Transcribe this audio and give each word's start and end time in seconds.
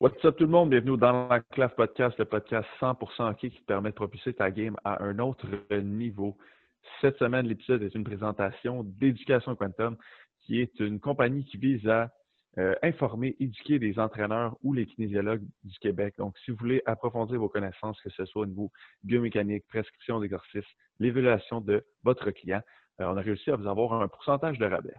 What's 0.00 0.24
up 0.24 0.38
tout 0.38 0.44
le 0.44 0.50
monde? 0.50 0.70
Bienvenue 0.70 0.96
dans 0.96 1.28
l'Enclave 1.28 1.74
Podcast, 1.74 2.18
le 2.18 2.24
podcast 2.24 2.66
100% 2.80 3.32
hockey 3.32 3.50
qui 3.50 3.60
permet 3.60 3.90
de 3.90 3.94
propulser 3.94 4.32
ta 4.32 4.50
game 4.50 4.74
à 4.82 5.04
un 5.04 5.18
autre 5.18 5.46
niveau. 5.74 6.38
Cette 7.02 7.18
semaine, 7.18 7.46
l'épisode 7.46 7.82
est 7.82 7.94
une 7.94 8.04
présentation 8.04 8.82
d'Éducation 8.82 9.54
Quantum, 9.56 9.98
qui 10.40 10.58
est 10.58 10.80
une 10.80 11.00
compagnie 11.00 11.44
qui 11.44 11.58
vise 11.58 11.86
à 11.86 12.08
euh, 12.56 12.74
informer, 12.82 13.36
éduquer 13.40 13.78
les 13.78 13.98
entraîneurs 13.98 14.56
ou 14.62 14.72
les 14.72 14.86
kinésiologues 14.86 15.44
du 15.64 15.78
Québec. 15.80 16.14
Donc, 16.16 16.34
si 16.38 16.50
vous 16.50 16.56
voulez 16.56 16.80
approfondir 16.86 17.38
vos 17.38 17.50
connaissances, 17.50 18.00
que 18.00 18.08
ce 18.08 18.24
soit 18.24 18.44
au 18.44 18.46
niveau 18.46 18.72
biomécanique, 19.02 19.66
prescription 19.68 20.18
d'exercice, 20.18 20.64
l'évaluation 20.98 21.60
de 21.60 21.84
votre 22.04 22.30
client, 22.30 22.62
euh, 23.02 23.04
on 23.04 23.18
a 23.18 23.20
réussi 23.20 23.50
à 23.50 23.56
vous 23.56 23.66
avoir 23.66 23.92
un 23.92 24.08
pourcentage 24.08 24.58
de 24.58 24.64
rabais. 24.64 24.96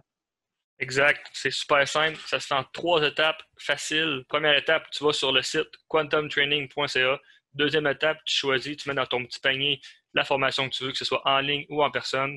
Exact. 0.82 1.30
C'est 1.32 1.52
super 1.52 1.86
simple. 1.86 2.18
Ça 2.26 2.40
se 2.40 2.48
fait 2.48 2.54
en 2.54 2.64
trois 2.64 3.06
étapes 3.06 3.40
faciles. 3.56 4.24
Première 4.28 4.58
étape, 4.58 4.90
tu 4.90 5.04
vas 5.04 5.12
sur 5.12 5.30
le 5.30 5.40
site 5.40 5.70
quantumtraining.ca. 5.86 7.20
Deuxième 7.54 7.86
étape, 7.86 8.18
tu 8.24 8.34
choisis, 8.34 8.76
tu 8.78 8.88
mets 8.88 8.96
dans 8.96 9.06
ton 9.06 9.24
petit 9.24 9.38
panier 9.38 9.80
la 10.12 10.24
formation 10.24 10.68
que 10.68 10.74
tu 10.74 10.82
veux, 10.82 10.90
que 10.90 10.98
ce 10.98 11.04
soit 11.04 11.22
en 11.24 11.38
ligne 11.38 11.64
ou 11.68 11.84
en 11.84 11.90
personne. 11.92 12.36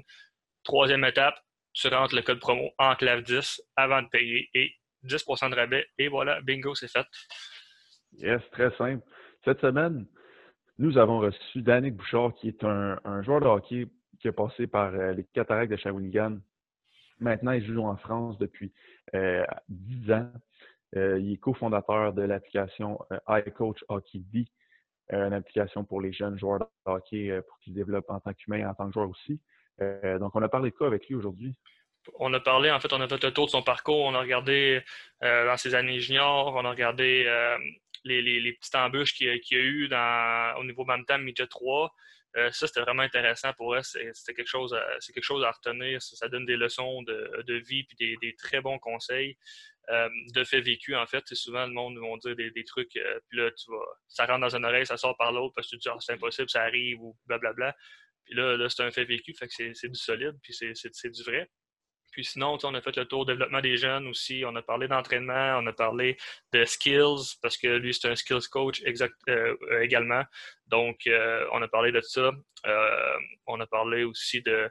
Troisième 0.63 1.03
étape, 1.05 1.39
tu 1.73 1.87
rentres 1.87 2.13
le 2.13 2.21
code 2.21 2.39
promo 2.39 2.70
ENCLAVE10 2.77 3.61
avant 3.77 4.03
de 4.03 4.09
payer 4.09 4.48
et 4.53 4.75
10 5.01 5.25
de 5.25 5.55
rabais. 5.55 5.87
Et 5.98 6.07
voilà, 6.07 6.39
bingo, 6.41 6.75
c'est 6.75 6.91
fait. 6.91 7.07
Yes, 8.20 8.43
très 8.51 8.70
simple. 8.77 9.03
Cette 9.43 9.62
semaine, 9.62 10.05
nous 10.77 10.99
avons 10.99 11.17
reçu 11.17 11.63
Danick 11.63 11.95
Bouchard, 11.95 12.35
qui 12.35 12.49
est 12.49 12.63
un, 12.63 13.23
joueur 13.23 13.39
de 13.39 13.48
hockey 13.48 13.87
qui 14.20 14.27
a 14.27 14.34
passé 14.34 14.67
par 14.67 14.93
euh, 14.93 15.13
les 15.13 15.23
Cataractes 15.34 15.71
de 15.71 15.77
Shawinigan 15.77 16.37
Maintenant, 17.19 17.51
il 17.51 17.65
joue 17.65 17.83
en 17.83 17.97
France 17.97 18.37
depuis 18.37 18.73
euh, 19.13 19.45
10 19.69 20.11
ans. 20.11 20.31
Euh, 20.95 21.19
il 21.19 21.33
est 21.33 21.37
cofondateur 21.37 22.13
de 22.13 22.21
l'application 22.21 22.99
euh, 23.11 23.39
iCoach 23.45 23.83
Hockey 23.89 24.19
D, 24.31 24.45
euh, 25.13 25.27
une 25.27 25.33
application 25.33 25.84
pour 25.84 25.99
les 25.99 26.13
jeunes 26.13 26.37
joueurs 26.37 26.59
de 26.59 26.65
hockey 26.85 27.41
pour 27.48 27.59
qu'ils 27.59 27.73
développent 27.73 28.09
en 28.09 28.20
tant 28.20 28.34
qu'humains 28.34 28.59
et 28.59 28.65
en 28.65 28.73
tant 28.73 28.87
que 28.87 28.93
joueurs 28.93 29.09
aussi. 29.09 29.40
donc, 30.20 30.35
on 30.35 30.41
a 30.41 30.49
parlé 30.49 30.71
de 30.71 30.75
quoi 30.75 30.87
avec 30.87 31.07
lui 31.07 31.15
aujourd'hui? 31.15 31.53
On 32.20 32.31
a 32.34 32.40
parlé, 32.40 32.71
en 32.71 32.79
fait, 32.79 32.93
on 32.93 33.01
a 33.01 33.07
fait 33.07 33.23
le 33.23 33.34
tour 33.34 33.47
de 33.47 33.51
son 33.51 33.63
parcours. 33.63 34.05
On 34.05 34.13
a 34.13 34.21
regardé 34.21 34.81
dans 35.21 35.57
ses 35.57 35.75
années 35.75 35.99
juniors, 35.99 36.53
on 36.55 36.63
a 36.63 36.70
regardé 36.70 37.25
les, 38.05 38.53
petites 38.53 38.75
embûches 38.75 39.13
qu'il 39.15 39.27
y 39.27 39.55
a 39.55 39.63
eu 39.63 39.90
au 40.59 40.63
niveau 40.63 40.85
Bantam 40.85 41.23
Midget 41.23 41.47
3. 41.47 41.93
Euh, 42.37 42.51
ça, 42.51 42.67
c'était 42.67 42.81
vraiment 42.81 43.03
intéressant 43.03 43.53
pour 43.53 43.75
eux. 43.75 43.81
C'était 43.81 44.33
quelque 44.33 44.47
chose 44.47 44.75
c'est 44.99 45.13
quelque 45.13 45.23
chose 45.23 45.43
à 45.43 45.51
retenir. 45.51 46.01
Ça, 46.01 46.27
donne 46.27 46.45
des 46.45 46.57
leçons 46.57 47.01
de, 47.03 47.53
vie 47.67 47.83
puis 47.83 48.17
des, 48.21 48.35
très 48.35 48.61
bons 48.61 48.77
conseils 48.79 49.37
euh, 49.89 50.09
de 50.33 50.43
fait 50.43 50.61
vécu, 50.61 50.95
en 50.95 51.05
fait. 51.05 51.23
Souvent, 51.33 51.65
le 51.65 51.73
monde 51.73 51.97
va 51.97 52.33
dire 52.33 52.35
des, 52.35 52.63
trucs, 52.65 52.95
euh, 52.97 53.19
puis 53.29 53.39
là, 53.39 53.51
tu 53.51 53.71
vas, 53.71 53.85
ça 54.07 54.25
rentre 54.25 54.41
dans 54.41 54.55
une 54.55 54.65
oreille, 54.65 54.85
ça 54.85 54.97
sort 54.97 55.15
par 55.17 55.31
l'autre 55.31 55.53
parce 55.55 55.67
que 55.67 55.75
tu 55.75 55.81
dis, 55.81 55.89
ah, 55.89 55.95
c'est 55.99 56.13
impossible, 56.13 56.49
ça 56.49 56.63
arrive, 56.63 57.01
ou 57.01 57.15
blablabla. 57.25 57.75
Puis 58.25 58.35
là, 58.35 58.57
là 58.57 58.69
c'est 58.69 58.83
un 58.83 58.91
fait 58.91 59.05
vécu, 59.05 59.33
fait 59.33 59.47
que 59.47 59.53
c'est 59.73 59.89
du 59.89 59.99
solide, 59.99 60.35
puis 60.41 60.53
c'est 60.53 61.09
du 61.09 61.23
vrai. 61.23 61.49
Puis 62.16 62.24
sinon, 62.24 62.58
on 62.63 62.74
a 62.74 62.82
fait 62.82 62.96
le 62.96 63.04
tour 63.04 63.26
développement 63.26 63.60
des 63.60 63.76
jeunes 63.76 64.08
aussi. 64.08 64.46
On 64.47 64.56
a 64.56 64.62
parlé 64.62 64.88
d'entraînement, 64.88 65.59
on 65.62 65.68
a 65.68 65.74
parlé 65.74 66.16
de 66.53 66.63
skills, 66.63 67.35
parce 67.41 67.58
que 67.58 67.68
lui, 67.68 67.94
c'est 67.94 68.08
un 68.08 68.16
skills 68.16 68.47
coach 68.50 68.81
exact, 68.85 69.16
euh, 69.28 69.58
euh, 69.63 69.81
également. 69.81 70.24
Donc, 70.68 71.08
euh, 71.08 71.46
on 71.52 71.62
a 71.62 71.68
parlé 71.68 71.91
de 71.91 72.00
ça. 72.00 72.31
on 73.47 73.59
a 73.59 73.68
parlé 73.68 74.06
aussi 74.06 74.41
de, 74.41 74.69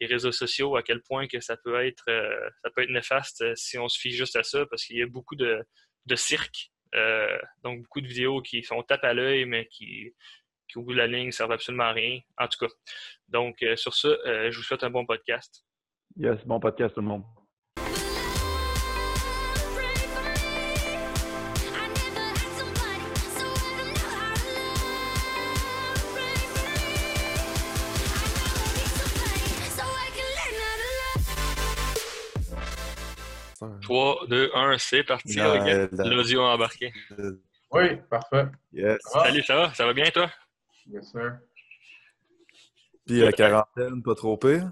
des 0.00 0.06
réseaux 0.06 0.32
sociaux, 0.32 0.74
à 0.74 0.82
quel 0.82 1.00
point 1.00 1.28
ça 1.38 1.56
peut 1.56 1.80
être, 1.86 2.02
ça 2.60 2.70
peut 2.74 2.82
être 2.82 2.90
néfaste 2.90 3.54
si 3.54 3.78
on 3.78 3.88
se 3.88 3.96
fie 3.96 4.10
juste 4.10 4.34
à 4.34 4.42
ça, 4.42 4.66
parce 4.66 4.84
qu'il 4.84 4.96
y 4.98 5.02
a 5.02 5.06
beaucoup 5.06 5.36
de, 5.36 5.64
de 6.06 6.16
cirque. 6.16 6.72
donc, 7.62 7.82
beaucoup 7.82 8.00
de 8.00 8.08
vidéos 8.08 8.42
qui 8.42 8.64
font 8.64 8.82
tape 8.82 9.04
à 9.04 9.14
l'œil, 9.14 9.44
mais 9.44 9.68
qui, 9.68 10.12
qui, 10.66 10.78
au 10.78 10.82
bout 10.82 10.92
de 10.92 10.98
la 10.98 11.06
ligne, 11.06 11.26
ne 11.26 11.30
servent 11.30 11.52
absolument 11.52 11.84
à 11.84 11.92
rien. 11.92 12.18
En 12.36 12.48
tout 12.48 12.66
cas. 12.66 12.72
Donc, 13.28 13.64
sur 13.76 13.94
ça, 13.94 14.08
je 14.26 14.56
vous 14.56 14.64
souhaite 14.64 14.82
un 14.82 14.90
bon 14.90 15.06
podcast. 15.06 15.64
Yes, 16.16 16.38
bon 16.44 16.60
podcast 16.60 16.94
tout 16.94 17.00
le 17.00 17.06
monde. 17.06 17.22
Trois, 33.82 34.26
deux, 34.28 34.50
un, 34.54 34.78
c'est 34.78 35.04
parti. 35.04 35.36
L'audio 35.36 36.42
embarqué. 36.42 36.92
Oui, 37.72 37.96
parfait. 38.08 38.46
Yes. 38.72 38.98
Salut, 39.02 39.42
ça 39.42 39.54
va? 39.56 39.74
Ça 39.74 39.86
va 39.86 39.92
bien, 39.92 40.10
toi? 40.10 40.30
Yes, 40.86 41.10
sir. 41.12 41.38
Puis 43.06 43.20
la 43.20 43.32
quarantaine, 43.32 44.02
pas 44.02 44.14
trop 44.14 44.36
pire? 44.36 44.70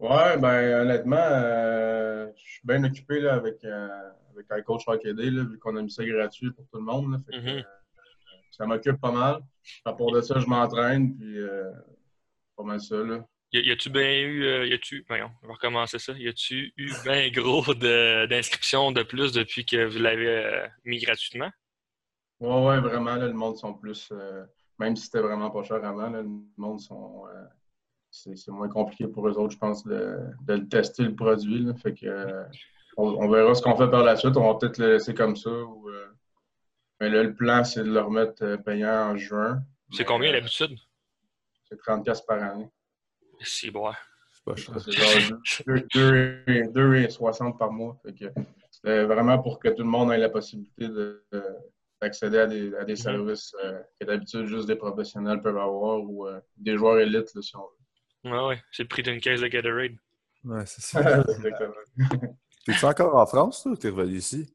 Ouais, 0.00 0.38
ben 0.38 0.80
honnêtement, 0.80 1.18
euh, 1.18 2.26
je 2.34 2.52
suis 2.52 2.60
bien 2.64 2.82
occupé 2.84 3.20
là, 3.20 3.34
avec, 3.34 3.62
euh, 3.64 4.10
avec 4.30 4.46
iCoach 4.50 4.84
Hockey 4.86 5.12
Day, 5.12 5.30
là, 5.30 5.44
vu 5.44 5.58
qu'on 5.58 5.76
a 5.76 5.82
mis 5.82 5.90
ça 5.90 6.02
gratuit 6.06 6.50
pour 6.52 6.66
tout 6.68 6.78
le 6.78 6.84
monde. 6.84 7.12
Là, 7.12 7.18
fait 7.18 7.32
que, 7.32 7.36
mm-hmm. 7.36 7.58
euh, 7.58 7.62
ça 8.50 8.64
m'occupe 8.64 8.98
pas 8.98 9.12
mal. 9.12 9.42
À 9.84 9.92
part 9.92 10.10
de 10.12 10.22
ça, 10.22 10.38
je 10.38 10.46
m'entraîne, 10.46 11.14
puis 11.14 11.36
pas 12.56 12.62
mal 12.62 12.80
ça. 12.80 12.96
Là. 12.96 13.26
Y, 13.52 13.70
a-tu 13.70 13.90
bien 13.90 14.22
eu, 14.22 14.68
y 14.68 14.72
a-tu, 14.72 15.04
voyons, 15.06 15.30
on 15.42 15.48
va 15.48 15.52
recommencer 15.52 15.98
ça. 15.98 16.12
Y 16.12 16.28
a-tu 16.28 16.72
eu 16.78 16.90
bien 17.04 17.30
gros 17.30 17.74
d'inscriptions 17.74 18.92
de, 18.92 19.02
plus 19.02 19.32
depuis 19.32 19.66
que 19.66 19.84
vous 19.84 19.98
l'avez 19.98 20.66
mis 20.84 20.98
gratuitement? 20.98 21.50
Ouais, 22.40 22.64
ouais, 22.64 22.80
vraiment, 22.80 23.16
là, 23.16 23.26
le 23.26 23.34
monde 23.34 23.58
sont 23.58 23.74
plus, 23.74 24.10
même 24.78 24.96
si 24.96 25.04
c'était 25.04 25.20
vraiment 25.20 25.50
pas 25.50 25.62
cher 25.62 25.84
avant, 25.84 26.08
là, 26.08 26.22
le 26.22 26.30
monde 26.56 26.80
sont 26.80 27.26
c'est 28.10 28.48
moins 28.48 28.68
compliqué 28.68 29.06
pour 29.06 29.28
eux 29.28 29.38
autres, 29.38 29.52
je 29.52 29.58
pense, 29.58 29.84
de, 29.84 30.18
de 30.42 30.56
tester 30.56 31.04
le 31.04 31.14
produit. 31.14 31.66
Fait 31.80 31.94
que, 31.94 32.06
euh, 32.06 32.44
on, 32.96 33.28
verra 33.28 33.54
ce 33.54 33.62
qu'on 33.62 33.76
fait 33.76 33.88
par 33.88 34.02
la 34.02 34.16
suite. 34.16 34.36
On 34.36 34.52
va 34.52 34.58
peut-être 34.58 34.78
le 34.78 34.94
laisser 34.94 35.14
comme 35.14 35.36
ça. 35.36 35.50
Euh, 35.50 36.06
mais 37.00 37.08
là, 37.08 37.22
le 37.22 37.34
plan, 37.34 37.64
c'est 37.64 37.84
de 37.84 37.90
le 37.90 38.00
remettre 38.00 38.42
euh, 38.44 38.56
payant 38.56 39.12
en 39.12 39.16
juin. 39.16 39.62
C'est 39.92 40.04
combien 40.04 40.32
d'habitude? 40.32 40.76
C'est 41.68 41.78
30 41.78 42.04
par 42.26 42.42
année. 42.42 42.68
C'est 43.40 43.70
bon. 43.70 43.90
C'est 44.32 44.44
pas 44.44 44.56
cher. 44.56 44.74
C'est 45.44 45.64
2,60 45.64 47.56
par 47.56 47.70
mois. 47.72 47.96
c'est 48.70 49.04
vraiment 49.04 49.38
pour 49.40 49.60
que 49.60 49.68
tout 49.68 49.82
le 49.82 49.88
monde 49.88 50.12
ait 50.12 50.18
la 50.18 50.28
possibilité 50.28 50.88
d'accéder 52.02 52.38
à 52.38 52.46
des, 52.46 52.74
à 52.74 52.84
des 52.84 52.94
mm-hmm. 52.94 52.96
services 52.96 53.54
que 53.98 54.04
d'habitude 54.04 54.46
juste 54.46 54.66
des 54.66 54.76
professionnels 54.76 55.40
peuvent 55.40 55.58
avoir 55.58 56.00
ou 56.00 56.26
des 56.56 56.76
joueurs 56.76 56.98
élites, 56.98 57.40
si 57.40 57.56
on 57.56 57.60
veut. 57.60 57.79
Ouais, 58.24 58.46
ouais. 58.46 58.62
C'est 58.72 58.82
le 58.82 58.88
prix 58.88 59.02
d'une 59.02 59.20
caisse 59.20 59.40
de 59.40 59.48
Gatorade. 59.48 59.96
Ouais, 60.44 60.64
c'est 60.66 60.82
ça. 60.82 61.22
T'es-tu 62.66 62.84
encore 62.84 63.16
en 63.16 63.26
France, 63.26 63.64
ou 63.66 63.76
t'es 63.76 63.88
revenu 63.88 64.16
ici? 64.16 64.54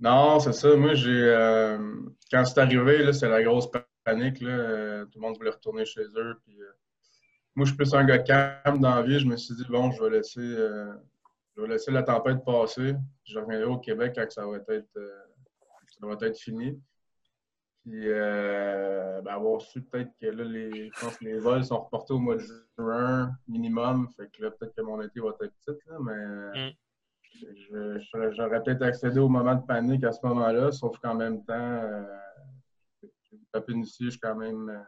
Non, 0.00 0.40
c'est 0.40 0.52
ça. 0.52 0.74
Moi, 0.76 0.94
j'ai. 0.94 1.10
Euh, 1.10 1.78
quand 2.30 2.44
c'est 2.44 2.58
arrivé, 2.58 3.12
c'est 3.12 3.28
la 3.28 3.42
grosse 3.42 3.68
panique. 4.04 4.40
Là. 4.40 4.50
Euh, 4.50 5.04
tout 5.06 5.18
le 5.18 5.20
monde 5.20 5.36
voulait 5.36 5.50
retourner 5.50 5.84
chez 5.84 6.04
eux. 6.16 6.40
Puis, 6.44 6.60
euh, 6.60 6.72
Moi, 7.54 7.64
je 7.64 7.70
suis 7.70 7.76
plus 7.76 7.94
un 7.94 8.04
gars 8.04 8.18
calme 8.18 8.80
dans 8.80 8.94
la 8.94 9.02
vie. 9.02 9.18
Je 9.20 9.26
me 9.26 9.36
suis 9.36 9.54
dit, 9.54 9.64
bon, 9.68 9.92
je 9.92 10.02
vais 10.02 10.10
laisser, 10.10 10.40
je 10.40 11.60
vais 11.62 11.68
laisser 11.68 11.90
la 11.90 12.02
tempête 12.02 12.44
passer. 12.44 12.94
Je 13.24 13.38
reviendrai 13.38 13.64
au 13.64 13.78
Québec 13.78 14.12
quand 14.16 14.30
ça 14.30 14.46
va 14.46 14.56
être, 14.56 15.00
ça 16.00 16.06
va 16.06 16.16
être 16.20 16.38
fini. 16.38 16.80
Puis 17.84 18.08
euh, 18.08 19.20
ben, 19.20 19.34
avoir 19.34 19.60
su 19.60 19.82
peut-être 19.82 20.10
que 20.18 20.26
là, 20.26 20.42
les, 20.42 20.90
je 20.90 21.00
pense 21.00 21.18
que 21.18 21.24
les 21.24 21.38
vols 21.38 21.64
sont 21.64 21.82
reportés 21.82 22.14
au 22.14 22.18
mois 22.18 22.36
de 22.36 22.44
juin 22.78 23.30
minimum. 23.46 24.08
Fait 24.16 24.30
que 24.30 24.42
là, 24.42 24.50
peut-être 24.52 24.74
que 24.74 24.80
mon 24.80 25.02
été 25.02 25.20
va 25.20 25.28
être 25.42 25.52
petit, 25.66 25.78
là, 25.88 25.98
mais 26.00 26.70
mm. 26.70 28.30
j'aurais 28.30 28.62
peut-être 28.62 28.82
accédé 28.82 29.20
au 29.20 29.28
moment 29.28 29.54
de 29.54 29.66
panique 29.66 30.02
à 30.04 30.12
ce 30.12 30.26
moment-là, 30.26 30.72
sauf 30.72 30.98
qu'en 30.98 31.14
même 31.14 31.44
temps, 31.44 31.52
euh, 31.52 32.04
j'ai 33.02 33.36
une 33.36 33.44
copine 33.52 33.82
ici, 33.82 34.04
je 34.06 34.10
suis 34.10 34.20
quand 34.20 34.36
même. 34.36 34.70
Euh, 34.70 34.80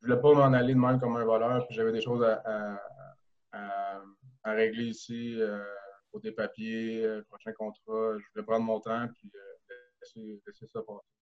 je 0.00 0.08
voulais 0.08 0.20
pas 0.20 0.34
m'en 0.34 0.52
aller 0.52 0.74
de 0.74 0.78
même 0.78 1.00
comme 1.00 1.16
un 1.16 1.24
voleur, 1.24 1.66
puis 1.66 1.74
j'avais 1.74 1.92
des 1.92 2.02
choses 2.02 2.22
à, 2.24 2.42
à, 3.52 4.02
à, 4.42 4.52
régler 4.52 4.86
ici, 4.86 5.40
euh, 5.40 5.64
pour 6.10 6.20
des 6.20 6.32
papiers, 6.32 7.06
euh, 7.06 7.22
prochain 7.30 7.52
contrat. 7.52 8.18
Je 8.18 8.24
voulais 8.34 8.44
prendre 8.44 8.66
mon 8.66 8.80
temps, 8.80 9.06
puis 9.14 9.30
laisser, 10.00 10.42
laisser 10.46 10.66
ça 10.66 10.82
passer. 10.82 11.21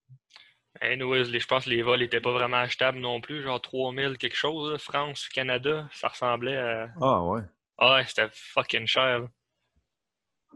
Anyways, 0.80 1.26
je 1.26 1.46
pense 1.46 1.66
que 1.66 1.70
les 1.70 1.82
vols 1.82 2.00
n'étaient 2.00 2.20
pas 2.20 2.32
vraiment 2.32 2.56
achetables 2.56 2.98
non 2.98 3.20
plus, 3.20 3.42
genre 3.42 3.60
3000 3.60 4.16
quelque 4.16 4.36
chose, 4.36 4.80
France, 4.80 5.28
Canada, 5.28 5.88
ça 5.92 6.08
ressemblait 6.08 6.56
à. 6.56 6.88
Ah 7.00 7.22
ouais. 7.22 7.42
Ah 7.76 7.94
ouais, 7.94 8.04
c'était 8.06 8.28
fucking 8.32 8.86
cher. 8.86 9.28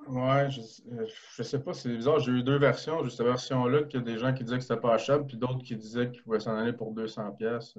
Ouais, 0.07 0.51
je, 0.51 0.61
je, 1.37 1.43
sais 1.43 1.63
pas, 1.63 1.73
c'est 1.73 1.89
bizarre. 1.89 2.19
J'ai 2.21 2.33
eu 2.33 2.43
deux 2.43 2.59
versions. 2.59 3.03
Juste 3.05 3.17
cette 3.17 3.27
version-là, 3.27 3.85
qu'il 3.85 4.01
y 4.01 4.03
a 4.03 4.05
des 4.05 4.19
gens 4.19 4.35
qui 4.35 4.45
disaient 4.45 4.57
que 4.57 4.63
c'était 4.63 4.81
pas 4.81 4.95
achetable, 4.95 5.27
puis 5.27 5.37
d'autres 5.37 5.63
qui 5.63 5.77
disaient 5.77 6.11
qu'ils 6.11 6.23
pouvaient 6.23 6.41
s'en 6.41 6.57
aller 6.57 6.73
pour 6.73 6.93
200 6.93 7.33
pièces. 7.33 7.79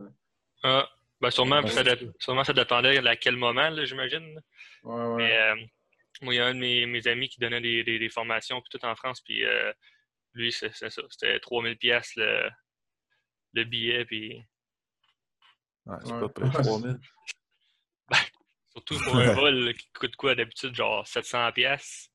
Ah, 0.64 0.88
ben 1.22 1.30
sûrement, 1.30 1.66
ça, 1.68 1.84
sûrement 2.20 2.44
ça 2.44 2.54
dépendait 2.54 2.98
à 3.06 3.16
quel 3.16 3.36
moment, 3.36 3.70
j'imagine. 3.84 4.40
Ouais, 4.84 4.94
ouais. 4.96 5.16
Mais 5.18 5.38
euh, 5.38 5.56
moi, 6.22 6.34
il 6.34 6.38
y 6.38 6.40
a 6.40 6.48
un 6.48 6.54
de 6.54 6.60
mes, 6.60 6.86
mes, 6.86 7.08
amis 7.08 7.30
qui 7.30 7.40
donnait 7.40 7.62
des, 7.62 7.84
des, 7.84 8.10
formations 8.10 8.62
puis 8.62 8.78
tout 8.78 8.84
en 8.86 8.96
France, 8.96 9.22
puis 9.22 9.44
euh, 9.44 9.72
lui, 10.36 10.52
c'est 10.52 10.74
ça. 10.76 10.90
C'était 10.90 11.40
3000 11.40 11.78
pièces 11.78 12.14
le, 12.16 12.50
le 13.54 13.64
billet, 13.64 14.06
puis... 14.06 14.44
Ouais, 15.86 15.98
c'est 16.04 16.20
pas 16.20 16.30
près 16.30 16.50
3000. 16.64 17.00
Ben, 18.08 18.18
surtout 18.72 19.04
pour 19.04 19.16
un 19.16 19.34
vol 19.34 19.74
qui 19.74 19.90
coûte 19.94 20.16
quoi 20.16 20.36
d'habitude, 20.36 20.76
genre 20.76 21.08
700 21.08 21.52
pièces 21.54 22.12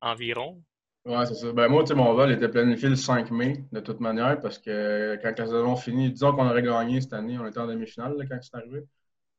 environ? 0.00 0.62
Ouais, 1.04 1.24
c'est 1.26 1.34
ça. 1.34 1.52
Ben 1.52 1.68
moi, 1.68 1.82
tu 1.82 1.88
sais, 1.88 1.94
mon 1.94 2.14
vol 2.14 2.32
était 2.32 2.48
planifié 2.48 2.88
le 2.88 2.96
5 2.96 3.30
mai, 3.30 3.64
de 3.72 3.80
toute 3.80 4.00
manière, 4.00 4.40
parce 4.40 4.58
que 4.58 5.18
quand 5.22 5.38
la 5.38 5.46
saison 5.46 5.76
finit, 5.76 6.10
disons 6.10 6.32
qu'on 6.32 6.48
aurait 6.48 6.62
gagné 6.62 7.00
cette 7.00 7.12
année, 7.12 7.38
on 7.38 7.46
était 7.46 7.58
en 7.58 7.66
demi-finale 7.66 8.14
quand 8.28 8.38
c'est 8.40 8.56
arrivé. 8.56 8.84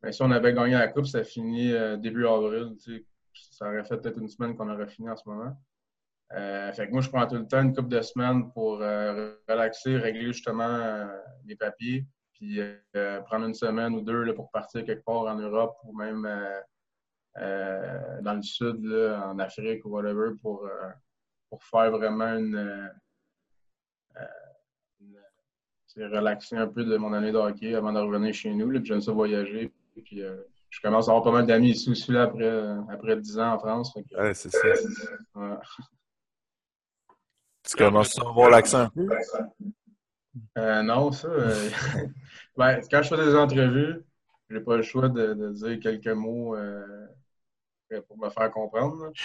Mais 0.02 0.12
si 0.12 0.22
on 0.22 0.31
avait 0.31 0.54
gagné 0.54 0.74
la 0.74 0.88
Coupe, 0.88 1.06
ça 1.06 1.24
finit 1.24 1.72
euh, 1.74 1.98
début 1.98 2.25
avril. 2.25 2.75
Tu 2.84 2.98
sais, 2.98 3.06
ça 3.52 3.68
aurait 3.68 3.84
fait 3.84 3.98
peut-être 3.98 4.18
une 4.18 4.30
semaine 4.30 4.56
qu'on 4.56 4.69
aurait 4.69 4.88
fini 4.88 5.10
en 5.10 5.16
ce 5.16 5.28
moment. 5.28 5.58
Euh, 6.33 6.74
fait 6.74 6.88
que 6.88 6.91
moi, 6.91 7.01
je 7.01 7.09
prends 7.09 7.25
tout 7.25 7.35
le 7.35 7.47
temps 7.47 7.62
une 7.62 7.74
couple 7.74 7.89
de 7.89 8.01
semaines 8.01 8.51
pour 8.51 8.81
euh, 8.81 9.33
relaxer, 9.47 9.97
régler 9.97 10.27
justement 10.27 11.07
les 11.45 11.56
papiers, 11.56 12.06
puis 12.33 12.59
prendre 13.25 13.45
une 13.45 13.53
semaine 13.53 13.94
ou 13.95 14.01
deux 14.01 14.24
là, 14.24 14.33
pour 14.33 14.51
partir 14.51 14.83
quelque 14.83 15.03
part 15.03 15.21
en 15.21 15.35
Europe 15.35 15.77
ou 15.83 15.95
même 15.95 16.27
dans 17.35 18.33
le 18.33 18.41
sud, 18.41 18.83
là, 18.83 19.29
en 19.29 19.39
Afrique 19.39 19.85
ou 19.85 19.89
whatever, 19.89 20.31
pour 20.41 20.69
pour 21.50 21.63
faire 21.63 21.91
vraiment 21.91 22.35
une, 22.38 22.56
euh, 22.56 22.88
euh, 24.18 26.09
relaxer 26.09 26.56
un 26.56 26.68
peu 26.68 26.83
de 26.83 26.97
mon 26.97 27.13
année 27.13 27.31
de 27.31 27.38
hockey 27.38 27.73
avant 27.73 27.94
de 27.94 28.00
revenir 28.00 28.33
chez 28.33 28.53
nous. 28.53 28.69
Là, 28.69 28.80
puis 28.80 28.88
j'aime 28.89 29.01
ça 29.01 29.12
voyager. 29.12 29.71
Puis 30.03 30.21
euh, 30.21 30.35
je 30.69 30.80
commence 30.81 31.07
à 31.07 31.12
avoir 31.12 31.23
pas 31.23 31.31
mal 31.31 31.45
d'amis 31.47 31.71
ici 31.71 31.89
aussi 31.89 32.12
là, 32.12 32.23
après, 32.23 32.47
après 32.89 33.18
10 33.18 33.39
ans 33.39 33.53
en 33.53 33.59
France. 33.59 33.95
ouais, 33.95 34.33
c'est 34.33 34.50
ça. 34.50 34.68
Tu 37.69 37.78
commences 37.78 38.18
à 38.19 38.28
avoir 38.28 38.50
l'accent 38.50 38.90
peu? 38.90 39.08
non, 40.84 41.12
ça. 41.12 41.30
ben, 42.58 42.81
quand 42.90 43.02
je 43.04 43.10
fais 43.10 43.25
des 43.25 43.36
entrevues, 43.36 44.04
j'ai 44.50 44.60
pas 44.62 44.78
le 44.78 44.84
choix 44.84 45.10
de, 45.10 45.34
de 45.34 45.52
dire 45.52 45.80
quelques 45.80 46.08
mots 46.08 46.56
euh, 47.94 48.02
pour 48.02 48.18
me 48.18 48.30
faire 48.30 48.52
comprendre. 48.52 49.12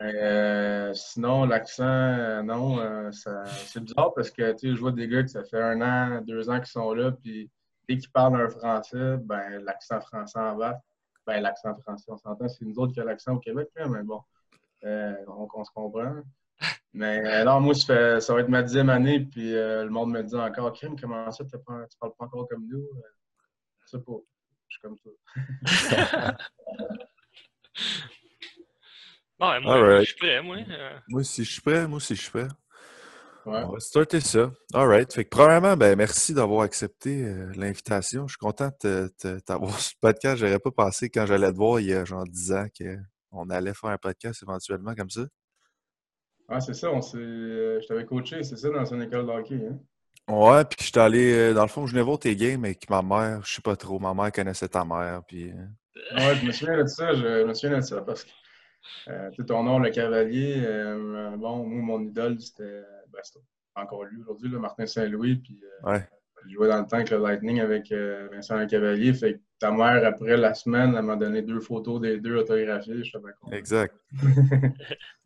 Euh, 0.00 0.94
sinon, 0.94 1.44
l'accent, 1.44 1.82
euh, 1.82 2.40
non, 2.40 3.10
c'est 3.10 3.82
bizarre 3.82 4.14
parce 4.14 4.30
que 4.30 4.54
je 4.62 4.78
vois 4.78 4.92
des 4.92 5.08
gars 5.08 5.24
que 5.24 5.28
ça 5.28 5.42
fait 5.42 5.60
un 5.60 5.82
an, 5.82 6.20
deux 6.22 6.48
ans 6.48 6.58
qu'ils 6.58 6.68
sont 6.68 6.94
là, 6.94 7.10
puis 7.10 7.50
dès 7.88 7.98
qu'ils 7.98 8.12
parlent 8.12 8.40
un 8.40 8.48
français, 8.48 9.16
ben 9.16 9.60
l'accent 9.64 10.00
français 10.00 10.38
en 10.38 10.54
bas. 10.54 10.80
Ben, 11.26 11.40
l'accent 11.40 11.74
français, 11.80 12.04
on 12.12 12.16
s'entend, 12.16 12.48
c'est 12.48 12.64
nous 12.64 12.78
autres 12.78 12.92
qui 12.92 13.00
avons 13.00 13.08
l'accent 13.08 13.34
au 13.34 13.40
Québec, 13.40 13.70
mais 13.74 14.04
bon, 14.04 14.22
on, 14.84 15.64
se 15.64 15.70
comprend. 15.74 16.22
Mais 16.94 17.18
alors, 17.28 17.60
moi, 17.60 17.74
ça, 17.74 18.20
ça, 18.20 18.34
va 18.34 18.40
être 18.40 18.48
ma 18.48 18.62
dixième 18.62 18.90
année, 18.90 19.20
puis 19.20 19.52
le 19.52 19.88
monde 19.88 20.10
me 20.10 20.22
dit 20.22 20.34
encore, 20.34 20.72
Kim, 20.72 20.98
comment 20.98 21.30
ça, 21.30 21.44
tu 21.44 21.56
ne 21.56 21.60
parles 21.60 21.86
pas 22.18 22.24
encore 22.24 22.48
comme 22.48 22.66
nous? 22.66 22.88
Je 23.84 23.96
sais 23.96 24.02
pas. 24.02 24.18
Je 24.68 24.74
suis 24.74 24.80
comme 24.82 24.96
ça. 24.98 26.36
Moi, 29.40 29.60
je 30.00 30.04
suis 30.04 30.16
prêt, 30.16 30.42
moi. 30.42 30.56
Euh. 30.68 30.98
Moi 31.08 31.20
aussi, 31.20 31.44
je 31.44 31.52
suis 31.52 31.62
prêt. 31.62 31.86
Moi 31.86 31.98
aussi, 31.98 32.16
je 32.16 32.22
suis 32.22 32.30
prêt. 32.30 32.48
On 33.46 33.72
va 33.72 33.80
starter 33.80 34.20
ça. 34.20 34.50
All 34.74 34.88
right. 34.88 35.10
Fait 35.12 35.24
que, 35.24 35.30
premièrement, 35.30 35.74
ben, 35.74 35.96
merci 35.96 36.34
d'avoir 36.34 36.62
accepté 36.62 37.24
euh, 37.24 37.50
l'invitation. 37.54 38.26
Je 38.26 38.32
suis 38.32 38.38
content 38.38 38.70
de 38.82 39.10
t'avoir 39.46 39.70
sur 39.80 39.94
le 40.02 40.08
podcast. 40.08 40.36
J'aurais 40.38 40.58
pas 40.58 40.70
pensé 40.70 41.08
quand 41.08 41.24
j'allais 41.24 41.50
te 41.50 41.56
voir 41.56 41.80
il 41.80 41.86
y 41.86 41.94
a 41.94 42.04
genre 42.04 42.24
10 42.24 42.52
ans 42.52 42.66
qu'on 43.30 43.48
allait 43.48 43.74
faire 43.74 43.90
un 43.90 43.96
podcast 43.96 44.42
éventuellement 44.42 44.94
comme 44.94 45.08
ça. 45.08 45.22
Ah, 46.48 46.60
c'est 46.60 46.74
ça. 46.74 46.90
On 46.90 47.00
euh, 47.14 47.80
je 47.80 47.86
t'avais 47.86 48.04
coaché, 48.04 48.42
c'est 48.42 48.56
ça, 48.56 48.70
dans 48.70 48.84
une 48.84 49.02
école 49.02 49.26
de 49.26 49.30
hockey. 49.30 49.60
Hein? 49.70 49.78
Ouais, 50.32 50.64
puis 50.64 50.78
je 50.80 50.86
suis 50.86 50.98
allé, 50.98 51.54
dans 51.54 51.62
le 51.62 51.68
fond, 51.68 51.86
je 51.86 51.92
venais 51.92 52.04
voir 52.04 52.18
tes 52.18 52.36
games 52.36 52.64
avec 52.64 52.88
ma 52.90 53.02
mère. 53.02 53.40
Je 53.44 53.54
sais 53.54 53.62
pas 53.62 53.76
trop. 53.76 53.98
Ma 53.98 54.12
mère 54.14 54.32
connaissait 54.32 54.68
ta 54.68 54.84
mère. 54.84 55.22
Puis, 55.26 55.52
Ouais, 56.14 56.36
je 56.36 56.46
me 56.46 56.52
souviens 56.52 56.82
de 56.82 56.86
ça. 56.86 57.14
Je 57.14 57.44
me 57.44 57.54
souviens 57.54 57.78
de 57.78 57.84
ça 57.84 58.00
parce 58.02 58.24
que 58.24 58.30
euh, 59.08 59.44
ton 59.46 59.62
nom, 59.62 59.78
le 59.78 59.90
cavalier, 59.90 60.62
euh, 60.64 61.36
bon, 61.36 61.66
moi, 61.66 61.98
mon 61.98 62.04
idole, 62.04 62.40
c'était 62.40 62.82
ben, 63.12 63.20
encore 63.74 64.04
lui 64.04 64.20
aujourd'hui, 64.20 64.50
Martin 64.50 64.86
Saint-Louis. 64.86 65.36
Puis, 65.36 65.60
euh, 65.62 65.90
ouais. 65.90 66.08
Je 66.46 66.54
jouais 66.54 66.68
dans 66.68 66.78
le 66.78 66.86
temps 66.86 66.96
avec 66.96 67.10
le 67.10 67.18
Lightning 67.18 67.60
avec 67.60 67.90
euh, 67.90 68.28
Vincent 68.32 68.56
Le 68.56 68.66
Cavalier. 68.66 69.12
Fait 69.12 69.34
que 69.34 69.38
ta 69.58 69.72
mère, 69.72 70.06
après 70.06 70.36
la 70.36 70.54
semaine, 70.54 70.94
elle 70.96 71.02
m'a 71.04 71.16
donné 71.16 71.42
deux 71.42 71.60
photos 71.60 72.00
des 72.00 72.18
deux 72.18 72.36
autographiées. 72.36 73.02
Je 73.02 73.18
content. 73.18 73.52
Exact. 73.52 73.94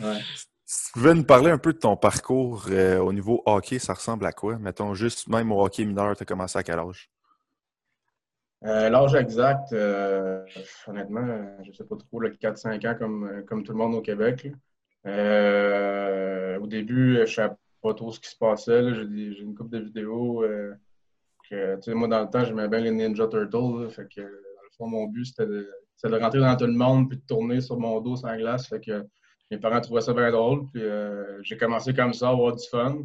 ouais. 0.00 0.20
Si 0.64 0.86
tu 0.86 0.92
pouvais 0.92 1.14
nous 1.14 1.24
parler 1.24 1.50
un 1.50 1.56
peu 1.56 1.72
de 1.72 1.78
ton 1.78 1.96
parcours 1.96 2.66
au 2.68 3.12
niveau 3.12 3.42
hockey, 3.46 3.78
ça 3.78 3.94
ressemble 3.94 4.26
à 4.26 4.32
quoi? 4.32 4.58
Mettons 4.58 4.92
juste 4.92 5.26
même 5.28 5.50
au 5.50 5.64
hockey 5.64 5.86
mineur, 5.86 6.14
tu 6.14 6.24
as 6.24 6.26
commencé 6.26 6.58
à 6.58 6.62
quel 6.62 6.78
âge? 6.78 7.10
Euh, 8.64 8.88
l'âge 8.88 9.14
exact, 9.14 9.72
euh, 9.72 10.44
honnêtement, 10.88 11.24
je 11.62 11.68
ne 11.68 11.74
sais 11.74 11.84
pas 11.84 11.96
trop, 11.96 12.20
4-5 12.20 12.88
ans 12.88 12.96
comme, 12.98 13.44
comme 13.46 13.62
tout 13.62 13.72
le 13.72 13.78
monde 13.78 13.94
au 13.94 14.02
Québec. 14.02 14.50
Euh, 15.06 16.58
au 16.58 16.66
début, 16.66 17.14
je 17.14 17.20
ne 17.20 17.26
savais 17.26 17.54
pas 17.80 17.94
trop 17.94 18.10
ce 18.10 18.18
qui 18.18 18.28
se 18.28 18.36
passait. 18.36 18.94
J'ai 18.94 19.40
une 19.40 19.54
couple 19.54 19.78
de 19.78 19.84
vidéos. 19.84 20.44
que, 21.48 21.92
moi, 21.92 22.08
dans 22.08 22.22
le 22.22 22.28
temps, 22.28 22.44
j'aimais 22.44 22.68
bien 22.68 22.80
les 22.80 22.90
Ninja 22.90 23.28
Turtles. 23.28 23.90
fait 23.90 24.08
que, 24.12 24.22
dans 24.22 24.26
le 24.26 24.70
fond, 24.76 24.88
mon 24.88 25.06
but, 25.06 25.26
c'était 25.26 25.46
de, 25.46 25.70
de, 26.04 26.16
rentrer 26.16 26.40
dans 26.40 26.56
tout 26.56 26.66
le 26.66 26.72
monde 26.72 27.08
puis 27.08 27.18
de 27.18 27.24
tourner 27.26 27.60
sur 27.60 27.78
mon 27.78 28.00
dos 28.00 28.16
sans 28.16 28.36
glace. 28.36 28.66
Fait 28.66 28.80
que 28.80 29.06
mes 29.50 29.58
parents 29.58 29.80
trouvaient 29.80 30.00
ça 30.00 30.12
bien 30.12 30.30
drôle. 30.30 30.66
Puis 30.72 30.82
j'ai 31.42 31.56
commencé 31.56 31.94
comme 31.94 32.12
ça 32.12 32.28
à 32.28 32.32
avoir 32.32 32.54
du 32.54 32.66
fun. 32.68 33.02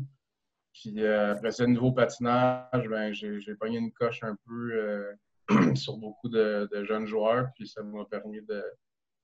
Puis 0.74 1.06
après 1.06 1.52
ça, 1.52 1.66
nouveau 1.68 1.92
patinage, 1.92 2.88
ben, 2.90 3.14
j'ai 3.14 3.56
pogné 3.56 3.78
une 3.78 3.92
coche 3.92 4.24
un 4.24 4.36
peu 4.46 5.16
sur 5.76 5.98
beaucoup 5.98 6.30
de, 6.30 6.70
jeunes 6.84 7.08
joueurs. 7.08 7.50
Puis 7.56 7.68
ça 7.68 7.84
m'a 7.84 8.06
permis 8.06 8.42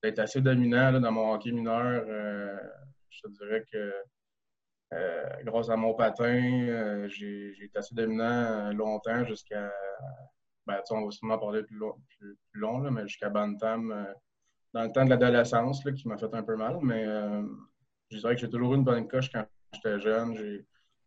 d'être 0.04 0.20
assez 0.20 0.42
dominant 0.42 1.00
dans 1.00 1.12
mon 1.12 1.34
hockey 1.34 1.52
mineur. 1.52 2.04
Euh, 2.08 2.58
je 3.10 3.22
te 3.22 3.28
dirais 3.30 3.66
que 3.72 3.94
euh, 4.94 5.44
grâce 5.44 5.70
à 5.70 5.76
mon 5.76 5.94
patin, 5.94 6.68
euh, 6.68 7.08
j'ai 7.10 7.54
été 7.62 7.78
assez 7.78 7.96
dominant 7.96 8.72
longtemps 8.74 9.24
jusqu'à. 9.26 9.72
Ben, 10.66 10.82
on 10.92 11.06
va 11.06 11.12
sûrement 11.12 11.40
parler 11.40 11.64
plus 11.64 11.78
long, 11.78 11.96
plus, 12.18 12.38
long 12.54 12.80
mais 12.92 13.08
jusqu'à 13.08 13.30
Bantam 13.30 14.14
dans 14.74 14.84
le 14.84 14.92
temps 14.92 15.06
de 15.06 15.10
l'adolescence 15.10 15.84
qui 15.84 16.08
m'a 16.08 16.18
fait 16.18 16.34
un 16.34 16.44
peu 16.44 16.56
mal. 16.56 16.80
Mais 16.82 17.06
je 18.10 18.18
dirais 18.18 18.36
que 18.36 18.42
j'ai 18.42 18.50
toujours 18.50 18.74
eu 18.74 18.78
une 18.78 18.84
bonne 18.84 19.08
coche 19.08 19.30
quand 19.32 19.46
j'étais 19.74 20.00
jeune. 20.00 20.36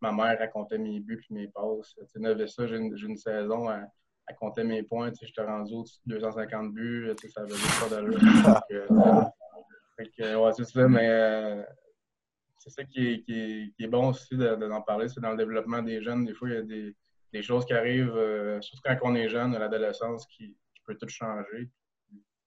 Ma 0.00 0.12
mère 0.12 0.38
racontait 0.38 0.78
mes 0.78 1.00
buts 1.00 1.24
et 1.30 1.34
mes 1.34 1.48
passes. 1.48 1.94
Tu 2.12 2.48
ça, 2.48 2.66
j'ai 2.66 2.76
une, 2.76 2.96
une, 2.96 3.16
saison 3.16 3.68
à 3.68 3.82
à 4.26 4.32
compter 4.34 4.64
mes 4.64 4.82
points. 4.82 5.10
Tu 5.10 5.18
sais, 5.18 5.26
j'étais 5.26 5.44
rendu 5.44 5.74
au 5.74 5.84
250 6.06 6.72
buts, 6.72 7.12
tu 7.20 7.28
sais, 7.28 7.32
ça 7.32 7.42
avait 7.42 7.52
pas 7.80 7.88
d'allure. 7.88 8.18
ouais, 10.42 10.52
c'est 10.56 10.64
ça, 10.64 10.88
mais 10.88 11.08
euh, 11.08 11.62
c'est 12.58 12.70
ça 12.70 12.84
qui 12.84 13.08
est, 13.08 13.22
qui, 13.22 13.74
est, 13.78 13.88
bon 13.88 14.10
aussi 14.10 14.36
d'en 14.36 14.82
parler, 14.82 15.08
c'est 15.08 15.20
dans 15.20 15.32
le 15.32 15.36
développement 15.36 15.82
des 15.82 16.02
jeunes. 16.02 16.24
Des 16.24 16.34
fois, 16.34 16.48
il 16.48 16.54
y 16.54 16.58
a 16.58 16.62
des, 16.62 16.96
des 17.32 17.42
choses 17.42 17.64
qui 17.64 17.72
arrivent, 17.72 18.16
euh, 18.16 18.60
surtout 18.60 18.82
quand 18.84 18.96
on 19.02 19.14
est 19.14 19.28
jeune, 19.28 19.54
à 19.54 19.58
l'adolescence, 19.58 20.26
qui, 20.26 20.56
qui, 20.74 20.82
peut 20.84 20.96
tout 20.96 21.08
changer. 21.08 21.70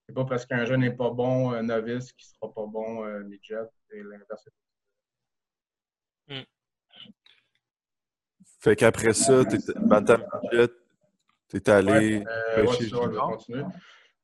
C'est 0.07 0.13
pas 0.13 0.25
parce 0.25 0.45
qu'un 0.45 0.65
jeune 0.65 0.81
n'est 0.81 0.95
pas 0.95 1.09
bon 1.09 1.51
un 1.51 1.63
novice 1.63 2.11
qu'il 2.13 2.27
sera 2.27 2.53
pas 2.53 2.65
bon 2.65 3.05
euh, 3.05 3.23
midget 3.23 3.69
et 3.91 4.03
l'inverse. 4.03 4.47
Mm. 6.27 6.41
Fait 8.59 8.75
qu'après 8.75 9.13
ça, 9.13 9.43
tu 9.45 9.57
Bantam 9.75 10.23
midget, 10.43 10.71
T'es 11.47 11.69
allé 11.69 12.23
euh, 12.25 12.65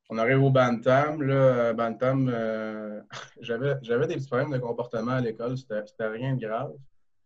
On 0.10 0.18
arrive 0.18 0.44
au 0.44 0.50
Bantam. 0.50 1.22
Là, 1.22 1.74
Bantam, 1.74 2.30
euh, 2.34 3.02
j'avais, 3.42 3.76
j'avais 3.82 4.08
des 4.08 4.16
petits 4.16 4.28
problèmes 4.28 4.52
de 4.52 4.58
comportement 4.58 5.12
à 5.12 5.22
l'école. 5.22 5.58
C'était, 5.58 5.86
c'était 5.86 6.08
rien 6.08 6.36
de 6.36 6.42
grave. 6.42 6.74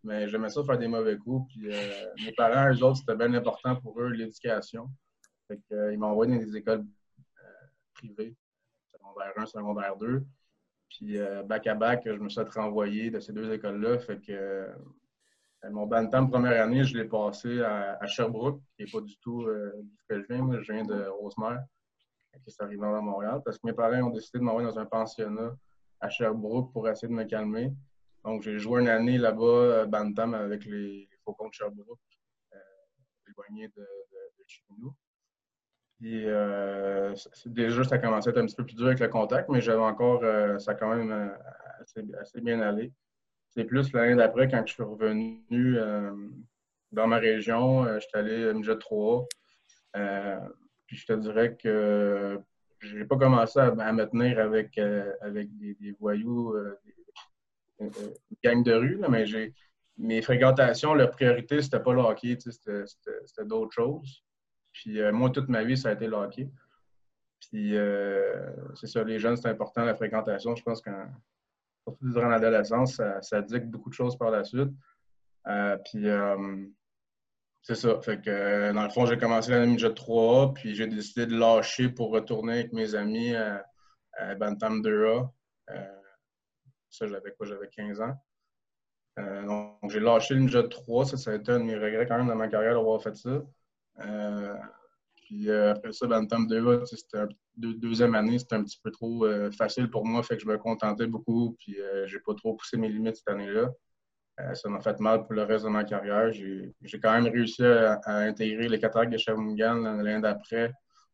Mais 0.04 0.28
j'aimais 0.28 0.50
ça 0.50 0.64
faire 0.64 0.78
des 0.78 0.88
mauvais 0.88 1.18
coups. 1.18 1.52
Puis, 1.52 1.74
euh, 1.74 2.06
mes 2.24 2.32
parents, 2.34 2.72
eux 2.72 2.84
autres, 2.84 2.98
c'était 2.98 3.16
bien 3.16 3.34
important 3.34 3.76
pour 3.78 4.00
eux, 4.00 4.10
l'éducation. 4.10 4.90
Fait 5.48 5.60
ils 5.72 5.98
m'ont 5.98 6.08
envoyé 6.08 6.38
dans 6.38 6.44
des 6.44 6.58
écoles 6.58 6.86
privées, 7.94 8.36
secondaire 9.15 9.34
1, 9.38 9.45
secondaire 9.45 9.95
2. 9.98 10.24
Puis, 10.89 11.17
back 11.45 11.67
à 11.67 11.75
back, 11.75 12.03
je 12.05 12.19
me 12.19 12.29
suis 12.29 12.41
renvoyé 12.41 13.10
de 13.10 13.19
ces 13.19 13.34
deux 13.34 13.51
écoles-là. 13.51 13.98
Fait 14.00 14.19
que 14.19 14.67
euh, 15.65 15.72
mon 15.72 15.88
Bantam 15.88 16.29
première 16.29 16.63
année, 16.63 16.84
je 16.84 16.98
l'ai 16.98 17.05
passé 17.05 17.62
à, 17.62 18.05
Sherbrooke, 18.05 18.62
qui 18.75 18.84
n'est 18.84 18.91
pas 18.91 19.01
du 19.01 19.17
tout 19.17 19.43
euh, 19.43 19.72
que 20.07 20.19
je 20.19 20.25
viens. 20.27 20.43
Moi, 20.43 20.62
je 20.62 20.72
viens 20.72 20.84
de 20.84 21.07
Rosemère, 21.07 21.63
qui 22.43 22.50
est 22.50 22.62
arrivé 22.63 22.86
à 22.86 23.01
Montréal, 23.01 23.41
parce 23.43 23.57
que 23.57 23.67
mes 23.67 23.74
parents 23.74 24.07
ont 24.07 24.12
décidé 24.12 24.39
de 24.39 24.43
m'envoyer 24.43 24.67
dans 24.67 24.79
un 24.79 24.86
pensionnat 24.86 25.55
à 26.00 26.10
Sherbrooke 26.10 26.72
pour 26.72 26.88
essayer 26.88 27.07
de 27.07 27.13
me 27.13 27.24
calmer. 27.24 27.74
Donc, 28.24 28.41
j'ai 28.41 28.60
joué 28.60 28.81
une 28.81 28.89
année 28.89 29.17
là-bas, 29.17 29.43
euh, 29.43 29.86
Bantam, 29.86 30.34
avec 30.34 30.65
les, 30.65 31.10
Faucons 31.24 31.48
de 31.48 31.53
Sherbrooke, 31.53 32.00
éloignés 33.27 33.67
de, 33.69 33.88
chez 34.45 34.63
nous. 34.77 34.93
Puis, 36.00 36.25
déjà, 37.46 37.84
ça 37.84 37.96
a 37.96 37.98
commencé 37.98 38.30
à 38.30 38.32
être 38.32 38.38
un 38.38 38.46
petit 38.46 38.56
peu 38.56 38.66
plus 38.66 38.75
dur 38.75 38.88
avec 38.88 39.00
le 39.00 39.08
contact, 39.08 39.50
mais 39.50 39.62
j'avais 39.62 39.82
encore, 39.82 40.22
ça 40.60 40.72
a 40.72 40.74
quand 40.75 40.94
même 40.94 41.32
assez, 41.80 42.06
assez 42.20 42.42
bien 42.42 42.62
allé 42.62 42.92
c'est 43.56 43.64
plus 43.64 43.94
l'année 43.94 44.16
d'après, 44.16 44.50
quand 44.50 44.64
je 44.66 44.74
suis 44.74 44.84
revenu 44.84 45.78
dans 46.92 47.08
ma 47.08 47.18
région, 47.18 47.86
je 47.86 48.00
suis 48.00 48.10
allé 48.14 48.48
à 48.48 48.54
MJ 48.54 48.78
3. 48.78 49.28
puis 50.86 50.98
je 50.98 51.06
te 51.06 51.14
dirais 51.14 51.56
que 51.56 52.40
je 52.80 52.98
n'ai 52.98 53.06
pas 53.06 53.18
commencé 53.18 53.60
à, 53.60 53.72
me 53.72 54.06
tenir 54.06 54.40
avec, 54.40 54.78
avec 55.22 55.56
des, 55.58 55.96
voyous, 56.00 56.54
une 57.80 57.92
gang 58.44 58.64
de 58.64 58.74
rue, 58.74 59.00
mais 59.10 59.25
j'ai 59.25 59.54
mes 59.98 60.22
fréquentations, 60.22 60.94
leur 60.94 61.12
priorité, 61.12 61.62
c'était 61.62 61.80
pas 61.80 61.94
le 61.94 62.02
hockey, 62.02 62.38
c'était 62.38 63.46
d'autres 63.46 63.72
choses. 63.72 64.22
Puis 64.75 65.00
euh, 65.00 65.12
moi, 65.13 65.29
toute 65.29 65.48
ma 65.48 65.63
vie, 65.63 65.77
ça 65.77 65.89
a 65.89 65.94
été 65.94 66.05
le 66.05 66.15
hockey. 66.15 66.50
Puis 67.39 67.77
euh, 67.77 68.51
c'est 68.75 68.88
ça, 68.88 69.03
les 69.03 69.20
jeunes, 69.20 69.38
c'est 69.38 69.48
important, 69.48 69.86
la 69.86 69.96
fréquentation. 69.96 70.55
Je 70.55 70.63
pense 70.63 70.82
que 70.82 70.91
surtout 71.88 72.12
durant 72.12 72.27
l'adolescence, 72.27 72.96
ça, 72.96 73.22
ça 73.22 73.41
dicte 73.41 73.67
beaucoup 73.67 73.89
de 73.89 73.96
choses 73.96 74.17
par 74.17 74.32
la 74.32 74.44
suite. 74.44 74.70
Euh, 75.48 75.77
puis 75.77 76.08
c'est 77.62 77.75
ça. 77.75 78.01
Fait 78.01 78.22
que 78.22 78.74
dans 78.74 78.84
le 78.84 78.89
fond, 78.89 79.05
j'ai 79.05 79.17
commencé 79.17 79.51
l'année 79.51 79.72
midget 79.72 79.94
3 79.94 80.53
puis 80.53 80.75
j'ai 80.75 80.88
décidé 80.88 81.25
de 81.25 81.38
lâcher 81.38 81.89
pour 81.89 82.12
retourner 82.12 82.53
avec 82.60 82.74
mes 82.74 82.96
amis 82.96 83.34
à, 83.34 83.65
Bantam 84.38 84.82
2A. 84.82 85.29
ça, 86.89 87.08
j'avais 87.08 87.32
quoi? 87.32 87.48
J'avais 87.48 87.70
15 87.70 88.01
ans. 88.01 88.15
Donc, 89.17 89.89
j'ai 89.89 90.00
lâché 90.01 90.34
le 90.34 90.41
Ninja 90.41 90.63
3. 90.63 91.05
Ça, 91.05 91.17
ça 91.17 91.32
a 91.32 91.36
été 91.36 91.51
un 91.51 91.60
de 91.60 91.65
mes 91.65 91.75
regrets 91.75 92.08
quand 92.08 92.17
même 92.17 92.27
dans 92.27 92.36
ma 92.36 92.50
carrière 92.50 92.74
d'avoir 92.74 93.01
fait 93.01 93.15
ça. 93.15 93.41
Euh, 94.00 94.56
puis 95.16 95.50
euh, 95.50 95.72
après 95.72 95.94
ça, 95.94 96.08
Bantam 96.08 96.48
2 96.48 96.86
c'était 96.86 97.25
deuxième 97.58 98.16
année, 98.16 98.38
c'était 98.38 98.56
un 98.56 98.64
petit 98.64 98.80
peu 98.84 98.92
trop 98.92 99.25
facile 99.52 99.90
pour 99.90 100.06
moi, 100.06 100.22
fait 100.24 100.36
que 100.36 100.44
je 100.44 100.48
me 100.48 100.58
contentais 100.58 101.08
beaucoup, 101.08 101.56
puis 101.58 101.78
j'ai 102.06 102.20
pas 102.20 102.34
trop 102.34 102.54
poussé 102.54 102.75
mes 102.75 102.90
limites 102.90 103.16
cette 103.16 103.30
année-là. 103.30 103.72
ça 104.54 104.68
m'a 104.68 104.82
fait 104.82 105.00
mal 105.00 105.24
pour 105.24 105.34
le 105.34 105.44
reste 105.44 105.64
de 105.64 105.70
ma 105.70 105.86
carrière. 105.86 106.34
J'ai 106.34 107.00
quand 107.02 107.14
même 107.14 107.32
réussi 107.32 107.64
à, 107.64 108.02
intégrer 108.06 108.68
les 108.68 108.78
cataractes 108.78 109.14
de 109.14 109.18
Shawinigan 109.18 109.75
l'année 109.75 110.22
d'après, 110.22 110.74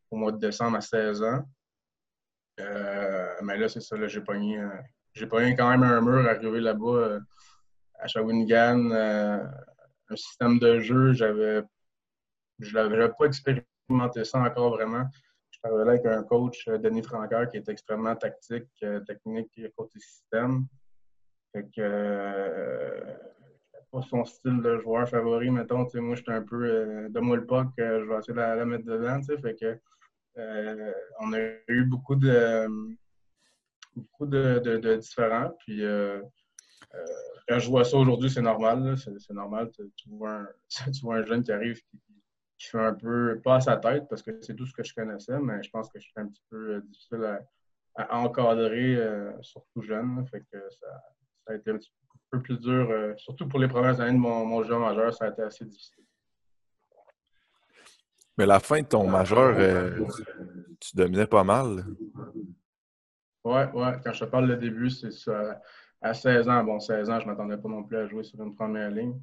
au 0.10 0.18
mois 0.18 0.32
de 0.32 0.40
décembre 0.40 0.78
à 0.78 0.82
16 0.82 1.22
ans. 1.22 1.44
mais 2.58 3.58
là, 3.58 3.70
c'est 3.70 3.82
ça, 3.82 3.96
j'ai 4.08 4.22
pogné, 4.22 4.58
quand 5.56 5.70
même 5.70 5.84
un 5.84 6.02
mur 6.02 6.28
arrivé 6.28 6.60
là-bas 6.60 7.20
à 8.02 8.08
Shawinigan, 8.08 8.92
euh, 8.92 9.44
un 10.10 10.16
système 10.16 10.60
de 10.60 10.80
jeu, 10.80 11.14
j'avais, 11.14 11.62
je 12.62 12.74
n'avais 12.74 13.10
pas 13.10 13.26
expérimenté 13.26 14.24
ça 14.24 14.40
encore 14.40 14.72
vraiment. 14.72 15.06
Je 15.52 15.60
travaillais 15.60 15.90
avec 15.90 16.06
un 16.06 16.24
coach, 16.24 16.68
euh, 16.68 16.78
Denis 16.78 17.04
Francaire, 17.04 17.50
qui 17.50 17.58
est 17.58 17.70
extrêmement 17.70 18.16
tactique, 18.16 18.70
euh, 18.84 19.00
technique 19.02 19.60
côté 19.76 20.00
système. 20.00 20.66
Fait 21.52 21.68
que 21.76 23.02
pas 23.92 24.02
son 24.04 24.24
style 24.24 24.62
de 24.62 24.78
joueur 24.80 25.08
favori, 25.10 25.52
mettons. 25.52 25.86
Moi, 25.96 26.16
j'étais 26.16 26.32
un 26.32 26.44
peu 26.44 27.10
de 27.10 27.20
moi 27.20 27.36
le 27.36 27.46
puck, 27.46 27.68
je 27.78 27.84
vais 27.84 28.18
essayer 28.20 28.34
de 28.34 28.40
la, 28.40 28.66
mettre 28.66 28.86
dedans. 28.86 29.20
Que 29.20 29.80
on 31.20 31.34
a 31.34 31.40
eu 31.68 31.84
beaucoup 31.84 32.16
de 32.16 32.68
beaucoup 33.94 34.26
de, 34.26 34.96
différents. 34.96 35.52
Puis 35.60 35.84
quand 37.48 37.60
je 37.60 37.70
vois 37.70 37.84
ça 37.84 37.98
aujourd'hui, 37.98 38.30
c'est 38.30 38.42
normal. 38.42 38.96
C'est 38.98 39.34
normal. 39.34 39.70
Tu, 39.98 40.10
vois 40.10 40.48
un, 41.18 41.26
jeune 41.26 41.44
qui 41.44 41.52
arrive 41.52 41.82
qui, 41.84 42.00
fait 42.68 42.80
un 42.80 42.94
peu, 42.94 43.40
pas 43.44 43.56
à 43.56 43.62
sa 43.62 43.78
tête, 43.78 44.08
parce 44.10 44.22
que 44.22 44.42
c'est 44.42 44.56
tout 44.56 44.66
ce 44.66 44.74
que 44.74 44.84
je 44.84 44.94
connaissais, 44.94 45.40
mais 45.40 45.62
je 45.64 45.70
pense 45.70 45.90
que 45.90 46.00
je 46.00 46.06
suis 46.06 46.14
un 46.18 46.28
petit 46.28 46.44
peu 46.50 46.76
euh, 46.76 46.82
difficile 46.82 47.40
à, 47.96 48.18
encadrer, 48.18 48.96
euh, 48.96 49.32
surtout 49.42 49.82
jeune. 49.82 50.26
fait 50.28 50.46
que 50.52 50.58
ça, 50.70 50.88
a 51.48 51.56
été 51.56 51.72
un 51.72 51.78
petit 51.78 51.92
peu 52.30 52.42
plus 52.42 52.60
dur, 52.60 52.90
euh, 52.90 53.14
surtout 53.18 53.48
pour 53.48 53.60
les 53.60 53.68
premières 53.68 54.00
années 54.00 54.14
de 54.14 54.18
mon, 54.18 54.64
jeu 54.64 54.78
majeur, 54.78 55.14
ça 55.14 55.26
a 55.26 55.30
été 55.30 55.42
assez 55.42 55.66
difficile. 55.66 56.04
Mais 58.38 58.46
la 58.46 58.60
fin 58.60 58.82
de 58.82 58.88
ton 58.88 59.08
majeur, 59.08 59.56
tu 60.80 60.96
dominais 60.96 61.28
pas 61.28 61.44
mal. 61.44 61.86
Ouais, 63.44 63.70
ouais. 63.72 63.94
Quand 64.04 64.14
je 64.14 64.24
te 64.24 64.30
parle 64.30 64.46
le 64.46 64.56
début, 64.56 64.90
c'est 64.90 65.12
ça 65.12 65.60
à 66.02 66.14
16 66.14 66.50
ans, 66.50 66.64
bon, 66.64 66.80
16 66.80 67.10
ans, 67.10 67.20
je 67.20 67.26
ne 67.26 67.32
m'attendais 67.32 67.58
pas 67.58 67.70
non 67.70 67.84
plus 67.84 67.98
à 67.98 68.08
jouer 68.08 68.24
sur 68.24 68.42
une 68.42 68.56
première 68.56 68.90
ligne. 68.90 69.20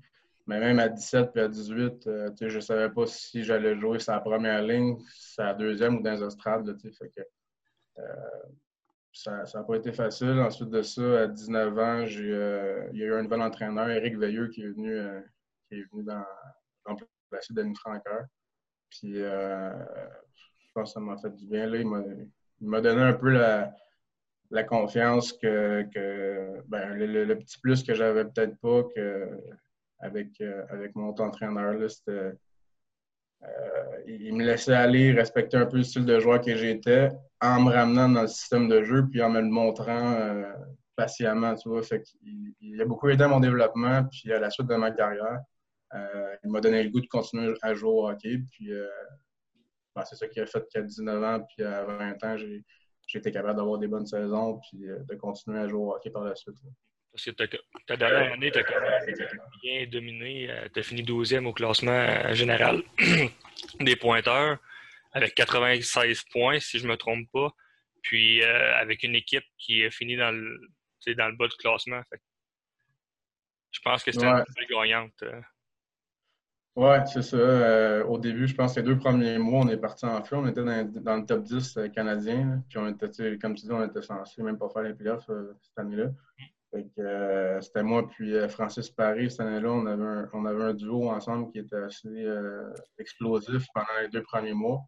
Mais 0.49 0.61
même 0.61 0.78
à 0.78 0.88
17 0.88 1.33
puis 1.33 1.43
à 1.43 1.49
18, 1.49 2.07
euh, 2.07 2.31
je 2.40 2.57
ne 2.57 2.61
savais 2.61 2.88
pas 2.88 3.05
si 3.07 3.45
j'allais 3.45 3.78
jouer 3.78 3.99
la 4.09 4.19
première 4.19 4.62
ligne, 4.62 4.97
sa 5.14 5.52
deuxième 5.52 5.99
ou 5.99 6.02
dans 6.02 6.11
les 6.11 6.25
estrades. 6.25 6.75
que, 6.83 6.88
euh, 7.99 8.02
ça 9.12 9.45
n'a 9.55 9.62
pas 9.62 9.76
été 9.76 9.93
facile. 9.93 10.40
Ensuite 10.40 10.71
de 10.71 10.81
ça, 10.81 11.21
à 11.21 11.26
19 11.26 11.78
ans, 11.78 12.05
euh, 12.09 12.88
il 12.93 12.99
y 12.99 13.02
a 13.02 13.07
eu 13.07 13.14
un 13.14 13.23
nouvel 13.25 13.43
entraîneur, 13.43 13.90
Éric 13.90 14.17
Veilleux, 14.17 14.49
qui 14.49 14.62
est 14.62 14.69
venu, 14.69 14.99
qui 15.69 15.81
est 15.81 15.85
venu 15.93 16.02
dans, 16.02 16.25
remplacer 16.87 17.52
Denis 17.52 17.76
Franqueur. 17.76 18.25
Puis, 18.88 19.17
je 19.17 20.73
pense 20.73 20.90
que 20.90 20.95
ça 20.95 21.00
m'a 21.00 21.19
fait 21.19 21.31
du 21.37 21.47
bien. 21.47 21.67
Là, 21.67 21.78
il 21.78 22.67
m'a 22.67 22.81
donné 22.81 23.02
un 23.02 23.12
peu 23.12 23.28
la, 23.28 23.75
la 24.50 24.64
confiance 24.64 25.35
que, 25.35 25.85
ben, 26.69 26.95
le, 26.95 27.35
petit 27.35 27.61
plus 27.61 27.83
que 27.83 27.93
j'avais 27.93 28.25
peut-être 28.25 28.57
pas 28.61 28.85
que 28.95 29.43
avec, 30.00 30.40
euh, 30.40 30.64
avec 30.71 30.95
mon 30.95 31.09
autre 31.09 31.23
entraîneur, 31.23 31.90
c'était 31.90 32.33
euh, 33.45 34.02
il 34.07 34.35
me 34.35 34.45
laissait 34.45 34.75
aller, 34.75 35.12
respecter 35.12 35.57
un 35.57 35.67
peu 35.67 35.76
le 35.76 35.85
style 35.85 36.05
de 36.05 36.19
joueur 36.19 36.40
que 36.40 36.57
j'étais 36.57 37.11
en 37.40 37.61
me 37.61 37.73
ramenant 37.73 38.09
dans 38.09 38.23
le 38.23 38.28
système 38.28 38.69
de 38.69 38.83
jeu 38.83 39.07
puis 39.09 39.23
en 39.23 39.31
me 39.31 39.40
le 39.40 39.47
montrant 39.47 40.12
euh, 40.14 40.52
patiemment, 40.97 41.55
il, 42.61 42.81
a 42.81 42.85
beaucoup 42.85 43.09
aidé 43.09 43.23
à 43.23 43.28
mon 43.28 43.38
développement 43.38 44.05
puis 44.11 44.33
à 44.33 44.40
la 44.40 44.50
suite 44.50 44.67
de 44.67 44.75
ma 44.75 44.90
carrière. 44.90 45.38
il 46.43 46.50
m'a 46.50 46.61
donné 46.61 46.83
le 46.83 46.90
goût 46.90 47.00
de 47.00 47.07
continuer 47.07 47.55
à 47.62 47.75
jouer 47.75 47.90
au 47.90 48.09
hockey. 48.09 48.38
Puis 48.50 48.73
ben, 49.95 50.05
c'est 50.05 50.17
ça 50.17 50.26
qui 50.26 50.40
a 50.40 50.47
fait 50.47 50.67
qu'à 50.69 50.83
19 50.83 51.23
ans 51.23 51.47
puis 51.49 51.64
à 51.64 51.85
20 51.85 52.25
ans, 52.25 52.37
j'ai 52.37 52.64
été 53.14 53.31
capable 53.31 53.59
d'avoir 53.59 53.78
des 53.78 53.87
bonnes 53.87 54.07
saisons 54.07 54.59
puis 54.69 54.81
de 54.81 55.14
continuer 55.14 55.61
à 55.61 55.69
jouer 55.69 55.78
au 55.78 55.95
hockey 55.95 56.11
par 56.11 56.25
la 56.25 56.35
suite. 56.35 56.57
Parce 57.19 57.51
que 57.51 57.57
ta 57.87 57.97
dernière 57.97 58.33
année, 58.33 58.51
tu 58.51 58.59
as 58.59 58.65
bien 59.63 59.87
dominé. 59.87 60.51
Euh, 60.51 60.69
tu 60.73 60.81
as 60.81 60.83
fini 60.83 61.03
12e 61.03 61.47
au 61.47 61.53
classement 61.53 61.91
euh, 61.91 62.35
général 62.35 62.83
des 63.81 63.97
pointeurs 63.97 64.59
avec 65.13 65.35
96 65.35 66.25
points, 66.31 66.61
si 66.61 66.79
je 66.79 66.85
ne 66.85 66.91
me 66.93 66.97
trompe 66.97 67.27
pas. 67.33 67.51
Puis 68.03 68.43
avec 68.43 69.03
une 69.03 69.17
équipe 69.17 69.45
qui 69.59 69.85
a 69.85 69.91
fini 69.91 70.17
dans 70.17 70.31
le, 70.31 70.61
dans 71.17 71.29
le 71.29 71.37
bas 71.37 71.49
du 71.49 71.57
classement. 71.57 72.01
je 73.73 73.81
pense 73.81 74.05
que 74.05 74.13
c'était 74.13 74.27
une 74.27 74.45
gagnante. 74.71 75.25
Oui, 76.79 76.95
c'est 77.07 77.23
ça. 77.23 77.37
Euh, 77.37 78.05
au 78.05 78.19
début, 78.19 78.47
je 78.47 78.55
pense 78.55 78.75
que 78.75 78.79
les 78.79 78.87
deux 78.87 78.97
premiers 78.97 79.37
mois, 79.39 79.65
on 79.65 79.69
est 79.69 79.79
parti 79.79 80.07
en 80.07 80.23
feu. 80.23 80.37
On 80.37 80.47
était 80.47 80.63
dans, 80.63 81.17
le 81.17 81.27
top 81.27 81.43
10 81.43 81.77
euh, 81.77 81.89
canadien. 81.89 82.63
Puis 82.69 82.79
on 82.79 82.87
était, 82.87 83.37
comme 83.37 83.57
tu 83.57 83.67
dis, 83.67 83.73
on 83.73 83.85
était 83.85 84.01
censé 84.01 84.45
même 84.45 84.59
pas 84.59 84.69
faire 84.69 84.83
les 84.83 84.95
playoffs 84.95 85.29
euh, 85.29 85.57
cette 85.61 85.77
année-là. 85.77 86.11
C'était 86.73 87.83
moi 87.83 88.09
puis 88.09 88.49
Francis 88.49 88.91
Paris 88.91 89.31
cette 89.31 89.41
année-là. 89.41 89.71
On, 89.71 89.87
avait 89.87 90.05
un, 90.05 90.31
on 90.33 90.45
avait 90.45 90.65
un 90.65 90.75
duo 90.75 91.09
ensemble 91.11 91.51
qui 91.51 91.59
était 91.61 91.77
assez 91.77 92.27
explosif 92.99 93.65
pendant 93.75 94.01
les 94.03 94.09
deux 94.09 94.23
premiers 94.23 94.55
mois. 94.55 94.83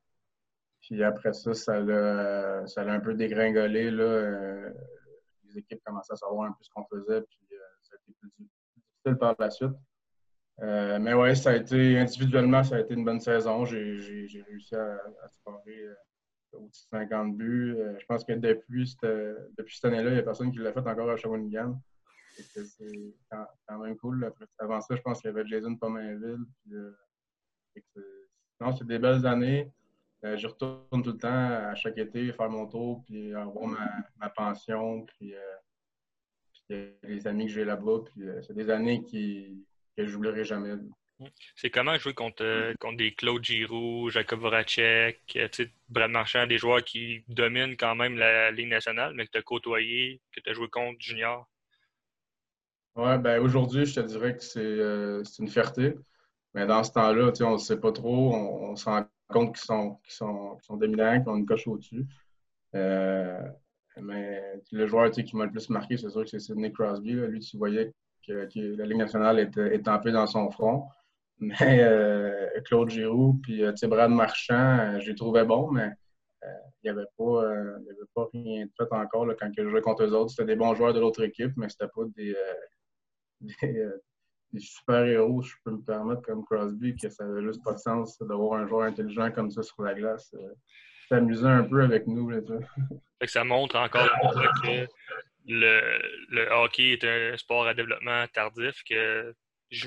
Puis 0.82 1.02
après 1.02 1.32
ça, 1.32 1.54
ça 1.54 1.80
l'a, 1.80 2.66
ça 2.66 2.82
un 2.82 3.00
peu 3.00 3.14
dégringolé. 3.14 3.90
Là. 3.90 4.70
les 5.44 5.58
équipes 5.58 5.80
commençaient 5.84 6.12
à 6.12 6.16
savoir 6.16 6.48
un 6.48 6.52
peu 6.52 6.62
ce 6.62 6.70
qu'on 6.74 6.84
faisait. 6.84 7.22
Puis 7.22 7.38
ça 7.82 7.94
a 7.94 7.96
été 7.96 8.16
plus 8.20 8.30
difficile 8.76 9.18
par 9.18 9.34
la 9.38 9.50
suite. 9.50 9.76
Euh, 10.62 10.98
mais 10.98 11.14
oui, 11.14 11.34
ça 11.36 11.50
a 11.50 11.56
été 11.56 11.98
individuellement, 11.98 12.62
ça 12.62 12.76
a 12.76 12.80
été 12.80 12.94
une 12.94 13.04
bonne 13.04 13.20
saison. 13.20 13.64
J'ai 13.64 14.44
réussi 14.46 14.74
à, 14.74 14.94
à 15.22 15.28
scorer 15.28 15.84
euh, 15.84 15.94
au-dessus 16.54 16.84
de 16.92 16.98
50 16.98 17.36
buts. 17.36 17.76
Euh, 17.78 17.98
je 17.98 18.06
pense 18.06 18.24
que 18.24 18.32
depuis, 18.32 18.96
depuis 19.56 19.74
cette 19.76 19.84
année-là, 19.86 20.10
il 20.10 20.14
n'y 20.14 20.18
a 20.18 20.22
personne 20.22 20.50
qui 20.50 20.58
l'a 20.58 20.72
fait 20.72 20.80
encore 20.80 21.10
à 21.10 21.16
Shawinigan. 21.16 21.80
C'est 22.32 23.14
quand, 23.30 23.78
même 23.78 23.96
cool. 23.98 24.32
avant 24.58 24.80
ça, 24.80 24.96
je 24.96 25.02
pense 25.02 25.20
qu'il 25.20 25.30
y 25.30 25.32
avait 25.32 25.46
Jason 25.46 25.76
Pomainville. 25.76 26.44
non, 28.60 28.72
c'est 28.72 28.86
des 28.86 28.98
belles 28.98 29.26
années. 29.26 29.70
je 30.22 30.46
retourne 30.46 31.02
tout 31.02 31.12
le 31.12 31.18
temps 31.18 31.28
à 31.28 31.74
chaque 31.74 31.98
été 31.98 32.32
faire 32.32 32.48
mon 32.48 32.66
tour, 32.66 33.02
puis 33.04 33.34
avoir 33.34 33.66
ma, 34.18 34.30
pension, 34.30 35.04
puis, 35.04 35.34
les 36.68 37.26
amis 37.26 37.46
que 37.46 37.52
j'ai 37.52 37.64
là-bas. 37.64 38.04
C'est 38.42 38.54
des 38.54 38.70
années 38.70 39.02
qui, 39.02 39.66
que 39.96 40.06
je 40.06 40.14
n'oublierai 40.14 40.44
jamais. 40.44 40.76
C'est 41.54 41.70
comment 41.70 41.96
jouer 41.98 42.14
contre, 42.14 42.42
euh, 42.42 42.74
contre 42.80 42.96
des 42.96 43.12
Claude 43.12 43.44
Giroux, 43.44 44.10
Jacob 44.10 44.40
Voracek, 44.40 45.20
euh, 45.36 45.48
Brad 45.88 46.10
Marchand, 46.10 46.46
des 46.46 46.58
joueurs 46.58 46.82
qui 46.82 47.24
dominent 47.28 47.76
quand 47.76 47.94
même 47.94 48.16
la 48.16 48.50
Ligue 48.50 48.68
nationale, 48.68 49.14
mais 49.14 49.26
que 49.26 49.32
tu 49.32 49.38
as 49.38 49.42
côtoyé, 49.42 50.20
que 50.32 50.40
tu 50.40 50.50
as 50.50 50.52
joué 50.52 50.68
contre 50.68 50.98
Junior? 51.00 51.48
Oui, 52.96 53.18
ben 53.18 53.40
aujourd'hui, 53.40 53.86
je 53.86 53.94
te 53.94 54.00
dirais 54.00 54.36
que 54.36 54.58
euh, 54.58 55.24
c'est 55.24 55.42
une 55.42 55.48
fierté. 55.48 55.94
Mais 56.54 56.66
dans 56.66 56.82
ce 56.82 56.92
temps-là, 56.92 57.32
on 57.42 57.52
ne 57.52 57.58
sait 57.58 57.78
pas 57.78 57.92
trop. 57.92 58.34
On, 58.34 58.74
se 58.74 58.84
rend 58.86 59.06
compte 59.28 59.54
qu'ils 59.54 59.64
sont, 59.64 60.00
sont, 60.08 60.58
sont, 60.60 60.76
dominants, 60.76 61.20
qu'ils 61.20 61.28
ont 61.30 61.36
une 61.36 61.46
coche 61.46 61.68
au-dessus. 61.68 62.06
mais 62.72 64.42
le 64.72 64.86
joueur 64.86 65.10
qui 65.10 65.36
m'a 65.36 65.44
le 65.44 65.52
plus 65.52 65.70
marqué, 65.70 65.96
c'est 65.96 66.10
sûr 66.10 66.22
que 66.22 66.30
c'est 66.30 66.40
Sidney 66.40 66.72
Crosby. 66.72 67.12
Lui, 67.12 67.40
tu 67.40 67.56
voyais 67.56 67.92
que, 68.26 68.48
la 68.54 68.86
Ligue 68.86 68.96
nationale 68.96 69.38
est, 69.38 69.56
est 69.56 69.82
tampée 69.82 70.10
dans 70.10 70.26
son 70.26 70.50
front. 70.50 70.88
Mais 71.40 71.82
Claude 72.66 72.90
Giroux 72.90 73.40
puis 73.42 73.62
Brad 73.84 74.10
Marchand, 74.10 75.00
je 75.00 75.08
les 75.08 75.14
trouvais 75.14 75.44
bons, 75.44 75.70
mais 75.70 75.90
il 76.42 76.84
n'y 76.84 76.90
avait, 76.90 77.08
pas, 77.16 77.50
avait 77.50 78.08
pas 78.14 78.28
rien 78.32 78.66
de 78.66 78.70
fait 78.76 78.92
encore 78.92 79.26
quand 79.38 79.50
je 79.56 79.68
jouais 79.68 79.80
contre 79.80 80.04
eux 80.04 80.14
autres. 80.14 80.30
C'était 80.30 80.46
des 80.46 80.56
bons 80.56 80.74
joueurs 80.74 80.92
de 80.92 81.00
l'autre 81.00 81.22
équipe, 81.22 81.52
mais 81.56 81.68
c'était 81.68 81.88
pas 81.94 82.02
des, 82.16 82.34
super-héros, 84.58 85.42
je 85.42 85.54
peux 85.64 85.72
me 85.72 85.82
permettre, 85.82 86.22
comme 86.22 86.44
Crosby, 86.44 86.96
que 86.96 87.08
ça 87.08 87.24
n'avait 87.24 87.42
juste 87.42 87.62
pas 87.62 87.74
de 87.74 87.78
sens 87.78 88.18
d'avoir 88.18 88.60
un 88.60 88.66
joueur 88.66 88.82
intelligent 88.82 89.30
comme 89.30 89.50
ça 89.50 89.62
sur 89.62 89.82
la 89.82 89.94
glace. 89.94 90.34
Euh, 90.34 90.54
s'amuser 91.08 91.46
un 91.46 91.64
peu 91.64 91.82
avec 91.82 92.06
nous. 92.06 92.30
Là, 92.30 92.40
ça 93.26 93.44
montre 93.44 93.76
encore 93.76 94.08
que 94.62 94.86
le, 95.46 95.80
le, 96.28 96.52
hockey 96.52 96.92
est 96.92 97.04
un 97.04 97.36
sport 97.36 97.66
à 97.66 97.74
développement 97.74 98.26
tardif, 98.32 98.82
que 98.88 99.34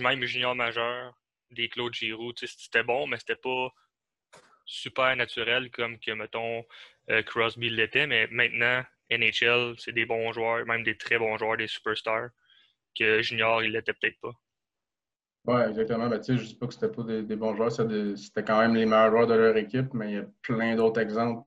même 0.01 0.21
junior 0.23 0.55
majeur, 0.55 1.13
des 1.53 1.69
Claude 1.69 1.93
Giroux, 1.93 2.33
c'était 2.35 2.83
bon, 2.83 3.07
mais 3.07 3.17
c'était 3.17 3.35
pas 3.35 3.73
super 4.65 5.15
naturel 5.15 5.69
comme 5.71 5.99
que, 5.99 6.11
mettons, 6.11 6.63
euh, 7.09 7.21
Crosby 7.23 7.69
l'était. 7.69 8.07
Mais 8.07 8.27
maintenant, 8.31 8.83
NHL, 9.09 9.75
c'est 9.77 9.91
des 9.91 10.05
bons 10.05 10.31
joueurs, 10.33 10.65
même 10.65 10.83
des 10.83 10.97
très 10.97 11.17
bons 11.17 11.37
joueurs, 11.37 11.57
des 11.57 11.67
superstars, 11.67 12.29
que 12.97 13.21
junior, 13.21 13.63
il 13.63 13.71
l'était 13.71 13.93
peut-être 13.93 14.19
pas. 14.21 14.33
Oui, 15.45 15.61
exactement. 15.67 16.07
Ben, 16.07 16.21
je 16.25 16.33
ne 16.33 16.37
dis 16.37 16.55
pas 16.55 16.67
que 16.67 16.73
c'était 16.73 16.89
pas 16.89 17.03
des, 17.03 17.35
bons 17.35 17.55
joueurs, 17.55 17.71
c'était 17.71 18.43
quand 18.43 18.59
même 18.59 18.75
les 18.75 18.85
meilleurs 18.85 19.11
joueurs 19.11 19.27
de 19.27 19.33
leur 19.33 19.57
équipe, 19.57 19.93
mais 19.93 20.11
il 20.11 20.15
y 20.15 20.19
a 20.19 20.25
plein 20.41 20.75
d'autres 20.75 21.01
exemples 21.01 21.43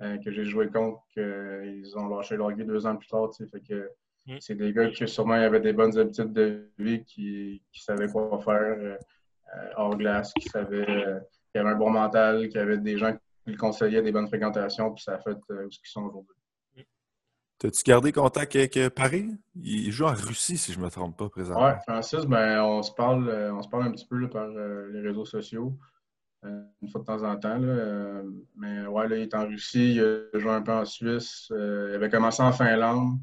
euh, 0.00 0.16
que 0.18 0.30
j'ai 0.30 0.44
joué 0.44 0.68
contre 0.70 1.02
qu'ils 1.12 1.98
ont 1.98 2.08
lâché 2.08 2.36
leur 2.36 2.50
vie 2.50 2.64
deux 2.64 2.86
ans 2.86 2.96
plus 2.96 3.08
tard. 3.08 3.28
Fait 3.36 3.60
que 3.60 3.90
mm. 4.24 4.36
c'est 4.40 4.54
des 4.54 4.72
gars 4.72 4.88
qui 4.88 5.06
sûrement 5.06 5.34
avaient 5.34 5.60
des 5.60 5.74
bonnes 5.74 5.98
habitudes 5.98 6.32
de 6.32 6.70
vie, 6.78 7.04
qui, 7.04 7.62
qui 7.70 7.82
savaient 7.82 8.08
quoi 8.08 8.38
faire 8.38 8.78
euh, 8.78 8.96
hors 9.76 9.96
glace, 9.96 10.32
qui 10.34 10.48
savaient 10.48 11.20
qui 11.56 11.60
avaient 11.60 11.70
un 11.70 11.76
bon 11.76 11.90
mental, 11.90 12.48
qui 12.48 12.58
avaient 12.58 12.78
des 12.78 12.98
gens 12.98 13.12
qui 13.12 13.50
lui 13.50 13.56
conseillaient 13.56 14.02
des 14.02 14.12
bonnes 14.12 14.28
fréquentations, 14.28 14.92
puis 14.92 15.02
ça 15.02 15.14
a 15.14 15.18
fait 15.18 15.38
euh, 15.50 15.66
ce 15.70 15.78
qu'ils 15.78 15.88
sont 15.88 16.02
aujourd'hui. 16.02 16.34
T'as-tu 17.58 17.82
gardé 17.84 18.12
contact 18.12 18.54
avec 18.54 18.76
euh, 18.76 18.90
Paris? 18.90 19.30
Il 19.54 19.90
joue 19.90 20.04
en 20.04 20.12
Russie, 20.12 20.58
si 20.58 20.74
je 20.74 20.78
ne 20.78 20.84
me 20.84 20.90
trompe 20.90 21.16
pas, 21.16 21.30
présentement. 21.30 21.66
Oui, 21.66 21.72
Francis, 21.86 22.26
ben, 22.26 22.60
on, 22.60 22.82
se 22.82 22.92
parle, 22.92 23.28
euh, 23.30 23.54
on 23.54 23.62
se 23.62 23.68
parle 23.68 23.84
un 23.84 23.92
petit 23.92 24.04
peu 24.06 24.28
par 24.28 24.48
euh, 24.48 24.90
les 24.92 25.00
réseaux 25.00 25.24
sociaux, 25.24 25.72
une 26.44 26.88
fois 26.92 27.00
de 27.00 27.06
temps 27.06 27.24
en 27.24 27.36
temps. 27.36 27.58
mais 28.56 28.86
ouais, 28.86 29.08
là, 29.08 29.16
il 29.16 29.22
est 29.22 29.34
en 29.34 29.48
Russie, 29.48 29.94
il 29.94 30.28
a 30.34 30.38
joué 30.38 30.50
un 30.50 30.62
peu 30.62 30.72
en 30.72 30.84
Suisse. 30.84 31.46
il 31.50 31.92
avait 31.92 32.08
commencé 32.08 32.40
en 32.40 32.52
Finlande. 32.52 33.18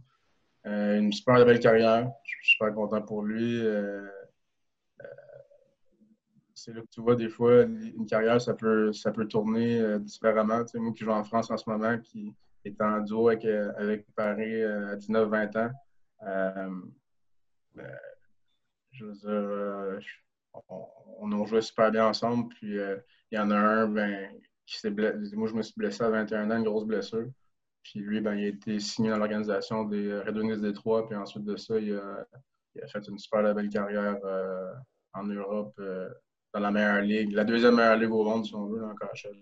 une 0.65 1.13
super 1.13 1.45
belle 1.45 1.59
carrière. 1.59 2.09
Je 2.25 2.31
suis 2.31 2.55
super 2.55 2.73
content 2.73 3.01
pour 3.01 3.21
lui. 3.21 3.63
C'est 6.63 6.73
là 6.73 6.81
que 6.81 6.87
tu 6.89 7.01
vois, 7.01 7.15
des 7.15 7.27
fois, 7.27 7.63
une 7.63 8.05
carrière, 8.05 8.39
ça 8.39 8.53
peut, 8.53 8.93
ça 8.93 9.11
peut 9.11 9.27
tourner 9.27 9.99
différemment. 9.99 10.63
moi 10.75 10.93
qui 10.93 11.03
joue 11.03 11.11
en 11.11 11.23
France 11.23 11.51
en 11.51 11.57
ce 11.57 11.69
moment, 11.69 11.97
qui 11.99 12.33
est 12.65 12.81
en 12.81 13.01
duo 13.01 13.27
avec, 13.27 13.45
euh, 13.45 13.71
avec 13.77 14.05
Paris 14.15 14.61
euh, 14.61 14.93
à 14.93 14.95
19-20 14.95 15.57
ans. 15.57 15.71
Euh, 16.25 16.69
je 18.91 19.05
veux 19.05 19.13
dire, 19.13 19.99
on, 20.69 20.87
on, 21.19 21.31
a 21.43 21.45
joué 21.45 21.61
super 21.61 21.91
bien 21.91 22.07
ensemble. 22.07 22.47
Puis 22.49 22.75
il 22.77 23.35
y 23.35 23.37
en 23.37 23.51
a 23.51 23.57
un 23.57 23.87
ben, 23.87 24.29
qui 24.65 24.79
s'est 24.79 24.91
blessé. 24.91 25.35
Moi, 25.35 25.49
je 25.49 25.55
me 25.55 25.61
suis 25.61 25.73
blessé 25.75 26.03
à 26.03 26.09
21 26.09 26.51
ans, 26.51 26.57
une 26.57 26.63
grosse 26.63 26.85
blessure. 26.85 27.27
Puis 27.83 27.99
lui, 27.99 28.21
ben, 28.21 28.35
il 28.35 28.45
a 28.45 28.47
été 28.47 28.79
signé 28.79 29.09
dans 29.09 29.17
l'organisation 29.17 29.83
des 29.83 30.19
Red 30.19 30.37
Wings 30.37 30.61
Détroit. 30.61 31.07
Puis 31.07 31.17
ensuite 31.17 31.43
de 31.43 31.57
ça, 31.57 31.77
il 31.79 31.95
a, 31.95 32.87
fait 32.87 33.05
une 33.07 33.17
super 33.17 33.53
belle 33.53 33.69
carrière 33.69 34.17
en 35.13 35.23
Europe, 35.23 35.79
dans 36.53 36.59
la 36.59 36.71
meilleure 36.71 37.01
ligue, 37.01 37.31
la 37.31 37.43
deuxième 37.43 37.75
meilleure 37.75 37.97
ligue 37.97 38.11
au 38.11 38.23
monde, 38.23 38.45
si 38.45 38.53
on 38.55 38.67
veut, 38.67 38.83
encore 38.83 39.11
KHL 39.13 39.35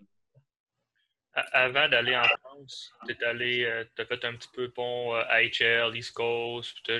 avant 1.33 1.87
d'aller 1.87 2.15
en 2.15 2.23
France, 2.23 2.93
tu 3.07 3.25
allé, 3.25 3.63
euh, 3.65 3.83
as 3.97 4.05
fait 4.05 4.25
un 4.25 4.33
petit 4.35 4.49
peu 4.53 4.69
pont 4.69 5.13
AHL, 5.13 5.51
euh, 5.61 5.93
East 5.93 6.13
Coast, 6.13 6.77
tu 6.83 6.91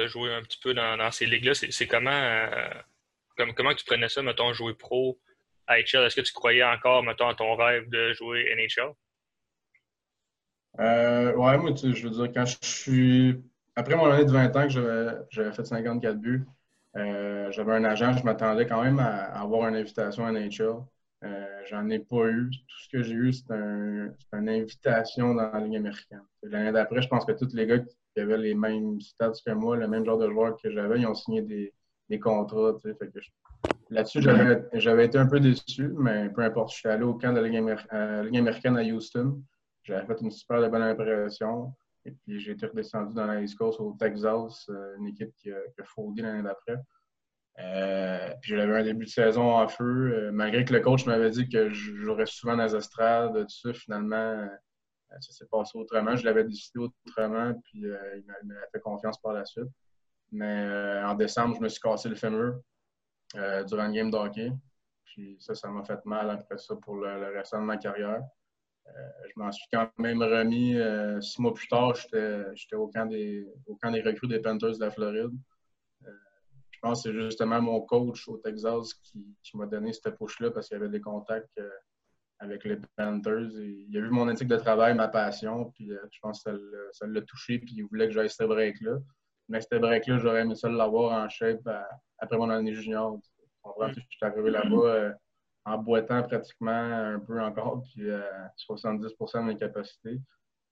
as, 0.00 0.06
joué 0.06 0.32
un 0.32 0.42
petit 0.42 0.58
peu 0.62 0.74
dans, 0.74 1.10
ces 1.10 1.26
ligues-là. 1.26 1.54
C'est 1.54 1.86
comment, 1.86 2.10
euh, 2.10 2.68
comment 3.36 3.74
tu 3.74 3.84
prenais 3.84 4.08
ça, 4.08 4.22
mettons, 4.22 4.52
jouer 4.52 4.74
pro 4.74 5.18
AHL? 5.68 6.04
Est-ce 6.04 6.16
que 6.16 6.20
tu 6.20 6.32
croyais 6.32 6.64
encore, 6.64 7.02
mettons, 7.02 7.28
à 7.28 7.34
ton 7.34 7.54
rêve 7.54 7.88
de 7.88 8.12
jouer 8.12 8.54
NHL? 8.56 8.92
Euh, 10.80 11.32
ouais, 11.34 11.56
moi, 11.56 11.70
je 11.74 12.08
veux 12.08 12.10
dire, 12.10 12.32
quand 12.34 12.44
je 12.44 12.56
suis. 12.62 13.42
Après 13.78 13.94
mon 13.94 14.06
année 14.06 14.24
de 14.24 14.30
20 14.30 14.56
ans 14.56 14.62
que 14.68 15.26
j'avais 15.30 15.52
fait 15.52 15.64
54 15.64 16.18
buts, 16.18 16.46
j'avais 16.96 17.72
un 17.72 17.84
agent, 17.84 18.16
je 18.18 18.24
m'attendais 18.24 18.66
quand 18.66 18.82
même 18.82 18.98
à, 18.98 19.40
avoir 19.40 19.68
une 19.68 19.76
invitation 19.76 20.26
à 20.26 20.32
NHL. 20.32 20.76
Euh, 21.24 21.46
j'en 21.68 21.88
ai 21.88 21.98
pas 21.98 22.26
eu. 22.26 22.50
Tout 22.50 22.78
ce 22.84 22.88
que 22.88 23.02
j'ai 23.02 23.14
eu, 23.14 23.32
c'est 23.32 23.52
une 23.52 24.48
invitation 24.48 25.34
dans 25.34 25.50
la 25.50 25.60
Ligue 25.60 25.76
américaine. 25.76 26.22
L'année 26.42 26.72
d'après, 26.72 27.02
je 27.02 27.08
pense 27.08 27.24
que 27.24 27.32
tous 27.32 27.54
les 27.54 27.66
gars 27.66 27.78
qui 27.78 28.20
avaient 28.20 28.38
les 28.38 28.54
mêmes 28.54 29.00
stats 29.00 29.32
que 29.44 29.52
moi, 29.52 29.76
le 29.76 29.88
même 29.88 30.04
genre 30.04 30.18
de 30.18 30.28
joueurs 30.28 30.56
que 30.62 30.70
j'avais, 30.70 31.00
ils 31.00 31.06
ont 31.06 31.14
signé 31.14 31.42
des, 31.42 31.72
contrats. 32.20 32.76
Là-dessus, 33.90 34.20
j'avais 34.74 35.06
été 35.06 35.18
un 35.18 35.26
peu 35.26 35.40
déçu, 35.40 35.92
mais 35.96 36.28
peu 36.28 36.42
importe. 36.42 36.72
Je 36.72 36.76
suis 36.76 36.88
allé 36.88 37.02
au 37.04 37.14
camp 37.14 37.32
de 37.32 37.40
la 37.40 37.48
Ligue, 37.48 38.36
américaine 38.36 38.76
à 38.76 38.82
Houston. 38.82 39.42
J'avais 39.82 40.06
fait 40.06 40.20
une 40.20 40.30
super 40.30 40.68
bonne 40.70 40.82
impression. 40.82 41.72
Et 42.06 42.12
puis, 42.12 42.38
j'ai 42.40 42.52
été 42.52 42.66
redescendu 42.66 43.14
dans 43.14 43.26
la 43.26 43.40
East 43.42 43.58
Coast 43.58 43.80
au 43.80 43.96
Texas, 43.98 44.68
euh, 44.68 44.96
une 44.98 45.08
équipe 45.08 45.34
qui 45.34 45.50
a, 45.50 45.58
qui 45.74 45.80
a 45.80 46.22
l'année 46.22 46.42
d'après. 46.42 46.76
Euh, 47.58 48.34
puis 48.42 48.54
j'avais 48.54 48.76
un 48.76 48.84
début 48.84 49.06
de 49.06 49.10
saison 49.10 49.56
en 49.56 49.66
feu. 49.66 50.12
Euh, 50.14 50.32
malgré 50.32 50.64
que 50.64 50.72
le 50.72 50.80
coach 50.80 51.06
m'avait 51.06 51.30
dit 51.30 51.48
que 51.48 51.70
je 51.70 51.96
jouerais 51.96 52.26
souvent 52.26 52.56
dans 52.56 52.64
les 52.64 52.76
estrades, 52.76 53.32
tout 53.34 53.48
ça, 53.48 53.72
finalement, 53.72 54.16
euh, 54.16 54.46
ça 55.20 55.32
s'est 55.32 55.46
passé 55.46 55.76
autrement. 55.78 56.16
Je 56.16 56.24
l'avais 56.24 56.44
décidé 56.44 56.78
autrement, 56.78 57.54
puis 57.64 57.80
il 57.80 58.24
m'a 58.26 58.54
fait 58.72 58.80
confiance 58.80 59.20
par 59.20 59.32
la 59.32 59.44
suite. 59.44 59.70
Mais 60.32 61.02
en 61.04 61.14
décembre, 61.14 61.56
je 61.56 61.60
me 61.60 61.68
suis 61.68 61.80
cassé 61.80 62.08
le 62.08 62.16
fémur 62.16 62.60
durant 63.34 63.86
une 63.86 63.92
game 63.92 64.10
d'hockey. 64.10 64.52
Puis 65.04 65.36
ça, 65.40 65.54
ça 65.54 65.68
m'a 65.68 65.84
fait 65.84 66.04
mal 66.04 66.28
après 66.28 66.58
ça 66.58 66.74
pour 66.76 66.96
le, 66.96 67.20
le 67.20 67.38
restant 67.38 67.60
de 67.60 67.66
ma 67.66 67.76
carrière. 67.78 68.20
Je 68.94 69.32
m'en 69.36 69.52
suis 69.52 69.66
quand 69.72 69.90
même 69.98 70.22
remis. 70.22 70.76
six 71.22 71.40
mois 71.40 71.54
plus 71.54 71.68
tard, 71.68 71.94
j'étais 71.94 72.76
au, 72.76 72.88
camp 72.88 73.06
des, 73.06 73.46
au 73.66 73.76
camp 73.76 73.90
des 73.90 74.02
recrues 74.02 74.28
des 74.28 74.40
Panthers 74.40 74.72
de 74.72 74.80
la 74.80 74.90
Floride 74.90 75.32
je 76.76 76.80
pense 76.82 77.02
que 77.02 77.10
c'est 77.10 77.18
justement 77.18 77.60
mon 77.62 77.80
coach 77.80 78.28
au 78.28 78.36
Texas 78.36 78.92
qui, 78.94 79.56
m'a 79.56 79.66
donné 79.66 79.92
cette 79.92 80.16
push-là 80.16 80.50
parce 80.50 80.68
qu'il 80.68 80.76
y 80.76 80.80
avait 80.80 80.90
des 80.90 81.00
contacts 81.00 81.58
euh, 81.58 81.70
avec 82.38 82.64
les 82.64 82.76
Panthers. 82.96 83.48
il 83.58 83.96
a 83.96 84.00
vu 84.00 84.10
mon 84.10 84.28
éthique 84.28 84.48
de 84.48 84.56
travail, 84.56 84.94
ma 84.94 85.08
passion, 85.08 85.70
puis 85.74 85.90
euh, 85.90 85.98
je 86.12 86.18
pense 86.20 86.42
que 86.42 86.50
ça 86.92 87.06
l'a 87.06 87.22
touché, 87.22 87.58
puis 87.58 87.76
il 87.76 87.84
voulait 87.84 88.08
que 88.08 88.12
j'aille 88.12 88.28
ce 88.28 88.44
break-là. 88.44 88.98
Mais 89.48 89.62
ce 89.62 89.74
break-là, 89.76 90.18
j'aurais 90.18 90.42
aimé 90.42 90.54
ça 90.54 90.68
l'avoir 90.68 91.24
en 91.24 91.28
shape 91.30 91.66
euh, 91.66 91.80
après 92.18 92.36
mon 92.36 92.50
année 92.50 92.74
junior. 92.74 93.18
Je 93.88 93.92
suis 93.92 94.04
arrivé 94.20 94.50
là-bas 94.50 95.14
en 95.66 95.78
boitant 95.78 96.22
pratiquement 96.22 96.70
un 96.70 97.18
peu 97.18 97.40
encore, 97.42 97.82
puis 97.82 98.08
70 98.56 99.02
de 99.02 99.40
mes 99.40 99.56
capacités. 99.56 100.18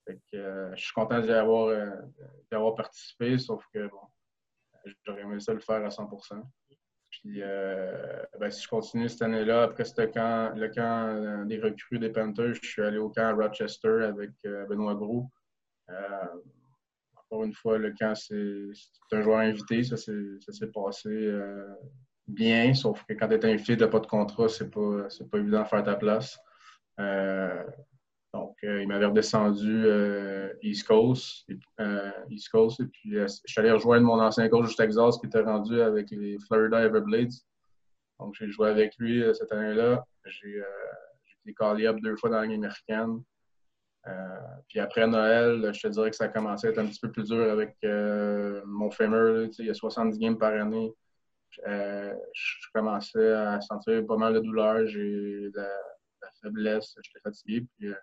je 0.06 0.72
suis 0.76 0.92
content 0.94 1.20
d'y 1.20 1.32
avoir, 1.32 1.76
avoir, 2.50 2.74
participé, 2.74 3.36
sauf 3.36 3.64
que 3.72 3.86
bon, 3.88 4.00
J'aurais 5.04 5.22
aimé 5.22 5.40
ça 5.40 5.52
le 5.52 5.60
faire 5.60 5.84
à 5.84 5.88
100% 5.88 6.42
Puis, 7.10 7.42
euh, 7.42 8.22
ben, 8.38 8.50
si 8.50 8.62
je 8.62 8.68
continue 8.68 9.08
cette 9.08 9.22
année-là, 9.22 9.64
après 9.64 9.84
camp, 10.12 10.54
le 10.56 10.68
camp 10.68 11.08
euh, 11.08 11.44
des 11.44 11.58
recrues 11.58 11.98
des 11.98 12.10
Panthers, 12.10 12.54
je 12.54 12.68
suis 12.68 12.82
allé 12.82 12.98
au 12.98 13.10
camp 13.10 13.28
à 13.28 13.32
Rochester 13.32 14.04
avec 14.04 14.30
euh, 14.46 14.66
Benoît 14.66 14.94
Gros. 14.94 15.30
encore 17.16 17.44
une 17.44 17.54
fois, 17.54 17.78
le 17.78 17.92
camp, 17.92 18.14
c'est 18.14 18.70
un 19.12 19.22
joueur 19.22 19.38
invité. 19.38 19.82
Ça 19.82 19.96
s'est 19.96 20.72
passé 20.72 21.32
bien, 22.26 22.74
sauf 22.74 23.04
que 23.04 23.14
quand 23.14 23.28
tu 23.28 23.34
es 23.34 23.44
invité, 23.44 23.76
tu 23.76 23.82
n'as 23.82 23.88
pas 23.88 24.00
de 24.00 24.06
contrat, 24.06 24.48
c'est 24.48 24.70
pas, 24.70 25.08
pas 25.30 25.38
évident 25.38 25.62
de 25.62 25.68
faire 25.68 25.82
ta 25.82 25.94
place. 25.94 26.38
Donc, 28.34 28.56
euh, 28.64 28.82
il 28.82 28.88
m'avait 28.88 29.06
redescendu 29.06 29.84
euh, 29.86 30.52
East 30.60 30.88
Coast. 30.88 31.48
Et, 31.48 31.56
euh, 31.80 32.10
East 32.30 32.48
Coast. 32.48 32.80
Et 32.80 32.86
puis, 32.86 33.12
je 33.12 33.26
suis 33.28 33.60
allé 33.60 33.70
rejoindre 33.70 34.04
mon 34.06 34.20
ancien 34.20 34.48
coach 34.48 34.70
du 34.70 34.74
Texas 34.74 35.18
qui 35.18 35.26
était 35.26 35.42
rendu 35.42 35.80
avec 35.80 36.10
les 36.10 36.36
Florida 36.48 36.84
Everblades. 36.84 37.30
Donc, 38.18 38.34
j'ai 38.34 38.50
joué 38.50 38.70
avec 38.70 38.96
lui 38.98 39.22
cette 39.34 39.52
année-là. 39.52 40.04
J'ai 40.26 40.60
été 41.44 41.54
callé 41.54 41.86
up 41.86 41.96
deux 42.02 42.16
fois 42.16 42.28
dans 42.28 42.40
la 42.40 42.46
Ligue 42.46 42.56
américaine. 42.56 43.22
puis 44.66 44.80
après 44.80 45.06
Noël, 45.06 45.70
je 45.72 45.82
te 45.82 45.86
dirais 45.86 46.10
que 46.10 46.16
ça 46.16 46.24
a 46.24 46.28
commencé 46.28 46.66
à 46.66 46.70
être 46.70 46.78
un 46.78 46.86
petit 46.86 47.00
peu 47.00 47.12
plus 47.12 47.28
dur 47.28 47.52
avec 47.52 47.76
mon 48.66 48.90
fémur. 48.90 49.48
il 49.60 49.66
y 49.66 49.70
a 49.70 49.74
70 49.74 50.18
games 50.18 50.38
par 50.38 50.54
année. 50.54 50.92
Je 51.64 52.66
commençais 52.72 53.32
à 53.32 53.60
sentir 53.60 54.04
pas 54.06 54.16
mal 54.16 54.34
de 54.34 54.40
douleur. 54.40 54.86
J'ai 54.86 55.50
la, 55.54 55.68
la, 56.22 56.28
faiblesse. 56.42 56.94
J'étais 57.02 57.20
fatigué. 57.20 57.66
Puis, 57.76 57.88
euh, 57.88 57.94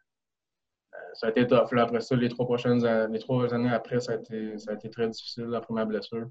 ça 1.13 1.27
a 1.27 1.29
été 1.29 1.47
tough. 1.47 1.73
après 1.77 2.01
ça, 2.01 2.15
les 2.15 2.29
trois 2.29 2.45
prochaines 2.45 2.85
les 3.11 3.19
trois 3.19 3.53
années 3.53 3.71
après, 3.71 3.99
ça 3.99 4.13
a 4.13 4.15
été, 4.15 4.89
très 4.89 5.07
difficile 5.09 5.53
après 5.55 5.73
ma 5.73 5.85
blessure. 5.85 6.29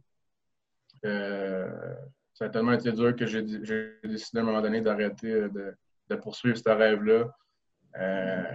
ça 1.02 2.44
a 2.44 2.48
tellement 2.48 2.72
été 2.72 2.92
dur 2.92 3.14
que 3.16 3.26
j'ai 3.26 3.42
décidé 3.42 4.38
à 4.38 4.42
un 4.42 4.44
moment 4.44 4.61
donné 4.61 4.80
d'arrêter 4.80 5.48
de, 5.48 6.16
poursuivre 6.16 6.56
ce 6.56 6.68
rêve-là. 6.68 7.35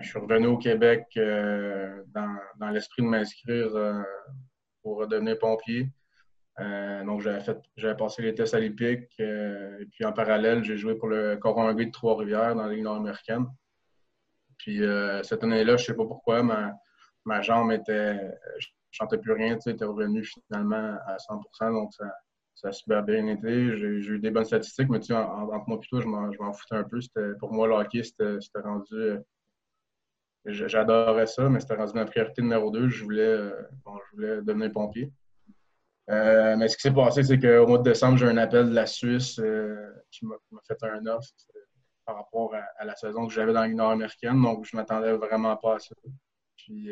je 0.01 0.08
suis 0.08 0.19
revenu 0.19 0.47
au 0.47 0.58
Québec 0.58 1.06
dans 1.15 2.69
l'esprit 2.71 3.01
de 3.01 3.08
m'inscrire 3.08 4.04
pour 4.82 5.08
devenir 5.08 5.39
pompier. 5.39 5.89
Euh, 6.59 7.03
donc, 7.03 7.21
j'avais 7.21 7.97
passé 7.97 8.21
les 8.21 8.33
tests 8.33 8.55
l'IPIC. 8.55 9.09
Euh, 9.19 9.79
et 9.79 9.85
puis, 9.85 10.05
en 10.05 10.13
parallèle, 10.13 10.63
j'ai 10.63 10.77
joué 10.77 10.95
pour 10.95 11.09
le 11.09 11.37
Coron 11.37 11.73
de 11.73 11.91
Trois-Rivières 11.91 12.55
dans 12.55 12.67
la 12.67 12.75
nord-américaine. 12.75 13.47
Puis, 14.57 14.83
euh, 14.83 15.21
cette 15.23 15.43
année-là, 15.43 15.75
je 15.77 15.83
ne 15.83 15.85
sais 15.87 15.93
pas 15.95 16.05
pourquoi, 16.05 16.43
ma, 16.43 17.41
jambe 17.41 17.71
était. 17.71 18.15
Je 18.59 18.67
ne 18.67 18.71
chantais 18.91 19.17
plus 19.17 19.33
rien, 19.33 19.55
tu 19.55 19.61
sais, 19.61 19.71
était 19.71 19.85
revenu 19.85 20.23
finalement 20.23 20.97
à 21.05 21.17
100% 21.17 21.73
Donc, 21.73 21.93
ça, 21.93 22.05
ça 22.55 22.69
a 22.69 22.71
super 22.71 23.03
bien 23.03 23.27
été. 23.27 23.75
J'ai 23.75 23.87
eu 23.87 24.19
des 24.19 24.31
bonnes 24.31 24.45
statistiques, 24.45 24.89
mais 24.89 25.01
tu 25.01 25.07
sais, 25.07 25.13
entre 25.13 25.65
moi 25.67 25.79
toi, 25.89 25.99
je 26.01 26.07
m'en 26.07 26.53
foutais 26.53 26.75
un 26.75 26.83
peu. 26.83 26.99
Pour 27.39 27.51
moi, 27.51 27.67
le 27.67 27.73
hockey, 27.73 28.03
c'était 28.03 28.39
rendu. 28.63 29.17
J'adorais 30.45 31.25
ça, 31.25 31.49
mais 31.49 31.59
c'était 31.59 31.75
rendu 31.75 31.93
ma 31.95 32.05
priorité 32.05 32.41
numéro 32.41 32.71
deux. 32.71 32.87
Je 32.87 33.03
voulais, 33.03 33.51
bon, 33.83 33.97
je 33.97 34.15
voulais 34.15 34.41
devenir 34.41 34.71
pompier. 34.71 35.11
Euh, 36.09 36.55
mais 36.55 36.67
ce 36.67 36.75
qui 36.75 36.83
s'est 36.83 36.93
passé, 36.93 37.23
c'est 37.23 37.39
qu'au 37.39 37.67
mois 37.67 37.79
de 37.79 37.83
décembre, 37.83 38.17
j'ai 38.17 38.27
un 38.27 38.37
appel 38.37 38.69
de 38.69 38.75
la 38.75 38.85
Suisse 38.85 39.39
euh, 39.39 39.91
qui 40.11 40.25
m'a 40.25 40.35
fait 40.67 40.77
un 40.83 41.05
offre 41.07 41.29
euh, 41.55 41.59
par 42.05 42.17
rapport 42.17 42.53
à, 42.53 42.85
la 42.85 42.95
saison 42.95 43.27
que 43.27 43.33
j'avais 43.33 43.53
dans 43.53 43.61
la 43.61 43.69
nord-américaine. 43.69 44.39
Donc, 44.41 44.65
je 44.65 44.75
ne 44.75 44.81
m'attendais 44.81 45.13
vraiment 45.13 45.57
pas 45.57 45.75
à 45.75 45.79
ça. 45.79 45.95
Puis, 46.57 46.89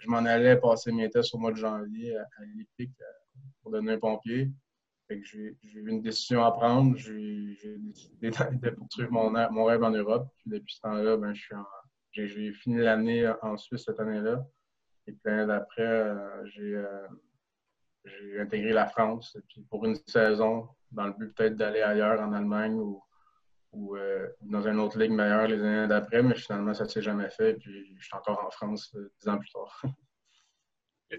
je 0.00 0.08
m'en 0.08 0.18
allais 0.18 0.56
passer 0.56 0.92
mes 0.92 1.10
tests 1.10 1.34
au 1.34 1.38
mois 1.38 1.50
de 1.50 1.56
janvier 1.56 2.16
à, 2.16 2.24
l'IPIC 2.54 2.92
pour 3.62 3.72
devenir 3.72 3.94
un 3.94 3.98
pompier. 3.98 4.50
j'ai 5.10 5.56
eu 5.74 5.88
une 5.88 6.00
décision 6.00 6.44
à 6.44 6.52
prendre. 6.52 6.96
J'ai 6.96 7.78
décidé 7.78 8.30
de 8.62 8.70
poursuivre 8.70 9.10
mon, 9.10 9.30
mon, 9.50 9.64
rêve 9.64 9.82
en 9.82 9.90
Europe. 9.90 10.28
Puis 10.38 10.50
depuis 10.50 10.74
ce 10.74 10.80
temps-là, 10.82 11.16
ben, 11.16 11.34
j'ai 12.12 12.52
fini 12.52 12.78
l'année 12.78 13.28
en 13.42 13.56
Suisse 13.56 13.84
cette 13.84 13.98
année-là. 13.98 14.44
Et 15.08 15.12
puis 15.12 15.46
d'après, 15.46 16.14
j'ai 16.44 16.82
j'ai 18.06 18.40
intégré 18.40 18.72
la 18.72 18.86
France 18.86 19.36
puis 19.48 19.62
pour 19.68 19.84
une 19.84 19.96
saison, 20.06 20.68
dans 20.90 21.06
le 21.06 21.12
but 21.12 21.34
peut-être 21.34 21.56
d'aller 21.56 21.82
ailleurs 21.82 22.20
en 22.20 22.32
Allemagne 22.32 22.74
ou, 22.74 23.02
euh, 23.96 24.28
dans 24.40 24.66
une 24.66 24.78
autre 24.80 24.98
ligue 24.98 25.10
meilleure 25.10 25.48
les 25.48 25.62
années 25.62 25.86
d'après, 25.86 26.22
mais 26.22 26.34
finalement, 26.34 26.72
ça 26.72 26.84
ne 26.84 26.88
s'est 26.88 27.02
jamais 27.02 27.28
fait. 27.28 27.54
Puis 27.54 27.94
je 27.98 28.04
suis 28.04 28.14
encore 28.14 28.42
en 28.44 28.50
France 28.50 28.90
euh, 28.94 29.12
dix 29.20 29.28
ans 29.28 29.38
plus 29.38 29.50
tard. 29.50 29.82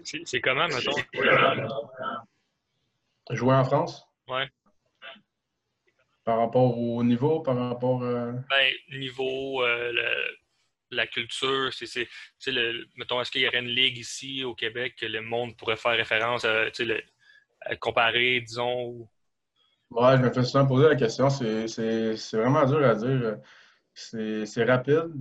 C'est 0.02 0.40
comment, 0.40 0.66
mettons? 0.66 0.90
Jouer 3.30 3.54
en 3.54 3.64
France? 3.64 4.04
Oui. 4.28 4.42
Par 6.24 6.38
rapport 6.38 6.78
au 6.78 7.02
niveau, 7.04 7.40
par 7.40 7.56
rapport. 7.56 8.02
Euh... 8.02 8.32
Ben, 8.50 8.98
niveau, 8.98 9.62
euh, 9.62 9.92
le, 9.92 10.37
la 10.90 11.06
culture, 11.06 11.72
c'est, 11.72 12.08
le, 12.46 12.86
mettons, 12.96 13.20
est-ce 13.20 13.30
qu'il 13.30 13.42
y 13.42 13.48
aurait 13.48 13.60
une 13.60 13.68
ligue 13.68 13.98
ici 13.98 14.44
au 14.44 14.54
Québec 14.54 14.96
que 14.98 15.06
le 15.06 15.20
monde 15.20 15.56
pourrait 15.56 15.76
faire 15.76 15.96
référence 15.96 16.44
à, 16.44 17.76
comparer, 17.80 18.40
disons? 18.40 19.08
Ouais, 19.90 20.16
je 20.16 20.22
me 20.22 20.32
fais 20.32 20.44
souvent 20.44 20.66
poser 20.66 20.88
la 20.88 20.96
question. 20.96 21.30
C'est, 21.30 22.16
vraiment 22.32 22.64
dur 22.64 22.84
à 22.84 22.94
dire. 22.94 23.38
C'est, 23.94 24.64
rapide. 24.64 25.12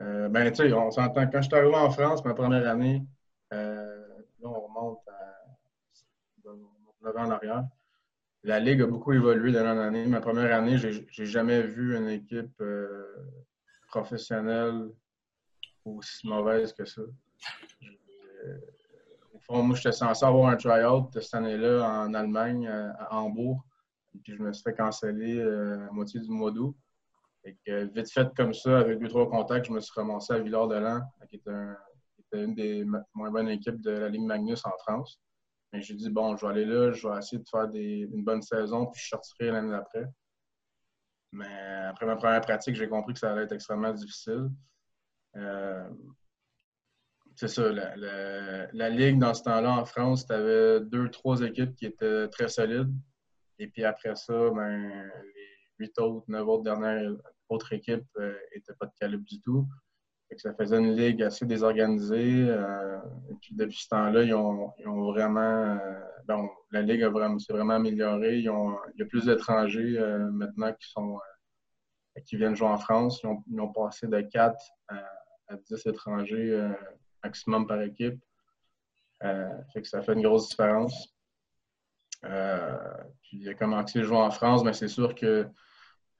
Euh, 0.00 0.28
ben, 0.28 0.50
tu 0.50 0.56
sais, 0.56 0.72
on 0.72 0.90
s'entend. 0.90 1.26
Quand 1.26 1.42
je 1.42 1.48
suis 1.48 1.54
arrivé 1.54 1.74
en 1.74 1.90
France, 1.90 2.24
ma 2.24 2.34
première 2.34 2.66
année, 2.68 3.02
euh, 3.52 4.06
là, 4.40 4.48
on 4.48 4.60
remonte 4.60 5.00
à 5.08 5.30
9 7.02 7.16
ans 7.16 7.24
en 7.24 7.30
arrière. 7.30 7.64
La 8.42 8.58
Ligue 8.58 8.82
a 8.82 8.86
beaucoup 8.86 9.12
évolué 9.12 9.52
d'année 9.52 9.68
en 9.68 9.78
année. 9.78 10.06
Ma 10.06 10.20
première 10.20 10.54
année, 10.54 10.78
j'ai, 10.78 11.26
jamais 11.26 11.60
vu 11.62 11.96
une 11.96 12.08
équipe 12.08 12.58
euh, 12.60 13.04
professionnelle 13.88 14.90
aussi 15.84 16.26
mauvaise 16.26 16.72
que 16.72 16.84
ça. 16.84 17.02
Euh, 17.02 18.58
au 19.34 19.38
fond, 19.40 19.62
moi, 19.62 19.76
j'étais 19.76 19.92
censé 19.92 20.24
avoir 20.24 20.50
un 20.50 20.56
try-out 20.56 21.08
cette 21.20 21.34
année-là 21.34 21.84
en 21.84 22.14
Allemagne, 22.14 22.66
à 22.68 23.16
Hambourg. 23.16 23.64
Puis, 24.22 24.36
je 24.36 24.42
me 24.42 24.52
suis 24.52 24.62
fait 24.62 24.74
canceller 24.74 25.38
euh, 25.38 25.88
à 25.88 25.92
moitié 25.92 26.20
du 26.20 26.30
mois 26.30 26.50
d'août. 26.50 26.76
Et 27.44 27.56
vite 27.86 28.12
fait 28.12 28.28
comme 28.36 28.52
ça, 28.52 28.80
avec 28.80 28.98
deux, 28.98 29.08
trois 29.08 29.28
contacts, 29.28 29.66
je 29.66 29.72
me 29.72 29.80
suis 29.80 29.92
ramassé 29.94 30.34
à 30.34 30.38
Villard-de-Lans, 30.40 31.00
qui 31.30 31.36
était, 31.36 31.50
une 32.32 32.54
des 32.54 32.84
moins 33.14 33.30
bonnes 33.30 33.48
équipes 33.48 33.80
de 33.80 33.90
la 33.90 34.08
Ligue 34.08 34.22
Magnus 34.22 34.64
en 34.66 34.76
France. 34.78 35.18
Et 35.72 35.80
j'ai 35.80 35.94
dit, 35.94 36.10
bon, 36.10 36.36
je 36.36 36.44
vais 36.44 36.52
aller 36.52 36.64
là, 36.66 36.92
je 36.92 37.08
vais 37.08 37.16
essayer 37.16 37.38
de 37.38 37.48
faire 37.48 37.68
une 37.72 38.24
bonne 38.24 38.42
saison, 38.42 38.86
puis 38.86 39.00
je 39.00 39.08
sortirai 39.08 39.52
l'année 39.52 39.70
d'après. 39.70 40.04
Mais 41.32 41.46
après 41.88 42.06
ma 42.06 42.16
première 42.16 42.40
pratique, 42.40 42.74
j'ai 42.74 42.88
compris 42.88 43.14
que 43.14 43.20
ça 43.20 43.32
allait 43.32 43.44
être 43.44 43.52
extrêmement 43.52 43.92
difficile. 43.92 44.50
Euh, 45.36 45.88
c'est 47.36 47.48
ça, 47.48 47.70
la, 47.70 48.90
ligue 48.90 49.18
dans 49.18 49.32
ce 49.32 49.42
temps-là 49.44 49.72
en 49.72 49.84
France, 49.84 50.26
tu 50.26 50.32
avais 50.32 50.80
deux, 50.80 51.08
trois 51.10 51.40
équipes 51.42 51.74
qui 51.74 51.86
étaient 51.86 52.28
très 52.28 52.48
solides. 52.48 52.92
Et 53.58 53.68
puis 53.68 53.84
après 53.84 54.14
ça, 54.14 54.50
ben, 54.50 55.10
les 55.34 55.86
huit 55.86 55.98
autres, 55.98 56.24
neuf 56.28 56.46
autres 56.46 56.64
dernières 56.64 57.12
autres 57.48 57.72
équipes 57.72 58.06
n'étaient 58.18 58.72
euh, 58.72 58.76
pas 58.78 58.86
de 58.86 58.92
calibre 58.98 59.24
du 59.24 59.40
tout. 59.40 59.66
ça 60.36 60.52
faisait 60.54 60.78
une 60.78 60.94
ligue 60.94 61.22
assez 61.22 61.46
désorganisée. 61.46 62.46
Euh, 62.48 62.98
et 63.30 63.34
puis 63.40 63.54
depuis 63.54 63.78
ce 63.78 63.88
temps-là, 63.88 64.22
ils 64.22 64.34
ont, 64.34 64.72
vraiment. 65.12 65.78
bon, 66.26 66.48
la 66.72 66.82
ligue 66.82 67.06
s'est 67.38 67.52
vraiment 67.52 67.74
améliorée. 67.74 68.38
il 68.38 68.44
y 68.44 69.02
a 69.02 69.06
plus 69.06 69.24
d'étrangers 69.24 69.98
maintenant 70.30 70.72
qui 70.74 70.90
sont 70.90 71.18
qui 72.26 72.36
viennent 72.36 72.56
jouer 72.56 72.68
en 72.68 72.78
France. 72.78 73.20
Ils 73.22 73.28
ont, 73.28 73.42
ils 73.50 73.60
ont 73.60 73.72
passé 73.72 74.06
de 74.06 74.20
4 74.20 74.56
à 74.88 75.19
à 75.50 75.56
10 75.56 75.86
étrangers 75.86 76.52
euh, 76.52 76.72
maximum 77.22 77.66
par 77.66 77.82
équipe. 77.82 78.22
Euh, 79.22 79.50
fait 79.72 79.82
que 79.82 79.88
ça 79.88 80.02
fait 80.02 80.14
une 80.14 80.22
grosse 80.22 80.48
différence. 80.48 81.14
Euh, 82.24 82.76
puis 83.22 83.48
comment 83.58 83.86
c'est 83.86 84.02
jouer 84.02 84.18
en 84.18 84.30
France, 84.30 84.64
mais 84.64 84.72
c'est 84.72 84.88
sûr 84.88 85.14
que 85.14 85.46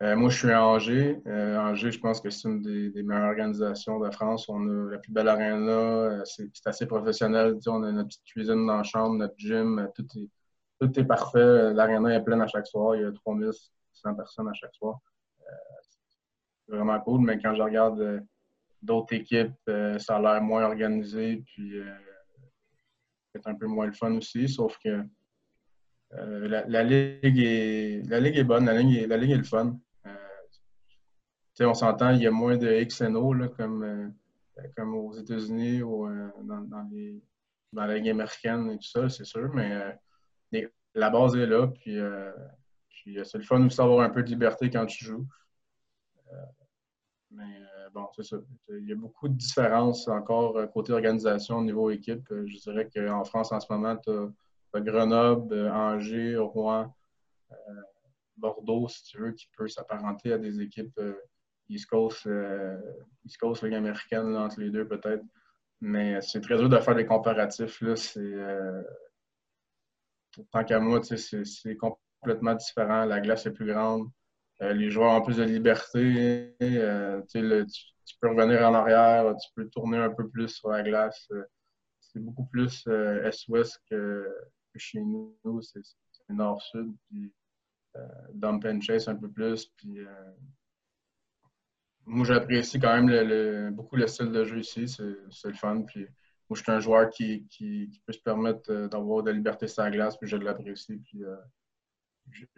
moi, 0.02 0.30
je 0.30 0.38
suis 0.38 0.50
à 0.50 0.64
Angers. 0.64 1.20
Angers, 1.26 1.90
je 1.90 2.00
pense 2.00 2.22
que 2.22 2.30
c'est 2.30 2.48
une 2.48 2.62
des, 2.62 3.02
meilleures 3.02 3.28
organisations 3.28 3.98
de 4.00 4.10
France. 4.10 4.48
On 4.48 4.66
a 4.66 4.92
la 4.92 4.98
plus 4.98 5.12
belle 5.12 5.28
arena. 5.28 6.22
C'est 6.24 6.48
assez 6.64 6.86
professionnel. 6.86 7.58
on 7.66 7.82
a 7.82 7.92
notre 7.92 8.08
petite 8.08 8.24
cuisine 8.24 8.66
dans 8.66 8.78
la 8.78 8.82
chambre, 8.82 9.16
notre 9.16 9.34
gym. 9.36 9.90
Tout 9.94 10.98
est, 10.98 11.04
parfait. 11.04 11.74
L'arena 11.74 12.14
est 12.14 12.24
pleine 12.24 12.40
à 12.40 12.46
chaque 12.46 12.66
soir. 12.66 12.96
Il 12.96 13.02
y 13.02 13.04
a 13.04 13.12
3100 13.12 14.14
personnes 14.14 14.48
à 14.48 14.54
chaque 14.54 14.74
soir. 14.74 15.00
c'est 16.66 16.74
vraiment 16.74 16.98
cool. 17.00 17.20
Mais 17.20 17.38
quand 17.38 17.54
je 17.54 17.60
regarde 17.60 18.24
d'autres 18.82 19.14
équipes, 19.14 19.52
euh, 19.68 19.98
ça 19.98 20.16
a 20.16 20.20
l'air 20.20 20.42
moins 20.42 20.64
organisé, 20.64 21.42
puis 21.46 21.78
euh, 21.78 21.92
c'est 23.34 23.46
un 23.46 23.54
peu 23.54 23.66
moins 23.66 23.86
le 23.86 23.92
fun 23.92 24.12
aussi, 24.14 24.48
sauf 24.48 24.78
que 24.82 25.04
euh, 26.14 26.48
la, 26.48 26.82
ligue 26.82 27.38
est, 27.38 28.02
la 28.08 28.20
ligue 28.20 28.36
est 28.36 28.44
bonne, 28.44 28.66
la 28.66 28.74
ligue 28.74 28.96
est, 28.96 29.06
la 29.06 29.16
ligue 29.16 29.32
est 29.32 29.36
le 29.36 29.44
fun. 29.44 29.78
on 31.60 31.74
s'entend, 31.74 32.10
il 32.10 32.22
y 32.22 32.26
a 32.26 32.30
moins 32.30 32.56
de 32.56 32.80
X 32.80 33.02
et 33.02 33.06
O, 33.08 33.34
là, 33.34 33.48
comme, 33.48 34.14
comme 34.76 34.94
aux 34.94 35.12
États-Unis 35.12 35.82
ou 35.82 36.08
dans, 36.42 36.62
dans, 36.62 36.88
les, 36.90 37.22
dans 37.72 37.84
la 37.84 37.96
ligue 37.96 38.08
américaine 38.08 38.70
et 38.70 38.76
tout 38.76 38.88
ça, 38.88 39.08
c'est 39.08 39.26
sûr, 39.26 39.52
mais 39.54 39.98
la 40.94 41.10
base 41.10 41.36
est 41.36 41.46
là, 41.46 41.68
puis, 41.68 41.98
puis 42.88 43.18
c'est 43.24 43.38
le 43.38 43.44
fun 43.44 43.64
aussi 43.64 43.76
d'avoir 43.76 44.00
un 44.00 44.10
peu 44.10 44.22
de 44.22 44.30
liberté 44.30 44.70
quand 44.70 44.86
tu 44.86 45.04
joues. 45.04 45.26
Bon, 47.92 48.08
c'est 48.14 48.24
ça. 48.24 48.36
Il 48.68 48.88
y 48.88 48.92
a 48.92 48.96
beaucoup 48.96 49.28
de 49.28 49.34
différences 49.34 50.08
encore 50.08 50.56
euh, 50.56 50.66
côté 50.66 50.92
organisation 50.92 51.58
au 51.58 51.64
niveau 51.64 51.90
équipe. 51.90 52.30
Euh, 52.30 52.46
je 52.46 52.58
dirais 52.58 52.88
qu'en 52.94 53.24
France, 53.24 53.52
en 53.52 53.60
ce 53.60 53.72
moment, 53.72 53.96
tu 53.96 54.10
as, 54.10 54.80
Grenoble, 54.80 55.54
euh, 55.54 55.72
Angers, 55.72 56.36
Rouen, 56.36 56.94
Bordeaux, 58.36 58.88
si 58.88 59.02
tu 59.04 59.18
veux, 59.18 59.32
qui 59.32 59.48
peut 59.56 59.68
s'apparenter 59.68 60.32
à 60.32 60.38
des 60.38 60.60
équipes 60.60 60.98
Coast, 61.90 62.28
East 63.24 63.38
Coast, 63.38 63.62
Ligue 63.62 63.74
américaine, 63.74 64.36
entre 64.36 64.60
les 64.60 64.70
deux 64.70 64.86
peut-être. 64.86 65.24
Mais 65.80 66.20
c'est 66.20 66.40
très 66.40 66.56
dur 66.56 66.68
de 66.68 66.78
faire 66.78 66.94
des 66.94 67.06
comparatifs. 67.06 67.80
Là. 67.80 67.94
Tant 70.52 70.64
qu'à 70.64 70.78
moi, 70.78 71.00
c'est 71.02 71.76
complètement 71.76 72.54
différent. 72.54 73.04
La 73.04 73.20
glace 73.20 73.46
est 73.46 73.52
plus 73.52 73.66
grande. 73.66 74.08
Euh, 74.62 74.74
les 74.74 74.90
joueurs 74.90 75.12
ont 75.12 75.22
plus 75.22 75.38
de 75.38 75.44
liberté. 75.44 76.54
Euh, 76.62 77.22
tu, 77.30 78.16
peux 78.20 78.28
revenir 78.28 78.68
en 78.68 78.74
arrière, 78.74 79.34
tu 79.36 79.48
peux 79.54 79.68
tourner 79.70 79.96
un 79.96 80.10
peu 80.10 80.28
plus 80.28 80.48
sur 80.48 80.68
la 80.68 80.82
glace. 80.82 81.26
Euh, 81.32 81.44
c'est 82.00 82.20
beaucoup 82.20 82.44
plus 82.44 82.86
Est-Ouest 83.24 83.80
que, 83.88 84.28
chez 84.76 85.00
nous. 85.00 85.36
C'est 85.62 85.82
Nord-Sud. 86.28 86.92
Puis 87.08 87.32
dump 88.34 88.64
and 88.66 88.80
chase 88.80 89.08
un 89.08 89.16
peu 89.16 89.30
plus. 89.30 89.66
Puis, 89.76 90.00
moi, 92.04 92.26
j'apprécie 92.26 92.80
quand 92.80 93.00
même 93.00 93.74
beaucoup 93.74 93.96
le 93.96 94.06
style 94.08 94.32
de 94.32 94.44
jeu 94.44 94.58
ici. 94.58 94.88
C'est 94.88 95.48
le 95.48 95.54
fun. 95.54 95.82
Puis, 95.82 96.00
moi, 96.48 96.56
je 96.56 96.62
suis 96.62 96.72
un 96.72 96.80
joueur 96.80 97.10
qui, 97.10 97.46
peut 98.04 98.12
se 98.12 98.18
permettre 98.18 98.88
d'avoir 98.88 99.22
de 99.22 99.30
la 99.30 99.36
liberté 99.36 99.68
sur 99.68 99.84
la 99.84 99.90
glace, 99.90 100.16
puis 100.16 100.28
je 100.28 100.36
l'apprécie. 100.36 100.96
Puis, 100.96 101.22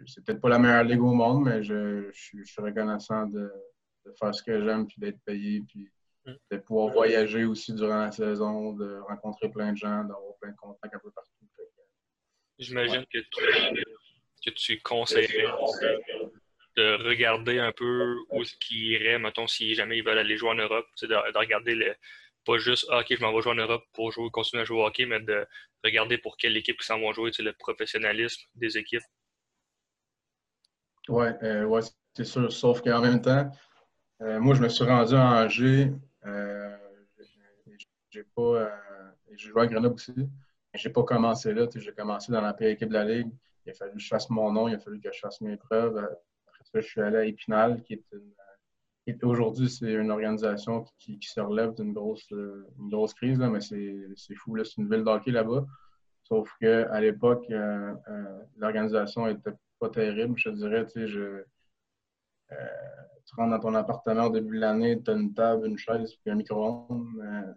c'est 0.05 0.23
peut-être 0.23 0.41
pas 0.41 0.49
la 0.49 0.59
meilleure 0.59 0.83
ligue 0.83 1.01
au 1.01 1.13
monde, 1.13 1.45
mais 1.45 1.63
je, 1.63 2.09
suis 2.11 2.43
reconnaissant 2.57 3.25
de, 3.27 3.51
faire 4.19 4.33
ce 4.35 4.43
que 4.43 4.63
j'aime, 4.63 4.87
puis 4.87 4.97
d'être 4.99 5.19
payé, 5.25 5.61
puis 5.67 5.89
mm. 6.25 6.33
de 6.51 6.57
pouvoir 6.57 6.93
voyager 6.93 7.45
aussi 7.45 7.73
durant 7.73 7.99
la 7.99 8.11
saison, 8.11 8.73
de 8.73 8.99
rencontrer 9.07 9.49
plein 9.49 9.71
de 9.71 9.77
gens, 9.77 10.03
d'avoir 10.03 10.35
plein 10.41 10.51
de 10.51 10.57
contacts 10.57 10.93
un 10.93 10.99
peu 10.99 11.11
partout. 11.11 11.29
J'imagine 12.59 13.05
que, 13.11 13.17
tu, 13.19 13.83
que 14.45 14.51
tu 14.51 14.79
conseillerais 14.81 15.47
de 16.75 17.07
regarder 17.07 17.59
un 17.59 17.71
peu 17.71 18.15
où 18.29 18.43
ce 18.43 18.55
qui 18.57 18.91
irait, 18.91 19.19
mettons, 19.19 19.47
si 19.47 19.75
jamais 19.75 19.97
ils 19.97 20.03
veulent 20.03 20.17
aller 20.17 20.37
jouer 20.37 20.49
en 20.49 20.55
Europe, 20.55 20.87
c'est 20.95 21.07
de, 21.07 21.15
regarder 21.37 21.75
le, 21.75 21.95
pas 22.45 22.57
juste 22.57 22.85
ah, 22.89 22.99
OK, 22.99 23.07
je 23.09 23.21
m'en 23.21 23.33
vais 23.33 23.41
jouer 23.41 23.53
en 23.53 23.55
Europe 23.55 23.83
pour 23.93 24.11
jouer, 24.11 24.29
continuer 24.31 24.63
à 24.63 24.65
jouer 24.65 24.79
au 24.79 24.85
hockey, 24.85 25.05
mais 25.05 25.19
de 25.19 25.45
regarder 25.83 26.17
pour 26.17 26.37
quelle 26.37 26.57
équipe 26.57 26.77
ils 26.79 26.85
s'en 26.85 26.99
vont 26.99 27.13
jouer, 27.13 27.31
le 27.39 27.53
professionnalisme 27.53 28.41
des 28.55 28.77
équipes. 28.77 29.03
Oui, 31.09 31.25
euh, 31.43 31.65
ouais, 31.65 31.81
c'est 32.13 32.23
sûr. 32.23 32.51
Sauf 32.51 32.81
qu'en 32.81 33.01
même 33.01 33.21
temps, 33.21 33.51
euh, 34.21 34.39
moi, 34.39 34.55
je 34.55 34.61
me 34.61 34.69
suis 34.69 34.85
rendu 34.85 35.15
à 35.15 35.43
Angers. 35.43 35.91
Euh, 36.25 36.77
j'ai 38.09 38.23
pas. 38.35 38.69
j'ai 39.35 39.49
joué 39.49 39.63
à 39.63 39.67
Grenoble 39.67 39.95
aussi. 39.95 40.13
J'ai 40.75 40.89
pas 40.89 41.03
commencé 41.03 41.53
là. 41.53 41.67
J'ai 41.75 41.91
commencé 41.91 42.31
dans 42.31 42.41
la 42.41 42.53
pire 42.53 42.69
équipe 42.69 42.89
de 42.89 42.93
la 42.93 43.03
Ligue. 43.03 43.31
Il 43.65 43.71
a 43.71 43.73
fallu 43.73 43.93
que 43.93 43.99
je 43.99 44.07
fasse 44.07 44.29
mon 44.29 44.51
nom, 44.51 44.67
il 44.67 44.75
a 44.75 44.79
fallu 44.79 44.99
que 44.99 45.11
je 45.11 45.19
fasse 45.19 45.41
mes 45.41 45.57
preuves. 45.57 45.97
Après 45.97 46.63
ça, 46.63 46.79
je 46.79 46.87
suis 46.87 47.01
allé 47.01 47.17
à 47.17 47.25
Épinal, 47.25 47.81
qui 47.83 47.93
est 47.93 48.05
une. 48.11 48.31
Aujourd'hui, 49.23 49.69
c'est 49.69 49.91
une 49.91 50.11
organisation 50.11 50.85
qui, 50.97 51.19
se 51.21 51.41
relève 51.41 51.73
d'une 51.73 51.91
grosse, 51.91 52.25
une 52.31 52.89
grosse 52.89 53.13
crise, 53.13 53.37
là, 53.37 53.49
mais 53.49 53.59
c'est 53.59 54.35
fou. 54.35 54.55
C'est 54.63 54.81
une 54.81 54.89
ville 54.89 55.03
d'hockey 55.03 55.31
là-bas. 55.31 55.65
Sauf 56.23 56.49
qu'à 56.61 57.01
l'époque, 57.01 57.45
l'organisation 58.57 59.27
était 59.27 59.51
pas 59.83 59.89
terrible, 59.89 60.37
je 60.37 60.49
te 60.49 60.55
dirais. 60.55 60.85
Tu 60.85 60.91
sais, 60.91 61.07
je, 61.07 61.43
euh, 62.51 62.55
tu 63.25 63.35
rentres 63.35 63.51
dans 63.51 63.59
ton 63.59 63.75
appartement 63.75 64.25
au 64.25 64.29
début 64.29 64.55
de 64.55 64.61
l'année, 64.61 65.01
tu 65.03 65.11
as 65.11 65.13
une 65.13 65.33
table, 65.33 65.67
une 65.67 65.77
chaise, 65.77 66.15
puis 66.21 66.31
un 66.31 66.35
micro-ondes. 66.35 67.07
Euh, 67.21 67.53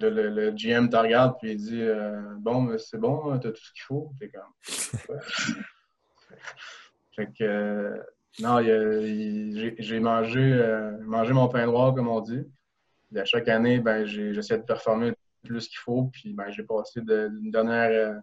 le, 0.00 0.28
le, 0.28 0.50
GM 0.52 0.88
te 0.88 0.96
regarde, 0.96 1.36
puis 1.40 1.50
il 1.52 1.56
dit 1.56 1.82
euh, 1.82 2.22
Bon, 2.38 2.78
c'est 2.78 2.98
bon, 2.98 3.36
tu 3.40 3.48
as 3.48 3.50
tout 3.50 3.60
ce 3.60 3.72
qu'il 3.72 3.82
faut. 3.82 4.12
T'es 4.20 4.30
comme. 4.30 4.52
fait 7.16 7.32
que. 7.36 8.00
non, 8.38 8.62
j'ai 8.62 9.98
mangé, 9.98 10.96
mangé 11.00 11.32
mon 11.32 11.48
pain 11.48 11.66
noir, 11.66 11.92
comme 11.92 12.06
on 12.06 12.20
dit. 12.20 12.46
à 13.16 13.24
chaque 13.24 13.48
année, 13.48 13.80
ben, 13.80 14.06
j'essaie 14.06 14.58
de 14.58 14.62
performer 14.62 15.12
plus 15.48 15.68
qu'il 15.68 15.78
faut. 15.78 16.10
Puis 16.12 16.34
ben, 16.34 16.50
j'ai 16.50 16.62
passé 16.62 17.00
d'une 17.00 17.50
dernière, 17.50 18.20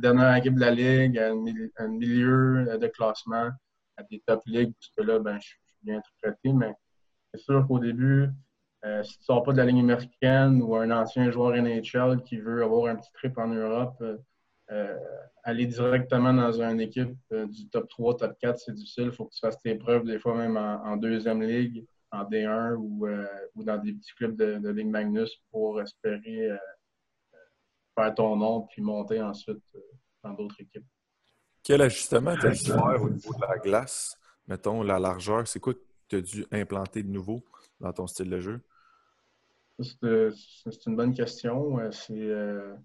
dernière, 0.00 0.36
équipe 0.36 0.54
de 0.54 0.60
la 0.60 0.70
Ligue 0.70 1.18
à 1.18 1.30
un 1.30 1.88
milieu 1.88 2.78
de 2.78 2.86
classement, 2.88 3.50
à 3.96 4.02
des 4.10 4.22
top 4.26 4.42
ligues, 4.46 4.74
puisque 4.78 5.08
là, 5.08 5.18
ben, 5.18 5.38
je 5.40 5.48
suis 5.48 5.58
bien 5.82 6.00
traité. 6.22 6.52
Mais 6.52 6.74
c'est 7.32 7.40
sûr 7.40 7.66
qu'au 7.66 7.78
début, 7.78 8.28
euh, 8.84 9.02
si 9.02 9.14
tu 9.14 9.22
ne 9.22 9.24
sors 9.24 9.42
pas 9.42 9.52
de 9.52 9.58
la 9.58 9.64
ligne 9.64 9.80
américaine 9.80 10.60
ou 10.62 10.76
un 10.76 10.90
ancien 10.90 11.30
joueur 11.30 11.56
NHL 11.56 12.22
qui 12.24 12.36
veut 12.38 12.62
avoir 12.62 12.86
un 12.92 12.96
petit 12.96 13.12
trip 13.12 13.38
en 13.38 13.48
Europe, 13.48 13.96
euh, 14.02 14.16
euh, 14.72 14.98
aller 15.44 15.66
directement 15.66 16.32
dans 16.34 16.60
une 16.60 16.80
équipe 16.80 17.16
du 17.30 17.68
top 17.68 17.88
3, 17.88 18.16
top 18.16 18.36
4, 18.40 18.58
c'est 18.58 18.74
difficile. 18.74 19.04
Il 19.06 19.12
faut 19.12 19.26
que 19.26 19.34
tu 19.34 19.40
fasses 19.40 19.60
tes 19.62 19.76
preuves, 19.76 20.04
des 20.04 20.18
fois 20.18 20.36
même 20.36 20.56
en 20.56 20.96
deuxième 20.96 21.42
ligue 21.42 21.86
en 22.16 22.24
D1 22.24 22.74
ou, 22.74 23.06
euh, 23.06 23.26
ou 23.54 23.64
dans 23.64 23.78
des 23.78 23.92
petits 23.92 24.14
clubs 24.14 24.36
de, 24.36 24.58
de 24.58 24.68
Ligue 24.70 24.88
Magnus 24.88 25.30
pour 25.50 25.80
espérer 25.80 26.50
euh, 26.50 26.56
faire 27.94 28.14
ton 28.14 28.36
nom 28.36 28.62
puis 28.62 28.82
monter 28.82 29.20
ensuite 29.20 29.62
euh, 29.74 29.80
dans 30.22 30.32
d'autres 30.32 30.60
équipes. 30.60 30.86
Quel 31.62 31.82
ajustement 31.82 32.36
tu 32.36 32.46
as 32.46 32.50
dû 32.50 32.70
faire 32.70 33.02
au 33.02 33.10
niveau 33.10 33.34
de 33.34 33.40
la 33.40 33.58
glace? 33.58 34.16
Mettons, 34.46 34.82
la 34.82 34.98
largeur, 34.98 35.46
c'est 35.48 35.58
quoi 35.58 35.74
que 35.74 35.80
tu 36.08 36.16
as 36.16 36.20
dû 36.20 36.46
implanter 36.52 37.02
de 37.02 37.08
nouveau 37.08 37.44
dans 37.80 37.92
ton 37.92 38.06
style 38.06 38.30
de 38.30 38.40
jeu? 38.40 38.60
C'est 39.80 40.86
une 40.86 40.96
bonne 40.96 41.12
question. 41.12 41.78
je 41.90 42.76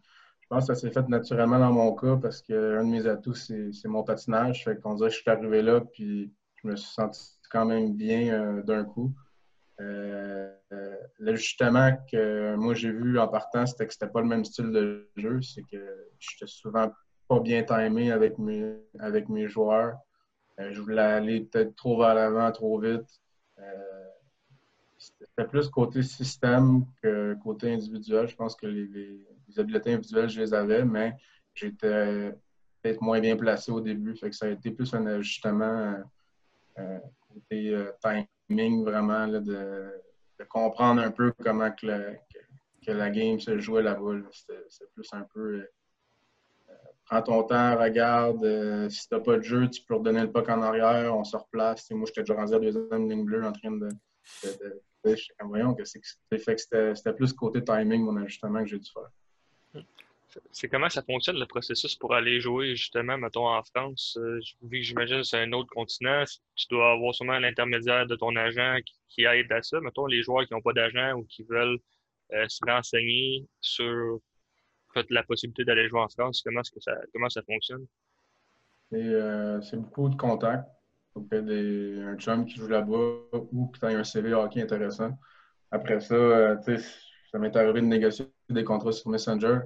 pense 0.49 0.67
que 0.67 0.73
ça 0.73 0.75
s'est 0.75 0.91
fait 0.91 1.07
naturellement 1.07 1.59
dans 1.59 1.71
mon 1.71 1.95
cas 1.95 2.17
parce 2.17 2.41
qu'un 2.41 2.83
de 2.83 2.89
mes 2.89 3.05
atouts, 3.05 3.35
c'est 3.35 3.85
mon 3.85 4.03
patinage. 4.03 4.63
Fait 4.63 4.81
qu'on 4.81 4.95
dirait 4.95 5.09
que 5.09 5.15
je 5.15 5.21
suis 5.21 5.29
arrivé 5.29 5.61
là, 5.61 5.81
puis 5.81 6.33
je 6.55 6.67
me 6.67 6.75
suis 6.75 6.91
senti 6.91 7.40
quand 7.51 7.65
même 7.65 7.93
bien 7.93 8.33
euh, 8.33 8.63
d'un 8.63 8.85
coup. 8.85 9.13
Euh, 9.79 10.53
euh, 10.71 10.95
l'ajustement 11.19 11.91
que 12.09 12.55
moi 12.55 12.73
j'ai 12.73 12.91
vu 12.91 13.19
en 13.19 13.27
partant, 13.27 13.65
c'était 13.65 13.87
que 13.87 13.93
c'était 13.93 14.07
pas 14.07 14.21
le 14.21 14.27
même 14.27 14.45
style 14.45 14.71
de 14.71 15.09
jeu. 15.17 15.41
C'est 15.41 15.63
que 15.63 16.07
j'étais 16.19 16.47
souvent 16.47 16.91
pas 17.27 17.39
bien 17.39 17.63
timé 17.63 18.11
avec 18.11 18.37
mes, 18.37 18.75
avec 18.99 19.29
mes 19.29 19.47
joueurs. 19.47 19.97
je 20.57 20.79
voulais 20.79 21.01
aller 21.01 21.41
peut-être 21.41 21.75
trop 21.75 21.99
vers 21.99 22.13
l'avant, 22.13 22.51
trop 22.51 22.79
vite. 22.79 23.21
c'était 24.97 25.47
plus 25.47 25.67
côté 25.69 26.03
système 26.03 26.85
que 27.01 27.35
côté 27.43 27.73
individuel. 27.73 28.27
Je 28.27 28.35
pense 28.35 28.55
que 28.55 28.67
les, 28.67 29.25
habiletés 29.57 29.93
individuelles, 29.93 30.29
je 30.29 30.41
les 30.41 30.53
avais, 30.53 30.85
mais 30.85 31.15
j'étais 31.53 32.33
peut-être 32.81 33.01
moins 33.01 33.19
bien 33.19 33.35
placé 33.35 33.71
au 33.71 33.81
début. 33.81 34.15
Fait 34.15 34.29
que 34.29 34.35
ça 34.35 34.45
a 34.45 34.49
été 34.49 34.71
plus 34.71 34.93
un 34.93 35.05
ajustement 35.07 35.97
côté 37.33 37.73
euh, 37.73 37.91
timing, 38.01 38.83
vraiment, 38.83 39.27
de, 39.27 40.01
comprendre 40.49 41.01
un 41.01 41.11
peu 41.11 41.31
comment 41.43 41.71
que, 41.71 42.15
la 42.87 43.09
game 43.09 43.39
se 43.39 43.59
jouait 43.59 43.83
là-bas. 43.83 44.15
C'est 44.69 44.91
plus 44.93 45.07
un 45.13 45.25
peu. 45.33 45.39
Euh, 45.39 45.71
euh, 46.69 46.73
prends 47.05 47.21
ton 47.21 47.43
temps, 47.43 47.77
regarde. 47.77 48.89
si 48.89 49.07
tu 49.07 49.13
n'as 49.13 49.21
pas 49.21 49.37
de 49.37 49.43
jeu, 49.43 49.69
tu 49.69 49.83
peux 49.83 49.95
redonner 49.95 50.21
le 50.21 50.31
puck 50.31 50.49
en 50.49 50.61
arrière, 50.61 51.15
on 51.15 51.23
se 51.23 51.37
replace. 51.37 51.89
moi, 51.91 52.05
j'étais 52.07 52.21
déjà 52.21 52.35
rendu 52.35 52.55
à 52.55 52.59
deuxième 52.59 53.09
ligne 53.09 53.25
bleue 53.25 53.45
en 53.45 53.51
train 53.51 53.71
de. 53.71 53.89
voyons 55.43 55.75
que 55.75 55.83
c'était 55.85 57.13
plus 57.13 57.33
côté 57.33 57.63
timing, 57.63 58.03
mon 58.03 58.17
ajustement 58.17 58.61
que 58.63 58.69
j'ai 58.69 58.79
dû 58.79 58.89
faire. 58.91 59.83
C'est 60.51 60.69
comment 60.69 60.89
ça 60.89 61.01
fonctionne 61.03 61.39
le 61.39 61.45
processus 61.45 61.95
pour 61.95 62.13
aller 62.13 62.39
jouer 62.39 62.75
justement, 62.75 63.17
mettons, 63.17 63.47
en 63.47 63.63
France? 63.63 64.17
Euh, 64.19 64.39
vu 64.61 64.79
que 64.79 64.85
j'imagine 64.85 65.17
que 65.17 65.23
c'est 65.23 65.41
un 65.41 65.51
autre 65.51 65.69
continent, 65.69 66.23
tu 66.55 66.67
dois 66.69 66.93
avoir 66.93 67.13
sûrement 67.13 67.39
l'intermédiaire 67.39 68.05
de 68.07 68.15
ton 68.15 68.35
agent 68.35 68.77
qui, 69.09 69.23
aide 69.23 69.51
à 69.51 69.61
ça. 69.61 69.79
Mettons, 69.81 70.05
les 70.05 70.21
joueurs 70.21 70.45
qui 70.47 70.53
n'ont 70.53 70.61
pas 70.61 70.73
d'agent 70.73 71.13
ou 71.13 71.25
qui 71.25 71.43
veulent 71.43 71.79
euh, 72.33 72.45
se 72.47 72.59
renseigner 72.65 73.45
sur 73.59 74.19
la 75.09 75.23
possibilité 75.23 75.63
d'aller 75.65 75.87
jouer 75.87 76.01
en 76.01 76.09
France, 76.09 76.41
comment, 76.43 76.63
ça, 76.63 77.41
fonctionne? 77.43 77.85
Euh, 78.93 79.61
c'est 79.61 79.77
beaucoup 79.77 80.09
de 80.09 80.15
contacts. 80.15 80.67
Donc, 81.15 81.29
des, 81.29 82.01
un 82.01 82.17
chum 82.17 82.45
qui 82.45 82.55
joue 82.55 82.67
là-bas 82.67 83.21
ou 83.51 83.71
tu 83.77 83.85
as 83.85 83.89
un 83.89 84.03
CV 84.03 84.33
hockey 84.33 84.61
intéressant. 84.61 85.17
Après 85.71 85.99
ça, 85.99 86.57
ça 87.31 87.39
m'est 87.39 87.55
arrivé 87.55 87.81
de 87.81 87.85
négocier 87.85 88.25
des 88.49 88.63
contrats 88.63 88.91
sur 88.91 89.09
Messenger. 89.09 89.59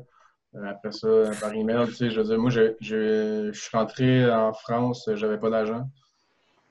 Euh, 0.55 0.69
après 0.69 0.91
ça, 0.91 1.07
par 1.39 1.53
email, 1.53 1.85
tu 1.87 1.93
sais, 1.93 2.09
je 2.09 2.21
veux 2.21 2.27
dire, 2.27 2.39
moi, 2.39 2.49
je, 2.49 2.75
je, 2.79 3.51
suis 3.53 3.77
rentré 3.77 4.31
en 4.31 4.53
France, 4.53 5.09
j'avais 5.15 5.37
pas 5.37 5.49
d'agent. 5.49 5.89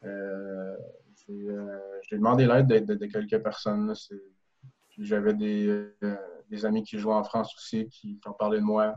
Euh, 0.05 0.77
euh, 1.31 1.79
j'ai 2.09 2.17
demandé 2.17 2.47
l'aide 2.47 2.67
de, 2.67 3.07
quelques 3.07 3.43
personnes. 3.43 3.93
J'avais 4.99 5.35
des, 5.35 5.89
des, 6.51 6.67
amis 6.67 6.83
qui 6.83 6.99
jouaient 6.99 7.15
en 7.15 7.25
France 7.25 7.55
aussi, 7.57 7.89
qui, 7.89 8.19
ont 8.27 8.33
parlé 8.33 8.59
de 8.59 8.65
moi. 8.65 8.95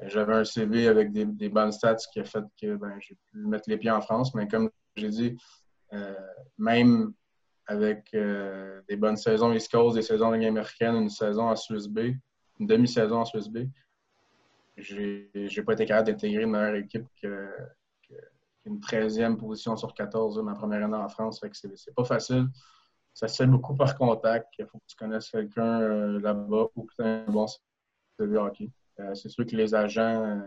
J'avais 0.00 0.34
un 0.34 0.44
CV 0.44 0.88
avec 0.88 1.12
des, 1.12 1.24
des, 1.24 1.48
bonnes 1.48 1.72
stats 1.72 1.96
qui 2.12 2.20
a 2.20 2.24
fait 2.24 2.44
que 2.60 2.76
ben, 2.76 2.96
j'ai 3.00 3.16
pu 3.30 3.38
mettre 3.46 3.68
les 3.68 3.76
pieds 3.76 3.90
en 3.90 4.00
France. 4.00 4.34
Mais 4.34 4.46
comme 4.48 4.70
j'ai 4.96 5.08
dit, 5.08 5.36
même 6.58 7.12
avec 7.66 8.10
des 8.12 8.96
bonnes 8.96 9.16
saisons 9.16 9.52
East 9.52 9.70
Coast, 9.70 9.96
des 9.96 10.02
saisons 10.02 10.30
de 10.30 10.44
américaine, 10.44 10.96
une 10.96 11.10
saison 11.10 11.48
en 11.48 11.56
Suisse 11.56 11.88
B, 11.88 12.12
une 12.60 12.66
demi-saison 12.66 13.18
en 13.20 13.24
Suisse 13.24 13.48
B, 13.48 13.66
j'ai 14.76 15.62
pas 15.64 15.72
été 15.72 15.86
capable 15.86 16.08
d'intégrer 16.08 16.42
une 16.42 16.50
meilleure 16.50 16.74
équipe 16.76 17.06
qu'une 17.20 18.78
13e 18.80 19.36
position 19.36 19.76
sur 19.76 19.94
14 19.94 20.40
ma 20.42 20.54
première 20.54 20.84
année 20.84 20.96
en 20.96 21.08
France. 21.08 21.40
Fait 21.40 21.50
que 21.50 21.56
c'est 21.56 21.94
pas 21.94 22.04
facile. 22.04 22.46
Ça 23.14 23.28
se 23.28 23.36
fait 23.36 23.46
beaucoup 23.46 23.74
par 23.74 23.96
contact. 23.96 24.48
Il 24.58 24.66
faut 24.66 24.78
que 24.78 24.84
tu 24.86 24.96
connaisses 24.96 25.30
quelqu'un 25.30 25.80
euh, 25.80 26.20
là-bas 26.20 26.66
ou 26.74 26.84
que 26.84 26.94
tu 26.94 27.02
un 27.02 27.24
bon 27.24 27.46
CV 28.18 28.36
hockey. 28.36 28.70
Euh, 29.00 29.14
c'est 29.14 29.30
sûr 29.30 29.46
que 29.46 29.56
les 29.56 29.74
agents 29.74 30.22
euh, 30.22 30.40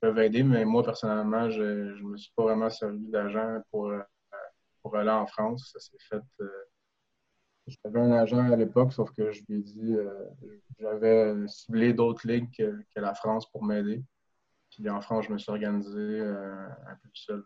peuvent 0.00 0.18
aider, 0.18 0.42
mais 0.42 0.64
moi, 0.64 0.82
personnellement, 0.82 1.48
je 1.50 1.62
ne 1.62 2.02
me 2.02 2.16
suis 2.16 2.32
pas 2.34 2.42
vraiment 2.42 2.68
servi 2.68 3.06
d'agent 3.08 3.60
pour, 3.70 3.92
pour 4.82 4.96
aller 4.96 5.10
en 5.10 5.26
France. 5.26 5.70
Ça 5.72 5.78
s'est 5.78 5.96
fait 6.00 6.22
j'avais 7.66 8.00
un 8.00 8.12
agent 8.12 8.50
à 8.52 8.56
l'époque, 8.56 8.92
sauf 8.92 9.10
que 9.12 9.32
je 9.32 9.42
lui 9.48 9.58
ai 9.58 9.62
dit, 9.62 9.94
euh, 9.94 10.12
j'avais 10.78 11.34
ciblé 11.48 11.92
d'autres 11.92 12.26
ligues 12.26 12.48
que, 12.56 13.00
la 13.00 13.14
France 13.14 13.50
pour 13.50 13.64
m'aider. 13.64 14.02
Puis 14.70 14.88
en 14.88 15.00
France, 15.00 15.26
je 15.26 15.32
me 15.32 15.38
suis 15.38 15.50
organisé 15.50 15.98
euh, 15.98 16.66
un 16.86 16.94
peu 17.02 17.08
tout 17.08 17.22
seul. 17.22 17.44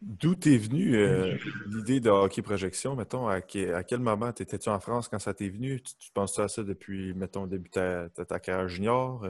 D'où 0.00 0.34
t'es 0.34 0.56
venu 0.56 0.96
euh, 0.96 1.36
l'idée 1.66 2.00
de 2.00 2.10
hockey 2.10 2.42
projection? 2.42 2.96
Mettons, 2.96 3.28
à, 3.28 3.40
quel 3.40 4.00
moment 4.00 4.30
étais-tu 4.30 4.68
en 4.68 4.80
France 4.80 5.06
quand 5.08 5.20
ça 5.20 5.32
t'est 5.32 5.48
venu? 5.48 5.80
Tu, 5.80 6.10
penses 6.12 6.38
à 6.40 6.48
ça 6.48 6.64
depuis, 6.64 7.14
mettons, 7.14 7.44
le 7.44 7.50
début 7.50 7.70
de 7.70 8.08
ta, 8.08 8.40
carrière 8.40 8.68
junior? 8.68 9.24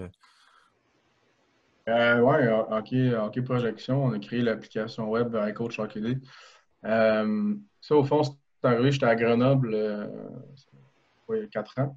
Euh, 1.89 2.21
oui, 2.21 2.47
hockey, 2.71 3.15
hockey 3.15 3.43
Projection, 3.43 4.03
on 4.03 4.13
a 4.13 4.19
créé 4.19 4.41
l'application 4.41 5.11
web 5.11 5.37
iCoach 5.51 5.79
Hockey 5.79 6.01
euh, 6.85 7.55
ça, 7.81 7.97
au 7.97 8.05
fond, 8.05 8.23
arrivé, 8.69 8.93
j'étais 8.93 9.07
à 9.07 9.17
Grenoble 9.17 9.73
euh, 9.75 10.07
il 11.31 11.39
y 11.39 11.43
a 11.43 11.47
quatre 11.47 11.79
ans. 11.79 11.97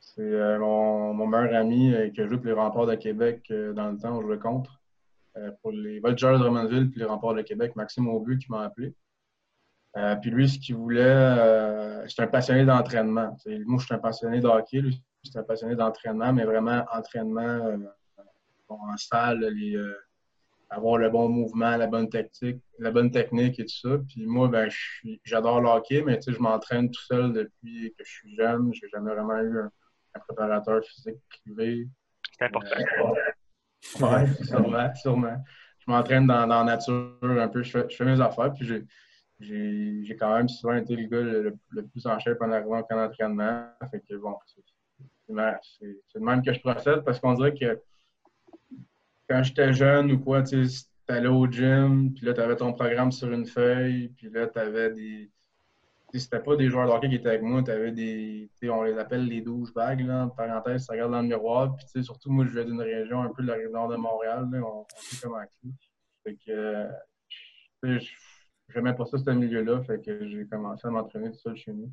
C'est 0.00 0.22
euh, 0.22 0.58
mon, 0.58 1.26
meilleur 1.26 1.54
ami 1.54 1.94
qui 2.14 2.20
a 2.20 2.26
joué 2.26 2.36
pour 2.36 2.46
les 2.46 2.52
remparts 2.52 2.86
de 2.86 2.94
Québec 2.94 3.52
dans 3.74 3.90
le 3.90 3.98
temps, 3.98 4.16
on 4.16 4.22
jouait 4.22 4.38
contre. 4.38 4.80
pour 5.62 5.72
les 5.72 6.00
Voltigeurs 6.00 6.34
de 6.34 6.38
Drummondville 6.38 6.90
puis 6.90 7.00
les 7.00 7.06
remparts 7.06 7.34
de 7.34 7.42
Québec, 7.42 7.76
Maxime 7.76 8.08
Aubu 8.08 8.38
qui 8.38 8.50
m'a 8.50 8.62
appelé. 8.62 8.94
puis 10.20 10.30
lui, 10.30 10.48
ce 10.48 10.58
qu'il 10.58 10.76
voulait, 10.76 12.04
c'est 12.08 12.22
un 12.22 12.26
passionné 12.26 12.64
d'entraînement. 12.64 13.36
Moi, 13.46 13.78
je 13.78 13.84
suis 13.84 13.94
un 13.94 13.98
passionné 13.98 14.40
de 14.40 14.46
hockey, 14.46 14.80
lui, 14.80 15.02
c'est 15.22 15.38
un 15.38 15.44
passionné 15.44 15.76
d'entraînement, 15.76 16.32
mais 16.32 16.44
vraiment 16.44 16.84
entraînement 16.92 17.78
en 18.68 18.96
salle, 18.96 19.44
euh, 19.44 19.94
avoir 20.68 20.98
le 20.98 21.10
bon 21.10 21.28
mouvement, 21.28 21.76
la 21.76 21.86
bonne 21.86 22.08
technique, 22.08 22.62
la 22.78 22.90
bonne 22.90 23.10
technique 23.10 23.58
et 23.58 23.64
tout 23.64 23.88
ça. 23.88 23.98
Puis 24.08 24.26
moi, 24.26 24.48
ben, 24.48 24.68
j'adore 25.24 25.60
le 25.60 25.68
hockey, 25.68 26.02
mais 26.02 26.18
je 26.26 26.38
m'entraîne 26.38 26.90
tout 26.90 27.02
seul 27.02 27.32
depuis 27.32 27.94
que 27.96 28.04
je 28.04 28.10
suis 28.10 28.36
jeune. 28.36 28.72
J'ai 28.74 28.88
jamais 28.88 29.12
vraiment 29.12 29.40
eu 29.40 29.60
un, 29.60 29.70
préparateur 30.26 30.82
physique 30.84 31.18
privé. 31.28 31.86
C'est 32.38 32.46
important. 32.46 32.70
Euh, 32.76 33.14
oui, 34.00 34.44
sûrement, 34.46 34.94
sûrement. 34.94 35.44
Je 35.78 35.90
m'entraîne 35.90 36.26
dans, 36.26 36.46
la 36.46 36.64
nature 36.64 37.18
un 37.22 37.48
peu, 37.48 37.62
je 37.62 37.86
fais, 37.86 38.04
mes 38.04 38.20
affaires, 38.20 38.52
puis 38.52 38.66
j'ai 39.38 40.16
quand 40.18 40.34
même 40.34 40.48
souvent 40.48 40.74
été 40.74 40.96
le 40.96 41.06
gars 41.06 41.20
le, 41.20 41.86
plus 41.86 42.06
en 42.06 42.18
shape 42.18 42.40
en 42.40 42.50
arrivant 42.50 42.82
qu'en 42.82 43.04
entraînement. 43.04 43.68
Fait 43.90 44.00
que 44.00 44.16
bon, 44.16 44.34
c'est 44.46 44.62
de 45.28 46.20
même 46.20 46.42
que 46.42 46.52
je 46.52 46.60
procède 46.60 47.04
parce 47.04 47.20
qu'on 47.20 47.34
dirait 47.34 47.54
que 47.54 47.80
quand 49.28 49.42
j'étais 49.42 49.72
jeune 49.72 50.12
ou 50.12 50.18
quoi, 50.20 50.42
tu 50.42 50.64
allais 51.08 51.28
au 51.28 51.46
gym, 51.46 52.12
puis 52.14 52.26
là, 52.26 52.34
tu 52.34 52.40
avais 52.40 52.56
ton 52.56 52.72
programme 52.72 53.12
sur 53.12 53.30
une 53.30 53.46
feuille, 53.46 54.08
puis 54.16 54.30
là, 54.30 54.46
tu 54.46 54.58
avais 54.58 54.92
des. 54.92 55.30
C'était 56.14 56.40
pas 56.40 56.56
des 56.56 56.70
joueurs 56.70 57.00
de 57.00 57.08
qui 57.08 57.16
étaient 57.16 57.28
avec 57.28 57.42
moi, 57.42 57.62
tu 57.62 57.70
avais 57.70 57.92
des. 57.92 58.48
On 58.64 58.82
les 58.84 58.96
appelle 58.96 59.26
les 59.26 59.42
douchebags, 59.42 60.00
là, 60.00 60.24
en 60.24 60.28
parenthèse, 60.30 60.86
ça 60.86 60.94
regarde 60.94 61.12
dans 61.12 61.20
le 61.20 61.28
miroir. 61.28 61.76
Puis, 61.76 62.02
surtout, 62.04 62.30
moi, 62.30 62.46
je 62.46 62.52
viens 62.52 62.64
d'une 62.64 62.80
région 62.80 63.22
un 63.22 63.28
peu 63.28 63.42
de 63.42 63.48
la 63.48 63.68
nord 63.68 63.88
de 63.88 63.96
Montréal, 63.96 64.48
là, 64.50 64.60
on, 64.60 64.86
sait 64.96 65.16
comment. 65.22 65.42
Fait 66.24 66.36
que. 66.36 66.88
J'aimais 68.68 68.94
pas 68.94 69.04
ça, 69.04 69.18
ce 69.18 69.30
milieu-là, 69.30 69.80
fait 69.82 70.04
que 70.04 70.26
j'ai 70.26 70.44
commencé 70.46 70.88
à 70.88 70.90
m'entraîner 70.90 71.30
tout 71.30 71.38
seul 71.38 71.56
chez 71.56 71.72
nous. 71.72 71.90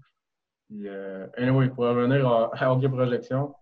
Puis, 0.67 0.87
euh, 0.87 1.27
anyway, 1.37 1.69
pour 1.69 1.83
revenir 1.83 2.27
à, 2.27 2.49
à 2.51 2.71
Hockey 2.71 2.89
Projection, 2.89 3.53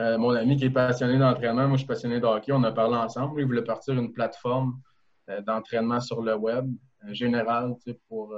euh, 0.00 0.18
mon 0.18 0.30
ami 0.30 0.56
qui 0.56 0.64
est 0.64 0.70
passionné 0.70 1.18
d'entraînement, 1.18 1.68
moi 1.68 1.76
je 1.76 1.78
suis 1.78 1.86
passionné 1.86 2.18
de 2.18 2.26
hockey, 2.26 2.52
on 2.52 2.64
a 2.64 2.72
parlé 2.72 2.96
ensemble. 2.96 3.40
Il 3.40 3.46
voulait 3.46 3.62
partir 3.62 3.94
une 3.94 4.12
plateforme 4.12 4.80
euh, 5.28 5.40
d'entraînement 5.42 6.00
sur 6.00 6.20
le 6.20 6.34
web, 6.34 6.68
euh, 7.04 7.14
général, 7.14 7.74
pour 8.08 8.34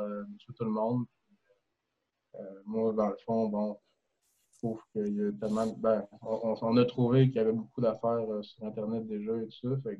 tout 0.57 0.65
le 0.65 0.71
monde. 0.71 1.07
moi, 2.67 2.93
dans 2.93 3.09
le 3.09 3.17
fond, 3.25 3.49
bon, 3.49 3.79
je 4.53 4.59
trouve 4.59 4.83
qu'il 4.93 5.17
y 5.17 5.25
a 5.27 5.33
tellement. 5.33 5.67
Ben, 5.79 6.07
on, 6.23 6.77
a 6.77 6.85
trouvé 6.85 7.27
qu'il 7.27 7.37
y 7.37 7.39
avait 7.39 7.53
beaucoup 7.53 7.81
d'affaires 7.81 8.27
sur 8.43 8.65
Internet 8.65 9.07
déjà 9.07 9.33
et 9.37 9.47
tout 9.47 9.77
ça. 9.77 9.91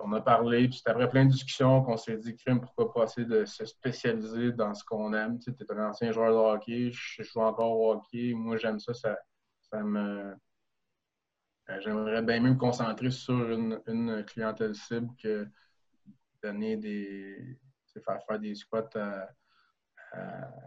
on 0.00 0.12
a 0.12 0.20
parlé, 0.20 0.68
puis 0.68 0.80
après 0.86 1.08
plein 1.08 1.24
de 1.24 1.30
discussions 1.32 1.82
qu'on 1.82 1.96
s'est 1.96 2.18
dit, 2.18 2.36
crime, 2.36 2.60
pourquoi 2.60 2.92
pas 2.92 3.04
essayer 3.04 3.26
de 3.26 3.44
se 3.44 3.64
spécialiser 3.64 4.52
dans 4.52 4.74
ce 4.74 4.84
qu'on 4.84 5.12
aime. 5.12 5.40
Tu 5.40 5.50
es 5.50 5.72
un 5.72 5.88
ancien 5.88 6.12
joueur 6.12 6.30
de 6.30 6.56
hockey, 6.56 6.90
je 6.92 7.22
joue 7.24 7.40
encore 7.40 7.76
au 7.76 7.92
hockey, 7.94 8.32
moi 8.34 8.56
j'aime 8.56 8.78
ça, 8.78 8.94
ça 8.94 9.16
euh, 9.74 10.34
j'aimerais 11.80 12.22
bien 12.22 12.40
mieux 12.40 12.50
me 12.50 12.58
concentrer 12.58 13.10
sur 13.10 13.50
une, 13.50 14.24
clientèle 14.26 14.74
cible 14.74 15.10
que 15.20 15.46
donner 16.42 16.76
des. 16.76 17.58
faire 18.04 18.22
faire 18.26 18.38
des 18.38 18.54
squats 18.54 18.90
à, 18.94 19.28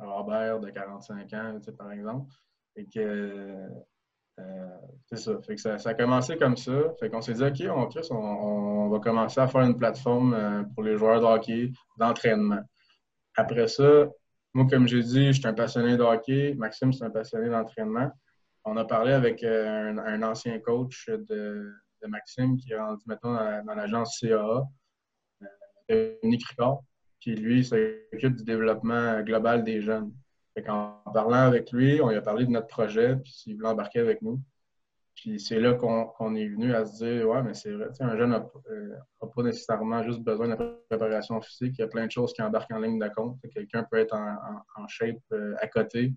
Robert 0.01 0.59
de 0.59 0.69
45 0.69 1.33
ans, 1.33 1.59
par 1.77 1.91
exemple. 1.91 2.33
Et 2.75 2.85
que. 2.85 3.69
Euh, 4.39 4.77
c'est 5.07 5.17
ça. 5.17 5.41
Fait 5.41 5.55
que 5.55 5.61
ça. 5.61 5.77
a 5.83 5.93
commencé 5.93 6.37
comme 6.37 6.57
ça. 6.57 6.93
Fait 6.99 7.09
qu'on 7.09 7.21
s'est 7.21 7.33
dit, 7.33 7.43
OK, 7.43 7.91
on, 8.11 8.15
on, 8.15 8.89
va 8.89 8.99
commencer 8.99 9.39
à 9.39 9.47
faire 9.47 9.61
une 9.61 9.77
plateforme 9.77 10.33
euh, 10.33 10.63
pour 10.75 10.83
les 10.83 10.97
joueurs 10.97 11.19
de 11.19 11.25
hockey 11.25 11.71
d'entraînement. 11.97 12.61
Après 13.35 13.67
ça, 13.67 14.07
moi, 14.53 14.67
comme 14.69 14.87
j'ai 14.87 15.01
dit, 15.01 15.27
je 15.27 15.39
suis 15.39 15.47
un 15.47 15.53
passionné 15.53 15.97
de 15.97 16.03
hockey. 16.03 16.53
Maxime, 16.55 16.93
c'est 16.93 17.03
un 17.03 17.09
passionné 17.09 17.49
d'entraînement 17.49 18.11
on 18.67 18.75
a 18.77 18.85
parlé 18.85 19.13
avec 19.13 19.43
euh, 19.43 19.95
un, 19.97 20.21
ancien 20.23 20.59
coach 20.59 21.09
de, 21.09 21.73
Maxime 22.07 22.57
qui 22.57 22.71
est 22.71 22.79
rendu 22.79 23.03
maintenant 23.07 23.33
dans, 23.65 23.73
l'agence 23.73 24.19
CAA, 24.21 24.63
euh, 25.91 26.15
Nick 26.23 26.45
Ricard, 26.47 26.79
qui 27.19 27.35
lui 27.35 27.65
s'occupe 27.65 28.35
du 28.35 28.43
développement 28.43 29.21
global 29.21 29.63
des 29.63 29.81
jeunes. 29.81 30.13
en 30.67 31.01
parlant 31.13 31.47
avec 31.47 31.71
lui, 31.71 31.99
on 32.01 32.09
lui 32.09 32.15
a 32.15 32.21
parlé 32.21 32.45
de 32.45 32.51
notre 32.51 32.67
projet, 32.67 33.17
puis 33.17 33.33
s'il 33.33 33.55
voulait 33.55 33.69
embarquer 33.69 33.99
avec 33.99 34.21
nous. 34.21 34.39
Puis 35.15 35.39
c'est 35.39 35.59
là 35.59 35.73
qu'on 35.73 36.35
est 36.35 36.47
venu 36.47 36.73
à 36.75 36.85
se 36.85 37.03
dire 37.03 37.27
Ouais, 37.27 37.41
mais 37.41 37.55
c'est 37.55 37.71
vrai, 37.71 37.87
un 37.99 38.15
jeune 38.15 38.29
n'a 38.29 38.47
euh, 38.69 38.95
pas 39.35 39.43
nécessairement 39.43 40.03
juste 40.03 40.21
besoin 40.21 40.47
de 40.49 40.55
préparation 40.89 41.41
physique. 41.41 41.75
Il 41.79 41.81
y 41.81 41.83
a 41.83 41.87
plein 41.87 42.05
de 42.05 42.11
choses 42.11 42.31
qui 42.33 42.41
embarquent 42.41 42.71
en 42.71 42.79
ligne 42.79 42.99
de 42.99 43.09
compte. 43.09 43.37
Quelqu'un 43.53 43.83
peut 43.89 43.97
être 43.97 44.15
en, 44.15 44.87
shape 44.87 45.17
à 45.59 45.67
côté, 45.67 46.13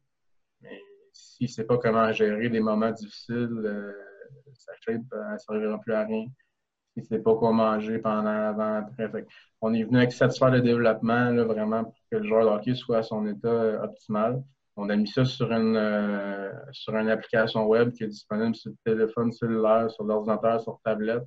s'il 1.13 1.47
ne 1.47 1.51
sait 1.51 1.65
pas 1.65 1.79
comment 1.79 2.13
gérer 2.13 2.49
des 2.49 2.61
moments 2.61 2.91
difficiles, 2.91 3.63
euh, 3.65 3.93
sa 4.55 4.73
shape 4.81 5.03
ne 5.13 5.39
servira 5.39 5.79
plus 5.81 5.93
à 5.93 6.05
rien. 6.05 6.27
S'il 6.93 7.03
ne 7.03 7.09
sait 7.09 7.19
pas 7.21 7.35
quoi 7.35 7.53
manger 7.53 7.99
pendant, 7.99 8.29
avant, 8.29 8.77
après. 8.77 9.27
on 9.61 9.73
est 9.75 9.85
venu 9.85 9.99
avec 9.99 10.13
satisfaire 10.13 10.51
le 10.51 10.61
développement 10.61 11.33
vraiment 11.45 11.85
pour 11.85 11.95
que 12.11 12.17
le 12.17 12.25
joueur 12.25 12.45
de 12.45 12.51
hockey 12.51 12.75
soit 12.75 12.99
à 12.99 13.03
son 13.03 13.27
état 13.27 13.49
euh, 13.49 13.83
optimal. 13.83 14.43
On 14.77 14.89
a 14.89 14.97
mis 14.97 15.09
ça 15.09 15.25
sur 15.25 15.53
une, 15.53 15.77
euh, 15.77 16.53
sur 16.73 16.97
une 16.97 17.11
application 17.11 17.67
web 17.67 17.93
qui 17.93 18.05
est 18.05 18.09
disponible 18.09 18.55
sur 18.55 18.71
le 18.71 18.77
téléphone 18.93 19.33
cellulaire, 19.33 19.91
sur 19.91 20.05
l'ordinateur, 20.05 20.61
sur 20.61 20.81
tablette. 20.85 21.25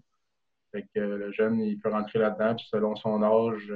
Fait 0.72 0.88
que 0.96 1.00
le 1.00 1.32
jeune, 1.32 1.60
il 1.60 1.78
peut 1.78 1.92
rentrer 1.92 2.18
là-dedans, 2.18 2.56
puis 2.56 2.66
selon 2.72 2.96
son 2.96 3.22
âge, 3.22 3.72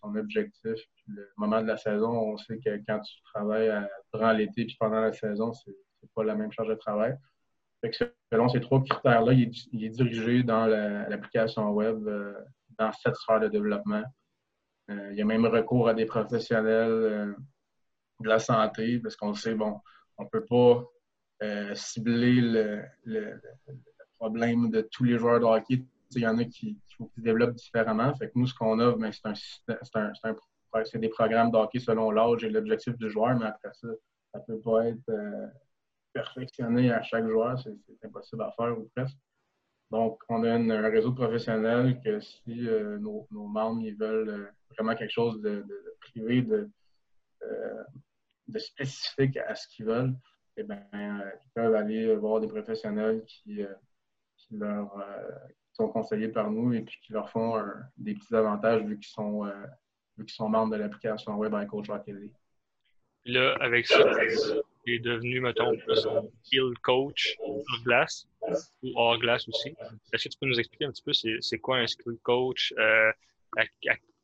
son 0.00 0.14
objectif, 0.16 0.74
puis 0.74 1.04
le 1.08 1.28
moment 1.36 1.60
de 1.62 1.66
la 1.66 1.76
saison, 1.76 2.10
on 2.10 2.36
sait 2.36 2.58
que 2.58 2.70
quand 2.86 3.00
tu 3.00 3.22
travailles 3.34 3.72
durant 4.12 4.32
l'été 4.32 4.64
puis 4.64 4.76
pendant 4.78 5.00
la 5.00 5.12
saison, 5.12 5.52
c'est 5.52 5.74
pas 6.14 6.24
la 6.24 6.34
même 6.34 6.52
charge 6.52 6.68
de 6.68 6.74
travail. 6.74 7.16
Fait 7.80 7.90
que 7.90 7.96
selon 8.32 8.48
ces 8.48 8.60
trois 8.60 8.82
critères-là, 8.82 9.32
il, 9.32 9.84
est 9.84 9.90
dirigé 9.90 10.42
dans 10.42 10.66
l'application 10.66 11.70
web 11.70 12.06
euh, 12.08 12.34
dans 12.78 12.92
cette 12.92 13.14
sphère 13.16 13.40
de 13.40 13.48
développement. 13.48 14.02
Euh, 14.90 15.08
il 15.12 15.18
y 15.18 15.22
a 15.22 15.24
même 15.24 15.46
recours 15.46 15.88
à 15.88 15.94
des 15.94 16.06
professionnels 16.06 16.90
euh, 16.90 17.34
de 18.20 18.28
la 18.28 18.38
santé, 18.38 18.98
parce 18.98 19.16
qu'on 19.16 19.34
sait, 19.34 19.54
bon, 19.54 19.80
on 20.16 20.24
ne 20.24 20.28
peut 20.28 20.44
pas 20.44 20.84
cibler 21.76 22.40
le, 23.04 23.40
problème 24.18 24.70
de 24.72 24.80
tous 24.90 25.04
les 25.04 25.16
joueurs 25.16 25.38
de 25.38 25.44
hockey 25.44 25.84
il 26.16 26.22
y 26.22 26.26
en 26.26 26.38
a 26.38 26.44
qui, 26.44 26.76
se 26.98 27.20
développent 27.20 27.54
différemment. 27.54 28.14
Fait 28.14 28.28
que 28.28 28.32
nous, 28.36 28.46
ce 28.46 28.54
qu'on 28.54 28.78
a, 28.80 28.96
ben, 28.96 29.12
c'est 30.84 30.98
des 30.98 31.08
programmes 31.08 31.50
d'hockey 31.50 31.80
selon 31.80 32.10
l'âge 32.10 32.44
et 32.44 32.50
l'objectif 32.50 32.96
du 32.96 33.10
joueur, 33.10 33.36
mais 33.38 33.46
après 33.46 33.72
ça, 33.72 33.88
ça 34.32 34.38
ne 34.40 34.44
peut 34.44 34.60
pas 34.60 34.86
être 34.86 35.08
euh, 35.08 35.46
perfectionné 36.12 36.92
à 36.92 37.02
chaque 37.02 37.26
joueur. 37.26 37.58
C'est 37.58 38.04
impossible 38.04 38.42
à 38.42 38.52
faire 38.52 38.78
ou 38.78 38.90
presque. 38.94 39.16
Donc, 39.90 40.20
on 40.28 40.44
a 40.44 40.52
un 40.52 40.90
réseau 40.90 41.14
professionnel 41.14 41.98
que 42.04 42.20
si 42.20 42.68
euh, 42.68 42.98
nos, 42.98 43.26
membres 43.30 43.80
ils 43.80 43.96
veulent 43.96 44.28
euh, 44.28 44.50
vraiment 44.76 44.94
quelque 44.94 45.12
chose 45.12 45.40
de, 45.40 45.64
privé, 46.00 46.42
de, 46.42 46.68
spécifique 48.58 49.36
à 49.38 49.54
ce 49.54 49.66
qu'ils 49.68 49.86
veulent, 49.86 50.14
eh 50.56 50.62
bien, 50.62 50.84
ils 50.92 51.50
peuvent 51.54 51.74
aller 51.74 52.14
voir 52.16 52.40
des 52.40 52.48
professionnels 52.48 53.24
qui 53.24 53.64
leur, 54.50 54.92
sont 55.78 55.88
conseillés 55.88 56.28
par 56.28 56.50
nous 56.50 56.72
et 56.74 56.80
puis 56.80 56.98
qui 57.00 57.12
leur 57.12 57.30
font 57.30 57.62
des 57.96 58.14
petits 58.14 58.34
avantages 58.34 58.82
vu 58.82 58.98
qu'ils 58.98 59.08
sont, 59.08 59.46
euh, 59.46 59.52
sont 60.26 60.48
membres 60.48 60.72
de 60.72 60.80
l'application 60.80 61.36
web 61.36 61.54
Hockey 61.54 62.12
Puis 63.24 63.32
là, 63.32 63.54
avec 63.60 63.86
ça, 63.86 63.98
tu 64.84 64.94
es 64.94 64.98
devenu, 64.98 65.40
mettons, 65.40 65.72
skill 66.42 66.72
coach 66.82 67.36
hors 67.40 67.82
glace 67.84 68.26
ou 68.82 68.92
hors 68.96 69.18
glace 69.18 69.48
aussi. 69.48 69.74
Est-ce 70.12 70.24
que 70.24 70.28
tu 70.30 70.38
peux 70.40 70.46
nous 70.46 70.58
expliquer 70.58 70.86
un 70.86 70.90
petit 70.90 71.02
peu 71.02 71.12
c'est 71.40 71.58
quoi 71.58 71.78
un 71.78 71.86
skill 71.86 72.18
coach? 72.22 72.74
Euh, 72.78 73.12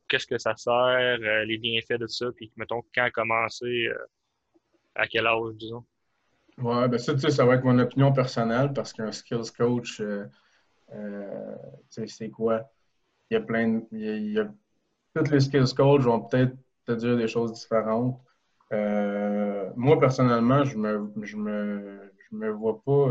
qu'est-ce 0.09 0.27
que 0.27 0.37
ça 0.37 0.55
sert, 0.55 0.73
euh, 0.73 1.45
les 1.45 1.57
bienfaits 1.57 1.99
de 1.99 2.07
ça, 2.07 2.27
puis 2.35 2.51
mettons, 2.57 2.83
quand 2.93 3.09
commencer, 3.13 3.89
à 4.93 5.07
quel 5.07 5.25
âge, 5.25 5.55
disons? 5.55 5.85
Oui, 6.57 6.87
ben 6.87 6.97
ça, 6.97 7.17
ça 7.17 7.45
va 7.45 7.55
être 7.55 7.65
mon 7.65 7.79
opinion 7.79 8.13
personnelle 8.13 8.71
parce 8.73 8.93
qu'un 8.93 9.11
skills 9.11 9.51
coach, 9.57 10.01
euh, 10.93 11.55
c'est 11.89 12.29
quoi? 12.29 12.69
Il 13.29 13.35
y 13.35 13.37
a 13.37 13.41
plein 13.41 13.67
de, 13.67 13.83
il 13.91 14.33
y 14.33 14.39
a, 14.39 14.47
toutes 15.15 15.29
les 15.29 15.39
skills 15.39 15.73
coach 15.75 16.01
vont 16.01 16.21
peut-être 16.21 16.55
te 16.85 16.91
dire 16.91 17.17
des 17.17 17.27
choses 17.27 17.53
différentes. 17.53 18.21
Euh, 18.73 19.69
moi, 19.75 19.99
personnellement, 19.99 20.63
je 20.63 20.77
me, 20.77 21.11
je 21.23 21.37
me, 21.37 22.11
je 22.29 22.35
me 22.35 22.49
vois 22.49 22.81
pas 22.83 23.09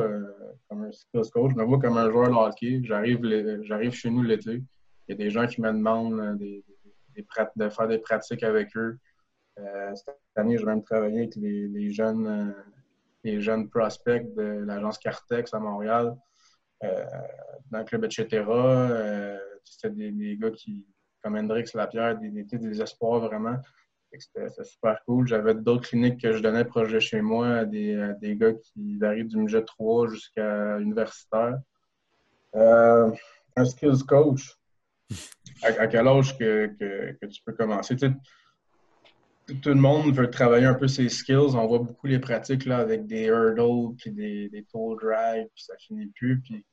comme 0.69 0.85
un 0.85 0.93
skills 0.93 1.31
coach, 1.33 1.53
je 1.53 1.57
me 1.57 1.65
vois 1.65 1.79
comme 1.79 1.97
un 1.97 2.11
joueur 2.11 2.29
de 2.29 2.35
hockey. 2.35 2.81
J'arrive 2.83 3.93
chez 3.93 4.11
nous 4.11 4.23
l'été. 4.23 4.63
Il 5.07 5.11
y 5.11 5.13
a 5.13 5.17
des 5.17 5.31
gens 5.31 5.47
qui 5.47 5.61
me 5.61 5.73
demandent 5.73 6.39
des, 6.39 6.65
de 7.57 7.69
faire 7.69 7.89
des 7.89 7.99
pratiques 7.99 8.43
avec 8.43 8.77
eux. 8.77 8.99
cette 9.57 10.17
année, 10.37 10.59
je 10.59 10.65
vais 10.65 10.73
même 10.73 10.83
travailler 10.83 11.21
avec 11.21 11.37
les, 11.37 11.91
jeunes, 11.91 12.55
les 13.23 13.41
jeunes 13.41 13.69
prospects 13.69 14.35
de 14.35 14.65
l'agence 14.67 14.99
Cartex 14.99 15.53
à 15.55 15.59
Montréal, 15.59 16.17
dans 17.71 17.79
le 17.79 17.85
club, 17.85 18.05
etc. 18.05 18.45
C'était 19.65 19.91
des, 19.91 20.13
des, 20.13 20.37
gars 20.37 20.51
qui, 20.51 20.87
comme 21.23 21.37
Hendrix 21.37 21.65
Lapierre, 21.75 22.19
des, 22.19 22.31
des, 22.31 22.83
espoirs 22.83 23.21
vraiment. 23.21 23.57
C'était 24.17 24.49
super 24.63 25.03
cool. 25.07 25.27
J'avais 25.27 25.55
d'autres 25.55 25.89
cliniques 25.89 26.21
que 26.21 26.33
je 26.33 26.39
donnais 26.41 26.65
proche 26.65 26.93
de 26.93 27.01
chez 27.01 27.21
moi 27.21 27.49
à 27.49 27.65
des, 27.65 28.13
des 28.21 28.37
gars 28.37 28.53
qui 28.53 28.97
varient 28.99 29.25
du 29.25 29.39
midget 29.39 29.65
3 29.65 30.09
jusqu'à 30.09 30.79
universitaire. 30.79 31.59
Euh, 32.55 33.11
un 33.57 33.65
skills 33.65 34.05
coach, 34.07 34.57
à, 35.63 35.87
quel 35.87 36.07
âge 36.07 36.39
que, 36.39 36.67
que, 36.67 37.27
tu 37.27 37.43
peux 37.45 37.53
commencer? 37.53 37.97
tout 37.97 39.69
le 39.69 39.75
monde 39.75 40.15
veut 40.15 40.31
travailler 40.31 40.67
un 40.67 40.75
peu 40.75 40.89
ses 40.89 41.09
skills. 41.09 41.55
On 41.55 41.67
voit 41.67 41.81
beaucoup 41.81 42.07
les 42.07 42.19
pratiques 42.19 42.65
là, 42.65 42.79
avec 42.79 43.07
des 43.07 43.27
hurdles, 43.27 43.95
puis 43.97 44.11
des, 44.11 44.49
des 44.49 44.65
toe 44.65 44.97
drive, 44.97 45.47
puis 45.55 45.65
ça 45.65 45.75
finit 45.79 46.07
plus. 46.07 46.41
Puis 46.41 46.65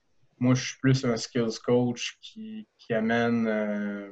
moi, 0.41 0.55
je 0.55 0.65
suis 0.65 0.79
plus 0.79 1.05
un 1.05 1.15
skills 1.17 1.59
coach 1.63 2.17
qui, 2.21 2.65
amène 2.89 3.47
euh, 3.47 4.11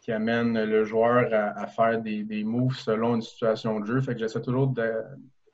qui 0.00 0.12
amène 0.12 0.64
le 0.64 0.84
joueur 0.84 1.28
à, 1.32 1.66
faire 1.66 2.00
des, 2.00 2.44
moves 2.44 2.76
selon 2.76 3.16
une 3.16 3.22
situation 3.22 3.80
de 3.80 3.86
jeu. 3.86 4.00
Fait 4.00 4.14
que 4.14 4.20
j'essaie 4.20 4.40
toujours 4.40 4.72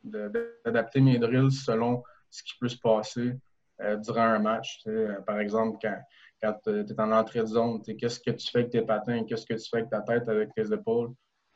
d'adapter 0.04 1.00
mes 1.00 1.18
drills 1.18 1.50
selon 1.50 2.04
ce 2.30 2.42
qui 2.42 2.52
peut 2.60 2.68
se 2.68 2.76
passer 2.76 3.32
euh, 3.80 3.96
durant 3.96 4.22
un 4.22 4.38
match. 4.38 4.84
par 5.26 5.40
exemple, 5.40 5.78
quand, 5.82 5.98
quand 6.40 6.58
tu 6.64 6.70
es 6.70 7.00
en 7.00 7.10
entrée 7.10 7.40
de 7.40 7.46
zone, 7.46 7.82
qu'est-ce 7.82 8.20
que 8.20 8.30
tu 8.30 8.50
fais 8.50 8.58
avec 8.58 8.70
tes 8.70 8.82
patins, 8.82 9.24
qu'est-ce 9.24 9.46
que 9.46 9.54
tu 9.54 9.68
fais 9.70 9.78
avec 9.78 9.90
ta 9.90 10.02
tête, 10.02 10.28
avec 10.28 10.52
tes 10.54 10.70
épaules, 10.72 11.14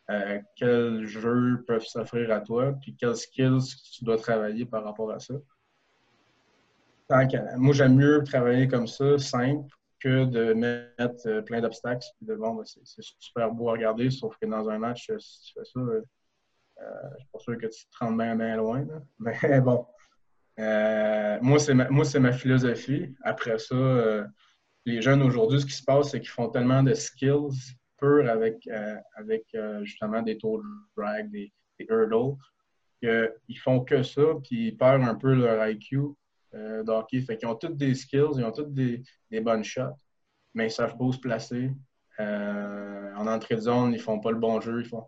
euh, 0.08 0.40
quels 0.54 1.04
jeux 1.04 1.64
peuvent 1.66 1.84
s'offrir 1.84 2.30
à 2.30 2.40
toi, 2.40 2.72
puis 2.80 2.94
quels 2.96 3.16
skills 3.16 3.74
tu 3.92 4.04
dois 4.04 4.16
travailler 4.16 4.64
par 4.64 4.84
rapport 4.84 5.10
à 5.10 5.18
ça? 5.18 5.34
Moi, 7.08 7.74
j'aime 7.74 7.96
mieux 7.96 8.22
travailler 8.24 8.68
comme 8.68 8.86
ça, 8.86 9.18
simple, 9.18 9.68
que 10.00 10.24
de 10.24 10.52
mettre 10.52 11.26
euh, 11.26 11.42
plein 11.42 11.60
d'obstacles. 11.60 12.06
de 12.20 12.34
bon, 12.34 12.62
c'est 12.64 13.02
super 13.18 13.50
beau 13.50 13.70
à 13.70 13.72
regarder, 13.72 14.10
sauf 14.10 14.36
que 14.40 14.46
dans 14.46 14.68
un 14.68 14.78
match, 14.78 15.10
euh, 15.10 15.18
si 15.18 15.40
tu 15.42 15.52
fais 15.54 15.64
ça, 15.64 15.80
euh, 15.80 16.02
euh 16.80 17.08
je 17.12 17.18
suis 17.18 17.28
pas 17.32 17.38
sûr 17.38 17.58
que 17.58 17.66
tu 17.66 17.86
te 17.86 17.96
rends 17.98 18.12
bien, 18.12 18.56
loin. 18.56 18.86
Mais 19.18 19.60
bon. 19.60 19.86
moi, 21.42 21.58
c'est 21.58 21.74
ma, 21.74 21.88
ma, 21.90 22.32
philosophie. 22.32 23.14
Après 23.22 23.58
ça, 23.58 24.26
les 24.84 25.02
jeunes 25.02 25.22
aujourd'hui, 25.22 25.60
ce 25.60 25.66
qui 25.66 25.72
se 25.72 25.84
passe, 25.84 26.10
c'est 26.10 26.20
qu'ils 26.20 26.30
font 26.30 26.48
tellement 26.48 26.82
de 26.82 26.94
skills 26.94 27.74
purs 27.98 28.28
avec, 28.28 28.68
avec 29.16 29.44
justement 29.82 30.22
des 30.22 30.36
tours 30.36 30.58
de 30.58 30.68
drag, 30.96 31.30
des, 31.30 31.52
des 31.78 31.86
hurdles, 31.88 32.36
qu'ils 33.00 33.58
font 33.58 33.80
que 33.80 34.02
ça, 34.02 34.22
puis 34.44 34.68
ils 34.68 34.76
perdent 34.76 35.02
un 35.02 35.14
peu 35.14 35.34
leur 35.34 35.66
IQ 35.66 36.14
euh, 36.56 37.02
qu'ils 37.08 37.46
ont 37.46 37.54
toutes 37.54 37.76
des 37.76 37.94
skills, 37.94 38.36
ils 38.36 38.44
ont 38.44 38.52
toutes 38.52 38.72
des, 38.72 39.02
bonnes 39.40 39.64
shots, 39.64 39.96
mais 40.54 40.66
ils 40.66 40.70
savent 40.70 40.96
pas 40.96 41.12
se 41.12 41.18
placer. 41.18 41.70
Euh, 42.18 43.14
en 43.14 43.26
entrée 43.26 43.56
de 43.56 43.60
zone, 43.60 43.92
ils 43.92 44.00
font 44.00 44.20
pas 44.20 44.30
le 44.30 44.38
bon 44.38 44.60
jeu. 44.60 44.80
Ils 44.80 44.88
font... 44.88 45.04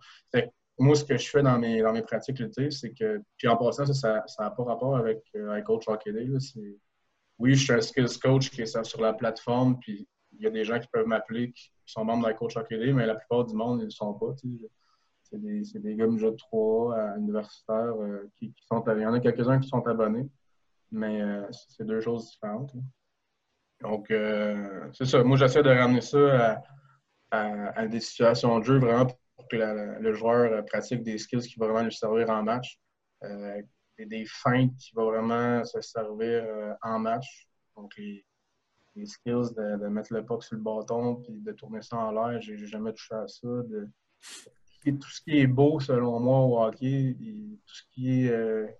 moi, 0.79 0.95
ce 0.95 1.05
que 1.05 1.17
je 1.17 1.29
fais 1.29 1.43
dans 1.43 1.59
mes, 1.59 1.81
dans 1.81 1.93
mes 1.93 2.03
pratiques 2.03 2.43
c'est 2.71 2.93
que. 2.93 3.23
Puis 3.37 3.49
en 3.49 3.57
passant, 3.57 3.87
ça 3.93 4.25
n'a 4.39 4.51
pas 4.51 4.65
rapport 4.65 4.97
avec, 4.97 5.23
euh, 5.37 5.61
Coach 5.63 5.85
Hockey 5.89 6.13
Day. 6.13 6.29
Oui, 7.39 7.55
je 7.55 7.65
suis 7.65 7.73
un 7.73 7.81
skills 7.81 8.19
coach 8.21 8.51
qui 8.51 8.63
est 8.63 8.85
sur 8.85 9.01
la 9.01 9.13
plateforme, 9.13 9.79
puis 9.79 10.09
il 10.33 10.43
y 10.43 10.47
a 10.47 10.51
des 10.51 10.65
gens 10.65 10.79
qui 10.79 10.89
peuvent 10.89 11.07
m'appeler 11.07 11.53
qui 11.53 11.71
sont 11.87 12.05
membres 12.05 12.27
de 12.27 12.33
Coach 12.33 12.57
Hockey 12.57 12.79
Day, 12.79 12.93
mais 12.93 13.07
la 13.07 13.15
plupart 13.15 13.45
du 13.45 13.55
monde, 13.55 13.79
ils 13.79 13.83
ne 13.83 13.85
le 13.85 13.91
sont 13.91 14.13
pas. 14.15 14.35
C'est 15.23 15.41
des, 15.41 15.63
des, 15.75 15.95
gars 15.95 16.07
de 16.07 16.31
3 16.31 17.17
universitaires 17.17 17.95
qui, 18.37 18.53
qui, 18.53 18.67
sont. 18.67 18.83
Il 18.89 19.03
y 19.03 19.07
en 19.07 19.15
a 19.15 19.21
quelques-uns 19.21 19.61
qui 19.61 19.69
sont 19.69 19.87
abonnés 19.87 20.29
mais 20.91 21.21
euh, 21.21 21.47
c'est 21.51 21.85
deux 21.85 22.01
choses 22.01 22.31
différentes. 22.31 22.73
Donc, 23.81 24.11
euh, 24.11 24.89
c'est 24.93 25.07
ça. 25.07 25.23
Moi, 25.23 25.37
j'essaie 25.37 25.63
de 25.63 25.71
ramener 25.71 26.01
ça 26.01 26.63
à, 27.31 27.87
des 27.87 28.01
situations 28.01 28.59
de 28.59 28.65
jeu 28.65 28.79
vraiment 28.79 29.07
pour 29.07 29.49
que 29.49 29.57
le 29.57 30.15
joueur 30.15 30.65
pratique 30.65 31.03
des 31.03 31.19
skills 31.19 31.47
qui 31.47 31.59
vont 31.59 31.67
vraiment 31.67 31.85
lui 31.85 31.93
servir 31.93 32.31
en 32.31 32.43
match. 32.43 32.79
Euh, 33.25 33.63
des 33.99 34.25
feintes 34.27 34.77
qui 34.77 34.95
vont 34.95 35.07
vraiment 35.07 35.65
se 35.65 35.81
servir 35.81 36.45
en 36.83 36.99
match. 37.01 37.49
Donc, 37.77 37.97
les, 37.97 38.25
skills 39.05 39.55
de, 39.57 39.89
mettre 39.89 40.13
le 40.13 40.25
puck 40.25 40.43
sur 40.43 40.57
le 40.57 40.63
bâton 40.63 41.17
puis 41.17 41.33
de 41.33 41.53
tourner 41.53 41.83
ça 41.83 41.97
en 41.97 42.11
l'air, 42.11 42.41
j'ai 42.41 42.57
jamais 42.67 42.93
touché 42.93 43.15
à 43.15 43.29
ça. 43.29 43.49
tout 44.85 45.11
ce 45.11 45.21
qui 45.21 45.39
est 45.39 45.47
beau, 45.47 45.79
selon 45.79 46.19
moi, 46.19 46.39
au 46.41 46.65
hockey, 46.65 47.17
tout 47.65 47.75
ce 47.75 47.83
qui 47.93 48.27
est 48.27 48.79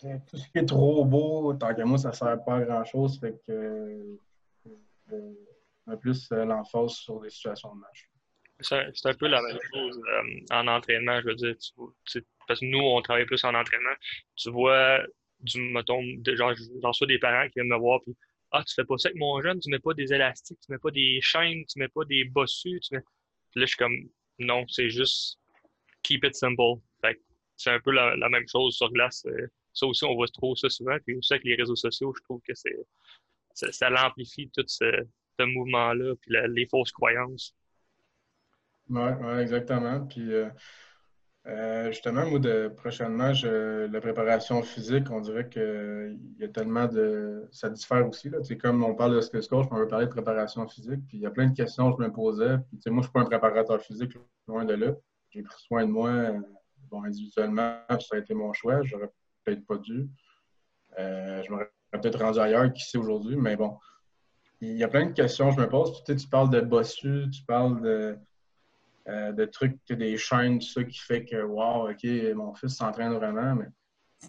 tout 0.00 0.36
ce 0.36 0.48
qui 0.50 0.58
est 0.58 0.66
trop 0.66 1.04
beau, 1.04 1.54
tant 1.54 1.74
que 1.74 1.82
moi, 1.82 1.98
ça 1.98 2.12
sert 2.12 2.42
pas 2.44 2.56
à 2.56 2.60
grand-chose. 2.62 3.18
Fait 3.20 3.34
que 3.46 4.18
euh, 5.12 5.96
plus 5.96 6.30
euh, 6.32 6.44
l'emphase 6.44 6.92
sur 6.92 7.20
des 7.20 7.30
situations 7.30 7.74
de 7.74 7.80
match. 7.80 8.08
C'est 8.60 9.06
un 9.06 9.14
peu 9.14 9.28
la 9.28 9.40
même 9.40 9.58
chose 9.72 10.00
euh, 10.08 10.54
en 10.54 10.66
entraînement, 10.66 11.20
je 11.20 11.26
veux 11.26 11.34
dire. 11.34 11.54
parce 12.46 12.60
que 12.60 12.66
nous, 12.66 12.80
on 12.80 13.00
travaille 13.02 13.24
plus 13.24 13.42
en 13.44 13.54
entraînement. 13.54 13.94
Tu 14.36 14.50
vois, 14.50 15.00
du, 15.40 15.60
mettons, 15.72 16.02
genre, 16.26 16.52
j'en 16.82 16.88
reçois 16.88 17.06
des 17.06 17.18
parents 17.18 17.46
qui 17.46 17.54
viennent 17.56 17.68
me 17.68 17.78
voir, 17.78 18.00
puis 18.02 18.16
Ah, 18.50 18.64
tu 18.64 18.74
fais 18.74 18.84
pas 18.84 18.98
ça 18.98 19.08
avec 19.08 19.18
mon 19.18 19.40
jeune, 19.40 19.60
tu 19.60 19.70
mets 19.70 19.78
pas 19.78 19.94
des 19.94 20.12
élastiques, 20.12 20.58
tu 20.60 20.72
mets 20.72 20.78
pas 20.78 20.90
des 20.90 21.20
chaînes, 21.22 21.64
tu 21.66 21.78
mets 21.78 21.88
pas 21.88 22.04
des 22.04 22.24
bossus. 22.24 22.80
Tu 22.80 22.94
mets... 22.94 23.02
Puis 23.50 23.60
là, 23.60 23.66
je 23.66 23.66
suis 23.66 23.76
comme 23.76 23.96
Non, 24.40 24.66
c'est 24.68 24.90
juste 24.90 25.38
keep 26.02 26.24
it 26.24 26.34
simple. 26.34 26.80
Fait 27.00 27.20
c'est 27.56 27.70
un 27.70 27.80
peu 27.80 27.92
la, 27.92 28.28
même 28.28 28.46
chose 28.48 28.76
sur 28.76 28.90
glace. 28.92 29.24
Ça 29.78 29.86
aussi, 29.86 30.04
on 30.04 30.14
voit 30.14 30.28
trop 30.28 30.56
ça 30.56 30.68
souvent. 30.68 30.96
Puis 31.04 31.16
aussi 31.16 31.32
avec 31.32 31.44
les 31.44 31.54
réseaux 31.54 31.76
sociaux, 31.76 32.12
je 32.16 32.22
trouve 32.22 32.40
que 32.46 32.54
c'est 32.54 32.76
ça, 33.54 33.90
l'amplifie 33.90 34.50
tout 34.54 34.64
ce, 34.66 35.04
mouvement-là, 35.40 36.14
puis 36.20 36.34
les 36.48 36.66
fausses 36.66 36.92
croyances. 36.92 37.54
Oui, 38.88 39.10
exactement. 39.40 40.06
Puis 40.06 40.32
euh, 40.32 40.48
euh, 41.48 41.86
justement, 41.90 42.26
moi, 42.26 42.38
de, 42.38 42.68
prochainement, 42.68 43.32
je, 43.32 43.86
la 43.86 44.00
préparation 44.00 44.62
physique, 44.62 45.10
on 45.10 45.20
dirait 45.20 45.48
qu'il 45.48 46.18
y 46.38 46.44
a 46.44 46.48
tellement 46.48 46.86
de. 46.86 47.48
Ça 47.52 47.70
diffère 47.70 48.06
aussi. 48.06 48.28
Là. 48.28 48.38
Comme 48.60 48.84
on 48.84 48.94
parle 48.94 49.14
de 49.14 49.20
skills 49.20 49.48
coach, 49.48 49.66
on 49.70 49.76
veut 49.76 49.88
parler 49.88 50.06
de 50.06 50.10
préparation 50.10 50.66
physique. 50.68 51.06
Puis 51.06 51.18
il 51.18 51.20
y 51.20 51.26
a 51.26 51.30
plein 51.30 51.46
de 51.46 51.56
questions 51.56 51.92
que 51.92 52.02
je 52.02 52.08
me 52.08 52.12
posais. 52.12 52.58
Puis, 52.68 52.78
moi, 52.86 52.96
je 52.96 52.96
ne 52.96 53.02
suis 53.02 53.12
pas 53.12 53.20
un 53.20 53.24
préparateur 53.24 53.80
physique, 53.80 54.12
loin 54.46 54.64
de 54.64 54.74
là. 54.74 54.92
J'ai 55.30 55.42
pris 55.42 55.62
soin 55.62 55.86
de 55.86 55.90
moi 55.90 56.10
euh, 56.10 56.40
bon, 56.90 57.02
individuellement, 57.04 57.78
puis 57.88 58.02
ça 58.02 58.16
a 58.16 58.18
été 58.18 58.34
mon 58.34 58.52
choix. 58.52 58.82
J'aurais 58.82 59.10
peut-être 59.48 59.66
pas 59.66 59.78
dû. 59.78 60.08
Euh, 60.98 61.42
je 61.42 61.50
m'aurais 61.50 61.70
peut-être 61.92 62.18
rendu 62.18 62.38
ailleurs, 62.38 62.72
qui 62.72 62.84
sait 62.84 62.98
aujourd'hui, 62.98 63.36
mais 63.36 63.56
bon. 63.56 63.78
Il 64.60 64.76
y 64.76 64.82
a 64.82 64.88
plein 64.88 65.06
de 65.06 65.12
questions 65.12 65.50
que 65.50 65.56
je 65.56 65.60
me 65.60 65.68
pose. 65.68 66.02
Tu, 66.04 66.16
tu 66.16 66.28
parles 66.28 66.50
de 66.50 66.60
bossu, 66.60 67.26
tu 67.30 67.42
parles 67.44 67.80
de, 67.80 68.18
euh, 69.08 69.32
de 69.32 69.44
trucs, 69.44 69.78
des 69.88 70.16
chaînes, 70.16 70.60
ça 70.60 70.82
qui 70.82 70.98
fait 70.98 71.24
que, 71.24 71.42
wow, 71.42 71.90
OK, 71.90 72.04
mon 72.34 72.54
fils 72.54 72.76
s'entraîne 72.76 73.12
vraiment, 73.14 73.54
mais 73.54 73.68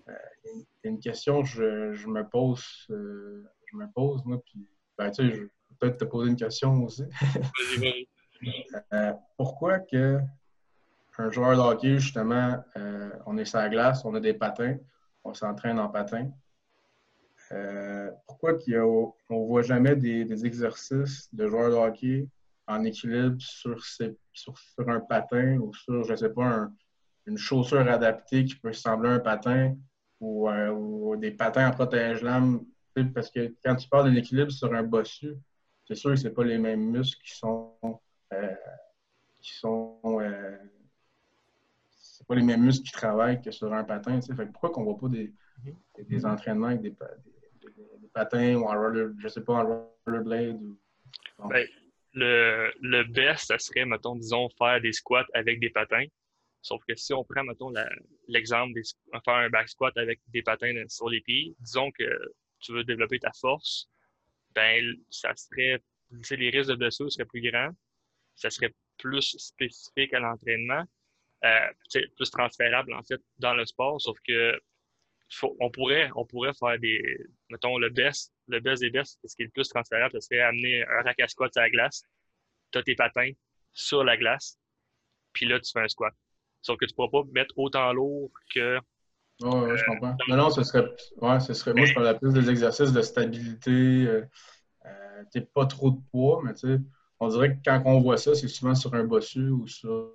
euh, 0.07 0.13
il 0.45 0.59
y 0.83 0.87
a 0.87 0.89
une 0.89 0.99
question 0.99 1.41
que 1.41 1.47
je, 1.93 2.07
me 2.07 2.21
pose, 2.23 2.63
je 2.89 3.75
me 3.75 3.91
pose, 3.93 4.23
moi, 4.25 4.39
puis, 4.45 4.67
ben, 4.97 5.09
tu 5.09 5.27
sais, 5.27 5.35
je 5.35 5.41
vais 5.41 5.49
peut-être 5.79 5.97
te 5.97 6.05
poser 6.05 6.29
une 6.29 6.37
question 6.37 6.83
aussi. 6.83 7.03
pourquoi 9.35 9.79
que 9.79 10.19
un 11.17 11.29
joueur 11.31 11.57
de 11.57 11.61
hockey, 11.61 11.97
justement, 11.97 12.63
on 13.25 13.37
est 13.37 13.43
sur 13.43 13.57
la 13.57 13.67
glace, 13.67 14.05
on 14.05 14.15
a 14.15 14.21
des 14.21 14.33
patins, 14.33 14.77
on 15.23 15.33
s'entraîne 15.33 15.79
en 15.79 15.89
patin. 15.89 16.31
Euh, 17.51 18.11
pourquoi 18.27 18.53
on 18.67 19.13
ne 19.29 19.47
voit 19.47 19.61
jamais 19.61 19.95
des, 19.95 20.45
exercices 20.45 21.33
de 21.33 21.47
joueurs 21.47 21.69
de 21.71 21.75
hockey 21.75 22.27
en 22.67 22.83
équilibre 22.83 23.37
sur, 23.39 23.79
un 24.87 24.99
patin 24.99 25.57
ou 25.57 25.73
sur, 25.73 26.03
je 26.03 26.11
ne 26.11 26.17
sais 26.17 26.29
pas, 26.29 26.69
une 27.25 27.37
chaussure 27.37 27.87
adaptée 27.87 28.45
qui 28.45 28.55
peut 28.55 28.69
ressembler 28.69 29.09
à 29.09 29.13
un 29.13 29.19
patin 29.19 29.75
ou, 30.19 30.49
euh, 30.49 31.15
des 31.17 31.31
patins 31.31 31.67
en 31.67 31.71
protège-lames? 31.71 32.63
Parce 33.13 33.31
que 33.31 33.55
quand 33.63 33.75
tu 33.75 33.87
parles 33.87 34.11
d'un 34.11 34.17
équilibre 34.17 34.51
sur 34.51 34.73
un 34.73 34.83
bossu, 34.83 35.35
c'est 35.87 35.95
sûr 35.95 36.11
que 36.11 36.17
ce 36.17 36.27
pas 36.27 36.43
les 36.43 36.57
mêmes 36.57 36.91
muscles 36.91 37.21
qui 37.23 37.35
sont, 37.35 37.73
euh, 38.33 38.55
qui 39.41 39.53
sont 39.53 40.19
pas 42.27 42.35
les 42.35 42.43
mêmes 42.43 42.63
muscles 42.63 42.85
qui 42.85 42.91
travaillent 42.91 43.41
que 43.41 43.51
sur 43.51 43.73
un 43.73 43.83
patin. 43.83 44.19
Fait 44.21 44.45
pourquoi 44.45 44.71
qu'on 44.71 44.81
ne 44.81 44.85
voit 44.85 44.99
pas 44.99 45.09
des, 45.09 45.33
des, 46.07 46.25
entraînements 46.25 46.67
avec 46.67 46.81
des, 46.81 46.95
patins 48.13 48.55
ou 48.55 48.65
en 48.65 48.73
roller, 48.73 49.13
je 49.19 49.27
sais 49.27 49.43
pas, 49.43 49.53
en 49.53 49.89
rollerblade? 50.05 50.59
Ben, 51.49 51.67
le, 52.13 52.71
le 52.81 53.03
best, 53.03 53.47
ça 53.47 53.59
serait, 53.59 53.85
mettons, 53.85 54.15
disons, 54.15 54.49
faire 54.57 54.81
des 54.81 54.93
squats 54.93 55.27
avec 55.33 55.59
des 55.59 55.69
patins. 55.69 56.05
Sauf 56.61 56.83
que 56.87 56.95
si 56.95 57.13
on 57.13 57.23
prend, 57.23 57.43
mettons, 57.43 57.71
l'exemple 58.27 58.73
de 58.73 58.81
faire 59.23 59.35
un 59.35 59.49
back 59.49 59.69
squat 59.69 59.95
avec 59.97 60.19
des 60.27 60.41
patins 60.41 60.73
sur 60.87 61.09
les 61.09 61.21
pieds, 61.21 61.55
disons 61.59 61.89
que 61.91 62.33
tu 62.59 62.73
veux 62.73 62.83
développer 62.83 63.19
ta 63.19 63.31
force, 63.39 63.89
ben, 64.53 64.83
ça 65.09 65.33
serait, 65.35 65.81
les 66.31 66.49
risques 66.49 66.71
de 66.71 66.75
blessure 66.75 67.11
seraient 67.11 67.25
plus 67.25 67.49
grands, 67.49 67.71
ça 68.35 68.49
serait 68.49 68.73
plus 68.97 69.37
spécifique 69.37 70.13
à 70.13 70.19
l'entraînement, 70.19 70.83
euh, 71.45 72.03
plus 72.15 72.31
transférable, 72.31 72.93
en 72.93 73.03
fait, 73.03 73.21
dans 73.37 73.53
le 73.53 73.65
sport, 73.65 74.01
sauf 74.01 74.17
que 74.27 74.59
on 75.59 75.69
pourrait, 75.69 76.09
on 76.15 76.25
pourrait 76.25 76.53
faire 76.53 76.79
des, 76.79 77.01
mettons, 77.49 77.77
le 77.77 77.89
best, 77.89 78.33
le 78.47 78.59
best 78.59 78.81
des 78.81 78.89
best, 78.89 79.19
ce 79.23 79.35
qui 79.35 79.43
est 79.43 79.45
le 79.45 79.51
plus 79.51 79.69
transférable, 79.69 80.11
ce 80.13 80.21
serait 80.21 80.41
amener 80.41 80.83
un 80.83 81.03
rack 81.03 81.19
à 81.19 81.27
squat 81.27 81.51
sur 81.53 81.61
la 81.61 81.69
glace, 81.69 82.03
tu 82.71 82.79
as 82.79 82.83
tes 82.83 82.95
patins 82.95 83.31
sur 83.71 84.03
la 84.03 84.17
glace, 84.17 84.57
puis 85.33 85.45
là, 85.45 85.59
tu 85.59 85.71
fais 85.71 85.81
un 85.81 85.87
squat. 85.87 86.13
Sauf 86.61 86.77
que 86.77 86.85
tu 86.85 86.93
ne 86.93 86.95
pourras 86.95 87.09
pas 87.09 87.29
mettre 87.31 87.57
autant 87.57 87.93
lourd 87.93 88.31
que. 88.53 88.77
Ouais, 89.41 89.77
je 89.77 89.85
comprends. 89.85 90.17
Non, 90.27 90.35
non, 90.35 90.49
ce 90.49 90.63
serait. 90.63 90.85
Ouais, 91.21 91.39
ce 91.39 91.53
serait. 91.53 91.73
Moi, 91.73 91.85
je 91.85 91.93
parle 91.93 92.19
plus 92.19 92.33
des 92.33 92.49
exercices 92.49 92.91
de 92.91 93.01
stabilité. 93.01 93.71
Euh, 93.71 94.25
euh 94.85 95.41
pas 95.53 95.65
trop 95.65 95.91
de 95.91 95.99
poids, 96.11 96.41
mais 96.43 96.53
tu 96.53 96.67
sais, 96.67 96.81
on 97.19 97.27
dirait 97.27 97.55
que 97.55 97.59
quand 97.63 97.81
on 97.85 98.01
voit 98.01 98.17
ça, 98.17 98.35
c'est 98.35 98.47
souvent 98.47 98.75
sur 98.75 98.93
un 98.93 99.05
bossu 99.05 99.49
ou 99.49 99.67
sur. 99.67 100.13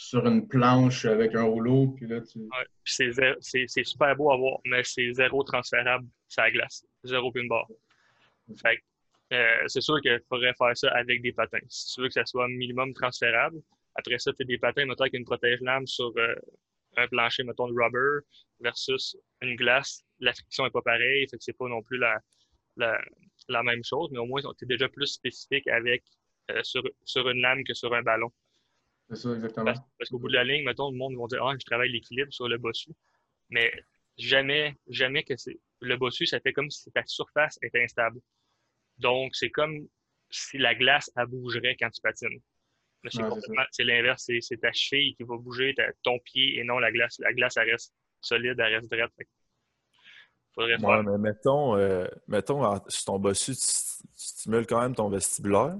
Sur 0.00 0.24
une 0.26 0.46
planche 0.46 1.06
avec 1.06 1.34
un 1.34 1.42
rouleau. 1.42 1.88
Puis 1.88 2.06
là, 2.06 2.20
tu... 2.20 2.38
c'est 2.84 3.84
super 3.84 4.14
beau 4.14 4.30
à 4.30 4.36
voir, 4.36 4.60
mais 4.64 4.84
c'est 4.84 5.12
zéro 5.12 5.42
transférable 5.42 6.06
sur 6.28 6.42
la 6.42 6.52
glace. 6.52 6.86
Zéro 7.02 7.32
pin 7.32 7.44
bar. 7.48 7.66
Fait 8.62 8.78
euh, 9.32 9.64
c'est 9.66 9.80
sûr 9.80 10.00
qu'il 10.00 10.20
faudrait 10.28 10.54
faire 10.56 10.76
ça 10.76 10.88
avec 10.92 11.20
des 11.20 11.32
patins. 11.32 11.58
Si 11.68 11.94
tu 11.94 12.02
veux 12.02 12.06
que 12.06 12.14
ça 12.14 12.24
soit 12.24 12.46
minimum 12.46 12.94
transférable, 12.94 13.60
après 13.96 14.20
ça, 14.20 14.32
tu 14.32 14.42
as 14.42 14.44
des 14.44 14.56
patins, 14.58 14.86
mettons, 14.86 15.02
avec 15.02 15.14
une 15.14 15.24
protège-lame 15.24 15.88
sur 15.88 16.12
euh, 16.16 16.34
un 16.96 17.08
plancher, 17.08 17.42
mettons, 17.42 17.66
de 17.66 17.74
rubber 17.74 18.24
versus 18.60 19.16
une 19.42 19.56
glace. 19.56 20.04
La 20.20 20.32
friction 20.32 20.62
n'est 20.62 20.70
pas 20.70 20.82
pareille, 20.82 21.26
fait 21.28 21.38
que 21.38 21.42
c'est 21.42 21.58
pas 21.58 21.68
non 21.68 21.82
plus 21.82 21.98
la, 21.98 22.20
la, 22.76 22.96
la, 23.48 23.64
même 23.64 23.82
chose, 23.82 24.10
mais 24.12 24.18
au 24.18 24.26
moins, 24.26 24.42
tu 24.56 24.64
es 24.64 24.68
déjà 24.68 24.88
plus 24.88 25.08
spécifique 25.08 25.66
avec 25.66 26.04
euh, 26.52 26.62
sur, 26.62 26.84
sur 27.04 27.28
une 27.28 27.40
lame 27.40 27.64
que 27.64 27.74
sur 27.74 27.92
un 27.92 28.02
ballon. 28.02 28.30
C'est 29.10 29.16
ça, 29.16 29.32
exactement. 29.34 29.72
Parce, 29.98 30.10
qu'au 30.10 30.18
bout 30.18 30.28
de 30.28 30.34
la 30.34 30.44
ligne, 30.44 30.64
mettons, 30.64 30.90
le 30.90 30.96
monde 30.96 31.16
va 31.16 31.26
dire 31.26 31.44
Ah, 31.44 31.54
je 31.58 31.64
travaille 31.64 31.90
l'équilibre 31.90 32.32
sur 32.32 32.48
le 32.48 32.58
bossu. 32.58 32.90
Mais 33.48 33.72
jamais, 34.18 34.76
jamais 34.88 35.22
que 35.24 35.36
c'est. 35.36 35.58
Le 35.80 35.96
bossu, 35.96 36.26
ça 36.26 36.40
fait 36.40 36.52
comme 36.52 36.70
si 36.70 36.90
ta 36.90 37.02
surface 37.06 37.58
était 37.62 37.82
instable. 37.82 38.20
Donc, 38.98 39.34
c'est 39.34 39.50
comme 39.50 39.88
si 40.30 40.58
la 40.58 40.74
glace, 40.74 41.10
elle 41.16 41.26
bougerait 41.26 41.76
quand 41.78 41.90
tu 41.90 42.02
patines. 42.02 42.40
c'est 43.70 43.84
l'inverse. 43.84 44.28
C'est 44.40 44.60
ta 44.60 44.72
cheville 44.72 45.14
qui 45.14 45.22
va 45.22 45.36
bouger, 45.36 45.74
ton 46.02 46.18
pied 46.18 46.58
et 46.58 46.64
non 46.64 46.78
la 46.78 46.92
glace. 46.92 47.18
La 47.20 47.32
glace, 47.32 47.56
elle 47.56 47.70
reste 47.70 47.94
solide, 48.20 48.58
elle 48.58 48.74
reste 48.74 48.90
droite. 48.90 49.12
Faudrait 50.54 50.84
ouais, 50.84 51.02
mais 51.04 51.18
mettons, 51.18 51.76
euh, 51.76 52.06
mettons 52.26 52.78
sur 52.88 53.04
ton 53.04 53.18
bossu, 53.18 53.52
tu, 53.52 53.60
tu 53.60 54.06
stimules 54.16 54.66
quand 54.66 54.80
même 54.80 54.94
ton 54.94 55.08
vestibulaire. 55.08 55.78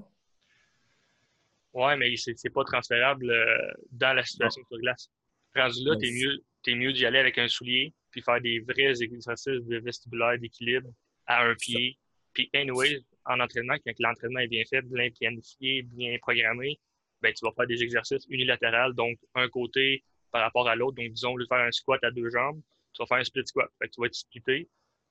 Ouais, 1.74 1.96
mais 1.96 2.14
c'est 2.16 2.50
pas 2.50 2.64
transférable 2.64 3.30
euh, 3.30 3.72
dans 3.92 4.14
la 4.14 4.24
situation 4.24 4.62
sur 4.68 4.78
glace. 4.78 5.10
Rendu 5.54 5.84
là, 5.84 5.96
t'es 5.96 6.10
mieux, 6.10 6.42
es 6.66 6.74
mieux 6.74 6.92
d'y 6.92 7.06
aller 7.06 7.18
avec 7.18 7.38
un 7.38 7.48
soulier, 7.48 7.92
puis 8.10 8.22
faire 8.22 8.40
des 8.40 8.60
vrais 8.60 9.02
exercices 9.02 9.64
de 9.64 9.78
vestibulaire, 9.78 10.38
d'équilibre 10.38 10.88
à 11.26 11.44
un 11.44 11.54
pied. 11.54 11.98
Puis, 12.32 12.50
anyway, 12.54 13.00
en 13.24 13.40
entraînement, 13.40 13.74
quand 13.84 13.92
l'entraînement 13.98 14.40
est 14.40 14.48
bien 14.48 14.62
fait, 14.68 14.82
bien 14.82 15.08
planifié, 15.18 15.82
bien 15.82 16.16
programmé, 16.20 16.78
ben, 17.20 17.32
tu 17.32 17.44
vas 17.44 17.52
faire 17.52 17.66
des 17.66 17.82
exercices 17.82 18.24
unilatéraux, 18.28 18.92
donc 18.92 19.18
un 19.34 19.48
côté 19.48 20.04
par 20.30 20.42
rapport 20.42 20.68
à 20.68 20.76
l'autre. 20.76 20.96
Donc, 20.96 21.10
disons, 21.10 21.34
au 21.34 21.46
faire 21.46 21.58
un 21.58 21.72
squat 21.72 22.02
à 22.04 22.10
deux 22.10 22.30
jambes, 22.30 22.60
tu 22.92 23.02
vas 23.02 23.06
faire 23.06 23.18
un 23.18 23.24
split 23.24 23.46
squat. 23.46 23.68
Fait 23.78 23.88
que 23.88 23.94
tu 23.94 24.00
vas 24.00 24.06
être 24.06 24.14
splitté 24.14 24.68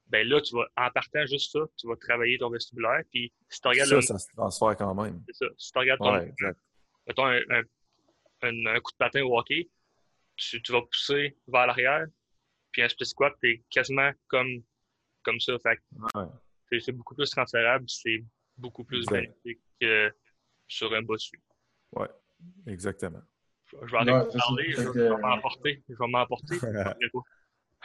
ben 0.09 0.27
là, 0.27 0.41
tu 0.41 0.55
vas, 0.55 0.67
en 0.77 0.89
partant 0.91 1.25
juste 1.25 1.51
ça, 1.51 1.59
tu 1.77 1.87
vas 1.87 1.95
travailler 1.95 2.37
ton 2.37 2.49
vestibulaire. 2.49 3.01
Puis 3.11 3.31
si 3.49 3.61
tu 3.61 3.67
regardes. 3.67 3.89
Ça, 3.89 4.01
ça 4.01 4.19
se 4.19 4.27
transfère 4.29 4.75
quand 4.77 4.93
même. 4.95 5.21
C'est 5.27 5.45
ça. 5.45 5.51
Si 5.57 5.71
tu 5.71 5.79
regardes 5.79 5.99
ton. 5.99 6.13
Ouais, 6.13 6.33
mettons 7.07 7.25
un, 7.25 7.41
un, 8.41 8.79
coup 8.79 8.91
de 8.91 8.97
patin 8.97 9.23
au 9.23 9.37
hockey, 9.37 9.69
tu, 10.35 10.61
tu 10.61 10.71
vas 10.71 10.81
pousser 10.81 11.37
vers 11.47 11.67
l'arrière, 11.67 12.05
puis 12.71 12.81
un 12.83 12.89
split 12.89 13.05
squat, 13.05 13.33
t'es 13.41 13.63
quasiment 13.69 14.11
comme, 14.27 14.63
comme 15.23 15.39
ça. 15.39 15.53
Fait 15.59 15.79
ouais. 15.91 16.79
c'est 16.79 16.91
beaucoup 16.91 17.15
plus 17.15 17.29
transférable, 17.29 17.85
c'est 17.87 18.23
beaucoup 18.57 18.83
plus 18.83 19.05
bénéfique 19.05 19.61
que 19.81 20.13
sur 20.67 20.93
un 20.93 21.01
bossu. 21.01 21.41
Oui, 21.93 22.07
exactement. 22.67 23.21
Je, 23.71 23.91
vais 23.91 23.97
aller 23.97 24.11
parler, 24.37 24.71
je 24.71 24.89
vais 24.89 25.17
m'emporter. 25.17 25.83
Je 25.89 25.95
vais 25.95 26.07
m'emporter. 26.07 26.55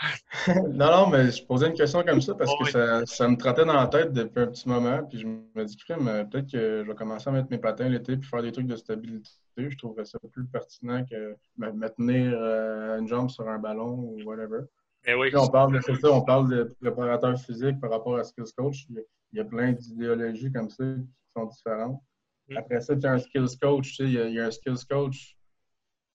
non, 0.72 0.90
non, 0.90 1.06
mais 1.08 1.30
je 1.30 1.44
posais 1.44 1.68
une 1.68 1.74
question 1.74 2.02
comme 2.02 2.20
ça 2.20 2.34
parce 2.34 2.52
que 2.58 2.70
ça, 2.70 3.06
ça, 3.06 3.28
me 3.28 3.36
trottait 3.36 3.64
dans 3.64 3.74
la 3.74 3.86
tête 3.86 4.12
depuis 4.12 4.40
un 4.40 4.46
petit 4.46 4.68
moment. 4.68 5.04
Puis 5.04 5.20
je 5.20 5.26
me 5.26 5.64
dis, 5.64 5.76
peut-être 5.86 6.50
que 6.50 6.82
je 6.82 6.88
vais 6.88 6.94
commencer 6.94 7.28
à 7.28 7.32
mettre 7.32 7.48
mes 7.50 7.58
patins 7.58 7.88
l'été 7.88 8.16
puis 8.16 8.28
faire 8.28 8.42
des 8.42 8.52
trucs 8.52 8.66
de 8.66 8.76
stabilité. 8.76 9.30
Je 9.56 9.76
trouverais 9.76 10.04
ça 10.04 10.18
plus 10.32 10.46
pertinent 10.46 11.04
que 11.04 11.36
me 11.58 11.88
tenir 11.88 12.32
euh, 12.34 12.98
une 12.98 13.08
jambe 13.08 13.30
sur 13.30 13.48
un 13.48 13.58
ballon 13.58 13.94
ou 13.94 14.22
whatever. 14.24 14.62
Eh 15.04 15.14
oui. 15.14 15.30
on 15.34 15.48
parle 15.48 15.74
de 15.74 15.80
ça, 15.80 16.12
on 16.12 16.22
parle 16.22 16.48
de 16.48 16.74
préparateur 16.80 17.38
physique 17.38 17.80
par 17.80 17.90
rapport 17.90 18.16
à 18.16 18.24
skills 18.24 18.52
coach. 18.56 18.86
Il 18.88 19.38
y 19.38 19.40
a 19.40 19.44
plein 19.44 19.72
d'idéologies 19.72 20.52
comme 20.52 20.70
ça 20.70 20.84
qui 20.84 21.32
sont 21.36 21.46
différentes. 21.46 22.00
Mm. 22.48 22.56
Après 22.56 22.80
ça, 22.80 22.96
tu 22.96 23.06
as 23.06 23.12
un 23.12 23.18
skills 23.18 23.58
coach. 23.60 23.90
Tu 23.90 23.94
sais, 23.96 24.04
il, 24.04 24.34
y 24.34 24.40
a, 24.40 24.46
un 24.46 24.50
skills 24.50 24.84
coach. 24.88 25.36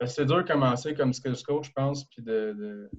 C'est 0.06 0.26
dur 0.26 0.38
de 0.38 0.44
commencer 0.44 0.94
comme 0.94 1.14
skills 1.14 1.44
coach, 1.44 1.68
je 1.68 1.72
pense, 1.74 2.06
puis 2.06 2.22
de 2.22 2.90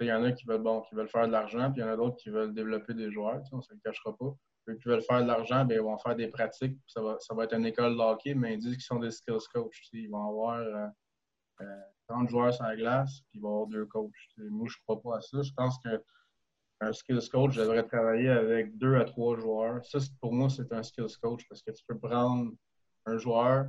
il 0.00 0.06
y 0.06 0.12
en 0.12 0.22
a 0.24 0.32
qui 0.32 0.46
veulent, 0.46 0.62
bon, 0.62 0.82
qui 0.82 0.94
veulent 0.94 1.08
faire 1.08 1.26
de 1.26 1.32
l'argent, 1.32 1.70
puis 1.70 1.80
il 1.80 1.84
y 1.84 1.88
en 1.88 1.92
a 1.92 1.96
d'autres 1.96 2.16
qui 2.16 2.30
veulent 2.30 2.54
développer 2.54 2.94
des 2.94 3.10
joueurs. 3.10 3.40
On 3.52 3.58
ne 3.58 3.62
se 3.62 3.72
le 3.72 3.80
cachera 3.84 4.16
pas. 4.16 4.34
Ceux 4.66 4.74
qui 4.76 4.88
veulent 4.88 5.02
faire 5.02 5.22
de 5.22 5.26
l'argent, 5.26 5.64
ben, 5.64 5.74
ils 5.74 5.82
vont 5.82 5.98
faire 5.98 6.16
des 6.16 6.28
pratiques. 6.28 6.78
Ça 6.86 7.02
va, 7.02 7.16
ça 7.20 7.34
va 7.34 7.44
être 7.44 7.54
une 7.54 7.66
école 7.66 7.94
de 7.94 8.00
hockey, 8.00 8.34
mais 8.34 8.54
ils 8.54 8.58
disent 8.58 8.74
qu'ils 8.74 8.82
sont 8.82 8.98
des 8.98 9.10
skills 9.10 9.46
coach. 9.52 9.88
Ils 9.92 10.08
vont 10.08 10.26
avoir 10.28 10.58
euh, 10.58 10.86
30 12.08 12.24
euh, 12.24 12.28
joueurs 12.28 12.54
sur 12.54 12.64
la 12.64 12.76
glace, 12.76 13.20
puis 13.28 13.38
ils 13.38 13.42
vont 13.42 13.50
avoir 13.50 13.66
deux 13.66 13.86
coachs. 13.86 14.12
moi, 14.38 14.66
je 14.68 14.76
ne 14.76 14.82
crois 14.86 15.02
pas 15.02 15.18
à 15.18 15.20
ça. 15.20 15.42
Je 15.42 15.52
pense 15.52 15.78
qu'un 15.78 16.92
skills 16.92 17.28
coach 17.30 17.56
devrait 17.56 17.86
travailler 17.86 18.30
avec 18.30 18.76
deux 18.78 18.96
à 18.96 19.04
trois 19.04 19.38
joueurs. 19.38 19.84
Ça, 19.84 19.98
pour 20.20 20.32
moi, 20.32 20.48
c'est 20.48 20.72
un 20.72 20.82
skills 20.82 21.16
coach 21.20 21.46
parce 21.48 21.62
que 21.62 21.70
tu 21.70 21.84
peux 21.86 21.98
prendre 21.98 22.50
un 23.04 23.18
joueur, 23.18 23.66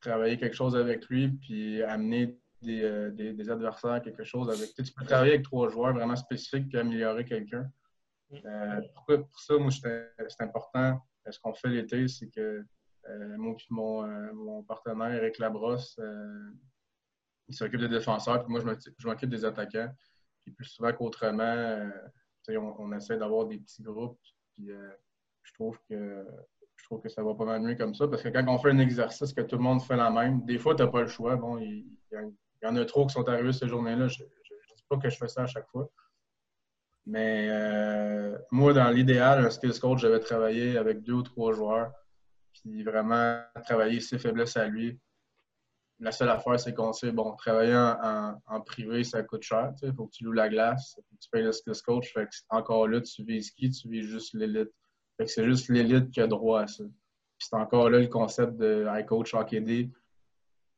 travailler 0.00 0.36
quelque 0.36 0.56
chose 0.56 0.76
avec 0.76 1.06
lui, 1.06 1.28
puis 1.28 1.82
amener 1.84 2.38
euh, 2.64 3.10
des, 3.10 3.32
des, 3.32 3.50
adversaires, 3.50 4.00
quelque 4.02 4.24
chose 4.24 4.48
avec. 4.48 4.74
Tu, 4.74 4.92
peux 4.92 5.04
travailler 5.04 5.34
avec 5.34 5.44
trois 5.44 5.68
joueurs 5.68 5.92
vraiment 5.92 6.16
spécifiques 6.16 6.68
puis 6.68 6.78
améliorer 6.78 7.24
quelqu'un. 7.24 7.70
Euh, 8.32 8.80
pourquoi, 8.94 9.18
pour 9.18 9.40
ça, 9.40 9.58
moi, 9.58 9.70
c'est 9.70 10.40
important. 10.40 11.00
Ce 11.30 11.38
qu'on 11.40 11.54
fait 11.54 11.68
l'été, 11.68 12.08
c'est 12.08 12.28
que 12.28 12.64
euh, 13.08 13.36
moi 13.36 13.54
et 13.58 13.64
mon, 13.70 14.34
mon, 14.34 14.62
partenaire, 14.62 15.12
Eric 15.12 15.38
Labrosse, 15.38 16.00
il 17.48 17.54
s'occupe 17.54 17.80
des 17.80 17.88
défenseurs, 17.88 18.44
puis 18.44 18.52
moi, 18.52 18.60
je 18.60 19.06
m'occupe 19.06 19.30
des 19.30 19.44
attaquants. 19.44 19.92
Puis 20.44 20.54
plus 20.54 20.66
souvent 20.66 20.92
qu'autrement, 20.92 21.90
on, 22.48 22.74
on, 22.78 22.92
essaie 22.92 23.16
d'avoir 23.18 23.46
des 23.46 23.58
petits 23.58 23.82
groupes. 23.82 24.18
Puis 24.56 24.68
je 24.68 25.52
trouve 25.54 25.78
que 25.88 26.26
je 26.82 26.84
trouve 26.88 27.00
que 27.00 27.08
ça 27.08 27.22
va 27.22 27.34
pas 27.34 27.44
mal 27.44 27.62
mieux 27.62 27.76
comme 27.76 27.94
ça. 27.94 28.08
Parce 28.08 28.22
que 28.22 28.28
quand 28.28 28.44
on 28.48 28.58
fait 28.58 28.70
un 28.70 28.78
exercice 28.78 29.32
que 29.32 29.40
tout 29.40 29.56
le 29.56 29.62
monde 29.62 29.82
fait 29.82 29.96
la 29.96 30.10
même, 30.10 30.44
des 30.44 30.58
fois, 30.58 30.74
tu 30.74 30.82
n'as 30.82 30.88
pas 30.88 31.02
le 31.02 31.06
choix. 31.06 31.36
Bon, 31.36 31.58
il, 31.58 31.86
y 32.10 32.16
a, 32.16 32.22
il 32.62 32.66
y 32.66 32.68
en 32.68 32.76
a 32.76 32.84
trop 32.84 33.06
qui 33.06 33.12
sont 33.12 33.28
arrivés 33.28 33.52
cette 33.52 33.68
journée-là. 33.68 34.08
Je 34.08 34.22
ne 34.22 34.28
dis 34.28 34.84
pas 34.88 34.96
que 34.96 35.10
je 35.10 35.16
fais 35.16 35.28
ça 35.28 35.42
à 35.42 35.46
chaque 35.46 35.68
fois. 35.68 35.90
Mais 37.04 37.48
euh, 37.50 38.38
moi, 38.52 38.72
dans 38.72 38.88
l'idéal, 38.90 39.44
un 39.44 39.50
skills 39.50 39.80
coach, 39.80 40.00
j'avais 40.00 40.20
travaillé 40.20 40.78
avec 40.78 41.02
deux 41.02 41.14
ou 41.14 41.22
trois 41.22 41.52
joueurs, 41.52 41.92
puis 42.52 42.84
vraiment 42.84 43.40
travailler 43.64 44.00
ses 44.00 44.18
faiblesses 44.18 44.56
à 44.56 44.68
lui. 44.68 45.00
La 45.98 46.12
seule 46.12 46.30
affaire, 46.30 46.58
c'est 46.58 46.74
qu'on 46.74 46.92
sait, 46.92 47.10
bon, 47.10 47.34
travailler 47.34 47.76
en, 47.76 48.60
privé, 48.60 49.02
ça 49.04 49.22
coûte 49.22 49.42
cher. 49.42 49.72
Il 49.82 49.92
faut 49.94 50.06
que 50.06 50.12
tu 50.12 50.24
loues 50.24 50.32
la 50.32 50.48
glace, 50.48 50.98
tu 51.20 51.28
payes 51.30 51.42
le 51.42 51.52
skills 51.52 51.82
coach. 51.84 52.12
Fait 52.12 52.26
que 52.26 52.34
encore 52.48 52.86
là, 52.88 53.00
tu 53.00 53.24
vises 53.24 53.50
qui? 53.50 53.70
Tu 53.70 53.88
vises 53.88 54.06
juste 54.06 54.34
l'élite. 54.34 54.70
Fait 55.16 55.24
que 55.24 55.30
c'est 55.30 55.44
juste 55.44 55.68
l'élite 55.68 56.10
qui 56.10 56.20
a 56.20 56.26
droit 56.26 56.62
à 56.62 56.66
ça. 56.66 56.84
c'est 57.38 57.54
encore 57.54 57.90
là 57.90 57.98
le 57.98 58.08
concept 58.08 58.56
de 58.56 58.86
iCoach 59.00 59.34
HKD 59.34 59.90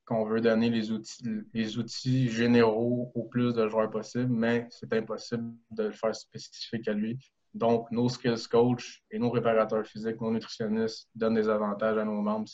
qu'on 0.04 0.24
veut 0.24 0.40
donner 0.40 0.70
les 0.70 0.92
outils, 0.92 1.24
les 1.52 1.78
outils 1.78 2.28
généraux 2.28 3.10
au 3.14 3.24
plus 3.24 3.54
de 3.54 3.68
joueurs 3.68 3.90
possible, 3.90 4.32
mais 4.32 4.66
c'est 4.70 4.92
impossible 4.92 5.52
de 5.70 5.84
le 5.84 5.92
faire 5.92 6.14
spécifique 6.14 6.88
à 6.88 6.92
lui. 6.92 7.18
Donc, 7.54 7.90
nos 7.90 8.08
skills 8.08 8.48
coach 8.50 9.02
et 9.10 9.18
nos 9.18 9.30
préparateurs 9.30 9.86
physiques, 9.86 10.20
nos 10.20 10.32
nutritionnistes 10.32 11.08
donnent 11.14 11.36
des 11.36 11.48
avantages 11.48 11.96
à 11.96 12.04
nos 12.04 12.20
membres 12.20 12.48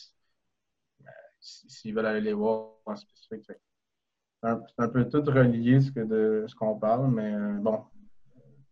s'ils 1.41 1.93
veulent 1.93 2.05
aller 2.05 2.21
les 2.21 2.33
voir 2.33 2.69
en 2.85 2.95
spécifique. 2.95 3.45
C'est 4.43 4.49
un, 4.77 4.87
peu 4.87 5.07
tout 5.07 5.23
relié 5.23 5.81
ce 5.81 5.91
de 5.91 6.45
ce 6.47 6.55
qu'on 6.55 6.77
parle, 6.77 7.11
mais 7.11 7.33
euh, 7.33 7.53
bon. 7.59 7.83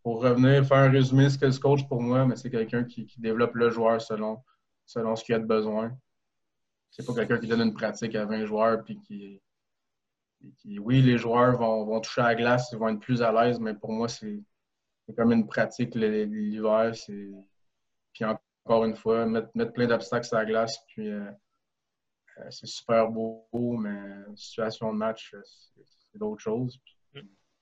Pour 0.01 0.21
revenir, 0.23 0.65
faire 0.65 0.77
un 0.77 0.89
résumé, 0.89 1.29
skills 1.29 1.59
coach 1.59 1.87
pour 1.87 2.01
moi, 2.01 2.25
mais 2.25 2.35
c'est 2.35 2.49
quelqu'un 2.49 2.83
qui, 2.83 3.05
qui, 3.05 3.19
développe 3.19 3.53
le 3.55 3.69
joueur 3.69 4.01
selon, 4.01 4.41
selon 4.85 5.15
ce 5.15 5.23
qu'il 5.23 5.35
a 5.35 5.39
de 5.39 5.45
besoin. 5.45 5.91
C'est 6.91 7.05
pas 7.05 7.13
quelqu'un 7.13 7.39
qui 7.39 7.47
donne 7.47 7.61
une 7.61 7.73
pratique 7.73 8.15
à 8.15 8.25
20 8.25 8.45
joueurs 8.45 8.83
puis 8.83 8.99
qui, 8.99 9.41
oui, 10.79 11.01
les 11.01 11.17
joueurs 11.17 11.57
vont, 11.57 11.99
toucher 12.01 12.21
à 12.21 12.29
la 12.29 12.35
glace, 12.35 12.69
ils 12.71 12.77
vont 12.77 12.89
être 12.89 12.99
plus 12.99 13.21
à 13.21 13.31
l'aise, 13.31 13.59
mais 13.59 13.73
pour 13.73 13.91
moi, 13.91 14.07
c'est 14.07 14.41
comme 15.15 15.31
une 15.31 15.47
pratique 15.47 15.95
l'hiver. 15.95 16.93
Puis 18.13 18.25
encore 18.25 18.85
une 18.85 18.95
fois, 18.95 19.25
mettre, 19.25 19.73
plein 19.73 19.87
d'obstacles 19.87 20.35
à 20.35 20.39
la 20.39 20.45
glace, 20.45 20.79
puis 20.87 21.09
euh, 21.09 21.29
euh, 22.39 22.49
c'est 22.49 22.67
super 22.67 23.09
beau, 23.09 23.47
mais 23.77 23.99
situation 24.35 24.93
de 24.93 24.97
match, 24.97 25.35
c'est 25.43 26.17
d'autres 26.17 26.41
choses. 26.41 26.79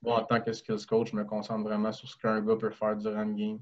moi, 0.01 0.21
en 0.21 0.25
tant 0.25 0.41
que 0.41 0.53
skills 0.53 0.85
coach, 0.85 1.11
je 1.11 1.15
me 1.15 1.25
concentre 1.25 1.63
vraiment 1.63 1.91
sur 1.91 2.07
ce 2.07 2.17
qu'un 2.17 2.41
gars 2.41 2.55
peut 2.55 2.69
faire 2.69 2.95
durant 2.95 3.23
le 3.23 3.33
game. 3.33 3.59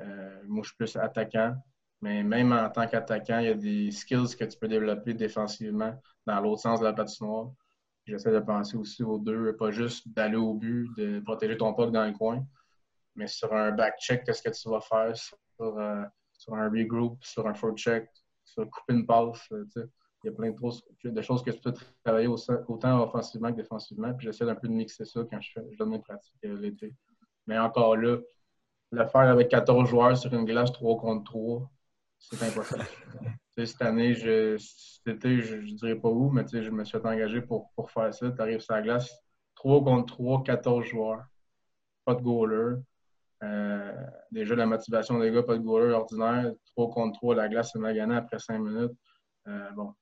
Euh, 0.00 0.40
moi, 0.46 0.62
je 0.62 0.68
suis 0.68 0.76
plus 0.76 0.96
attaquant, 0.96 1.56
mais 2.00 2.22
même 2.22 2.52
en 2.52 2.68
tant 2.70 2.86
qu'attaquant, 2.86 3.38
il 3.38 3.46
y 3.46 3.50
a 3.50 3.54
des 3.54 3.90
skills 3.90 4.36
que 4.36 4.44
tu 4.44 4.58
peux 4.58 4.68
développer 4.68 5.14
défensivement 5.14 6.00
dans 6.26 6.40
l'autre 6.40 6.62
sens 6.62 6.80
de 6.80 6.84
la 6.84 6.92
patinoire. 6.92 7.50
J'essaie 8.06 8.32
de 8.32 8.40
penser 8.40 8.76
aussi 8.76 9.02
aux 9.02 9.18
deux, 9.18 9.54
pas 9.56 9.70
juste 9.70 10.08
d'aller 10.08 10.36
au 10.36 10.54
but, 10.54 10.88
de 10.96 11.20
protéger 11.20 11.58
ton 11.58 11.74
puck 11.74 11.92
dans 11.92 12.06
le 12.06 12.12
coin, 12.12 12.46
mais 13.16 13.26
sur 13.26 13.52
un 13.52 13.72
back-check, 13.72 14.24
qu'est-ce 14.24 14.42
que 14.42 14.50
tu 14.50 14.70
vas 14.70 14.80
faire 14.80 15.14
sur, 15.14 15.78
euh, 15.78 16.04
un 16.52 16.70
regroup, 16.70 17.22
sur 17.22 17.46
un 17.46 17.54
forecheck, 17.54 18.08
sur 18.44 18.68
couper 18.70 18.94
une 18.94 19.06
passe. 19.06 19.46
Euh, 19.52 19.66
il 20.24 20.30
y 20.30 20.30
a 20.30 20.32
plein 20.32 20.50
de, 20.50 21.22
choses 21.22 21.42
que 21.42 21.50
tu 21.50 21.60
peux 21.60 21.72
travailler 22.04 22.26
autant 22.26 23.02
offensivement 23.02 23.52
que 23.52 23.56
défensivement. 23.56 24.12
Puis 24.14 24.26
j'essaie 24.26 24.48
un 24.48 24.54
peu 24.54 24.66
de 24.68 24.72
mixer 24.72 25.04
ça 25.04 25.20
quand 25.30 25.40
je, 25.40 25.52
fais, 25.52 25.64
je 25.70 25.76
donne 25.76 25.90
mes 25.90 26.00
pratiques 26.00 26.34
euh, 26.44 26.58
l'été. 26.58 26.94
Mais 27.46 27.58
encore 27.58 27.96
là, 27.96 28.18
le 28.90 29.06
faire 29.06 29.20
avec 29.20 29.48
14 29.48 29.88
joueurs 29.88 30.16
sur 30.16 30.32
une 30.34 30.44
glace 30.44 30.72
3 30.72 30.98
contre 30.98 31.24
3, 31.24 31.70
c'est 32.18 32.42
impossible. 32.42 32.84
cette 33.66 33.82
année, 33.82 34.14
je, 34.14 34.56
cet 34.58 35.16
été, 35.16 35.40
je 35.40 35.56
ne 35.56 35.76
dirais 35.76 35.96
pas 35.96 36.08
où, 36.08 36.30
mais 36.30 36.44
je 36.50 36.70
me 36.70 36.84
suis 36.84 36.98
engagé 36.98 37.40
pour, 37.40 37.70
faire 37.90 38.12
ça. 38.12 38.30
Tu 38.30 38.40
arrives 38.40 38.60
sur 38.60 38.74
la 38.74 38.82
glace, 38.82 39.10
3 39.56 39.82
contre 39.82 40.14
3, 40.14 40.42
14 40.44 40.84
joueurs. 40.84 41.24
Pas 42.04 42.14
de 42.14 42.22
goaler. 42.22 42.76
Euh, 43.42 43.92
déjà, 44.30 44.54
la 44.54 44.66
motivation 44.66 45.18
des 45.18 45.30
gars, 45.30 45.42
pas 45.42 45.56
de 45.56 45.62
goaler 45.62 45.92
ordinaire. 45.92 46.52
3 46.76 46.90
contre 46.90 47.18
3, 47.18 47.34
la 47.34 47.48
glace 47.48 47.74
est 47.74 47.78
maganée 47.78 48.16
après 48.16 48.38
5 48.38 48.58
minutes. 48.58 48.96
Euh, 49.46 49.70
bon. 49.72 49.94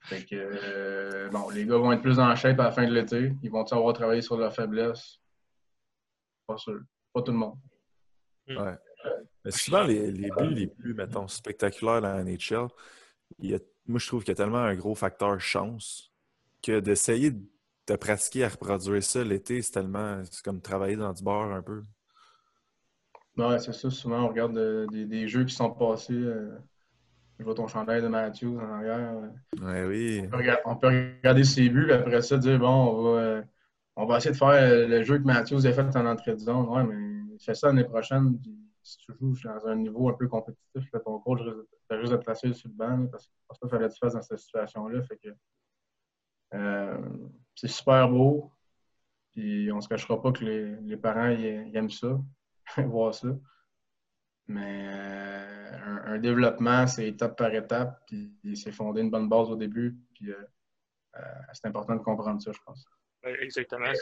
Fait 0.00 0.24
que, 0.24 0.36
euh, 0.36 1.28
bon, 1.30 1.50
les 1.50 1.66
gars 1.66 1.76
vont 1.76 1.92
être 1.92 2.02
plus 2.02 2.18
en 2.18 2.34
shape 2.34 2.58
à 2.60 2.64
la 2.64 2.72
fin 2.72 2.86
de 2.86 2.94
l'été. 2.94 3.32
Ils 3.42 3.50
vont 3.50 3.64
avoir 3.64 3.92
travaillé 3.92 4.22
sur 4.22 4.36
leur 4.36 4.54
faiblesse? 4.54 5.18
Pas 6.46 6.56
sûr. 6.56 6.80
Pas 7.12 7.22
tout 7.22 7.32
le 7.32 7.38
monde. 7.38 7.58
Ouais. 8.48 8.78
Mais 9.48 9.52
souvent, 9.52 9.82
les, 9.82 10.12
les, 10.12 10.28
buts 10.28 10.54
les 10.54 10.66
plus, 10.66 10.92
mettons, 10.92 11.26
spectaculaires 11.26 12.02
dans 12.02 12.12
la 12.12 12.22
NHL, 12.22 12.68
moi, 13.86 13.98
je 13.98 14.06
trouve 14.06 14.22
qu'il 14.22 14.28
y 14.28 14.32
a 14.32 14.34
tellement 14.34 14.58
un 14.58 14.74
gros 14.74 14.94
facteur 14.94 15.40
chance 15.40 16.12
que 16.62 16.80
d'essayer 16.80 17.30
de 17.30 17.96
pratiquer 17.96 18.44
à 18.44 18.50
reproduire 18.50 19.02
ça 19.02 19.24
l'été, 19.24 19.62
c'est 19.62 19.72
tellement. 19.72 20.20
C'est 20.30 20.44
comme 20.44 20.60
travailler 20.60 20.96
dans 20.96 21.14
du 21.14 21.22
bar 21.22 21.50
un 21.50 21.62
peu. 21.62 21.82
Ouais, 23.38 23.58
c'est 23.58 23.72
ça. 23.72 23.88
Souvent, 23.88 24.24
on 24.24 24.28
regarde 24.28 24.52
des, 24.90 25.28
jeux 25.28 25.44
qui 25.44 25.54
sont 25.54 25.70
passés. 25.70 26.12
Euh, 26.12 26.50
je 27.38 27.44
vois 27.44 27.54
ton 27.54 27.68
chandail 27.68 28.02
de 28.02 28.08
Matthews 28.08 28.58
en 28.58 28.70
arrière. 28.70 29.14
Ouais, 29.62 29.84
oui. 29.86 30.28
On 30.66 30.76
peut, 30.76 30.88
regarder, 30.88 31.44
ses 31.44 31.70
buts, 31.70 31.90
après 31.90 32.20
ça, 32.20 32.36
dire 32.36 32.58
bon, 32.58 32.68
on 32.68 33.02
va, 33.02 33.20
euh, 33.20 33.42
on 33.96 34.04
va 34.04 34.18
essayer 34.18 34.32
de 34.32 34.36
faire 34.36 34.88
le 34.88 35.02
jeu 35.04 35.16
que 35.16 35.24
Matthews 35.24 35.66
a 35.66 35.72
fait 35.72 35.96
en 35.96 36.04
entrée 36.04 36.34
de 36.34 36.40
zone. 36.40 36.68
Ouais, 36.68 36.84
mais 36.84 37.38
fais 37.38 37.54
ça 37.54 37.68
l'année 37.68 37.84
prochaine 37.84 38.38
si 38.88 38.98
tu 38.98 39.12
joues 39.12 39.34
dans 39.44 39.66
un 39.66 39.76
niveau 39.76 40.08
un 40.08 40.14
peu 40.14 40.28
compétitif, 40.28 40.90
ton 41.04 41.18
coach 41.20 41.40
juste 41.42 42.12
à 42.12 42.18
te 42.18 42.24
placer 42.24 42.52
sur 42.54 42.68
le 42.68 42.74
banc 42.74 43.06
parce 43.08 43.26
que 43.26 43.32
ça, 43.50 43.58
il 43.62 43.68
fallait 43.68 43.88
que 43.88 43.92
tu 43.92 43.98
fasses 43.98 44.14
dans 44.14 44.22
cette 44.22 44.38
situation-là. 44.38 45.02
Fait 45.02 45.18
que 45.18 45.28
euh, 46.54 46.98
c'est 47.54 47.68
super 47.68 48.08
beau. 48.08 48.50
Puis 49.32 49.70
on 49.70 49.80
se 49.80 49.88
cachera 49.88 50.20
pas 50.20 50.32
que 50.32 50.44
les, 50.44 50.96
parents 50.96 51.28
ils, 51.28 51.76
aiment 51.76 51.90
ça, 51.90 52.18
voir 52.78 53.14
ça. 53.14 53.28
Mais 54.46 54.88
euh, 54.88 56.14
un, 56.14 56.18
développement, 56.18 56.86
c'est 56.86 57.08
étape 57.08 57.36
par 57.36 57.54
étape, 57.54 58.02
puis 58.06 58.32
c'est 58.54 58.72
fondé 58.72 59.02
une 59.02 59.10
bonne 59.10 59.28
base 59.28 59.50
au 59.50 59.56
début. 59.56 59.98
Puis 60.14 60.32
euh, 60.32 60.42
c'est 61.52 61.66
important 61.66 61.94
de 61.94 62.02
comprendre 62.02 62.40
ça, 62.40 62.52
je 62.52 62.60
pense. 62.64 62.86
exactement. 63.24 63.92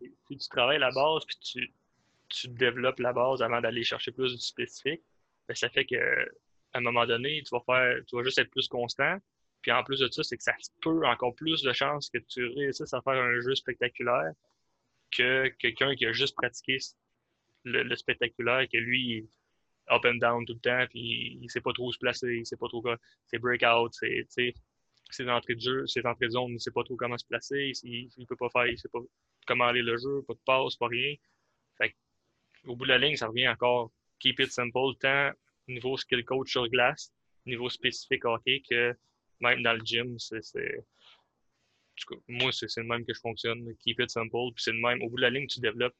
Si 0.00 0.36
tu 0.36 0.48
travailles 0.48 0.80
la 0.80 0.90
base, 0.90 1.24
puis 1.24 1.36
tu, 1.40 1.74
tu 2.28 2.48
développes 2.48 3.00
la 3.00 3.12
base 3.12 3.42
avant 3.42 3.60
d'aller 3.60 3.84
chercher 3.84 4.12
plus 4.12 4.34
du 4.34 4.40
spécifique, 4.40 5.02
ben, 5.48 5.54
ça 5.54 5.68
fait 5.68 5.84
que 5.84 5.96
à 6.72 6.78
un 6.78 6.80
moment 6.80 7.06
donné, 7.06 7.42
tu 7.42 7.54
vas 7.54 7.62
faire, 7.64 8.04
tu 8.06 8.16
vas 8.16 8.22
juste 8.22 8.38
être 8.38 8.50
plus 8.50 8.68
constant. 8.68 9.18
Puis 9.62 9.72
en 9.72 9.82
plus 9.82 10.00
de 10.00 10.08
ça, 10.08 10.22
c'est 10.22 10.36
que 10.36 10.42
ça 10.42 10.52
peut 10.82 11.06
encore 11.06 11.34
plus 11.34 11.62
de 11.62 11.72
chances 11.72 12.10
que 12.10 12.18
tu 12.18 12.46
réussisses 12.46 12.92
à 12.92 13.00
faire 13.02 13.14
un 13.14 13.40
jeu 13.40 13.54
spectaculaire 13.54 14.32
que 15.10 15.48
quelqu'un 15.58 15.94
qui 15.94 16.06
a 16.06 16.12
juste 16.12 16.36
pratiqué 16.36 16.78
le, 17.64 17.96
spectaculaire, 17.96 18.66
que 18.72 18.78
lui, 18.78 19.28
up 19.90 20.04
and 20.04 20.16
down 20.16 20.44
tout 20.44 20.54
le 20.54 20.60
temps, 20.60 20.86
puis 20.90 21.38
il 21.40 21.50
sait 21.50 21.60
pas 21.60 21.72
trop 21.72 21.88
où 21.88 21.92
se 21.92 21.98
placer, 21.98 22.36
il 22.36 22.46
sait 22.46 22.56
pas 22.56 22.68
trop 22.68 22.82
quoi, 22.82 22.96
ses 23.26 23.38
breakouts, 23.38 23.92
ses, 23.92 24.26
ses 25.10 25.28
entrées 25.28 25.54
de 25.54 25.60
jeu, 25.60 25.86
ses 25.86 26.04
entrées 26.06 26.26
de 26.26 26.32
zone, 26.32 26.52
il 26.52 26.60
sait 26.60 26.70
pas 26.70 26.84
trop 26.84 26.96
comment 26.96 27.18
se 27.18 27.26
placer, 27.26 27.72
il, 27.82 28.10
il 28.16 28.26
peut 28.26 28.36
pas 28.36 28.50
faire, 28.50 28.66
il 28.66 28.78
sait 28.78 28.88
pas 28.88 29.00
comment 29.46 29.64
aller 29.64 29.82
le 29.82 29.96
jeu, 29.96 30.22
pas 30.26 30.34
de 30.34 30.40
passe, 30.44 30.76
pas 30.76 30.88
rien. 30.88 31.14
Au 32.66 32.76
bout 32.76 32.84
de 32.84 32.90
la 32.90 32.98
ligne, 32.98 33.16
ça 33.16 33.28
revient 33.28 33.48
encore 33.48 33.92
keep 34.18 34.40
it 34.40 34.50
simple, 34.50 34.96
tant 35.00 35.32
niveau 35.68 35.96
skill 35.96 36.24
coach 36.24 36.50
sur 36.52 36.68
glace, 36.68 37.12
niveau 37.44 37.68
spécifique 37.68 38.24
hockey, 38.24 38.62
que 38.68 38.96
même 39.40 39.62
dans 39.62 39.74
le 39.74 39.80
gym, 39.84 40.18
c'est. 40.18 40.84
Moi, 42.28 42.52
c'est 42.52 42.76
le 42.76 42.84
même 42.84 43.04
que 43.04 43.14
je 43.14 43.20
fonctionne. 43.20 43.74
Keep 43.78 44.00
it 44.00 44.10
simple. 44.10 44.52
Puis 44.54 44.62
c'est 44.64 44.72
le 44.72 44.80
même. 44.80 45.02
Au 45.02 45.08
bout 45.08 45.16
de 45.16 45.22
la 45.22 45.30
ligne, 45.30 45.46
tu 45.46 45.60
développes. 45.60 45.96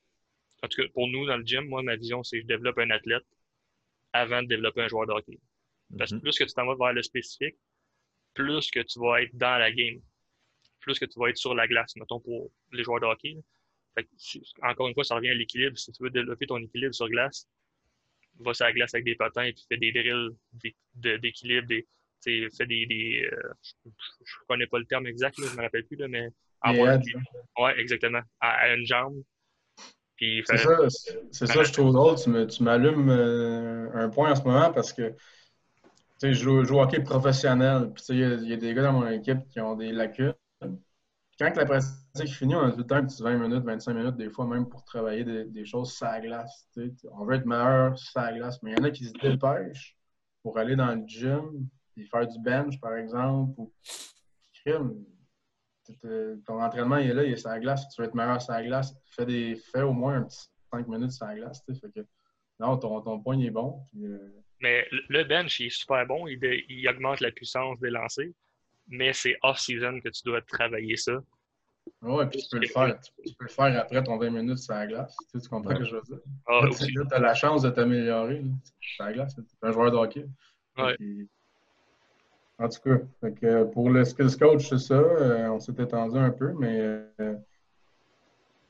En 0.62 0.68
tout 0.68 0.82
cas, 0.82 0.88
pour 0.92 1.08
nous, 1.08 1.26
dans 1.26 1.36
le 1.36 1.44
gym, 1.44 1.66
moi, 1.66 1.82
ma 1.82 1.96
vision, 1.96 2.22
c'est 2.22 2.38
que 2.38 2.42
je 2.42 2.46
développe 2.46 2.78
un 2.78 2.90
athlète 2.90 3.26
avant 4.12 4.42
de 4.42 4.48
développer 4.48 4.82
un 4.82 4.88
joueur 4.88 5.06
de 5.06 5.12
hockey. 5.12 5.38
Parce 5.98 6.10
que 6.10 6.16
mm-hmm. 6.16 6.20
plus 6.20 6.38
que 6.38 6.44
tu 6.44 6.52
t'en 6.54 6.66
vas 6.66 6.74
vers 6.74 6.92
le 6.92 7.02
spécifique, 7.02 7.56
plus 8.34 8.70
que 8.70 8.80
tu 8.80 8.98
vas 9.00 9.22
être 9.22 9.34
dans 9.36 9.58
la 9.58 9.70
game. 9.70 10.00
Plus 10.80 10.98
que 10.98 11.04
tu 11.04 11.18
vas 11.18 11.28
être 11.28 11.36
sur 11.36 11.54
la 11.54 11.66
glace, 11.66 11.96
mettons, 11.96 12.20
pour 12.20 12.50
les 12.72 12.82
joueurs 12.82 13.00
de 13.00 13.06
hockey 13.06 13.36
encore 14.62 14.88
une 14.88 14.94
fois, 14.94 15.04
ça 15.04 15.14
revient 15.14 15.30
à 15.30 15.34
l'équilibre. 15.34 15.78
Si 15.78 15.92
tu 15.92 16.02
veux 16.02 16.10
développer 16.10 16.46
ton 16.46 16.58
équilibre 16.58 16.94
sur 16.94 17.08
glace, 17.08 17.48
va 18.40 18.54
sur 18.54 18.66
la 18.66 18.72
glace 18.72 18.94
avec 18.94 19.04
des 19.04 19.14
patins 19.14 19.44
et 19.44 19.52
puis 19.52 19.64
fais 19.68 19.76
des 19.76 19.92
drills 19.92 20.30
d'équilibre, 20.94 21.66
des, 21.66 21.86
fais 22.22 22.66
des. 22.66 22.86
des 22.86 23.28
euh, 23.32 23.52
je 23.84 23.88
ne 23.88 24.46
connais 24.48 24.66
pas 24.66 24.78
le 24.78 24.86
terme 24.86 25.06
exact, 25.06 25.36
je 25.38 25.44
ne 25.44 25.56
me 25.56 25.62
rappelle 25.62 25.84
plus, 25.86 25.96
là, 25.96 26.08
mais 26.08 26.28
avoir 26.60 26.98
Oui, 27.58 27.70
exactement. 27.78 28.20
À, 28.40 28.74
une 28.74 28.86
jambe. 28.86 29.22
C'est 30.18 30.56
ça, 30.56 30.78
c'est 31.30 31.46
ça, 31.46 31.62
je 31.62 31.72
trouve 31.72 31.92
drôle. 31.92 32.16
Tu 32.16 32.62
m'allumes 32.62 33.10
euh, 33.10 33.90
un 33.92 34.08
point 34.08 34.32
en 34.32 34.34
ce 34.34 34.42
moment 34.44 34.72
parce 34.72 34.94
que 34.94 35.14
je 36.22 36.32
joue, 36.32 36.62
je 36.62 36.68
joue 36.68 36.80
hockey 36.80 37.02
professionnel. 37.02 37.92
Il 38.08 38.16
y, 38.16 38.48
y, 38.48 38.52
a 38.54 38.56
des 38.56 38.72
gars 38.72 38.82
dans 38.82 38.94
mon 38.94 39.06
équipe 39.08 39.46
qui 39.50 39.60
ont 39.60 39.76
des 39.76 39.92
lacunes 39.92 40.32
quand 41.38 41.54
la 41.54 41.66
pratique 41.66 42.34
finit, 42.34 42.54
on 42.54 42.60
a 42.60 42.70
tout 42.72 42.78
le 42.78 42.84
temps 42.84 43.02
20 43.02 43.38
minutes, 43.38 43.64
25 43.64 43.94
minutes, 43.94 44.16
des 44.16 44.30
fois 44.30 44.46
même 44.46 44.68
pour 44.68 44.84
travailler 44.84 45.24
des, 45.24 45.64
choses 45.66 45.92
sur 45.92 46.06
la 46.06 46.20
glace. 46.20 46.68
On 47.12 47.24
veut 47.24 47.36
être 47.36 47.46
meilleur 47.46 47.98
sur 47.98 48.20
la 48.20 48.32
glace, 48.32 48.62
mais 48.62 48.72
il 48.72 48.78
y 48.78 48.80
en 48.80 48.84
a 48.84 48.90
qui 48.90 49.04
se 49.04 49.12
dépêchent 49.12 49.96
pour 50.42 50.58
aller 50.58 50.76
dans 50.76 50.94
le 50.94 51.02
gym 51.06 51.68
et 51.96 52.04
faire 52.04 52.26
du 52.26 52.38
bench, 52.40 52.80
par 52.80 52.96
exemple, 52.96 53.52
ou 53.58 53.72
ton 56.44 56.60
entraînement 56.60 56.96
il 56.96 57.10
est 57.10 57.14
là, 57.14 57.24
il 57.24 57.32
est 57.32 57.36
sur 57.36 57.50
la 57.50 57.60
glace, 57.60 57.88
tu 57.88 58.00
veux 58.00 58.08
être 58.08 58.14
meilleur 58.14 58.40
sur 58.40 58.52
la 58.52 58.62
glace, 58.64 58.94
fais, 59.04 59.26
des, 59.26 59.56
fais 59.56 59.82
au 59.82 59.92
moins 59.92 60.16
un 60.16 60.22
petit 60.24 60.48
5 60.72 60.88
minutes 60.88 61.12
sur 61.12 61.26
la 61.26 61.36
glace. 61.36 61.62
Fait 61.66 61.92
que, 61.92 62.06
non, 62.58 62.78
ton, 62.78 63.00
ton 63.02 63.40
est 63.40 63.50
bon. 63.50 63.84
Euh, 64.02 64.42
mais 64.60 64.86
le 64.90 65.22
bench, 65.24 65.60
il 65.60 65.66
est 65.66 65.70
super 65.70 66.06
bon, 66.06 66.26
il, 66.26 66.38
il 66.68 66.88
augmente 66.88 67.20
la 67.20 67.30
puissance 67.30 67.78
des 67.78 67.90
lancers 67.90 68.32
mais 68.88 69.12
c'est 69.12 69.36
off-season 69.42 70.00
que 70.00 70.08
tu 70.08 70.22
dois 70.24 70.40
travailler 70.42 70.96
ça. 70.96 71.22
Oui, 72.02 72.24
puis 72.26 72.42
tu 72.42 72.48
peux, 72.50 72.58
le 72.58 72.66
faire, 72.66 72.98
tu 73.00 73.34
peux 73.34 73.44
le 73.44 73.50
faire 73.50 73.80
après 73.80 74.02
ton 74.02 74.18
20 74.18 74.30
minutes 74.30 74.58
sur 74.58 74.74
la 74.74 74.86
glace. 74.86 75.16
Tu, 75.32 75.48
comprends 75.48 75.74
ce 75.74 75.78
que 75.78 75.84
je 75.84 75.94
veux 75.96 76.02
dire? 76.02 76.18
Ah, 76.46 76.60
tu 76.70 77.14
as 77.14 77.18
la 77.18 77.34
chance 77.34 77.62
de 77.62 77.70
t'améliorer 77.70 78.42
sur 78.80 79.04
la 79.04 79.12
glace. 79.12 79.34
Tu 79.34 79.40
es 79.40 79.68
un 79.68 79.72
joueur 79.72 79.90
de 79.90 79.96
hockey. 79.96 80.26
Ouais. 80.76 80.96
en 82.58 82.68
tout 82.68 82.80
cas, 82.80 83.64
pour 83.66 83.90
le 83.90 84.04
skills 84.04 84.36
coach, 84.36 84.68
c'est 84.68 84.78
ça. 84.78 84.94
Euh, 84.94 85.48
on 85.48 85.60
s'est 85.60 85.72
étendu 85.78 86.18
un 86.18 86.30
peu, 86.30 86.52
mais, 86.52 86.80
euh, 87.20 87.34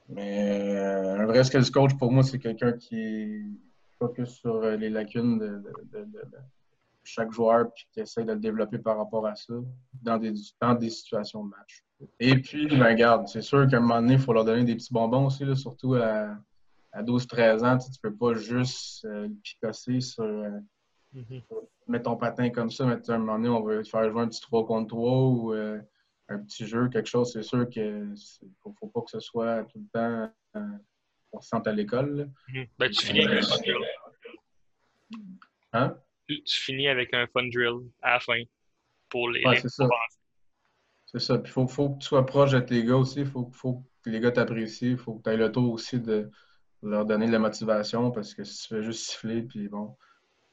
mais 0.08 0.76
euh, 0.76 1.18
un 1.18 1.26
vrai 1.26 1.42
skills 1.42 1.70
coach, 1.72 1.96
pour 1.98 2.12
moi, 2.12 2.22
c'est 2.22 2.38
quelqu'un 2.38 2.72
qui 2.72 3.58
focus 3.98 4.28
sur 4.28 4.60
les 4.60 4.90
lacunes 4.90 5.38
de 5.38 5.62
chaque 7.06 7.32
joueur 7.32 7.72
puis 7.72 7.86
qui 7.92 8.00
essaie 8.00 8.24
de 8.24 8.32
le 8.32 8.38
développer 8.38 8.78
par 8.78 8.98
rapport 8.98 9.26
à 9.26 9.34
ça 9.34 9.54
dans 10.02 10.18
des, 10.18 10.32
dans 10.60 10.74
des 10.74 10.90
situations 10.90 11.44
de 11.44 11.50
match. 11.50 11.84
Et 12.20 12.36
puis, 12.36 12.66
ben, 12.66 12.84
regarde, 12.84 13.26
c'est 13.26 13.42
sûr 13.42 13.66
qu'à 13.68 13.78
un 13.78 13.80
moment 13.80 14.00
donné, 14.00 14.14
il 14.14 14.20
faut 14.20 14.32
leur 14.32 14.44
donner 14.44 14.64
des 14.64 14.74
petits 14.74 14.92
bonbons 14.92 15.26
aussi, 15.26 15.44
là, 15.44 15.54
surtout 15.54 15.94
à, 15.94 16.36
à 16.92 17.02
12-13 17.02 17.64
ans. 17.64 17.78
Tu 17.78 17.90
ne 17.90 18.10
peux 18.10 18.16
pas 18.16 18.34
juste 18.34 19.04
euh, 19.06 19.28
picosser 19.42 20.00
sur, 20.00 20.24
euh, 20.24 20.50
mm-hmm. 21.14 21.42
mettre 21.88 22.04
ton 22.04 22.16
patin 22.16 22.50
comme 22.50 22.70
ça, 22.70 22.84
mais 22.84 22.96
à 23.08 23.14
un 23.14 23.18
moment 23.18 23.36
donné, 23.38 23.48
on 23.48 23.62
veut 23.62 23.82
faire 23.84 24.10
jouer 24.10 24.22
un 24.22 24.28
petit 24.28 24.42
3 24.42 24.66
contre 24.66 24.88
3 24.88 25.10
ou 25.10 25.54
euh, 25.54 25.80
un 26.28 26.38
petit 26.40 26.66
jeu, 26.66 26.88
quelque 26.88 27.08
chose, 27.08 27.32
c'est 27.32 27.42
sûr 27.42 27.68
qu'il 27.68 28.10
ne 28.10 28.16
faut, 28.62 28.88
pas 28.88 29.00
que 29.00 29.10
ce 29.10 29.20
soit 29.20 29.64
tout 29.64 29.78
le 29.78 29.86
temps 29.92 30.30
euh, 30.56 30.78
on 31.32 31.40
se 31.40 31.48
sente 31.48 31.66
à 31.66 31.72
l'école. 31.72 32.30
Mhm. 32.48 32.66
Ben, 32.78 32.90
tu 32.90 33.06
finis 33.06 33.26
avec 33.26 33.44
un 33.44 33.46
fun 33.46 33.56
drill. 33.58 33.76
Hein? 35.72 35.96
Tu, 36.28 36.42
finis 36.46 36.88
avec 36.88 37.14
un 37.14 37.26
fun 37.28 37.48
drill 37.48 37.88
à 38.02 38.14
la 38.14 38.20
fin 38.20 38.42
pour 39.08 39.30
les, 39.30 39.44
ouais, 39.44 39.60
c'est 39.60 39.68
ça. 39.68 39.88
C'est 41.06 41.20
ça. 41.20 41.38
Puis 41.38 41.50
il 41.50 41.52
faut, 41.52 41.66
faut, 41.68 41.90
que 41.90 41.98
tu 41.98 42.08
sois 42.08 42.26
proche 42.26 42.52
de 42.52 42.60
tes 42.60 42.84
gars 42.84 42.96
aussi. 42.96 43.20
Il 43.20 43.26
faut, 43.26 43.48
faut, 43.52 43.84
que 44.02 44.10
les 44.10 44.20
gars 44.20 44.32
t'apprécient. 44.32 44.90
Il 44.90 44.98
faut 44.98 45.14
que 45.14 45.22
tu 45.22 45.30
aies 45.30 45.36
le 45.36 45.52
tour 45.52 45.72
aussi 45.72 46.00
de 46.00 46.30
leur 46.82 47.04
donner 47.04 47.26
de 47.26 47.32
la 47.32 47.38
motivation 47.38 48.10
parce 48.10 48.34
que 48.34 48.44
si 48.44 48.62
tu 48.62 48.74
fais 48.74 48.82
juste 48.82 49.10
siffler, 49.10 49.42
puis 49.42 49.68
bon. 49.68 49.96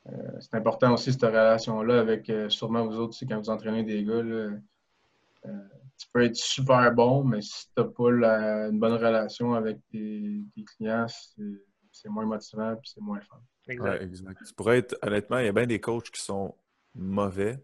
Euh, 0.09 0.39
c'est 0.41 0.55
important 0.55 0.93
aussi 0.93 1.13
cette 1.13 1.23
relation-là 1.23 1.99
avec 1.99 2.29
euh, 2.29 2.49
sûrement 2.49 2.85
vous 2.85 2.97
autres 2.97 3.09
aussi 3.11 3.25
quand 3.25 3.39
vous 3.39 3.49
entraînez 3.49 3.83
des 3.83 4.03
gars. 4.03 4.21
Là, 4.21 4.51
euh, 5.45 5.67
tu 5.97 6.07
peux 6.11 6.23
être 6.23 6.35
super 6.35 6.91
bon, 6.93 7.23
mais 7.23 7.41
si 7.41 7.67
tu 7.67 7.81
n'as 7.81 7.85
pas 7.85 8.67
une 8.69 8.79
bonne 8.79 8.93
relation 8.93 9.53
avec 9.53 9.77
tes, 9.91 10.43
clients, 10.75 11.07
c'est 11.07 11.43
moins 12.09 12.25
motivant 12.25 12.73
et 12.73 12.77
c'est 12.83 13.01
moins 13.01 13.21
fun. 13.21 13.41
Exact. 13.67 14.09
Tu 14.45 14.53
pourrais 14.53 14.79
être, 14.79 14.97
honnêtement, 15.01 15.39
il 15.39 15.45
y 15.45 15.49
a 15.49 15.53
bien 15.53 15.65
des 15.65 15.79
coachs 15.79 16.11
qui 16.11 16.21
sont 16.21 16.55
mauvais, 16.95 17.57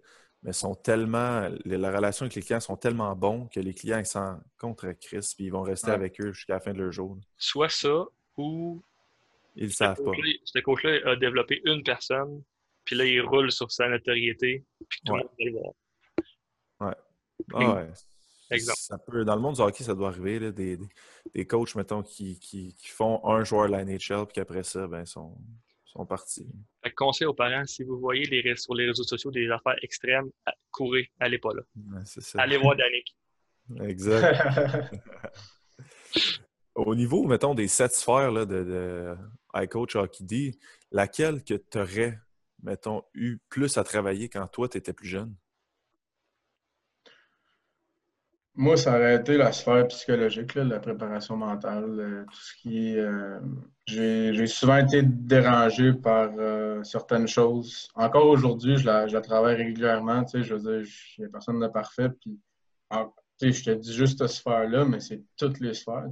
mais 0.44 0.54
sont 0.54 0.76
tellement, 0.76 1.50
la 1.66 1.92
relation 1.92 2.24
avec 2.24 2.36
les 2.36 2.42
clients 2.42 2.60
sont 2.60 2.78
tellement 2.78 3.14
bons 3.16 3.48
que 3.48 3.60
les 3.60 3.74
clients 3.74 4.00
ils 4.00 4.06
s'en 4.06 4.40
contre 4.58 4.92
Chris 4.94 5.34
puis 5.36 5.46
ils 5.46 5.52
vont 5.52 5.64
rester 5.64 5.92
avec 5.92 6.20
eux 6.22 6.32
jusqu'à 6.32 6.54
la 6.54 6.60
fin 6.62 6.74
de 6.74 6.82
leur 6.82 6.92
jour. 6.92 7.18
Soit 7.38 7.70
ça, 7.70 8.06
ou 8.38 8.82
ils 9.56 9.66
ne 9.66 9.72
savent 9.72 10.02
pas. 10.02 10.12
Ce 10.46 10.60
coach-là 10.60 11.12
a 11.12 11.16
développé 11.18 11.62
une 11.66 11.84
personne, 11.84 12.42
puis 12.86 12.96
là, 12.96 13.06
il 13.06 13.22
roule 13.22 13.52
sur 13.52 13.70
sa 13.72 13.90
notoriété, 13.90 14.64
puis 14.88 15.02
tout 15.06 15.14
le 15.14 15.20
monde 15.20 15.30
va 15.38 15.46
le 15.46 15.52
voir. 15.52 15.74
Ouais. 16.80 16.96
Ah 17.54 17.76
ouais. 17.76 17.90
Exemple. 18.52 19.26
dans 19.26 19.36
le 19.36 19.42
monde 19.42 19.56
du 19.56 19.62
hockey, 19.62 19.84
ça 19.84 19.94
doit 19.94 20.10
arriver. 20.10 20.40
Là, 20.40 20.52
des, 20.52 20.78
des, 21.34 21.46
coachs, 21.46 21.76
mettons, 21.76 22.02
qui, 22.02 22.40
qui, 22.40 22.76
font 22.88 23.26
un 23.28 23.44
joueur 23.44 23.68
de 23.68 23.72
la 23.72 23.86
NHL, 23.86 24.26
puis 24.26 24.34
qu'après 24.34 24.64
ça, 24.64 24.88
ben, 24.88 25.06
sont, 25.06 25.38
sont 25.86 26.06
partis. 26.06 26.48
Fait 26.84 26.92
conseil 26.92 27.28
aux 27.28 27.34
parents, 27.34 27.66
si 27.66 27.84
vous 27.84 28.00
voyez 28.00 28.26
les, 28.26 28.56
sur 28.56 28.74
les 28.74 28.88
réseaux 28.88 29.04
sociaux 29.04 29.32
des 29.32 29.50
affaires 29.50 29.78
extrêmes, 29.82 30.30
courez, 30.72 31.12
allez 31.20 31.40
pas 31.40 31.54
là. 31.54 31.62
Allez 32.36 32.58
voir 32.58 32.76
Danick. 32.76 33.16
Exact. 33.82 34.94
Au 36.76 36.96
niveau, 36.96 37.28
mettons, 37.28 37.54
des 37.54 37.68
sept 37.68 37.94
sphères 37.94 38.32
là, 38.32 38.46
de, 38.46 38.64
de 38.64 39.16
iCoach 39.54 39.96
Hockey 39.96 40.24
D, 40.24 40.52
laquelle 40.92 41.44
que 41.44 41.56
tu 41.56 41.78
aurais, 41.78 42.18
mettons, 42.64 43.04
eu 43.14 43.38
plus 43.50 43.78
à 43.78 43.84
travailler 43.84 44.30
quand 44.30 44.48
toi, 44.48 44.70
tu 44.70 44.78
étais 44.78 44.94
plus 44.94 45.08
jeune? 45.08 45.36
Moi, 48.60 48.76
ça 48.76 48.98
aurait 48.98 49.16
été 49.16 49.38
la 49.38 49.54
sphère 49.54 49.88
psychologique, 49.88 50.54
la 50.56 50.82
préparation 50.82 51.38
mentale, 51.38 51.98
euh, 51.98 52.26
tout 52.26 52.42
ce 52.42 52.54
qui 52.62 52.98
euh, 52.98 53.40
j'ai 53.86 54.48
souvent 54.48 54.76
été 54.76 55.02
dérangé 55.02 55.94
par 55.94 56.30
euh, 56.38 56.84
certaines 56.84 57.30
choses. 57.30 57.88
Encore 57.96 58.26
aujourd'hui, 58.26 58.76
je 58.76 58.86
la, 58.86 59.22
travaille 59.22 59.56
régulièrement. 59.56 60.26
Tu 60.26 60.32
sais, 60.32 60.44
je 60.44 60.56
veux 60.56 60.60
dire, 60.60 60.92
il 61.18 61.22
n'y 61.22 61.28
a 61.28 61.30
personne 61.30 61.62
de 61.62 61.68
parfait. 61.68 62.10
Puis, 62.10 62.38
tu 62.92 62.98
sais, 63.38 63.52
je 63.54 63.64
te 63.64 63.72
dis 63.78 63.94
juste 63.94 64.18
cette 64.20 64.28
sphère-là, 64.28 64.84
mais 64.84 65.00
c'est 65.00 65.24
toutes 65.38 65.62
les 65.62 65.74
sphères. 65.74 66.10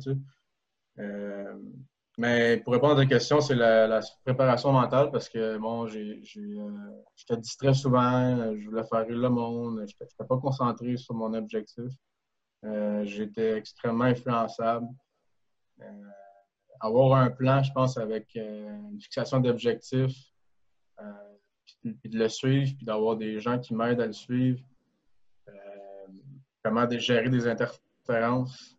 Mais 2.17 2.61
pour 2.63 2.71
répondre 2.71 2.93
à 2.93 3.03
ta 3.03 3.05
question, 3.05 3.41
c'est 3.41 3.55
la, 3.55 3.99
préparation 4.23 4.71
mentale 4.71 5.11
parce 5.11 5.27
que, 5.27 5.57
bon, 5.57 5.85
j'étais 5.85 7.37
distrait 7.39 7.73
souvent, 7.73 8.55
je 8.55 8.69
voulais 8.69 8.85
faire 8.85 9.05
rire 9.05 9.17
le 9.17 9.29
monde, 9.29 9.83
je 9.85 9.93
n'étais 9.99 10.25
pas 10.25 10.37
concentré 10.37 10.95
sur 10.95 11.13
mon 11.13 11.33
objectif. 11.33 11.91
Euh, 12.65 13.05
j'étais 13.05 13.57
extrêmement 13.57 14.05
influençable. 14.05 14.87
Euh, 15.81 16.09
avoir 16.79 17.19
un 17.19 17.29
plan, 17.29 17.61
je 17.63 17.71
pense, 17.71 17.97
avec 17.97 18.35
euh, 18.35 18.75
une 18.91 18.99
fixation 18.99 19.39
d'objectifs, 19.39 20.17
puis, 21.81 22.09
de 22.09 22.17
le 22.17 22.27
suivre, 22.27 22.75
puis 22.75 22.85
d'avoir 22.85 23.15
des 23.15 23.39
gens 23.39 23.59
qui 23.59 23.73
m'aident 23.73 24.01
à 24.01 24.07
le 24.07 24.13
suivre. 24.13 24.63
comment 26.63 26.89
gérer 26.89 27.29
des 27.29 27.47
interférences. 27.47 28.75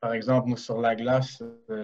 par 0.00 0.12
exemple, 0.14 0.56
sur 0.56 0.80
la 0.80 0.94
glace, 0.94 1.42
quand 1.68 1.82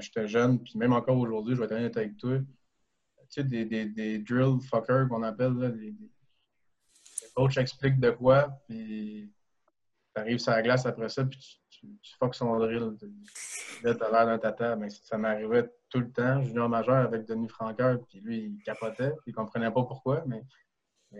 j'étais 0.00 0.28
jeune, 0.28 0.62
puis 0.62 0.78
même 0.78 0.92
encore 0.92 1.18
aujourd'hui, 1.18 1.56
je 1.56 1.62
vais 1.62 1.84
être 1.84 1.96
avec 1.96 2.16
toi, 2.16 2.38
tu 2.38 2.46
sais, 3.28 3.44
des, 3.44 3.64
des, 3.64 4.18
drill 4.18 4.60
fuckers 4.60 5.08
qu'on 5.08 5.22
appelle, 5.22 5.54
là, 5.54 5.70
des, 5.70 5.94
coach 7.34 7.58
explique 7.58 7.98
de 8.00 8.10
quoi, 8.10 8.48
puis 8.68 9.32
tu 10.14 10.20
arrives 10.20 10.38
sur 10.38 10.52
la 10.52 10.62
glace 10.62 10.86
après 10.86 11.08
ça, 11.08 11.24
puis 11.24 11.38
tu, 11.70 11.86
tu, 12.02 12.16
son 12.32 12.58
drill. 12.58 12.96
Là, 13.82 13.94
t'as 13.94 14.10
l'air 14.10 14.26
d'un 14.26 14.38
tata, 14.38 14.76
mais 14.76 14.90
ça 14.90 15.16
m'arrivait 15.16 15.70
tout 15.88 16.00
le 16.00 16.10
temps, 16.10 16.42
junior 16.42 16.68
majeur 16.68 16.96
avec 16.96 17.26
Denis 17.26 17.48
Franqueur, 17.48 17.98
puis 18.08 18.20
lui, 18.20 18.38
il 18.38 18.62
capotait, 18.62 19.10
puis 19.10 19.28
il 19.28 19.34
comprenait 19.34 19.70
pas 19.70 19.84
pourquoi, 19.84 20.24
mais, 20.26 20.42
tu 21.12 21.18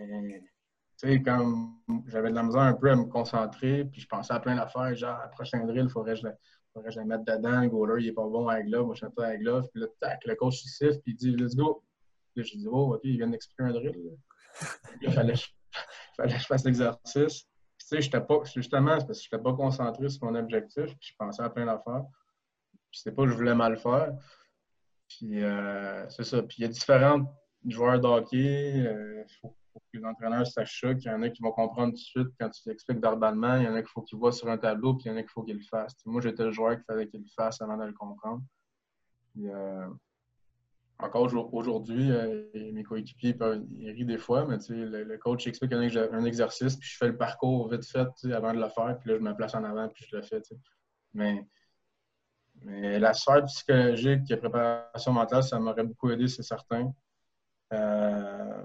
sais, 0.95 1.21
quand 1.21 1.73
j'avais 2.07 2.29
de 2.29 2.35
la 2.35 2.43
misère 2.43 2.61
un 2.61 2.73
peu 2.73 2.91
à 2.91 2.95
me 2.95 3.05
concentrer, 3.05 3.85
puis 3.85 4.01
je 4.01 4.07
pensais 4.07 4.33
à 4.33 4.39
plein 4.39 4.55
d'affaires, 4.55 4.95
genre, 4.95 5.17
la 5.19 5.27
prochaine 5.29 5.65
drill, 5.65 5.85
il 5.85 5.89
faudrait 5.89 6.13
que 6.13 6.21
je 6.21 6.27
faudrait 6.73 6.89
que 6.89 6.95
je 6.95 6.99
la 6.99 7.05
mette 7.05 7.25
dedans, 7.25 7.61
le 7.61 7.69
goaler, 7.69 8.03
il 8.03 8.09
est 8.09 8.13
pas 8.13 8.27
bon 8.27 8.47
avec 8.47 8.67
glove, 8.67 8.85
moi 8.85 8.95
je 8.95 9.05
suis 9.05 9.13
pas 9.13 9.27
avec 9.27 9.41
glove, 9.41 9.67
puis 9.73 9.81
là, 9.81 9.87
tac, 9.99 10.25
le 10.25 10.35
coach 10.35 10.63
il 10.63 10.69
siffle, 10.69 10.99
puis 11.01 11.13
il 11.13 11.15
dit, 11.15 11.35
let's 11.35 11.55
go. 11.55 11.83
Puis 12.33 12.43
là, 12.43 12.49
je 12.49 12.57
dis, 12.57 12.67
oh, 12.67 12.95
ok, 12.95 13.01
il 13.03 13.17
vient 13.17 13.27
d'expliquer 13.27 13.63
un 13.63 13.71
drill. 13.71 13.95
il 15.01 15.11
fallait, 15.11 15.33
fallait 16.15 16.33
que 16.33 16.41
je 16.41 16.45
fasse 16.45 16.65
l'exercice. 16.65 17.43
Tu 17.43 17.87
sais, 17.87 18.01
j'étais 18.01 18.21
pas, 18.21 18.43
justement, 18.53 18.97
parce 18.97 19.27
que 19.27 19.37
je 19.37 19.41
pas 19.41 19.53
concentré 19.53 20.09
sur 20.09 20.25
mon 20.25 20.35
objectif, 20.35 20.85
puis 20.85 21.09
je 21.09 21.15
pensais 21.17 21.41
à 21.41 21.49
plein 21.49 21.65
d'affaires. 21.65 22.03
Puis 22.91 23.01
c'est 23.03 23.13
pas 23.13 23.25
je 23.25 23.33
voulais 23.33 23.55
mal 23.55 23.77
faire. 23.77 24.13
Puis 25.07 25.43
euh, 25.43 26.07
c'est 26.09 26.23
ça. 26.23 26.41
Puis 26.43 26.57
il 26.59 26.61
y 26.63 26.65
a 26.65 26.67
différents 26.67 27.33
joueurs 27.65 27.99
de 27.99 28.07
hockey. 28.07 28.73
Il 28.75 28.87
euh, 28.87 29.23
faut, 29.41 29.55
que 29.73 29.97
les 29.97 30.05
entraîneurs 30.05 30.45
sachent 30.45 30.81
ça, 30.81 30.93
qu'il 30.93 31.09
y 31.09 31.13
en 31.13 31.21
a 31.21 31.29
qui 31.29 31.41
vont 31.41 31.51
comprendre 31.51 31.91
tout 31.91 31.95
de 31.95 32.23
suite 32.23 32.27
quand 32.39 32.49
tu 32.49 32.61
t'expliques 32.63 32.99
verbalement. 32.99 33.55
Il 33.55 33.63
y 33.63 33.67
en 33.67 33.73
a 33.73 33.81
qu'il 33.81 33.89
faut 33.89 34.01
qu'ils 34.01 34.19
voient 34.19 34.33
sur 34.33 34.49
un 34.49 34.57
tableau, 34.57 34.95
puis 34.95 35.05
il 35.05 35.11
y 35.11 35.11
en 35.13 35.17
a 35.17 35.21
qu'il 35.21 35.31
faut 35.31 35.43
qu'ils 35.43 35.57
le 35.57 35.63
fassent. 35.63 35.95
moi, 36.05 36.21
j'étais 36.21 36.43
le 36.43 36.51
joueur 36.51 36.75
qu'il 36.75 36.83
fallait 36.83 37.07
qu'il 37.07 37.21
le 37.21 37.29
fasse 37.35 37.61
avant 37.61 37.77
de 37.77 37.85
le 37.85 37.93
comprendre. 37.93 38.41
Euh, 39.39 39.87
encore 41.01 41.31
aujourd'hui, 41.53 42.11
euh, 42.11 42.43
mes 42.53 42.83
coéquipiers 42.83 43.35
ils 43.71 43.91
rient 43.91 44.05
des 44.05 44.17
fois, 44.17 44.45
mais 44.45 44.57
le, 44.69 45.03
le, 45.03 45.17
coach 45.17 45.47
explique 45.47 45.73
un, 45.73 45.81
un, 45.81 46.25
exercice, 46.25 46.75
puis 46.75 46.89
je 46.89 46.97
fais 46.97 47.07
le 47.07 47.17
parcours 47.17 47.69
vite 47.69 47.85
fait 47.85 48.07
avant 48.31 48.53
de 48.53 48.59
le 48.59 48.69
faire, 48.69 48.97
puis 48.99 49.09
là, 49.09 49.17
je 49.17 49.21
me 49.21 49.35
place 49.35 49.55
en 49.55 49.63
avant, 49.63 49.87
puis 49.89 50.05
je 50.09 50.15
le 50.15 50.21
fais. 50.21 50.41
Mais, 51.13 51.45
la 52.63 53.13
sphère 53.13 53.43
psychologique 53.45 54.29
et 54.29 54.37
préparation 54.37 55.13
mentale, 55.13 55.43
ça 55.43 55.59
m'aurait 55.59 55.83
beaucoup 55.83 56.11
aidé, 56.11 56.27
c'est 56.27 56.43
certain. 56.43 56.93
Euh, 57.73 58.63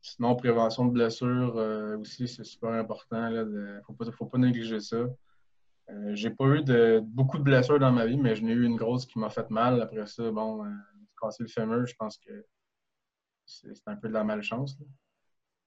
sinon, 0.00 0.36
prévention 0.36 0.84
de 0.84 0.92
blessures 0.92 1.56
euh, 1.56 1.96
aussi, 1.96 2.28
c'est 2.28 2.44
super 2.44 2.70
important. 2.70 3.28
Il 3.28 3.36
ne 3.36 4.10
faut 4.12 4.26
pas 4.26 4.38
négliger 4.38 4.78
ça. 4.78 4.98
Euh, 5.90 6.14
j'ai 6.14 6.30
pas 6.30 6.46
eu 6.46 6.62
de, 6.62 7.00
beaucoup 7.04 7.38
de 7.38 7.42
blessures 7.42 7.78
dans 7.78 7.92
ma 7.92 8.06
vie, 8.06 8.16
mais 8.16 8.34
j'en 8.34 8.46
ai 8.46 8.52
eu 8.52 8.64
une 8.64 8.76
grosse 8.76 9.06
qui 9.06 9.18
m'a 9.18 9.30
fait 9.30 9.50
mal. 9.50 9.82
Après 9.82 10.06
ça, 10.06 10.30
bon, 10.30 10.64
euh, 10.64 10.70
casser 11.20 11.42
le 11.42 11.48
fémur, 11.48 11.86
je 11.86 11.94
pense 11.94 12.18
que 12.18 12.46
c'est 13.44 13.72
un 13.86 13.96
peu 13.96 14.08
de 14.08 14.14
la 14.14 14.24
malchance. 14.24 14.78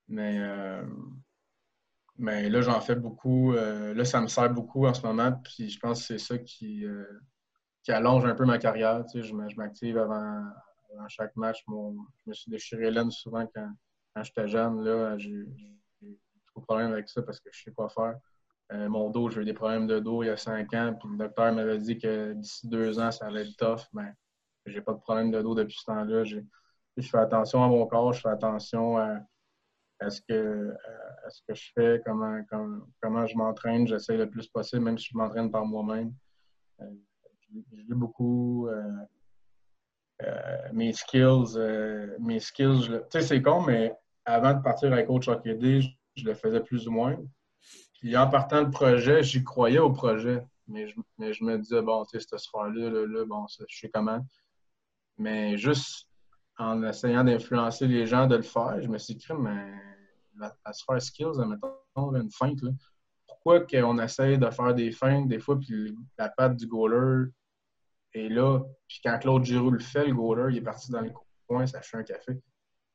Mais, 0.08 0.40
euh, 0.40 0.86
mais 2.18 2.50
là, 2.50 2.62
j'en 2.62 2.82
fais 2.82 2.96
beaucoup. 2.96 3.54
Euh, 3.54 3.94
là, 3.94 4.06
ça 4.06 4.22
me 4.22 4.28
sert 4.28 4.52
beaucoup 4.52 4.88
en 4.88 4.94
ce 4.94 5.06
moment. 5.06 5.34
Puis 5.44 5.70
je 5.70 5.80
pense 5.80 6.00
que 6.00 6.06
c'est 6.08 6.18
ça 6.18 6.38
qui, 6.40 6.86
qui 7.84 7.92
allonge 7.92 8.26
un 8.26 8.34
peu 8.34 8.46
ma 8.46 8.58
carrière. 8.58 9.06
Tu 9.06 9.22
sais, 9.22 9.28
je 9.28 9.56
m'active 9.56 9.98
avant, 9.98 10.44
chaque 11.10 11.36
match. 11.36 11.64
Je 11.68 12.30
me 12.30 12.34
suis 12.34 12.50
déchiré 12.50 12.90
l'aine 12.90 13.12
souvent 13.12 13.46
quand, 13.54 13.70
quand 14.16 14.24
j'étais 14.24 14.48
jeune. 14.48 14.84
Là, 14.84 15.16
j'ai 15.20 15.46
trop 16.48 16.62
de 16.62 16.66
problèmes 16.66 16.94
avec 16.94 17.08
ça 17.08 17.22
parce 17.22 17.40
que 17.40 17.50
je 17.52 17.64
sais 17.64 17.72
quoi 17.72 17.90
faire. 17.90 18.16
Euh, 18.74 18.90
mon 18.90 19.10
dos, 19.10 19.30
j'ai 19.30 19.42
eu 19.42 19.46
des 19.46 19.54
problèmes 19.54 19.88
de 19.88 20.00
dos 20.00 20.24
il 20.24 20.28
y 20.28 20.30
a 20.30 20.38
cinq 20.38 20.74
ans, 20.74 20.94
puis 21.00 21.10
le 21.10 21.18
docteur 21.18 21.54
m'avait 21.54 21.78
dit 21.78 21.98
que 21.98 22.34
d'ici 22.34 22.68
deux 22.68 23.00
ans, 23.00 23.12
ça 23.12 23.28
allait 23.28 23.48
être 23.48 23.56
tough. 23.58 23.88
Mais 23.94 24.04
ben, 24.04 24.14
j'ai 24.66 24.82
pas 24.82 24.94
de 24.94 25.00
problème 25.00 25.32
de 25.32 25.42
dos 25.42 25.56
depuis 25.56 25.78
ce 25.80 25.86
temps-là. 25.86 26.24
Je 26.26 26.42
fais 27.02 27.18
attention 27.18 27.64
à 27.64 27.68
mon 27.68 27.86
corps, 27.88 28.12
je 28.14 28.22
fais 28.22 28.30
attention 28.30 28.98
à, 28.98 29.20
ce, 30.10 30.22
que, 30.28 30.76
ce 31.30 31.42
que 31.48 31.54
je 31.54 31.72
fais, 31.74 32.02
comment, 32.06 32.42
comment, 33.02 33.26
je 33.26 33.38
m'entraîne. 33.38 33.88
J'essaie 33.88 34.18
le 34.18 34.30
plus 34.30 34.48
possible, 34.48 34.84
même 34.84 34.98
si 34.98 35.10
je 35.12 35.18
m'entraîne 35.18 35.50
par 35.50 35.66
moi-même. 35.66 36.14
Euh, 36.82 36.86
je 37.72 37.82
lis 37.82 37.94
beaucoup. 37.94 38.68
Euh, 38.68 39.06
mes 40.74 40.94
skills, 40.94 41.58
mes 42.20 42.40
skills, 42.40 42.88
tu 42.88 43.00
sais, 43.12 43.22
c'est 43.22 43.42
con, 43.42 43.62
mais 43.62 43.96
avant 44.26 44.54
de 44.54 44.62
partir 44.62 44.92
avec 44.92 45.08
Coach 45.08 45.28
Hockey 45.28 45.58
je 46.16 46.26
le 46.26 46.34
faisais 46.34 46.60
plus 46.60 46.88
ou 46.88 46.92
moins. 46.92 47.16
Puis 48.00 48.16
en 48.16 48.30
partant 48.30 48.62
le 48.62 48.70
projet, 48.70 49.24
j'y 49.24 49.44
croyais 49.44 49.80
au 49.80 49.92
projet. 49.92 50.46
Mais 50.68 50.88
je, 50.88 51.44
me 51.44 51.58
disais, 51.58 51.82
bon, 51.82 52.04
tu 52.06 52.20
sais, 52.20 52.28
cette 52.30 52.40
sphère-là, 52.40 52.90
là, 52.90 53.26
bon, 53.26 53.46
je 53.48 53.64
sais 53.70 53.90
comment. 53.90 54.20
Mais 55.18 55.58
juste 55.58 56.08
en 56.58 56.84
essayant 56.84 57.24
d'influencer 57.24 57.88
les 57.88 58.06
gens 58.06 58.28
de 58.28 58.36
le 58.36 58.44
faire. 58.44 58.82
Je 58.82 58.88
me 58.88 58.98
suis 58.98 59.16
dit, 59.16 59.26
mais 59.40 59.74
à, 60.64 60.74
se 60.74 60.84
faire 60.84 61.02
skills, 61.02 61.46
mettons, 61.48 62.16
une 62.16 62.32
feinte, 62.32 62.60
pourquoi 63.28 63.62
qu'on 63.62 64.00
essaye 64.00 64.38
de 64.38 64.50
faire 64.50 64.74
des 64.74 64.92
feintes 64.92 65.28
des 65.28 65.40
fois, 65.40 65.60
puis 65.60 65.96
la 66.18 66.30
patte 66.30 66.58
du 66.58 66.68
goaler 66.68 67.30
est 68.14 68.30
là, 68.30 68.60
puis 68.88 69.00
quand 69.04 69.18
Claude 69.20 69.44
Giroux 69.44 69.72
le 69.72 69.80
fait, 69.80 70.08
le 70.08 70.14
goaler, 70.14 70.54
il 70.54 70.58
est 70.58 70.62
parti 70.62 70.92
dans 70.92 71.02
le 71.02 71.12
coin, 71.48 71.66
ça 71.66 71.82
fait 71.82 71.98
un 71.98 72.04
café. 72.04 72.40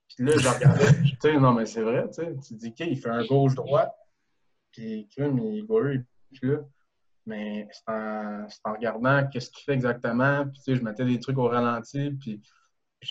Puis 0.09 0.25
là, 0.25 0.37
je 0.37 0.49
regardais, 0.49 0.93
tu 1.03 1.17
sais, 1.21 1.39
non, 1.39 1.53
mais 1.53 1.67
c'est 1.67 1.83
vrai, 1.83 2.09
tu 2.09 2.23
sais, 2.23 2.37
tu 2.47 2.55
dis, 2.55 2.69
OK, 2.69 2.81
il 2.81 2.99
fait 2.99 3.11
un 3.11 3.25
gauche-droite, 3.25 3.95
puis 4.73 5.09
le 5.17 5.63
goaler, 5.67 5.95
il 5.95 6.01
est 6.01 6.39
plus 6.39 6.53
là. 6.53 6.59
Mais 7.25 7.69
c'est 7.71 7.93
en, 7.93 8.47
en, 8.65 8.73
regardant 8.73 9.29
qu'est-ce 9.29 9.51
qu'il 9.51 9.63
fait 9.65 9.75
exactement, 9.75 10.45
puis 10.45 10.59
tu 10.59 10.63
sais, 10.63 10.75
je 10.75 10.83
mettais 10.83 11.05
des 11.05 11.21
trucs 11.21 11.39
au 11.39 11.47
ralenti, 11.47 12.11
puis 12.11 12.43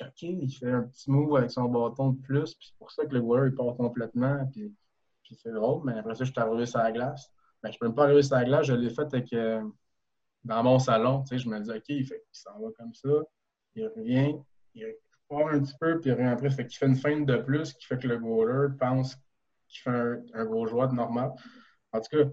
OK, 0.01 0.21
il 0.21 0.49
fait 0.49 0.71
un 0.71 0.83
petit 0.83 1.09
move 1.09 1.37
avec 1.37 1.51
son 1.51 1.65
bâton 1.65 2.11
de 2.11 2.21
plus, 2.21 2.55
puis 2.55 2.67
c'est 2.67 2.77
pour 2.77 2.91
ça 2.91 3.05
que 3.05 3.13
le 3.13 3.21
goaler, 3.21 3.49
il 3.51 3.55
part 3.55 3.75
complètement, 3.75 4.45
puis 4.51 4.73
c'est 5.35 5.51
drôle, 5.51 5.81
mais 5.85 5.97
après 5.97 6.15
ça, 6.15 6.23
je 6.23 6.31
suis 6.31 6.39
arrivé 6.39 6.65
sur 6.65 6.79
la 6.79 6.91
glace. 6.91 7.31
Ben, 7.63 7.71
je 7.71 7.77
peux 7.77 7.85
même 7.85 7.95
pas 7.95 8.03
arriver 8.03 8.23
sur 8.23 8.35
la 8.35 8.45
glace, 8.45 8.65
je 8.65 8.73
l'ai 8.73 8.89
fait 8.89 9.13
avec, 9.13 9.31
euh, 9.33 9.61
dans 10.43 10.63
mon 10.63 10.79
salon. 10.79 11.21
Tu 11.23 11.27
sais, 11.29 11.37
je 11.37 11.49
me 11.49 11.59
dis, 11.59 11.71
OK, 11.71 11.83
il, 11.89 12.05
fait, 12.05 12.23
il 12.33 12.37
s'en 12.37 12.59
va 12.59 12.69
comme 12.77 12.93
ça, 12.93 13.09
il 13.75 13.87
revient, 13.87 14.35
il 14.73 14.95
part 15.29 15.47
un 15.47 15.59
petit 15.61 15.75
peu, 15.79 15.99
puis 15.99 16.11
après, 16.11 16.49
fait 16.49 16.65
qu'il 16.65 16.77
fait 16.77 16.87
une 16.87 16.95
feinte 16.95 17.25
de 17.25 17.37
plus 17.37 17.73
qui 17.73 17.85
fait 17.85 17.97
que 17.97 18.07
le 18.07 18.17
goaler 18.17 18.75
pense 18.77 19.15
qu'il 19.71 19.81
fait 19.81 20.19
un, 20.33 20.45
gros 20.45 20.67
de 20.67 20.95
normal. 20.95 21.31
En 21.91 21.99
tout 21.99 22.17
cas, 22.17 22.29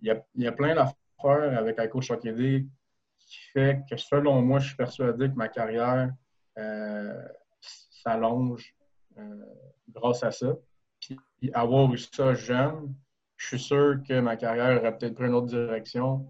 il 0.00 0.22
y 0.36 0.46
a, 0.46 0.52
plein 0.52 0.74
d'affaires 0.74 1.58
avec 1.58 1.78
un 1.78 1.86
coach 1.88 2.10
qui 2.20 3.38
fait 3.52 3.82
que, 3.88 3.96
selon 3.96 4.42
moi, 4.42 4.58
je 4.58 4.68
suis 4.68 4.76
persuadé 4.76 5.30
que 5.30 5.34
ma 5.34 5.48
carrière 5.48 6.10
euh, 6.58 7.28
s'allonge 7.60 8.74
euh, 9.18 9.44
grâce 9.88 10.22
à 10.22 10.30
ça. 10.30 10.54
Puis 11.00 11.18
avoir 11.54 11.92
eu 11.92 11.98
ça 11.98 12.34
jeune, 12.34 12.94
je 13.36 13.46
suis 13.48 13.58
sûr 13.58 13.96
que 14.06 14.20
ma 14.20 14.36
carrière 14.36 14.78
aurait 14.78 14.96
peut-être 14.96 15.14
pris 15.14 15.26
une 15.26 15.34
autre 15.34 15.48
direction. 15.48 16.26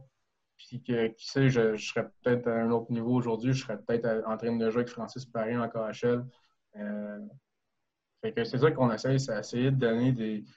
Puis 0.56 0.82
que, 0.82 1.08
qui 1.08 1.28
sait, 1.28 1.50
je, 1.50 1.76
serais 1.76 2.08
peut-être 2.22 2.46
à 2.46 2.62
un 2.62 2.70
autre 2.70 2.90
niveau 2.90 3.14
aujourd'hui. 3.14 3.52
Je 3.52 3.62
serais 3.62 3.78
peut-être 3.78 4.22
en 4.26 4.36
train 4.36 4.56
de 4.56 4.70
jouer 4.70 4.82
avec 4.82 4.88
Francis 4.88 5.26
Paris 5.26 5.56
en 5.56 5.68
KHL. 5.68 6.24
Euh, 6.76 7.18
fait 8.22 8.32
que 8.32 8.44
c'est 8.44 8.58
ça 8.58 8.70
qu'on 8.70 8.90
essaye, 8.92 9.18
c'est 9.18 9.36
essayer 9.38 9.70
de 9.70 9.76
donner 9.76 10.12
des. 10.12 10.44
Tu 10.44 10.52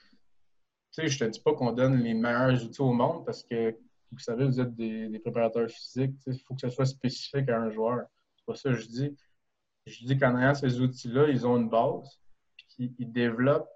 sais, 0.92 1.08
je 1.08 1.18
te 1.18 1.24
dis 1.24 1.40
pas 1.40 1.52
qu'on 1.52 1.72
donne 1.72 1.98
les 1.98 2.14
meilleurs 2.14 2.62
outils 2.64 2.80
au 2.80 2.92
monde 2.92 3.26
parce 3.26 3.42
que, 3.42 3.76
vous 4.12 4.18
savez, 4.18 4.46
vous 4.46 4.60
êtes 4.60 4.74
des, 4.74 5.18
préparateurs 5.18 5.68
physiques. 5.68 6.14
Il 6.26 6.38
faut 6.40 6.54
que 6.54 6.60
ce 6.60 6.70
soit 6.70 6.86
spécifique 6.86 7.48
à 7.48 7.60
un 7.60 7.70
joueur. 7.70 8.06
C'est 8.36 8.46
pas 8.46 8.54
ça 8.54 8.70
que 8.70 8.76
je 8.76 8.86
dis. 8.86 9.16
Je 9.84 10.06
dis 10.06 10.16
qu'en 10.16 10.38
ayant 10.38 10.54
ces 10.54 10.80
outils-là, 10.80 11.28
ils 11.28 11.46
ont 11.46 11.56
une 11.56 11.68
base, 11.68 12.20
puis 12.56 12.94
ils 12.98 13.12
développent 13.12 13.68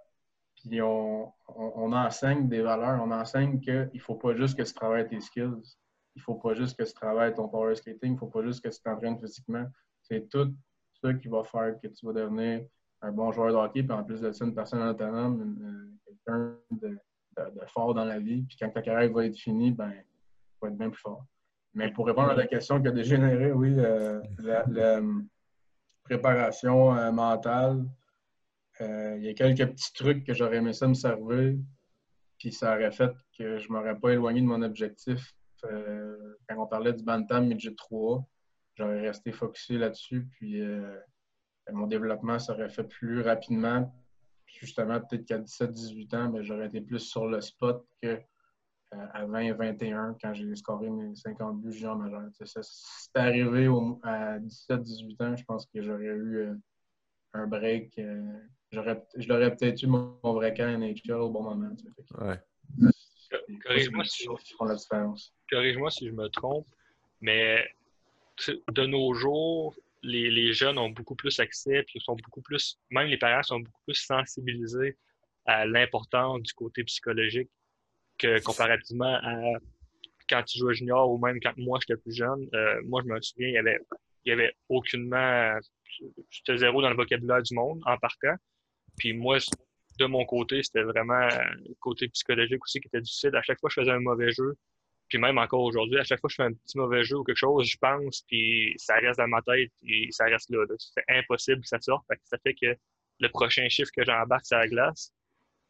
puis 0.60 0.82
on, 0.82 1.32
enseigne 1.48 2.48
des 2.48 2.60
valeurs. 2.60 3.00
On 3.02 3.10
enseigne 3.10 3.60
qu'il 3.60 3.90
ne 3.92 3.98
faut 4.00 4.14
pas 4.14 4.34
juste 4.34 4.56
que 4.56 4.62
tu 4.62 4.74
travailles 4.74 5.08
tes 5.08 5.20
skills. 5.20 5.76
Il 6.14 6.18
ne 6.18 6.22
faut 6.22 6.34
pas 6.34 6.54
juste 6.54 6.78
que 6.78 6.84
tu 6.84 6.92
travailles 6.92 7.34
ton 7.34 7.48
power 7.48 7.74
skating. 7.74 8.10
Il 8.10 8.12
ne 8.12 8.18
faut 8.18 8.26
pas 8.26 8.42
juste 8.42 8.62
que 8.62 8.68
tu 8.68 8.80
t'entraînes 8.82 9.18
physiquement. 9.18 9.66
C'est 10.02 10.28
tout 10.28 10.54
ça 11.02 11.14
qui 11.14 11.28
va 11.28 11.44
faire 11.44 11.74
que 11.80 11.88
tu 11.88 12.04
vas 12.04 12.12
devenir 12.12 12.66
un 13.02 13.12
bon 13.12 13.32
joueur 13.32 13.48
de 13.48 13.56
hockey. 13.56 13.82
Puis 13.82 13.92
en 13.92 14.04
plus 14.04 14.20
de 14.20 14.32
ça, 14.32 14.44
une 14.44 14.54
personne 14.54 14.82
autonome, 14.82 15.96
quelqu'un 16.04 16.56
de, 16.70 16.98
fort 17.68 17.94
dans 17.94 18.04
la 18.04 18.18
vie. 18.18 18.42
Puis 18.42 18.56
quand 18.58 18.70
ta 18.70 18.82
carrière 18.82 19.12
va 19.12 19.26
être 19.26 19.36
finie, 19.36 19.72
ben, 19.72 19.92
vas 20.60 20.68
être 20.68 20.76
bien 20.76 20.90
plus 20.90 21.00
fort. 21.00 21.24
Mais 21.74 21.92
pour 21.92 22.06
répondre 22.06 22.30
à 22.30 22.34
la 22.34 22.46
question 22.46 22.80
qui 22.80 22.88
a 22.88 22.90
dégénéré, 22.90 23.52
oui, 23.52 23.74
euh, 23.78 24.20
la, 24.38 24.66
euh, 24.68 25.20
préparation 26.04 26.96
euh, 26.96 27.12
mentale, 27.12 27.84
il 28.80 29.22
y 29.22 29.28
a 29.28 29.34
quelques 29.34 29.72
petits 29.72 29.92
trucs 29.92 30.24
que 30.24 30.32
j'aurais 30.32 30.56
aimé 30.56 30.72
ça 30.72 30.88
me 30.88 30.94
servir, 30.94 31.54
puis 32.38 32.50
ça 32.50 32.74
aurait 32.74 32.90
fait 32.90 33.12
que 33.36 33.58
je 33.58 33.68
ne 33.68 33.74
m'aurais 33.74 33.98
pas 33.98 34.12
éloigné 34.12 34.40
de 34.40 34.46
mon 34.46 34.62
objectif. 34.62 35.34
Quand 35.62 36.56
on 36.56 36.66
parlait 36.66 36.94
du 36.94 37.04
Bantam 37.04 37.46
Midget 37.46 37.74
3, 37.74 38.26
j'aurais 38.76 39.02
resté 39.02 39.32
focusé 39.32 39.76
là-dessus, 39.76 40.26
puis 40.32 40.62
mon 41.72 41.86
développement 41.86 42.38
serait 42.38 42.68
fait 42.68 42.84
plus 42.84 43.22
rapidement. 43.22 43.92
justement, 44.46 45.00
peut-être 45.00 45.24
qu'à 45.24 45.38
17-18 45.38 46.16
ans, 46.16 46.28
ben, 46.28 46.42
j'aurais 46.42 46.66
été 46.66 46.80
plus 46.80 47.00
sur 47.00 47.26
le 47.26 47.40
spot 47.40 47.86
que 48.02 48.20
à 48.92 49.24
20-21 49.24 50.16
quand 50.20 50.34
j'ai 50.34 50.52
scoré 50.56 50.90
mes 50.90 51.14
50 51.14 51.60
buts 51.60 51.72
junior 51.72 51.96
majeur. 51.96 52.22
C'est 52.32 52.60
arrivé 53.14 53.68
à 54.02 54.40
17-18 54.40 55.22
ans, 55.22 55.36
je 55.36 55.44
pense 55.44 55.66
que 55.66 55.80
j'aurais 55.80 56.06
eu 56.06 56.48
un 57.34 57.46
break 57.46 58.00
je 58.72 59.28
l'aurais 59.28 59.56
peut-être 59.56 59.82
eu 59.82 59.86
mon, 59.86 60.18
vrai 60.22 60.54
camp 60.54 60.78
NHL 60.78 61.12
au 61.12 61.30
bon 61.30 61.42
moment. 61.42 61.70
Ouais. 62.20 62.40
Corrige-moi 63.64 64.04
si, 64.04 64.28
si, 65.90 66.06
je 66.06 66.12
me 66.12 66.28
trompe, 66.28 66.66
mais 67.20 67.64
de 68.72 68.86
nos 68.86 69.12
jours, 69.14 69.74
les, 70.02 70.52
jeunes 70.52 70.78
ont 70.78 70.90
beaucoup 70.90 71.14
plus 71.14 71.38
accès, 71.40 71.82
puis 71.84 72.00
sont 72.00 72.16
beaucoup 72.16 72.42
plus, 72.42 72.78
même 72.90 73.08
les 73.08 73.18
parents 73.18 73.42
sont 73.42 73.60
beaucoup 73.60 73.82
plus 73.86 73.94
sensibilisés 73.94 74.96
à 75.46 75.66
l'importance 75.66 76.42
du 76.42 76.52
côté 76.52 76.84
psychologique 76.84 77.50
que 78.18 78.42
comparativement 78.42 79.18
à 79.22 79.58
quand 80.28 80.42
tu 80.44 80.58
jouais 80.58 80.74
junior 80.74 81.10
ou 81.10 81.18
même 81.18 81.40
quand 81.40 81.52
moi 81.56 81.78
j'étais 81.80 82.00
plus 82.00 82.14
jeune. 82.14 82.48
Euh, 82.54 82.80
moi, 82.84 83.02
je 83.04 83.12
me 83.12 83.20
souviens, 83.20 83.48
il 83.48 83.54
y 83.54 83.58
avait, 83.58 83.80
avait 84.28 84.54
aucunement, 84.68 85.58
j'étais 86.30 86.58
zéro 86.58 86.80
dans 86.80 86.90
le 86.90 86.96
vocabulaire 86.96 87.42
du 87.42 87.54
monde 87.54 87.80
en 87.84 87.98
partant. 87.98 88.36
Puis 88.96 89.12
moi, 89.12 89.38
de 89.98 90.06
mon 90.06 90.24
côté, 90.24 90.62
c'était 90.62 90.82
vraiment 90.82 91.26
le 91.26 91.74
côté 91.80 92.08
psychologique 92.08 92.62
aussi 92.62 92.80
qui 92.80 92.88
était 92.88 93.00
difficile. 93.00 93.34
À 93.34 93.42
chaque 93.42 93.58
fois 93.58 93.68
que 93.68 93.74
je 93.74 93.80
faisais 93.80 93.92
un 93.92 94.00
mauvais 94.00 94.30
jeu, 94.30 94.56
puis 95.10 95.18
même 95.18 95.38
encore 95.38 95.62
aujourd'hui, 95.62 95.98
à 95.98 96.04
chaque 96.04 96.20
fois 96.20 96.28
que 96.28 96.32
je 96.32 96.36
fais 96.36 96.48
un 96.48 96.52
petit 96.52 96.78
mauvais 96.78 97.02
jeu 97.02 97.18
ou 97.18 97.24
quelque 97.24 97.36
chose, 97.36 97.66
je 97.66 97.76
pense, 97.76 98.22
puis 98.28 98.72
ça 98.78 98.94
reste 98.94 99.18
dans 99.18 99.28
ma 99.28 99.42
tête, 99.42 99.72
et 99.82 100.08
ça 100.10 100.24
reste 100.24 100.48
là. 100.50 100.64
C'est 100.78 101.04
impossible 101.08 101.60
que 101.60 101.68
ça 101.68 101.80
sorte. 101.80 102.06
ça 102.24 102.38
fait 102.42 102.54
que 102.54 102.76
le 103.18 103.28
prochain 103.28 103.68
chiffre 103.68 103.90
que 103.94 104.04
j'embarque 104.04 104.46
sur 104.46 104.56
la 104.56 104.68
glace, 104.68 105.12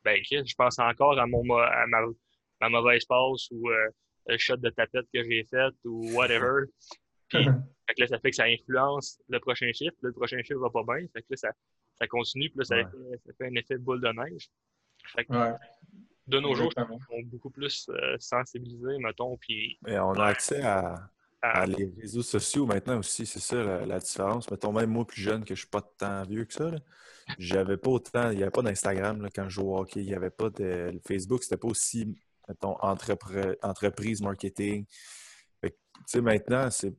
ben, 0.05 0.17
je 0.23 0.55
pense 0.57 0.79
encore 0.79 1.19
à, 1.19 1.27
mon, 1.27 1.43
à 1.59 1.87
ma, 1.87 2.69
mauvaise 2.69 3.05
passe 3.07 3.51
ou 3.51 3.71
euh, 3.71 3.89
le 4.27 4.39
shot 4.39 4.59
de 4.59 4.71
tapette 4.71 5.07
que 5.13 5.25
j'ai 5.25 5.45
fait 5.45 5.75
ou 5.85 6.13
whatever. 6.13 6.67
Puis, 7.29 7.45
là, 7.45 8.07
ça 8.07 8.19
fait 8.19 8.31
que 8.31 8.37
ça 8.37 8.45
influence 8.45 9.21
le 9.29 9.41
prochain 9.41 9.73
chiffre. 9.73 9.97
le 10.03 10.13
prochain 10.13 10.43
chiffre 10.43 10.61
va 10.61 10.71
pas 10.71 10.83
bien. 10.83 11.07
Fait 11.13 11.23
que 11.23 11.27
là, 11.31 11.37
ça, 11.37 11.51
ça 11.99 12.07
continue, 12.07 12.51
puis 12.51 12.59
là, 12.59 12.65
ça, 12.65 12.77
fait, 12.77 13.47
un 13.47 13.55
effet 13.55 13.75
de 13.75 13.83
boule 13.83 14.01
de 14.01 14.09
neige. 14.09 14.49
De 16.31 16.39
nos 16.39 16.55
jours, 16.55 16.73
on 16.77 17.17
est 17.17 17.25
beaucoup 17.25 17.51
plus 17.51 17.89
euh, 17.91 18.17
sensibilisés, 18.21 18.99
mettons. 18.99 19.37
Puis, 19.37 19.79
on 19.85 20.15
a 20.15 20.27
accès 20.27 20.63
à, 20.63 21.11
les 21.67 21.93
réseaux 22.01 22.23
sociaux 22.23 22.67
maintenant 22.67 22.99
aussi, 22.99 23.27
c'est 23.27 23.41
ça 23.41 23.85
la, 23.85 23.99
différence. 23.99 24.49
Mettons, 24.49 24.73
même 24.73 24.91
moi 24.91 25.05
plus 25.05 25.21
jeune, 25.21 25.45
que 25.45 25.55
je 25.55 25.61
suis 25.61 25.69
pas 25.69 25.81
tant 25.81 26.23
vieux 26.23 26.45
que 26.45 26.53
ça, 26.53 26.71
j'avais 27.39 27.77
pas 27.77 27.91
autant, 27.91 28.31
il 28.31 28.37
n'y 28.37 28.43
avait 28.43 28.53
pas 28.53 28.63
d'Instagram 28.63 29.29
quand 29.35 29.45
je 29.45 29.55
jouais 29.55 29.65
au 29.65 29.79
hockey, 29.79 30.01
il 30.01 30.07
n'y 30.07 30.15
avait 30.15 30.31
pas 30.31 30.51
de 30.51 30.91
le 30.93 31.01
Facebook, 31.05 31.43
c'était 31.43 31.57
pas 31.57 31.69
aussi, 31.69 32.15
mettons, 32.49 32.77
entreprise 32.81 34.23
marketing. 34.23 34.87
Tu 35.63 35.71
sais, 36.07 36.21
maintenant, 36.21 36.69
c'est, 36.71 36.95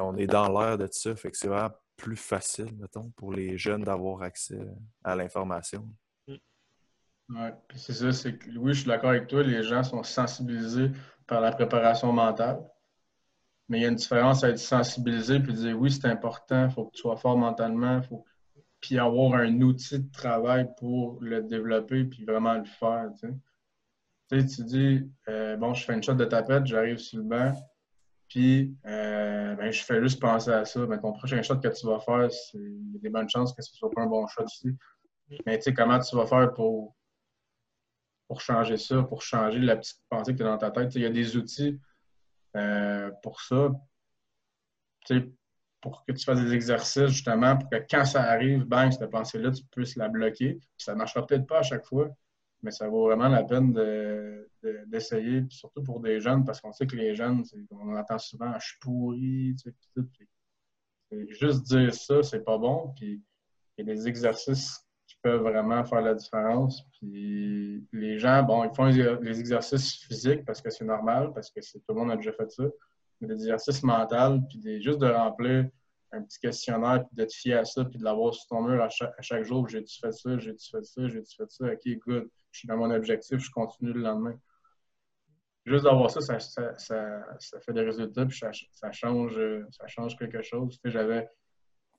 on 0.00 0.16
est 0.16 0.26
dans 0.26 0.48
l'air 0.48 0.76
de 0.76 0.88
ça, 0.90 1.16
fait 1.16 1.30
que 1.30 1.38
c'est 1.38 1.48
vraiment 1.48 1.74
plus 1.96 2.16
facile, 2.16 2.74
mettons, 2.76 3.10
pour 3.16 3.32
les 3.32 3.56
jeunes 3.56 3.84
d'avoir 3.84 4.22
accès 4.22 4.60
à 5.02 5.16
l'information. 5.16 5.88
Oui, 7.30 7.48
c'est 7.74 7.94
ça, 7.94 8.12
c'est 8.12 8.36
que 8.36 8.50
oui, 8.58 8.74
je 8.74 8.80
suis 8.80 8.88
d'accord 8.88 9.10
avec 9.10 9.28
toi, 9.28 9.42
les 9.42 9.62
gens 9.62 9.82
sont 9.82 10.02
sensibilisés 10.02 10.90
par 11.26 11.40
la 11.40 11.52
préparation 11.52 12.12
mentale. 12.12 12.60
Mais 13.68 13.78
il 13.78 13.82
y 13.82 13.86
a 13.86 13.88
une 13.88 13.94
différence 13.94 14.44
à 14.44 14.50
être 14.50 14.58
sensibilisé 14.58 15.36
et 15.36 15.40
dire 15.40 15.78
oui, 15.78 15.90
c'est 15.90 16.06
important, 16.06 16.66
il 16.66 16.70
faut 16.70 16.84
que 16.86 16.94
tu 16.94 17.00
sois 17.00 17.16
fort 17.16 17.38
mentalement, 17.38 18.02
faut... 18.02 18.24
puis 18.80 18.98
avoir 18.98 19.34
un 19.40 19.60
outil 19.62 20.00
de 20.00 20.12
travail 20.12 20.68
pour 20.78 21.18
le 21.22 21.42
développer 21.42 22.04
puis 22.04 22.24
vraiment 22.24 22.54
le 22.54 22.64
faire. 22.64 23.10
Tu, 23.18 23.28
sais. 24.30 24.46
tu, 24.46 24.64
dis 24.64 25.10
euh, 25.28 25.56
bon, 25.56 25.72
je 25.72 25.84
fais 25.84 25.94
une 25.94 26.02
shot 26.02 26.14
de 26.14 26.26
tapette, 26.26 26.66
j'arrive 26.66 26.98
sur 26.98 27.18
le 27.18 27.24
banc, 27.24 27.54
puis, 28.28 28.76
euh, 28.86 29.54
ben, 29.54 29.70
je 29.70 29.82
fais 29.82 30.00
juste 30.02 30.20
penser 30.20 30.50
à 30.50 30.64
ça. 30.64 30.84
Ben, 30.86 30.98
ton 30.98 31.12
prochain 31.12 31.40
shot 31.42 31.58
que 31.58 31.68
tu 31.68 31.86
vas 31.86 32.00
faire, 32.00 32.28
il 32.54 32.92
y 32.92 32.96
a 32.96 33.00
des 33.00 33.08
bonnes 33.08 33.28
chances 33.28 33.52
que 33.54 33.62
ce 33.62 33.74
soit 33.74 33.90
pas 33.90 34.02
un 34.02 34.06
bon 34.06 34.26
shot 34.26 34.44
ici. 34.44 34.76
Mais 35.46 35.56
tu 35.58 35.62
sais, 35.64 35.74
comment 35.74 35.98
tu 36.00 36.16
vas 36.16 36.26
faire 36.26 36.52
pour, 36.52 36.96
pour 38.28 38.40
changer 38.40 38.76
ça, 38.76 39.02
pour 39.02 39.22
changer 39.22 39.58
la 39.58 39.76
petite 39.76 40.00
pensée 40.08 40.32
que 40.32 40.38
tu 40.38 40.44
as 40.44 40.46
dans 40.46 40.58
ta 40.58 40.70
tête? 40.70 40.94
Il 40.94 41.02
y 41.02 41.06
a 41.06 41.10
des 41.10 41.36
outils 41.36 41.78
euh, 42.56 43.10
pour 43.22 43.40
ça. 43.40 43.70
Pour 45.80 46.04
que 46.06 46.12
tu 46.12 46.24
fasses 46.24 46.40
des 46.40 46.54
exercices, 46.54 47.08
justement, 47.08 47.58
pour 47.58 47.68
que 47.68 47.76
quand 47.90 48.06
ça 48.06 48.22
arrive, 48.22 48.64
bang, 48.64 48.90
cette 48.90 49.10
pensée-là, 49.10 49.50
tu 49.50 49.62
puisses 49.70 49.96
la 49.96 50.08
bloquer. 50.08 50.58
Ça 50.78 50.92
ne 50.92 50.98
marchera 50.98 51.26
peut-être 51.26 51.46
pas 51.46 51.58
à 51.58 51.62
chaque 51.62 51.84
fois, 51.84 52.08
mais 52.62 52.70
ça 52.70 52.88
vaut 52.88 53.04
vraiment 53.06 53.28
la 53.28 53.44
peine 53.44 53.74
d'essayer, 54.86 55.44
surtout 55.50 55.82
pour 55.82 56.00
des 56.00 56.20
jeunes, 56.20 56.44
parce 56.44 56.62
qu'on 56.62 56.72
sait 56.72 56.86
que 56.86 56.96
les 56.96 57.14
jeunes, 57.14 57.44
on 57.70 57.94
entend 57.96 58.18
souvent 58.18 58.58
je 58.58 58.66
suis 58.66 58.78
pourri, 58.80 59.54
juste 61.28 61.64
dire 61.64 61.92
ça, 61.94 62.22
c'est 62.22 62.42
pas 62.42 62.56
bon. 62.56 62.94
Puis 62.96 63.22
il 63.76 63.86
y 63.86 63.90
a 63.90 63.94
des 63.94 64.08
exercices 64.08 64.83
peuvent 65.24 65.40
vraiment 65.40 65.82
faire 65.84 66.02
la 66.02 66.14
différence. 66.14 66.82
Puis 66.92 67.82
les 67.92 68.18
gens, 68.18 68.42
bon, 68.42 68.62
ils 68.64 68.74
font 68.74 68.84
les 68.84 69.40
exercices 69.40 69.94
physiques 70.04 70.44
parce 70.44 70.60
que 70.60 70.68
c'est 70.68 70.84
normal, 70.84 71.32
parce 71.34 71.50
que 71.50 71.60
tout 71.60 71.80
le 71.88 71.94
monde 71.94 72.10
a 72.12 72.16
déjà 72.16 72.32
fait 72.32 72.50
ça. 72.50 72.64
Des 73.22 73.32
exercices 73.32 73.82
mentaux, 73.82 74.42
puis 74.50 74.82
juste 74.82 74.98
de 74.98 75.08
remplir 75.10 75.66
un 76.12 76.22
petit 76.22 76.38
questionnaire, 76.38 77.04
puis 77.06 77.24
de 77.24 77.26
fier 77.30 77.54
à 77.54 77.64
ça, 77.64 77.86
puis 77.86 77.98
de 77.98 78.04
l'avoir 78.04 78.34
sur 78.34 78.46
ton 78.48 78.62
mur 78.62 78.82
à 78.82 78.88
chaque, 78.90 79.44
jour. 79.44 79.66
J'ai-tu 79.66 79.98
fait 79.98 80.12
ça, 80.12 80.38
j'ai-tu 80.38 80.70
fait 80.70 80.84
ça, 80.84 81.08
j'ai-tu 81.08 81.36
fait 81.36 81.50
ça? 81.50 81.64
OK, 81.72 81.98
good. 82.06 82.28
Je 82.52 82.58
suis 82.58 82.68
dans 82.68 82.76
mon 82.76 82.90
objectif, 82.90 83.38
je 83.38 83.50
continue 83.50 83.94
le 83.94 84.02
lendemain. 84.02 84.38
Juste 85.64 85.84
d'avoir 85.84 86.10
ça 86.10 86.20
ça, 86.38 87.60
fait 87.60 87.72
des 87.72 87.80
résultats, 87.80 88.26
puis 88.26 88.36
ça, 88.36 88.92
change, 88.92 89.40
ça 89.70 89.86
change 89.86 90.16
quelque 90.18 90.42
chose. 90.42 90.78
J'avais, 90.84 91.26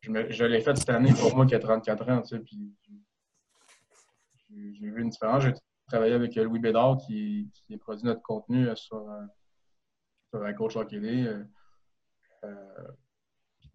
je, 0.03 0.43
l'ai 0.45 0.61
fait 0.61 0.78
cette 0.78 0.89
année 0.89 1.11
pour 1.19 1.36
moi 1.36 1.47
qui 1.47 1.55
a 1.55 1.59
34 1.59 2.09
ans, 2.11 2.21
tu 2.21 2.36
sais, 2.36 2.39
puis 2.39 2.71
j'ai 4.74 4.89
vu 4.89 5.01
une 5.01 5.10
différence. 5.10 5.43
J'ai 5.43 5.53
travaillé 5.88 6.14
avec 6.14 6.36
Louis 6.36 6.60
Bédard 6.60 6.97
qui, 7.06 7.49
qui 7.53 7.78
produit 7.78 8.06
notre 8.06 8.22
contenu 8.22 8.68
sur, 8.76 9.08
sur 10.30 10.39
la 10.39 10.53
coach 10.53 10.76
hockey. 10.76 11.28
Euh, 12.43 12.88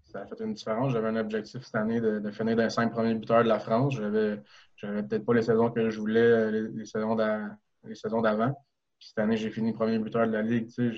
ça 0.05 0.23
a 0.23 0.27
fait 0.27 0.41
une 0.41 0.55
différence. 0.55 0.93
J'avais 0.93 1.09
un 1.09 1.17
objectif 1.17 1.65
cette 1.65 1.77
année 1.77 2.01
de, 2.01 2.31
finir 2.31 2.57
dans 2.57 2.65
les 2.65 2.71
cinq 2.71 2.91
premiers 2.93 3.15
buteurs 3.15 3.45
de 3.45 3.49
la 3.49 3.61
France. 3.61 3.95
J'avais, 3.95 4.41
j'avais 4.77 5.03
peut-être 5.03 5.25
pas 5.25 5.35
les 5.35 5.43
saisons 5.43 5.71
que 5.71 5.91
je 5.91 6.01
voulais, 6.01 6.21
euh, 6.21 6.71
les, 6.75 6.85
saisons 6.85 7.15
d'avant. 7.15 8.55
cette 8.99 9.19
année, 9.19 9.37
j'ai 9.37 9.51
fini 9.51 9.73
premier 9.73 9.99
buteur 9.99 10.27
de 10.27 10.33
la 10.33 10.43
Ligue. 10.43 10.67
Tu 10.67 10.73
sais, 10.73 10.93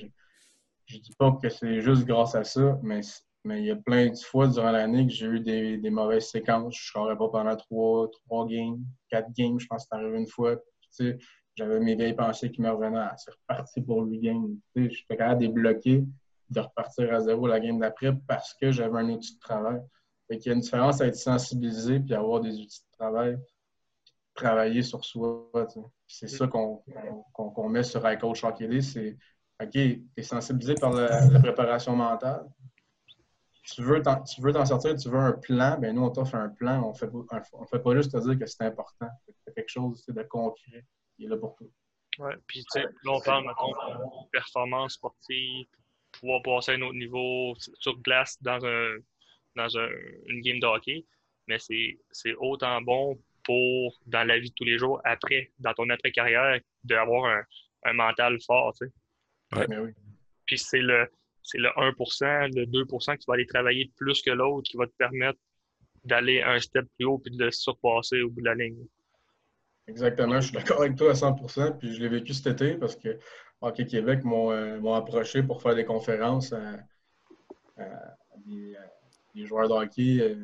je 0.87 0.97
ne 0.97 1.03
dis 1.03 1.13
pas 1.19 1.33
que 1.41 1.49
c'est 1.49 1.81
juste 1.81 2.05
grâce 2.05 2.35
à 2.35 2.45
ça, 2.45 2.79
mais, 2.83 3.01
mais 3.45 3.61
il 3.61 3.67
y 3.67 3.71
a 3.71 3.77
plein 3.77 4.09
de 4.09 4.19
fois 4.19 4.47
durant 4.47 4.71
l'année 4.71 5.07
que 5.07 5.13
j'ai 5.13 5.27
eu 5.27 5.41
des, 5.41 5.91
mauvaises 5.91 6.29
séquences. 6.29 6.77
Je 6.77 6.99
ne 6.99 7.15
pas 7.15 7.29
pendant 7.29 7.57
trois, 7.57 8.09
trois 8.11 8.47
games, 8.47 8.79
quatre 9.11 9.33
games, 9.33 9.59
je 9.59 9.67
pense 9.67 9.85
que 9.85 9.89
c'est 9.91 9.97
arrivé 9.97 10.19
une 10.19 10.29
fois. 10.29 10.57
j'avais 11.57 11.81
mes 11.81 11.95
vieilles 11.95 12.15
pensées 12.15 12.51
qui 12.51 12.63
me 12.63 12.71
revenaient. 12.71 12.99
à 12.99 13.17
c'est 13.17 13.33
reparti 13.33 13.81
pour. 13.83 14.09
Tu 14.09 14.21
sais, 14.77 14.91
j'étais 14.91 15.17
capable 15.17 15.41
de 15.41 15.47
débloquer 15.47 16.05
de 16.53 16.61
repartir 16.61 17.13
à 17.13 17.21
zéro 17.21 17.47
la 17.47 17.59
game 17.59 17.79
d'après 17.79 18.13
parce 18.29 18.55
que 18.55 18.71
j'avais 18.71 18.99
un 18.99 19.09
outil 19.11 19.35
de 19.35 19.41
travail. 19.41 19.81
Fait 20.29 20.39
qu'il 20.39 20.51
y 20.51 20.53
a 20.53 20.55
une 20.55 20.61
différence 20.61 21.01
à 21.01 21.07
être 21.07 21.17
sensibilisé 21.17 22.01
puis 22.01 22.15
avoir 22.15 22.41
des 22.41 22.55
outils 22.55 22.81
de 22.81 22.97
travail, 22.97 23.39
travailler 24.35 24.83
sur 24.83 25.05
soi. 25.05 25.51
C'est 26.07 26.29
ça 26.29 26.47
qu'on 26.47 27.69
met 27.69 27.83
sur 27.83 28.09
iCoach 28.09 28.45
Hockey 28.45 28.81
c'est 28.83 29.17
OK, 29.61 29.71
tu 29.71 30.05
es 30.17 30.23
sensibilisé 30.23 30.75
par 30.75 30.93
la, 30.93 31.41
préparation 31.41 31.95
mentale. 31.95 32.47
Tu 33.63 33.83
veux 33.83 34.03
t'en 34.03 34.67
sortir, 34.67 34.97
tu 34.97 35.09
veux 35.09 35.19
un 35.19 35.33
plan, 35.33 35.79
bien 35.79 35.93
nous, 35.93 36.03
on 36.03 36.11
t'offre 36.11 36.35
un 36.35 36.49
plan. 36.49 36.83
On 36.85 36.95
fait, 36.95 37.09
on 37.53 37.67
fait 37.67 37.79
pas 37.79 37.95
juste 37.95 38.13
te 38.13 38.19
dire 38.19 38.39
que 38.39 38.47
c'est 38.47 38.65
important. 38.65 39.09
C'est 39.25 39.55
quelque 39.55 39.69
chose 39.69 40.05
de 40.07 40.23
concret 40.25 40.85
qui 41.15 41.25
est 41.25 41.29
là 41.29 41.37
pour 41.37 41.55
toi. 41.55 41.69
Oui, 42.19 42.33
puis 42.47 42.65
tu 42.65 42.81
sais, 42.81 42.83
là, 42.83 43.13
on 43.13 43.21
parle, 43.21 43.45
de 43.47 44.31
performance 44.31 44.95
sportive, 44.95 45.67
pouvoir 46.13 46.43
passer 46.43 46.73
à 46.73 46.75
un 46.75 46.83
autre 46.83 46.99
niveau 46.99 47.55
sur 47.79 47.97
glace 48.01 48.37
dans, 48.43 48.65
un, 48.67 48.97
dans 49.57 49.79
un, 49.79 49.89
une 50.27 50.41
game 50.43 50.59
de 50.59 50.67
hockey. 50.67 51.07
Mais 51.47 51.59
c'est 51.59 52.35
autant 52.39 52.83
bon 52.83 53.19
pour 53.45 53.99
dans 54.07 54.27
la 54.27 54.39
vie 54.39 54.51
de 54.51 54.55
tous 54.55 54.65
les 54.65 54.79
jours, 54.79 55.01
après, 55.05 55.51
dans 55.59 55.73
ton 55.75 55.89
après-carrière, 55.89 56.61
d'avoir 56.85 57.25
un, 57.25 57.43
un, 57.85 57.93
mental 57.93 58.39
fort. 58.47 58.75
Tu 58.75 58.87
sais. 59.53 59.59
ouais. 59.59 59.79
oui. 59.79 59.91
Puis 60.47 60.59
c'est 60.59 60.81
le, 60.81 61.09
le 61.55 61.69
1%, 61.69 62.55
le 62.55 62.67
2% 62.67 63.15
que 63.15 63.19
tu 63.19 63.25
vas 63.27 63.35
aller 63.35 63.47
travailler 63.47 63.91
plus 63.97 64.23
que 64.23 64.31
l'autre 64.31 64.69
qui 64.71 64.77
va 64.77 64.87
te 64.87 64.93
permettre 64.97 65.39
d'aller 66.05 66.43
un 66.43 66.59
step 66.59 66.87
plus 66.97 67.07
haut 67.07 67.19
puis 67.19 67.35
de 67.37 67.45
le 67.45 67.51
surpasser 67.51 68.23
au 68.23 68.31
bout 68.31 68.41
de 68.41 68.47
la 68.47 68.55
ligne. 68.55 68.87
Exactement, 69.89 70.41
je 70.41 70.49
suis 70.49 70.57
d'accord 70.57 70.81
avec 70.81 70.97
toi 70.97 71.11
à 71.11 71.15
100%. 71.15 71.79
Puis 71.79 71.95
je 71.95 72.01
l'ai 72.01 72.09
vécu 72.09 72.33
cet 72.33 72.47
été 72.47 72.77
parce 72.77 72.97
que 72.97 73.19
Hockey 73.61 73.87
Québec 73.87 74.21
euh, 74.25 74.81
m'ont 74.81 74.95
approché 74.95 75.43
pour 75.43 75.63
faire 75.63 75.75
des 75.75 75.85
conférences 75.85 76.53
à, 76.53 76.79
des, 78.47 79.47
joueurs 79.47 79.69
de 79.69 79.75
hockey. 79.75 80.37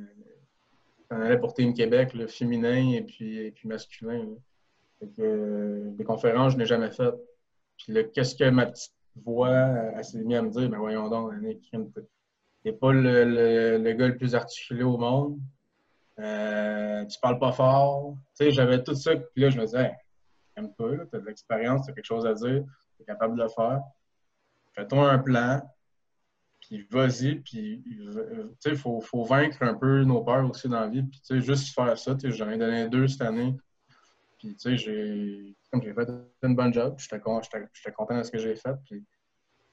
On 1.11 1.17
euh, 1.17 1.25
allait 1.25 1.39
pour 1.39 1.55
Team 1.55 1.73
Québec, 1.73 2.15
le 2.15 2.27
féminin 2.27 2.93
et 2.93 3.03
puis, 3.03 3.51
puis 3.53 3.69
masculin. 3.69 4.27
Euh, 5.21 5.91
des 5.93 6.05
conférences, 6.05 6.55
je 6.55 6.59
n'ai 6.59 6.67
jamais 6.67 6.91
faites. 6.91 7.15
Puis 7.77 7.95
qu'est-ce 8.13 8.35
que 8.35 8.51
ma 8.51 8.67
petite 8.67 8.93
voix 9.25 10.03
s'est 10.03 10.23
mise 10.23 10.37
à 10.37 10.43
me 10.43 10.51
dire? 10.51 10.69
Ben 10.69 10.79
voyons 10.79 11.09
donc, 11.09 11.33
tu 11.41 11.77
n'es 12.65 12.73
pas 12.73 12.93
le, 12.93 13.79
le, 13.79 13.93
gars 13.93 14.09
le 14.09 14.17
plus 14.17 14.35
articulé 14.35 14.83
au 14.83 14.97
monde. 14.97 15.39
Euh, 16.19 17.05
tu 17.07 17.19
parles 17.21 17.39
pas 17.39 17.53
fort. 17.53 18.17
Tu 18.37 18.47
sais, 18.47 18.51
j'avais 18.51 18.83
tout 18.83 18.95
ça. 18.95 19.15
Puis 19.17 19.43
là, 19.43 19.51
je 19.51 19.59
me 19.59 19.65
disais, 19.65 19.97
un 20.57 20.67
peu, 20.67 21.07
tu 21.11 21.17
as 21.17 21.21
de 21.21 21.27
l'expérience, 21.27 21.85
tu 21.85 21.91
as 21.91 21.95
quelque 21.95 22.05
chose 22.05 22.27
à 22.27 22.35
dire 22.35 22.65
tu 22.97 23.03
es 23.03 23.05
capable 23.05 23.37
de 23.37 23.43
le 23.43 23.49
faire. 23.49 23.81
Fais-toi 24.75 25.11
un 25.11 25.19
plan, 25.19 25.61
puis 26.61 26.87
vas-y, 26.91 27.37
puis 27.37 27.83
il 28.65 28.77
faut, 28.77 29.01
faut, 29.01 29.25
vaincre 29.25 29.63
un 29.63 29.75
peu 29.75 30.05
nos 30.05 30.23
peurs 30.23 30.49
aussi 30.49 30.69
dans 30.69 30.81
la 30.81 30.89
vie, 30.89 31.03
puis 31.03 31.21
tu 31.21 31.27
sais, 31.27 31.41
juste 31.41 31.75
faire 31.75 31.97
ça. 31.97 32.17
J'en 32.23 32.51
ai 32.51 32.59
donné 32.59 32.89
deux 32.89 33.09
cette 33.09 33.23
année, 33.23 33.57
puis 34.39 34.57
tu 34.57 34.77
sais, 34.77 34.77
j'ai 34.77 35.55
fait 35.71 36.09
une 36.43 36.55
bonne 36.55 36.73
job, 36.73 36.97
j'étais 36.99 37.21
content 37.21 38.19
de 38.19 38.23
ce 38.23 38.31
que 38.31 38.39
j'ai 38.39 38.57
fait, 38.57 38.75
puis 38.85 39.05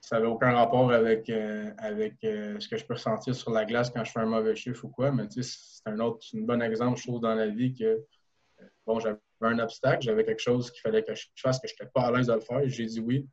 ça 0.01 0.17
n'avait 0.17 0.27
aucun 0.27 0.53
rapport 0.53 0.91
avec, 0.91 1.29
euh, 1.29 1.71
avec 1.77 2.23
euh, 2.23 2.59
ce 2.59 2.67
que 2.67 2.77
je 2.77 2.85
peux 2.85 2.93
ressentir 2.93 3.33
sur 3.33 3.51
la 3.51 3.65
glace 3.65 3.89
quand 3.89 4.03
je 4.03 4.11
fais 4.11 4.19
un 4.19 4.25
mauvais 4.25 4.55
chiffre 4.55 4.85
ou 4.85 4.89
quoi, 4.89 5.11
mais 5.11 5.27
tu 5.27 5.41
sais, 5.41 5.57
c'est 5.83 5.89
un 5.89 5.99
autre, 5.99 6.25
un 6.35 6.41
bon 6.41 6.61
exemple, 6.61 6.99
je 6.99 7.07
trouve, 7.07 7.21
dans 7.21 7.33
la 7.33 7.47
vie 7.47 7.73
que, 7.73 7.83
euh, 7.83 8.67
bon, 8.85 8.99
j'avais 8.99 9.17
un 9.41 9.59
obstacle, 9.59 10.03
j'avais 10.03 10.23
quelque 10.23 10.41
chose 10.41 10.71
qu'il 10.71 10.81
fallait 10.81 11.03
que 11.03 11.15
je 11.15 11.25
fasse, 11.37 11.59
que 11.59 11.67
je 11.67 11.73
n'étais 11.73 11.91
pas 11.91 12.03
à 12.07 12.11
l'aise 12.11 12.27
de 12.27 12.33
le 12.33 12.39
faire. 12.39 12.61
J'ai 12.67 12.85
dit 12.85 12.99
oui. 12.99 13.27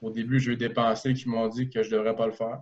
Au 0.00 0.10
début, 0.10 0.38
j'ai 0.38 0.52
eu 0.52 0.56
des 0.56 0.70
pensées 0.70 1.14
qui 1.14 1.28
m'ont 1.28 1.48
dit 1.48 1.70
que 1.70 1.82
je 1.82 1.90
ne 1.90 1.96
devrais 1.96 2.14
pas 2.14 2.26
le 2.26 2.32
faire. 2.32 2.60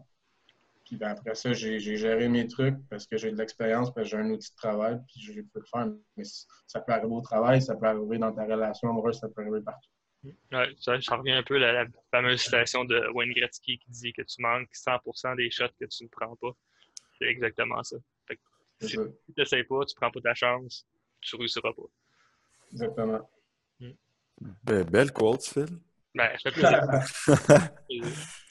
Puis 0.86 0.96
ben, 0.96 1.08
après 1.08 1.34
ça, 1.34 1.52
j'ai 1.52 1.80
géré 1.80 2.28
mes 2.28 2.46
trucs 2.46 2.76
parce 2.88 3.06
que 3.06 3.16
j'ai 3.16 3.32
de 3.32 3.36
l'expérience, 3.36 3.92
parce 3.92 4.08
que 4.08 4.10
j'ai 4.16 4.22
un 4.22 4.30
outil 4.30 4.52
de 4.52 4.56
travail, 4.56 5.00
puis 5.08 5.20
j'ai 5.20 5.42
pu 5.42 5.50
le 5.56 5.64
faire. 5.64 5.88
Mais 6.16 6.22
ça 6.66 6.80
peut 6.80 6.92
arriver 6.92 7.12
au 7.12 7.20
travail, 7.20 7.60
ça 7.60 7.74
peut 7.74 7.86
arriver 7.86 8.18
dans 8.18 8.32
ta 8.32 8.44
relation 8.44 8.90
amoureuse, 8.90 9.18
ça 9.18 9.28
peut 9.28 9.42
arriver 9.42 9.60
partout. 9.62 9.90
Ouais, 10.52 10.74
ça, 10.78 11.16
revient 11.16 11.32
un 11.32 11.42
peu 11.42 11.56
à 11.56 11.72
la, 11.72 11.86
fameuse 12.12 12.40
citation 12.40 12.84
de 12.84 13.04
Wayne 13.14 13.32
Gretzky 13.32 13.78
qui 13.78 13.90
dit 13.90 14.12
que 14.12 14.22
tu 14.22 14.40
manques 14.40 14.70
100% 14.72 15.36
des 15.36 15.50
shots 15.50 15.66
que 15.78 15.86
tu 15.86 16.04
ne 16.04 16.08
prends 16.08 16.36
pas. 16.36 16.52
C'est 17.18 17.26
exactement 17.26 17.82
ça. 17.82 17.96
si 18.80 18.92
tu 18.96 19.00
n'essayes 19.36 19.64
pas, 19.64 19.84
tu 19.86 19.94
ne 19.94 20.00
prends 20.00 20.10
pas 20.12 20.20
ta 20.20 20.34
chance, 20.34 20.86
tu 21.20 21.34
ne 21.34 21.40
réussiras 21.40 21.72
pas. 21.72 21.82
Exactement. 22.72 23.28
Ben, 24.62 24.84
belle 24.84 25.12
quote, 25.12 25.44
Phil. 25.44 25.80
Ben, 26.14 26.30
ça 26.38 26.50
fait 26.50 27.90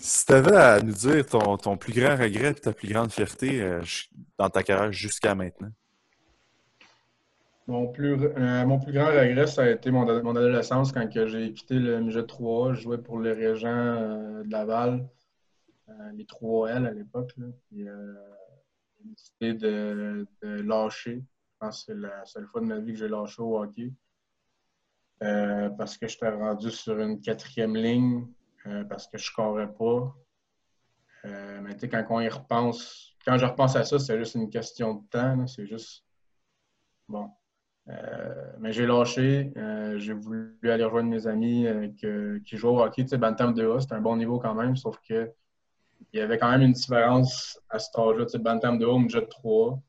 Si 0.00 0.26
tu 0.26 0.32
avais 0.32 0.56
à 0.56 0.80
nous 0.80 0.92
dire 0.92 1.26
ton, 1.26 1.56
ton, 1.56 1.76
plus 1.76 1.92
grand 1.92 2.16
regret 2.16 2.50
et 2.50 2.54
ta 2.54 2.72
plus 2.72 2.88
grande 2.88 3.10
fierté 3.10 3.60
euh, 3.60 3.82
dans 4.38 4.48
ta 4.48 4.62
carrière 4.62 4.92
jusqu'à 4.92 5.34
maintenant? 5.34 5.70
Mon 7.66 7.88
plus, 7.88 8.14
euh, 8.14 8.64
mon 8.64 8.78
plus 8.78 8.92
grand 8.92 9.08
regret, 9.08 9.46
ça 9.48 9.64
a 9.64 9.70
été 9.70 9.90
mon, 9.90 10.04
mon 10.22 10.36
adolescence 10.36 10.92
quand 10.92 11.08
j'ai 11.10 11.52
quitté 11.52 11.74
le 11.74 12.00
MJ 12.00 12.24
3. 12.26 12.74
Je 12.74 12.82
jouais 12.82 12.98
pour 12.98 13.18
les 13.20 13.32
régents 13.32 13.68
euh, 13.68 14.44
de 14.44 14.50
Laval, 14.50 15.06
les 16.14 16.24
3L 16.24 16.86
à 16.86 16.92
l'époque. 16.92 17.34
J'ai 17.72 17.88
décidé 19.04 19.54
de, 19.54 20.26
de, 20.42 20.60
lâcher 20.62 21.24
je 21.24 21.66
pense 21.66 21.84
que 21.84 21.92
c'est 21.92 21.98
la 21.98 22.24
seule 22.24 22.46
fois 22.46 22.60
de 22.60 22.66
ma 22.66 22.78
vie 22.78 22.92
que 22.92 22.98
j'ai 23.00 23.08
lâché 23.08 23.42
au 23.42 23.60
hockey. 23.60 23.92
Parce 25.18 25.98
que 25.98 26.06
j'étais 26.06 26.28
rendu 26.28 26.70
sur 26.70 27.00
une 27.00 27.20
quatrième 27.20 27.74
ligne, 27.74 28.28
euh, 28.66 28.84
parce 28.84 29.06
que 29.06 29.18
je 29.18 29.30
ne 29.30 29.66
pas. 29.66 30.16
Euh, 31.24 31.60
mais 31.62 31.74
tu 31.74 31.80
sais, 31.80 31.88
quand 31.88 32.04
on 32.10 32.20
y 32.20 32.28
repense, 32.28 33.14
quand 33.24 33.38
je 33.38 33.46
repense 33.46 33.76
à 33.76 33.84
ça, 33.84 33.98
c'est 33.98 34.18
juste 34.18 34.34
une 34.34 34.50
question 34.50 34.94
de 34.94 35.08
temps. 35.08 35.46
C'est 35.46 35.66
juste. 35.66 36.04
Bon. 37.08 37.30
mais 38.58 38.72
j'ai 38.72 38.86
lâché. 38.86 39.50
j'ai 39.96 40.12
voulu 40.12 40.58
aller 40.64 40.84
rejoindre 40.84 41.08
mes 41.08 41.26
amis 41.26 41.66
qui 41.96 42.56
jouent 42.56 42.68
au 42.68 42.82
hockey. 42.82 43.02
Tu 43.02 43.08
sais, 43.08 43.18
Bantam 43.18 43.54
2A, 43.54 43.80
c'est 43.80 43.92
un 43.94 44.00
bon 44.00 44.16
niveau 44.16 44.38
quand 44.38 44.54
même, 44.54 44.76
sauf 44.76 44.98
que 45.08 45.32
il 46.12 46.20
y 46.20 46.22
avait 46.22 46.38
quand 46.38 46.50
même 46.50 46.62
une 46.62 46.72
différence 46.72 47.60
à 47.70 47.78
cet 47.78 47.98
âge-là. 47.98 48.26
Tu 48.26 48.32
sais, 48.32 48.38
Bantam 48.38 48.78
2A, 48.78 49.08
Jet 49.10 49.26
3. 49.28 49.80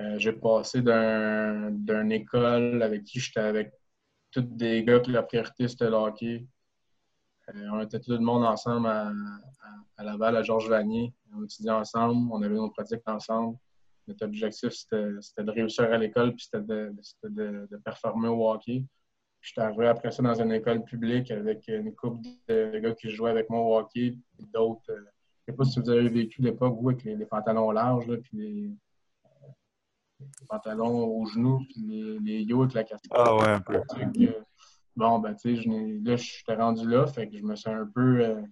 Euh, 0.00 0.18
j'ai 0.18 0.32
passé 0.32 0.82
d'une 0.82 2.12
école 2.12 2.82
avec 2.82 3.04
qui 3.04 3.20
j'étais 3.20 3.40
avec 3.40 3.72
tous 4.32 4.42
des 4.42 4.82
gars 4.82 4.98
qui 4.98 5.12
la 5.12 5.22
priorité 5.22 5.68
c'était 5.68 5.88
le 5.88 5.94
hockey. 5.94 6.46
Euh, 7.50 7.68
on 7.72 7.80
était 7.80 8.00
tout 8.00 8.12
le 8.12 8.18
monde 8.18 8.44
ensemble 8.44 8.86
à, 8.86 9.12
Laval, 10.02 10.36
à 10.36 10.42
Georges 10.42 10.68
Vanier. 10.68 11.12
On 11.34 11.44
étudiait 11.44 11.70
ensemble, 11.70 12.30
on 12.32 12.42
avait 12.42 12.54
nos 12.54 12.70
pratiques 12.70 13.06
ensemble. 13.06 13.56
Notre 14.06 14.26
objectif, 14.26 14.70
c'était 14.70 15.44
de 15.44 15.50
réussir 15.50 15.84
à 15.84 15.96
l'école 15.96 16.34
puis 16.34 16.44
c'était 16.50 16.64
de, 16.64 17.76
performer 17.84 18.28
au 18.28 18.50
hockey. 18.50 18.84
J'étais 19.40 19.60
arrivé 19.60 19.88
après 19.88 20.10
ça 20.10 20.22
dans 20.22 20.40
une 20.40 20.52
école 20.52 20.84
publique 20.84 21.30
avec 21.30 21.68
une 21.68 21.94
couple 21.94 22.26
de 22.48 22.78
gars 22.78 22.94
qui 22.94 23.10
jouaient 23.10 23.30
avec 23.30 23.50
moi 23.50 23.60
au 23.60 23.78
hockey, 23.78 24.16
puis 24.32 24.46
d'autres. 24.52 24.90
Euh, 24.90 25.04
je 25.46 25.52
ne 25.52 25.52
sais 25.52 25.56
pas 25.58 25.64
si 25.64 25.80
vous 25.80 25.90
avez 25.90 26.08
vécu 26.08 26.40
l'époque, 26.40 26.74
vous, 26.80 26.88
avec 26.88 27.04
les, 27.04 27.26
pantalons 27.26 27.70
larges, 27.70 28.16
puis 28.22 28.38
les, 28.38 28.70
pantalons 30.48 31.04
aux 31.04 31.26
genoux, 31.26 31.58
puis 31.68 31.82
les, 31.82 32.18
les 32.20 32.42
yo 32.42 32.62
avec 32.62 32.72
la 32.72 32.84
casquette. 32.84 33.12
Ah 33.14 33.36
ouais, 33.36 33.48
un 33.48 33.60
peu. 33.60 33.82
Bon, 34.96 35.18
ben, 35.18 35.34
tu 35.34 35.56
sais, 35.56 35.68
là, 35.68 36.16
je 36.16 36.22
suis 36.22 36.44
rendu 36.48 36.88
là, 36.88 37.06
fait 37.06 37.28
que 37.28 37.38
je 37.38 37.42
me 37.42 37.56
suis 37.56 37.70
un 37.70 37.86
peu 37.86 38.20
euh, 38.20 38.42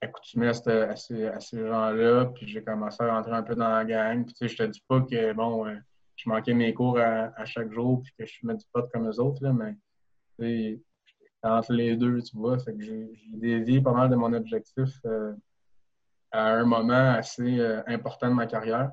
accoutumé 0.00 0.48
à, 0.48 0.54
ces, 0.54 1.26
à 1.26 1.40
ces 1.40 1.66
gens-là, 1.66 2.26
puis 2.26 2.46
j'ai 2.46 2.62
commencé 2.62 3.02
à 3.02 3.14
rentrer 3.14 3.32
un 3.32 3.42
peu 3.42 3.54
dans 3.54 3.68
la 3.68 3.84
gang. 3.84 4.24
Puis, 4.24 4.34
tu 4.34 4.48
sais, 4.48 4.54
je 4.54 4.62
te 4.62 4.68
dis 4.68 4.82
pas 4.86 5.00
que, 5.00 5.32
bon, 5.32 5.66
euh, 5.66 5.76
je 6.16 6.28
manquais 6.28 6.54
mes 6.54 6.74
cours 6.74 6.98
à, 6.98 7.44
chaque 7.44 7.72
jour, 7.72 8.02
puis 8.02 8.12
que 8.18 8.26
je 8.26 8.38
fumais 8.38 8.56
du 8.56 8.64
pot 8.72 8.86
comme 8.92 9.08
eux 9.08 9.20
autres, 9.20 9.42
là, 9.42 9.52
mais, 9.52 9.74
tu 10.38 10.44
sais, 10.44 10.80
entre 11.42 11.72
les 11.72 11.96
deux, 11.96 12.22
tu 12.22 12.36
vois, 12.36 12.58
fait 12.58 12.74
que 12.74 12.82
j'ai 12.82 13.10
dévié 13.34 13.82
pas 13.82 13.92
mal 13.92 14.08
de 14.08 14.16
mon 14.16 14.32
objectif 14.32 14.88
euh, 15.04 15.34
à 16.30 16.54
un 16.54 16.64
moment 16.64 17.12
assez 17.12 17.60
important 17.86 18.30
de 18.30 18.34
ma 18.34 18.46
carrière. 18.46 18.90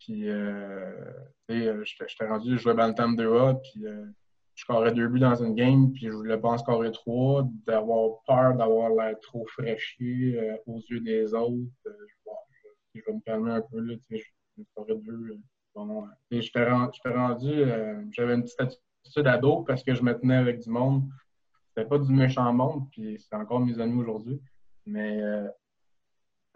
Puis, 0.00 0.22
tu 0.22 1.54
sais, 1.54 1.72
j'étais 2.08 2.26
rendu, 2.26 2.56
je 2.56 2.62
jouais 2.62 2.74
Bantam 2.74 3.14
2A, 3.16 3.60
puis 3.62 3.84
je 4.56 4.62
scorais 4.62 4.92
deux 4.92 5.06
buts 5.06 5.20
dans 5.20 5.34
une 5.36 5.54
game, 5.54 5.92
puis 5.92 6.06
je 6.06 6.12
voulais 6.12 6.38
pas 6.38 6.48
en 6.48 6.58
scorer 6.58 6.90
trois, 6.90 7.46
d'avoir 7.66 8.22
peur 8.26 8.56
d'avoir 8.56 8.90
l'air 8.90 9.18
trop 9.20 9.46
fraîchi 9.46 10.36
euh, 10.36 10.56
aux 10.66 10.80
yeux 10.90 11.00
des 11.00 11.32
autres. 11.34 11.70
Euh, 11.86 11.92
je, 12.94 13.00
vais 13.06 13.12
me 13.12 13.20
calmer 13.20 13.52
un 13.52 13.60
peu, 13.60 13.78
là, 13.80 13.94
tu 13.94 14.18
sais, 14.18 14.24
je 14.56 14.62
scorais 14.64 14.96
deux. 14.96 15.38
bon, 15.74 16.08
j'étais 16.30 16.64
rendu, 16.64 17.52
j'avais 18.10 18.34
une 18.34 18.42
petite 18.42 18.60
attitude 18.60 19.26
ado 19.26 19.62
parce 19.62 19.84
que 19.84 19.94
je 19.94 20.02
me 20.02 20.18
tenais 20.18 20.36
avec 20.36 20.60
du 20.60 20.70
monde. 20.70 21.04
C'était 21.68 21.86
pas 21.86 21.98
du 21.98 22.10
méchant 22.10 22.50
monde, 22.52 22.88
puis 22.90 23.18
c'est 23.20 23.36
encore 23.36 23.60
mes 23.60 23.78
amis 23.78 24.00
aujourd'hui. 24.00 24.40
Mais 24.86 25.20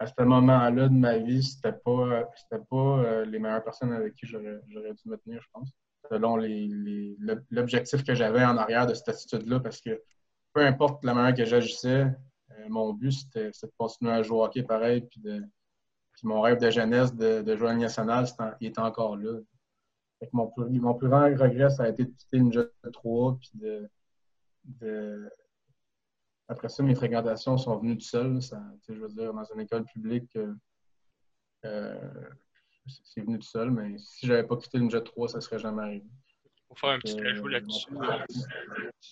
à 0.01 0.07
ce 0.07 0.23
moment-là 0.23 0.87
de 0.87 0.93
ma 0.93 1.17
vie, 1.19 1.43
c'était 1.43 1.73
pas, 1.73 2.27
pas 2.49 2.75
euh, 2.75 3.25
les 3.25 3.37
meilleures 3.37 3.63
personnes 3.63 3.93
avec 3.93 4.15
qui 4.15 4.25
j'aurais, 4.25 4.59
dû 4.67 5.09
me 5.09 5.15
tenir, 5.17 5.39
je 5.41 5.47
pense, 5.53 5.71
selon 6.11 6.35
l'objectif 7.49 8.03
que 8.03 8.13
j'avais 8.13 8.43
en 8.43 8.57
arrière 8.57 8.85
de 8.85 8.93
cette 8.93 9.09
attitude-là, 9.09 9.61
parce 9.61 9.79
que 9.79 10.01
peu 10.53 10.65
importe 10.65 11.03
la 11.05 11.13
manière 11.13 11.33
que 11.33 11.45
j'agissais, 11.45 12.01
euh, 12.51 12.67
mon 12.67 12.93
but, 12.93 13.13
c'était, 13.13 13.49
de 13.49 13.71
continuer 13.77 14.11
à 14.11 14.21
jouer 14.21 14.37
au 14.37 14.43
hockey 14.43 14.63
pareil, 14.63 15.01
puis, 15.01 15.21
mon 16.23 16.41
rêve 16.41 16.59
de 16.59 16.69
jeunesse 16.69 17.15
de, 17.15 17.55
jouer 17.55 17.69
à 17.69 17.75
nationale, 17.75 18.27
il 18.59 18.67
était 18.67 18.79
encore 18.79 19.15
là. 19.17 19.39
mon, 20.33 20.47
plus, 20.47 21.07
grand 21.07 21.23
regret, 21.23 21.69
ça 21.69 21.83
a 21.83 21.89
été 21.89 22.05
de 22.05 22.11
quitter 22.11 22.37
une 22.37 22.53
jeune 22.53 22.69
3, 22.93 23.39
puis 23.39 23.51
de, 23.55 23.89
après 26.47 26.69
ça, 26.69 26.83
mes 26.83 26.93
fréquentations 26.93 27.57
sont 27.57 27.77
venues 27.77 27.97
tout 27.97 28.05
seul. 28.05 28.41
Ça, 28.41 28.61
je 28.87 28.93
veux 28.93 29.07
dire, 29.07 29.33
dans 29.33 29.45
une 29.45 29.61
école 29.61 29.85
publique, 29.85 30.35
euh, 30.35 30.53
euh, 31.65 32.29
c'est 32.87 33.21
venu 33.21 33.39
tout 33.39 33.47
seul, 33.47 33.71
mais 33.71 33.97
si 33.97 34.27
je 34.27 34.33
n'avais 34.33 34.47
pas 34.47 34.57
quitté 34.57 34.77
le 34.77 34.89
Jet 34.89 35.03
3, 35.03 35.29
ça 35.29 35.37
ne 35.37 35.41
serait 35.41 35.59
jamais 35.59 35.81
arrivé. 35.81 36.05
Pour 36.67 36.79
faire 36.79 36.91
un 36.91 36.99
petit 36.99 37.19
euh, 37.19 37.31
ajout 37.31 37.47
là-dessus, 37.47 37.89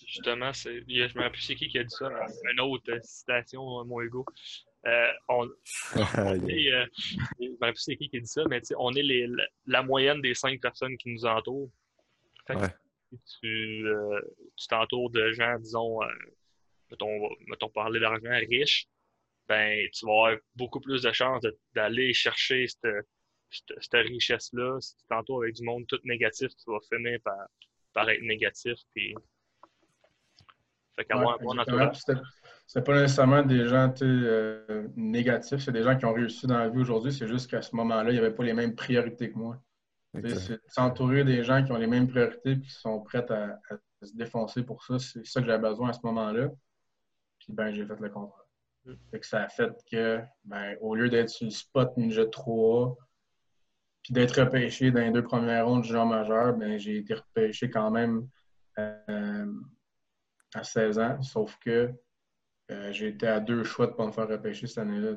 justement, 0.06 0.50
je 0.52 0.70
me 0.70 1.22
rappelle 1.22 1.40
c'est 1.40 1.56
qui 1.56 1.68
qui 1.68 1.78
a 1.78 1.84
dit 1.84 1.94
ça, 1.94 2.08
une 2.52 2.60
autre 2.60 2.90
citation, 3.02 3.84
mon 3.84 4.00
ego. 4.00 4.24
on, 5.28 5.46
est, 5.46 5.50
je 5.94 7.44
me 7.44 7.60
rappelle 7.60 7.76
c'est 7.76 7.96
qui 7.96 8.08
qui 8.08 8.16
a 8.16 8.20
dit 8.20 8.26
ça, 8.26 8.42
mais 8.48 8.62
on 8.78 8.92
est 8.94 9.02
les, 9.02 9.28
la, 9.66 9.82
moyenne 9.82 10.22
des 10.22 10.34
cinq 10.34 10.58
personnes 10.60 10.96
qui 10.96 11.12
nous 11.12 11.26
entourent. 11.26 11.70
tu 13.40 13.84
t'entoures 14.68 15.10
de 15.10 15.32
gens, 15.32 15.58
disons, 15.58 15.98
mettons, 16.90 17.28
mettons 17.46 17.68
parler 17.68 18.00
d'argent 18.00 18.38
riche, 18.48 18.88
ben, 19.48 19.86
tu 19.92 20.06
vas 20.06 20.12
avoir 20.12 20.36
beaucoup 20.54 20.80
plus 20.80 21.02
de 21.02 21.12
chances 21.12 21.44
d'aller 21.74 22.14
chercher 22.14 22.66
cette, 22.68 23.06
cette, 23.50 24.06
richesse-là. 24.06 24.78
Si 24.80 24.96
tu 24.96 25.04
t'entoures 25.08 25.42
avec 25.42 25.54
du 25.54 25.64
monde 25.64 25.86
tout 25.86 25.98
négatif, 26.04 26.48
tu 26.56 26.70
vas 26.70 26.78
finir 26.88 27.18
par, 27.22 27.46
par 27.92 28.08
être 28.08 28.22
négatif. 28.22 28.78
Puis... 28.94 29.14
Fait 30.96 31.06
C'est 32.66 32.84
pas 32.84 33.00
nécessairement 33.00 33.42
des 33.42 33.66
gens 33.66 33.92
euh, 34.02 34.88
négatifs, 34.96 35.60
c'est 35.60 35.72
des 35.72 35.82
gens 35.82 35.96
qui 35.96 36.04
ont 36.04 36.12
réussi 36.12 36.46
dans 36.46 36.58
la 36.58 36.68
vie 36.68 36.80
aujourd'hui. 36.80 37.12
C'est 37.12 37.28
juste 37.28 37.50
qu'à 37.50 37.62
ce 37.62 37.74
moment-là, 37.76 38.10
il 38.10 38.14
n'y 38.14 38.18
avait 38.18 38.34
pas 38.34 38.44
les 38.44 38.52
mêmes 38.52 38.74
priorités 38.74 39.30
que 39.30 39.38
moi. 39.38 39.62
C'est 40.14 40.60
s'entourer 40.66 41.24
des 41.24 41.44
gens 41.44 41.64
qui 41.64 41.70
ont 41.70 41.78
les 41.78 41.86
mêmes 41.86 42.08
priorités 42.08 42.52
et 42.52 42.60
qui 42.60 42.70
sont 42.70 43.00
prêts 43.00 43.24
à, 43.30 43.60
à 43.70 44.06
se 44.06 44.16
défoncer 44.16 44.64
pour 44.64 44.82
ça. 44.82 44.98
C'est 44.98 45.24
ça 45.24 45.40
que 45.40 45.46
j'avais 45.46 45.62
besoin 45.62 45.90
à 45.90 45.92
ce 45.92 46.00
moment-là 46.02 46.48
ben, 47.52 47.72
j'ai 47.72 47.86
fait 47.86 48.00
le 48.00 48.10
contrat. 48.10 48.46
Mm. 48.84 48.94
que 49.12 49.26
ça 49.26 49.42
a 49.42 49.48
fait 49.48 49.72
que, 49.90 50.20
ben, 50.44 50.76
au 50.80 50.94
lieu 50.94 51.08
d'être 51.08 51.28
sur 51.28 51.46
le 51.46 51.50
spot 51.50 51.96
Ninja 51.96 52.26
3, 52.26 52.96
puis 54.02 54.12
d'être 54.14 54.40
repêché 54.40 54.90
dans 54.90 55.00
les 55.00 55.10
deux 55.10 55.22
premières 55.22 55.66
rondes 55.66 55.82
du 55.82 55.88
genre 55.88 56.06
majeur, 56.06 56.54
ben, 56.54 56.78
j'ai 56.78 56.98
été 56.98 57.14
repêché 57.14 57.70
quand 57.70 57.90
même 57.90 58.28
euh, 58.78 59.52
à 60.54 60.64
16 60.64 60.98
ans, 60.98 61.22
sauf 61.22 61.58
que 61.58 61.92
euh, 62.70 62.92
j'ai 62.92 63.08
été 63.08 63.26
à 63.26 63.40
deux 63.40 63.64
choix 63.64 63.86
de 63.86 63.92
ne 63.92 63.96
pas 63.96 64.06
me 64.06 64.12
faire 64.12 64.28
repêcher 64.28 64.66
cette 64.66 64.78
année-là. 64.78 65.16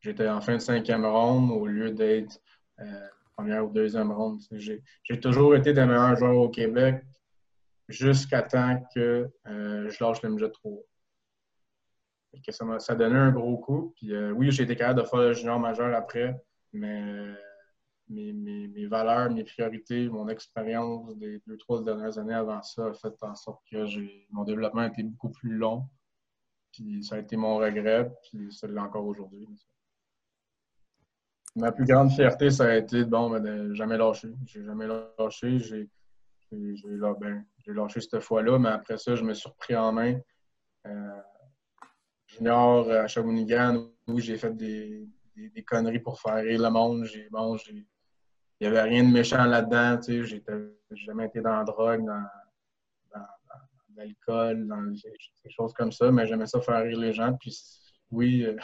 J'étais 0.00 0.28
en 0.28 0.40
fin 0.40 0.54
de 0.54 0.60
cinquième 0.60 1.06
ronde 1.06 1.50
au 1.50 1.66
lieu 1.66 1.90
d'être 1.90 2.38
euh, 2.80 3.08
première 3.36 3.66
ou 3.66 3.72
deuxième 3.72 4.12
ronde. 4.12 4.40
J'ai 4.52 5.20
toujours 5.20 5.54
été 5.54 5.72
des 5.72 5.84
meilleurs 5.84 6.16
joueurs 6.16 6.36
au 6.36 6.48
Québec 6.48 7.02
jusqu'à 7.88 8.42
temps 8.42 8.86
que 8.94 9.30
je 9.46 10.04
lâche 10.04 10.22
le 10.22 10.30
MJ 10.30 10.50
3 10.52 10.72
ça 12.50 12.64
m'a 12.64 12.78
ça 12.78 12.94
donné 12.94 13.16
un 13.16 13.30
gros 13.30 13.58
coup. 13.58 13.92
Puis 13.96 14.14
euh, 14.14 14.30
oui, 14.32 14.50
j'ai 14.50 14.64
été 14.64 14.76
capable 14.76 15.02
de 15.02 15.06
faire 15.06 15.20
le 15.20 15.32
junior 15.32 15.58
majeur 15.58 15.94
après, 15.94 16.36
mais 16.72 17.24
mes, 18.10 18.86
valeurs, 18.86 19.30
mes 19.30 19.44
priorités, 19.44 20.08
mon 20.08 20.28
expérience 20.28 21.16
des 21.16 21.40
deux, 21.46 21.56
trois 21.56 21.82
dernières 21.82 22.18
années 22.18 22.34
avant 22.34 22.62
ça 22.62 22.86
a 22.86 22.92
fait 22.92 23.14
en 23.22 23.34
sorte 23.34 23.62
que 23.70 23.84
mon 24.32 24.44
développement 24.44 24.82
a 24.82 24.88
été 24.88 25.02
beaucoup 25.02 25.30
plus 25.30 25.56
long. 25.56 25.88
Puis 26.72 27.02
ça 27.02 27.16
a 27.16 27.18
été 27.18 27.36
mon 27.36 27.56
regret, 27.56 28.10
puis 28.22 28.52
ça 28.52 28.66
l'est 28.66 28.78
encore 28.78 29.06
aujourd'hui. 29.06 29.48
Ma 31.56 31.72
plus 31.72 31.86
grande 31.86 32.12
fierté, 32.12 32.50
ça 32.50 32.66
a 32.66 32.76
été 32.76 33.04
bon, 33.04 33.30
ben, 33.30 33.40
de 33.40 33.74
jamais 33.74 33.96
lâcher. 33.96 34.32
J'ai 34.46 34.64
jamais 34.64 34.86
lâché. 34.86 35.58
J'ai 35.58 35.88
ben, 36.50 37.44
lâché 37.66 38.00
cette 38.00 38.20
fois-là, 38.20 38.58
mais 38.58 38.68
après 38.68 38.98
ça, 38.98 39.14
je 39.14 39.24
me 39.24 39.34
suis 39.34 39.48
repris 39.48 39.74
en 39.74 39.92
main. 39.92 40.18
Euh, 40.86 41.20
junior 42.26 42.90
à 42.90 43.06
Shawinigan 43.06 43.90
où 44.06 44.20
j'ai 44.20 44.36
fait 44.36 44.54
des, 44.56 45.08
des, 45.36 45.64
conneries 45.64 45.98
pour 45.98 46.20
faire 46.20 46.36
rire 46.36 46.62
le 46.62 46.70
monde. 46.70 47.06
Bon, 47.30 47.56
il 48.60 48.68
n'y 48.68 48.76
avait 48.76 48.88
rien 48.88 49.04
de 49.04 49.12
méchant 49.12 49.44
là-dedans. 49.44 49.98
Tu 49.98 50.26
sais, 50.26 50.42
j'ai 50.90 51.04
jamais 51.04 51.26
été 51.26 51.40
dans 51.40 51.56
la 51.56 51.64
drogue, 51.64 52.04
dans, 52.04 52.24
l'alcool, 53.96 54.66
dans 54.66 54.82
des 54.82 55.50
choses 55.50 55.72
comme 55.72 55.92
ça, 55.92 56.10
mais 56.10 56.26
j'aimais 56.26 56.46
ça 56.46 56.60
faire 56.60 56.82
rire 56.82 56.98
les 56.98 57.12
gens. 57.12 57.34
Puis 57.34 57.56
oui, 58.10 58.44
euh, 58.44 58.56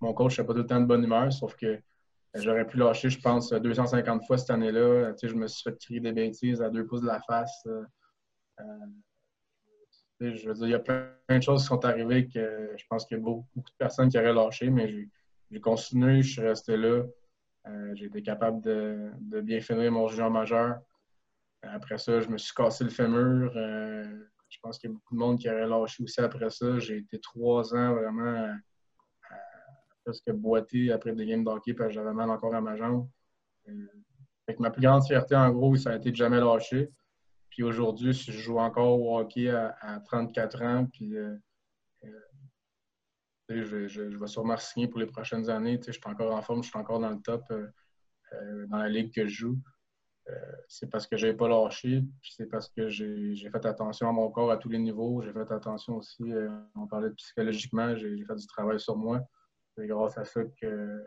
mon 0.00 0.12
coach 0.12 0.38
n'a 0.38 0.44
pas 0.44 0.52
tout 0.52 0.60
le 0.60 0.66
temps 0.66 0.80
de 0.80 0.86
bonne 0.86 1.04
humeur, 1.04 1.32
sauf 1.32 1.56
que 1.56 1.80
j'aurais 2.34 2.66
pu 2.66 2.76
lâcher, 2.76 3.10
je 3.10 3.20
pense, 3.20 3.52
250 3.52 4.26
fois 4.26 4.38
cette 4.38 4.50
année-là. 4.50 5.12
Tu 5.12 5.26
sais, 5.26 5.28
je 5.28 5.34
me 5.38 5.46
suis 5.46 5.62
fait 5.62 5.76
crier 5.78 6.00
des 6.00 6.12
bêtises 6.12 6.62
à 6.62 6.70
deux 6.70 6.86
pouces 6.86 7.02
de 7.02 7.06
la 7.06 7.20
face. 7.20 7.66
Euh, 7.66 7.84
euh, 8.60 8.86
je 10.20 10.48
veux 10.48 10.54
dire, 10.54 10.66
il 10.66 10.70
y 10.70 10.74
a 10.74 10.80
plein, 10.80 11.10
de 11.28 11.40
choses 11.40 11.62
qui 11.62 11.68
sont 11.68 11.84
arrivées 11.84 12.28
que 12.28 12.74
je 12.76 12.84
pense 12.88 13.06
qu'il 13.06 13.18
y 13.18 13.20
a 13.20 13.22
beaucoup, 13.22 13.46
de 13.56 13.70
personnes 13.78 14.08
qui 14.08 14.18
auraient 14.18 14.32
lâché, 14.32 14.68
mais 14.68 15.08
j'ai 15.50 15.60
continué, 15.60 16.22
je 16.22 16.32
suis 16.32 16.40
resté 16.42 16.76
là. 16.76 17.04
Euh, 17.68 17.94
j'ai 17.94 18.06
été 18.06 18.22
capable 18.22 18.62
de, 18.62 19.10
bien 19.42 19.60
finir 19.60 19.92
mon 19.92 20.08
junior 20.08 20.30
majeur. 20.30 20.78
Après 21.62 21.98
ça, 21.98 22.20
je 22.20 22.28
me 22.28 22.38
suis 22.38 22.54
cassé 22.54 22.84
le 22.84 22.90
fémur. 22.90 23.52
Euh, 23.56 24.04
je 24.48 24.58
pense 24.62 24.78
qu'il 24.78 24.90
y 24.90 24.92
a 24.92 24.94
beaucoup 24.94 25.14
de 25.14 25.18
monde 25.18 25.38
qui 25.38 25.50
aurait 25.50 25.66
lâché 25.66 26.02
aussi 26.02 26.20
après 26.20 26.50
ça. 26.50 26.78
J'ai 26.78 26.98
été 26.98 27.18
trois 27.20 27.74
ans 27.74 27.94
vraiment 27.94 28.54
presque 30.04 30.30
boiter 30.32 30.90
après 30.90 31.12
des 31.14 31.26
games 31.26 31.44
d'hockey 31.44 31.74
parce 31.74 31.88
que 31.88 31.94
j'avais 31.94 32.14
mal 32.14 32.30
encore 32.30 32.54
à 32.54 32.60
ma 32.60 32.76
jambe. 32.76 33.06
Euh, 33.68 34.54
ma 34.58 34.70
plus 34.70 34.80
grande 34.80 35.04
fierté, 35.04 35.36
en 35.36 35.50
gros, 35.50 35.76
ça 35.76 35.90
a 35.90 35.96
été 35.96 36.10
de 36.10 36.16
jamais 36.16 36.40
lâcher. 36.40 36.90
Puis 37.50 37.62
aujourd'hui, 37.62 38.12
je 38.12 38.32
joue 38.32 38.58
encore 38.58 38.98
au 38.98 39.18
hockey 39.18 39.50
à, 39.50 40.00
34 40.06 40.62
ans, 40.62 40.86
puis 40.86 41.14
euh, 43.50 43.88
je, 43.88 44.02
vais 44.02 44.26
sûrement 44.26 44.56
signer 44.56 44.88
pour 44.88 45.00
les 45.00 45.06
prochaines 45.06 45.48
années. 45.50 45.80
Je 45.84 45.92
suis 45.92 46.00
encore 46.04 46.34
en 46.34 46.42
forme, 46.42 46.62
je 46.62 46.68
suis 46.68 46.78
encore 46.78 47.00
dans 47.00 47.10
le 47.10 47.20
top 47.20 47.44
euh, 47.50 48.66
dans 48.68 48.78
la 48.78 48.88
ligue 48.88 49.12
que 49.14 49.26
je 49.26 49.34
joue. 49.34 49.58
c'est 50.68 50.90
parce 50.90 51.06
que 51.06 51.16
je 51.16 51.26
n'ai 51.26 51.32
pas 51.32 51.48
lâché, 51.48 52.02
puis 52.20 52.32
c'est 52.36 52.46
parce 52.46 52.68
que 52.68 52.88
j'ai 52.88 53.50
fait 53.50 53.64
attention 53.64 54.08
à 54.08 54.12
mon 54.12 54.30
corps 54.30 54.50
à 54.50 54.58
tous 54.58 54.68
les 54.68 54.78
niveaux. 54.78 55.22
J'ai 55.22 55.32
fait 55.32 55.50
attention 55.50 55.96
aussi, 55.96 56.24
on 56.74 56.86
parlait 56.86 57.10
psychologiquement, 57.12 57.96
j'ai 57.96 58.24
fait 58.24 58.36
du 58.36 58.46
travail 58.46 58.78
sur 58.78 58.96
moi. 58.96 59.20
C'est 59.74 59.86
grâce 59.86 60.18
à 60.18 60.24
ça 60.24 60.42
que, 60.60 61.04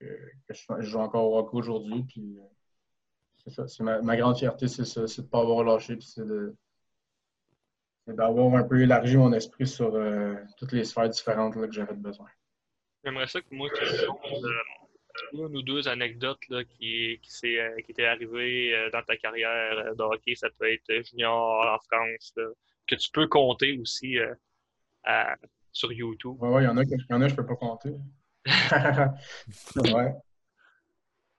je, 0.00 0.80
joue 0.80 0.98
encore 0.98 1.30
au 1.30 1.38
hockey 1.38 1.56
aujourd'hui. 1.56 2.06
C'est. 2.14 3.68
C'est 3.68 3.82
ma, 3.82 4.16
grande 4.16 4.36
fierté, 4.36 4.68
c'est 4.68 4.82
de 4.82 5.22
ne 5.22 5.26
pas 5.26 5.40
avoir 5.40 5.64
lâché, 5.64 5.98
c'est 6.00 6.26
de 6.26 6.54
d'avoir 8.14 8.54
un 8.54 8.62
peu 8.64 8.80
élargi 8.80 9.16
mon 9.16 9.32
esprit 9.32 9.66
sur 9.66 9.94
euh, 9.94 10.34
toutes 10.56 10.72
les 10.72 10.84
sphères 10.84 11.08
différentes 11.08 11.56
là, 11.56 11.66
que 11.66 11.72
j'avais 11.72 11.94
besoin. 11.94 12.26
J'aimerais 13.04 13.26
ça 13.26 13.40
que 13.40 13.54
moi, 13.54 13.70
question, 13.70 14.18
euh, 14.26 15.46
une 15.46 15.56
ou 15.56 15.62
deux 15.62 15.88
anecdotes 15.88 16.46
là, 16.50 16.64
qui, 16.64 17.18
qui, 17.22 17.58
euh, 17.58 17.80
qui 17.80 17.92
étaient 17.92 18.04
arrivées 18.04 18.74
euh, 18.74 18.90
dans 18.90 19.02
ta 19.02 19.16
carrière 19.16 19.94
de 19.94 20.02
hockey. 20.02 20.34
Ça 20.34 20.48
peut 20.58 20.70
être 20.70 21.06
junior 21.06 21.66
en 21.66 21.78
France, 21.78 22.34
que 22.86 22.94
tu 22.94 23.10
peux 23.10 23.26
compter 23.26 23.78
aussi 23.78 24.18
sur 25.72 25.92
YouTube. 25.92 26.36
Oui, 26.40 26.50
ouais, 26.50 26.62
il 26.62 26.66
y 26.66 26.68
en 26.68 26.76
a, 26.76 26.84
y 26.84 27.14
en 27.14 27.22
a 27.22 27.28
je 27.28 27.34
peux 27.34 27.46
pas 27.46 27.56
compter. 27.56 27.94
ouais. 29.76 30.14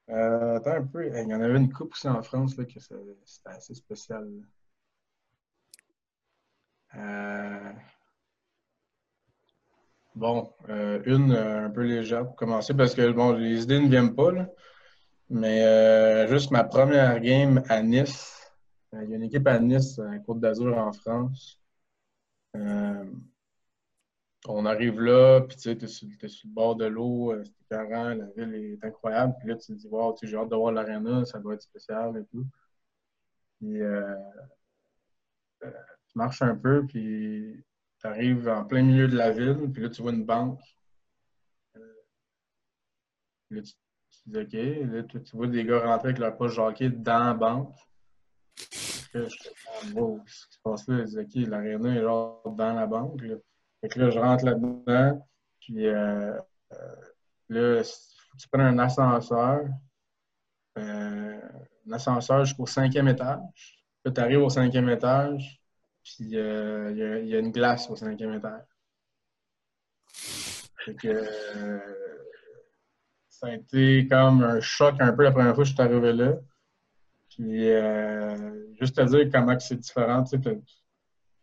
attends 0.08 0.72
un 0.72 0.88
peu. 0.88 1.06
Il 1.08 1.30
y 1.30 1.36
en 1.36 1.42
avait 1.42 1.58
une 1.58 1.72
coupe 1.72 1.94
aussi 1.94 2.08
en 2.08 2.24
France 2.24 2.58
là, 2.58 2.66
que 2.66 2.80
c'était 2.80 3.50
assez 3.50 3.76
spécial. 3.76 4.28
Euh... 6.96 7.72
Bon, 10.16 10.54
euh, 10.70 11.02
une 11.06 11.32
euh, 11.32 11.66
un 11.68 11.70
peu 11.70 11.84
légère 11.84 12.26
pour 12.26 12.36
commencer 12.36 12.74
parce 12.74 12.94
que 12.94 13.12
bon, 13.12 13.32
les 13.34 13.64
idées 13.64 13.80
ne 13.80 13.88
viennent 13.90 14.14
pas. 14.16 14.32
Là. 14.32 14.48
Mais 15.30 16.28
juste 16.28 16.52
ma 16.52 16.64
première 16.66 17.20
game 17.22 17.64
à 17.70 17.82
Nice. 17.82 18.38
Il 18.94 19.10
y 19.10 19.14
a 19.14 19.16
une 19.16 19.24
équipe 19.24 19.48
à 19.48 19.60
Nice, 19.60 20.00
à 20.00 20.20
Côte 20.20 20.42
d'Azur 20.42 20.78
en 20.78 20.92
France. 20.92 21.62
on 24.48 24.66
arrive 24.66 25.00
là, 25.00 25.42
puis 25.42 25.56
tu 25.56 25.64
sais, 25.64 25.78
tu 25.78 25.86
es, 25.86 25.88
sur 26.28 26.48
le 26.48 26.54
bord 26.54 26.76
de 26.76 26.86
l'eau, 26.86 27.34
c'est 27.44 27.68
carré, 27.70 28.16
la 28.16 28.26
ville 28.36 28.54
est 28.56 28.86
incroyable. 28.86 29.36
Puis 29.40 29.50
là, 29.50 29.56
tu 29.56 29.68
te 29.68 29.74
dis, 29.74 29.88
wow, 29.88 30.16
j'ai 30.22 30.36
hâte 30.36 30.50
de 30.50 30.56
voir 30.56 30.74
l'aréna, 30.74 31.24
ça 31.26 31.40
doit 31.40 31.54
être 31.54 31.62
spécial 31.62 32.18
et 32.18 32.26
tout. 32.26 32.46
Puis 33.60 33.80
tu 36.12 36.18
marches 36.18 36.42
un 36.42 36.56
peu, 36.56 36.86
puis 36.86 37.64
tu 38.00 38.08
arrives 38.08 38.50
en 38.50 38.66
plein 38.66 38.84
milieu 38.84 39.08
de 39.08 39.16
la 39.16 39.32
ville, 39.32 39.70
puis 39.72 39.84
là, 39.84 39.90
tu 39.90 40.02
vois 40.02 40.12
une 40.12 40.26
banque. 40.26 40.62
Euh, 41.78 41.94
là, 43.52 43.62
tu, 43.62 43.74
dis 44.26 44.40
OK. 44.40 44.54
Là, 44.92 45.04
tu, 45.04 45.36
vois 45.36 45.48
des 45.48 45.64
gars 45.64 45.80
rentrer 45.80 46.10
avec 46.10 46.20
leur 46.20 46.36
poche 46.36 46.58
hockey 46.58 46.90
dans 46.90 47.26
la 47.26 47.34
banque. 47.34 47.76
Là, 49.14 49.28
je 49.28 49.88
dis, 49.88 49.94
wow, 49.94 50.22
ce 50.26 50.48
qui 50.48 50.54
se 50.54 50.60
passe 50.64 50.88
là? 50.88 51.00
Je 51.00 51.04
dis, 51.06 51.20
OK, 51.20 51.48
l'aréna 51.48 51.96
est 51.96 52.02
genre 52.02 52.44
dans 52.56 52.74
la 52.74 52.88
banque. 52.88 53.22
Là. 53.22 53.36
Fait 53.82 53.90
que 53.90 54.00
là, 54.00 54.10
je 54.10 54.20
rentre 54.20 54.46
là-dedans, 54.46 55.28
puis 55.60 55.88
euh, 55.88 56.38
euh, 56.74 56.96
là, 57.50 57.84
tu 58.38 58.48
prends 58.52 58.62
un 58.62 58.80
ascenseur, 58.80 59.68
un 60.76 61.40
ascenseur 61.92 62.46
jusqu'au 62.46 62.66
cinquième 62.66 63.08
étage. 63.08 63.82
Là, 64.06 64.12
tu 64.12 64.22
arrives 64.22 64.42
au 64.42 64.50
cinquième 64.50 64.90
étage, 64.90 65.61
puis 66.04 66.36
euh, 66.38 66.92
il 66.92 67.28
y, 67.28 67.36
a 67.36 67.40
une 67.40 67.52
glace 67.52 67.90
au 67.90 67.96
cinquième 67.96 68.34
étage. 68.34 68.64
Euh, 71.06 71.80
ça 73.30 73.48
a 73.48 73.54
été 73.54 74.08
comme 74.08 74.44
un 74.44 74.60
choc 74.60 74.96
un 75.00 75.14
peu 75.14 75.24
la 75.24 75.32
première 75.32 75.54
fois 75.54 75.64
que 75.64 75.70
je 75.70 75.74
suis 75.74 75.82
arrivé 75.82 76.12
là. 76.12 76.34
Puis 77.30 77.70
euh, 77.70 78.74
juste 78.80 78.98
à 78.98 79.06
dire 79.06 79.30
comment 79.32 79.58
c'est 79.60 79.78
différent. 79.78 80.24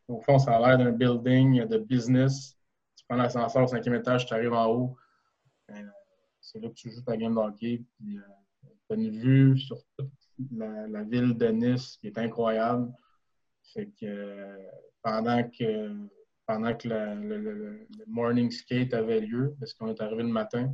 Au 0.09 0.21
fond, 0.23 0.39
ça 0.39 0.57
a 0.57 0.61
l'air 0.61 0.79
d'un 0.79 0.93
building 0.93 1.67
de 1.67 1.79
business. 1.79 2.57
Tu 2.97 3.05
prends 3.09 3.17
l'ascenseur 3.17 3.63
au 3.63 3.69
cinquième 3.69 3.95
étage, 3.95 4.27
tu 4.27 4.35
arrives 4.35 4.53
en 4.53 4.67
haut. 4.67 4.97
c'est 6.41 6.59
là 6.59 6.69
que 6.69 6.75
tu 6.75 6.91
joues 6.91 7.03
ta 7.03 7.17
game 7.17 7.35
d'hockey. 7.35 7.85
Puis 7.97 8.19
tu 8.61 8.93
as 8.93 8.95
une 8.95 9.11
vue 9.11 9.57
sur 9.59 9.79
toute 9.97 10.11
la, 10.51 11.05
ville 11.05 11.37
de 11.37 11.47
Nice 11.49 11.97
qui 12.01 12.09
est 12.09 12.19
incroyable. 12.19 12.93
Fait 13.75 13.87
que 14.01 14.07
euh, 14.07 14.57
pendant 15.03 15.43
que 15.49 16.09
pendant 16.47 16.75
que 16.75 16.89
le, 16.89 17.87
morning 18.07 18.51
skate 18.51 18.95
avait 18.95 19.21
lieu, 19.21 19.55
parce 19.61 19.75
qu'on 19.75 19.89
est 19.89 20.01
arrivé 20.01 20.23
le 20.23 20.31
matin, 20.31 20.73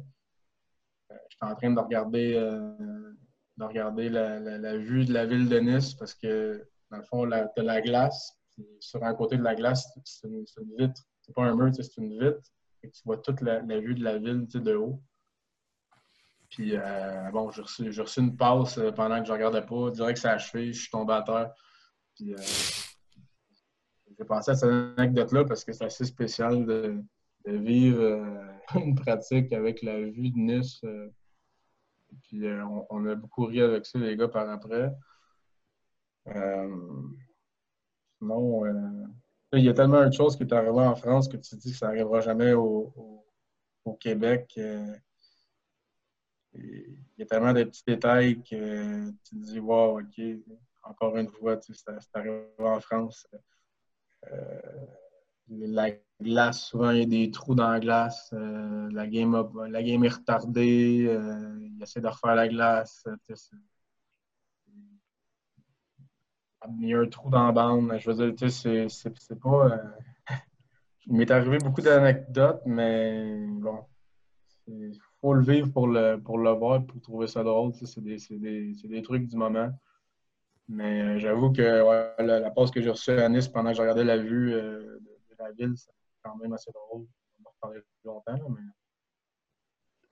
euh, 1.11 1.17
j'étais 1.29 1.45
en 1.45 1.57
train 1.57 1.73
de 1.73 1.81
regarder, 1.81 2.35
euh, 2.37 3.13
de 3.57 3.65
regarder 3.65 4.09
la, 4.09 4.77
vue 4.77 5.05
de 5.05 5.13
la 5.13 5.27
ville 5.27 5.49
de 5.49 5.59
Nice 5.59 5.95
parce 5.95 6.15
que, 6.15 6.65
dans 6.93 6.99
le 6.99 7.03
fond, 7.03 7.29
as 7.33 7.51
la 7.57 7.81
glace. 7.81 8.39
sur 8.79 9.03
un 9.03 9.15
côté 9.15 9.37
de 9.37 9.43
la 9.43 9.57
glace, 9.57 9.85
c'est 10.05 10.29
une, 10.29 10.45
vitre. 10.79 11.03
C'est 11.23 11.35
pas 11.35 11.43
un 11.43 11.57
mur, 11.57 11.75
c'est 11.75 11.97
une 11.97 12.21
vitre. 12.21 12.49
Et 12.85 12.91
tu 12.93 13.03
vois 13.05 13.19
toute 13.19 13.41
la, 13.41 13.59
vue 13.59 13.97
de 13.97 14.05
la 14.05 14.19
ville 14.19 14.47
de 14.47 14.75
haut. 14.77 15.03
Puis, 16.51 16.77
bon, 17.33 17.51
j'ai 17.51 17.63
reçu, 18.01 18.21
une 18.21 18.37
passe 18.37 18.79
pendant 18.95 19.19
que 19.21 19.27
je 19.27 19.33
regardais 19.33 19.67
pas. 19.67 19.91
Direct 19.91 20.19
que 20.19 20.21
ça 20.21 20.31
a 20.31 20.35
achevé, 20.35 20.73
je 20.73 20.83
suis 20.83 20.91
tombé 20.91 21.15
à 21.15 21.23
terre. 21.23 21.53
J'ai 24.19 24.25
pensé 24.25 24.51
à 24.53 24.55
cette 24.55 24.71
anecdote-là 24.99 25.45
parce 25.45 25.65
que 25.65 25.73
c'est 25.73 25.85
assez 25.85 26.05
spécial 26.05 26.65
de, 26.67 27.03
vivre 27.47 28.01
euh, 28.01 28.53
une 28.77 28.95
pratique 28.95 29.53
avec 29.53 29.83
la 29.83 30.01
vue 30.01 30.31
de 30.31 30.39
Nice. 30.39 30.81
Euh, 30.85 31.11
puis 32.23 32.47
euh, 32.47 32.65
on, 32.91 33.05
a 33.07 33.15
beaucoup 33.15 33.45
ri 33.47 33.61
avec 33.61 33.87
ça, 33.87 33.99
les 33.99 34.17
gars, 34.17 34.29
par 34.29 34.49
après. 34.49 34.91
sinon, 38.19 38.65
il 39.53 39.65
y 39.65 39.69
a 39.69 39.75
tellement 39.75 40.07
de 40.07 40.13
choses 40.13 40.37
qui 40.37 40.45
est 40.45 40.53
arrivé 40.53 40.81
en 40.81 40.95
France 40.95 41.29
que 41.29 41.37
tu 41.37 41.51
te 41.51 41.57
dis 41.57 41.73
que 41.73 41.79
ça 41.79 41.89
n'arrivera 41.89 42.21
jamais 42.21 42.53
au, 42.55 42.93
Québec. 44.01 44.53
il 44.57 44.97
y 47.19 47.23
a 47.23 47.27
tellement 47.27 47.53
de 47.53 47.65
petits 47.65 47.83
détails 47.87 48.43
que 48.43 49.11
tu 49.11 49.31
te 49.31 49.45
dis, 49.45 49.61
wow, 49.61 50.01
OK, 50.01 50.21
encore 50.85 51.17
une 51.17 51.29
fois, 51.29 51.59
c'est 51.61 51.91
arrivé 52.15 52.47
en 52.59 52.81
France. 52.81 53.27
Euh, 54.33 54.61
la 55.49 55.91
glace, 56.21 56.65
souvent, 56.65 56.91
il 56.91 56.99
y 56.99 57.03
a 57.03 57.07
des 57.07 57.31
trous 57.31 57.55
dans 57.55 57.71
la 57.71 57.81
glace. 57.81 58.31
Euh, 58.33 58.91
la, 58.93 59.07
game 59.07 59.51
la 59.69 59.83
game 59.83 60.05
est 60.05 60.09
retardée. 60.09 61.07
Euh, 61.09 61.59
il 61.61 61.83
essaie 61.83 62.01
de 62.01 62.09
refaire 62.09 62.35
la 62.35 62.49
glace. 62.49 63.07
il 66.81 66.89
y 66.89 66.95
a 66.95 66.99
un 66.99 67.07
trou 67.09 67.31
dans 67.31 67.47
la 67.47 67.53
bande. 67.53 67.97
Je 67.99 68.11
veux 68.11 68.33
dire, 68.33 68.51
c'est 68.51 69.41
pas. 69.41 69.81
il 71.07 71.15
m'est 71.15 71.31
arrivé 71.31 71.59
beaucoup 71.59 71.83
d'anecdotes, 71.83 72.63
mais 72.67 73.37
bon. 73.49 73.85
Il 74.67 74.99
faut 75.21 75.35
le 75.35 75.45
vivre 75.45 75.71
pour 75.71 75.87
le, 75.87 76.17
pour 76.17 76.39
le 76.39 76.51
voir, 76.51 76.87
pour 76.87 77.01
trouver 77.03 77.27
ça 77.27 77.43
drôle. 77.43 77.75
C'est 77.75 78.01
des, 78.01 78.17
des, 78.31 78.73
des, 78.73 79.03
trucs 79.03 79.27
du 79.27 79.37
moment. 79.37 79.71
Mais 80.69 81.03
euh, 81.03 81.19
j'avoue 81.19 81.53
que 81.53 81.63
la, 81.63 82.41
la, 82.41 82.51
pause 82.51 82.71
que 82.71 82.81
j'ai 82.81 82.91
reçue 82.91 83.11
à 83.11 83.29
Nice 83.29 83.49
pendant 83.49 83.71
que 83.71 83.77
je 83.77 83.83
regardais 83.83 84.05
la 84.05 84.17
vue 84.17 84.55
euh, 84.55 84.99
de, 84.99 85.37
la 85.39 85.53
ville, 85.53 85.75
c'est 85.77 85.91
quand 86.23 86.37
même 86.37 86.53
assez 86.55 86.71
drôle. 86.73 87.07
On 87.39 87.43
va 87.43 87.51
reparler 87.51 87.81
longtemps, 88.05 88.49
mais. 88.51 88.63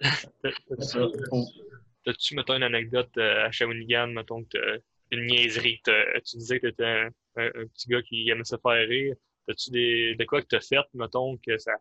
T'as-tu, 2.04 2.34
mettons, 2.34 2.56
une 2.56 2.64
anecdote 2.64 3.16
euh, 3.16 3.46
à 3.46 3.52
Shawinigan, 3.52 4.08
mettons, 4.08 4.42
que 4.44 4.82
une 5.12 5.26
niaiserie, 5.26 5.80
tu 5.84 6.36
disais 6.36 6.58
que 6.58 6.66
t'étais 6.66 6.84
un, 6.84 7.10
un, 7.36 7.66
petit 7.66 7.88
gars 7.88 8.02
qui 8.02 8.28
aimait 8.28 8.44
se 8.44 8.56
faire 8.56 8.88
rire. 8.88 9.14
T'as-tu 9.46 9.70
des, 9.70 10.16
de 10.16 10.24
quoi 10.24 10.42
que 10.42 10.48
t'as 10.48 10.60
fait, 10.60 10.84
mettons, 10.94 11.36
que 11.36 11.58
ça, 11.58 11.74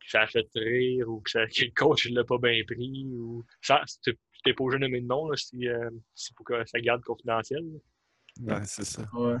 que 0.00 0.10
ça 0.10 0.22
a 0.22 0.26
fait 0.26 0.46
rire 0.54 1.08
ou 1.08 1.20
que, 1.20 1.38
le 1.38 1.74
coach 1.74 2.08
ne 2.08 2.16
l'a 2.16 2.24
pas 2.24 2.38
bien 2.38 2.62
pris 2.66 3.06
ou 3.12 3.44
t'es 4.46 4.54
pas 4.54 4.64
obligé 4.64 4.78
de 4.78 4.84
nommer 4.86 5.00
de 5.00 5.06
nom 5.06 5.28
là, 5.28 5.36
si, 5.36 5.68
euh, 5.68 5.90
si 6.14 6.32
pour 6.34 6.46
que 6.46 6.64
ça 6.66 6.78
garde 6.80 7.02
confidentiel. 7.02 7.64
Ouais, 8.40 8.60
c'est 8.64 8.84
ça. 8.84 9.02
Ouais. 9.14 9.36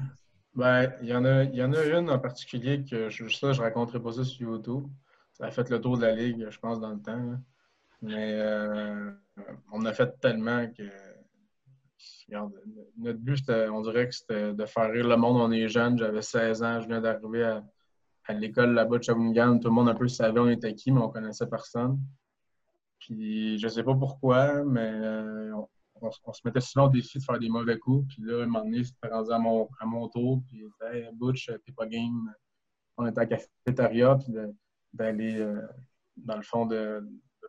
Ben, 0.54 0.92
il 1.02 1.08
y, 1.08 1.14
en 1.14 1.24
a, 1.24 1.44
y 1.44 1.62
en 1.62 1.72
a 1.74 1.84
une 1.84 2.10
en 2.10 2.18
particulier 2.18 2.82
que 2.82 3.10
je, 3.10 3.28
ça, 3.28 3.52
je 3.52 3.60
raconterai 3.60 4.00
pas 4.00 4.12
ça 4.12 4.24
sur 4.24 4.50
YouTube. 4.50 4.86
Ça 5.34 5.46
a 5.46 5.50
fait 5.50 5.68
le 5.68 5.80
tour 5.80 5.98
de 5.98 6.02
la 6.02 6.14
ligue, 6.14 6.46
je 6.48 6.58
pense, 6.58 6.80
dans 6.80 6.92
le 6.92 7.00
temps. 7.00 7.38
Mais 8.00 8.32
euh, 8.40 9.10
on 9.70 9.84
a 9.84 9.92
fait 9.92 10.18
tellement 10.20 10.66
que. 10.68 10.84
Regarde, 12.26 12.52
notre 12.98 13.18
but, 13.18 13.48
on 13.48 13.82
dirait 13.82 14.08
que 14.08 14.14
c'était 14.14 14.52
de 14.52 14.66
faire 14.66 14.90
rire 14.90 15.06
le 15.06 15.16
monde. 15.16 15.36
On 15.36 15.52
est 15.52 15.68
jeune, 15.68 15.96
j'avais 15.98 16.22
16 16.22 16.62
ans, 16.62 16.80
je 16.80 16.88
viens 16.88 17.00
d'arriver 17.00 17.44
à, 17.44 17.64
à 18.24 18.32
l'école 18.32 18.72
là-bas 18.72 18.98
de 18.98 19.02
Shawinigan. 19.04 19.58
Tout 19.58 19.68
le 19.68 19.74
monde 19.74 19.88
un 19.88 19.94
peu 19.94 20.08
savait 20.08 20.40
on 20.40 20.48
était 20.48 20.74
qui, 20.74 20.90
mais 20.90 21.00
on 21.00 21.08
connaissait 21.08 21.46
personne. 21.46 22.00
Puis 23.06 23.56
je 23.58 23.68
sais 23.68 23.84
pas 23.84 23.94
pourquoi, 23.94 24.64
mais 24.64 24.90
euh, 24.92 25.52
on, 26.00 26.32
se 26.32 26.40
mettait 26.44 26.60
souvent 26.60 26.86
au 26.86 26.90
défi 26.90 27.18
de 27.18 27.22
faire 27.22 27.38
des 27.38 27.48
mauvais 27.48 27.78
coups. 27.78 28.12
Puis 28.12 28.22
là, 28.24 28.40
à 28.40 28.42
un 28.42 28.46
moment 28.46 28.64
donné, 28.64 28.82
c'était 28.82 29.08
rendu 29.08 29.32
à 29.32 29.38
mon, 29.38 29.68
à 29.78 29.86
mon 29.86 30.08
tour. 30.08 30.42
Puis 30.48 30.64
hey, 30.82 31.08
Butch, 31.12 31.46
t'es 31.64 31.72
pas 31.72 31.86
game. 31.86 32.34
On 32.96 33.06
était 33.06 33.20
à 33.20 33.24
la 33.24 33.36
cafétéria, 33.36 34.16
puis 34.16 34.34
d'aller, 34.92 35.38
euh, 35.38 35.62
dans 36.16 36.36
le 36.36 36.42
fond, 36.42 36.66
de, 36.66 37.06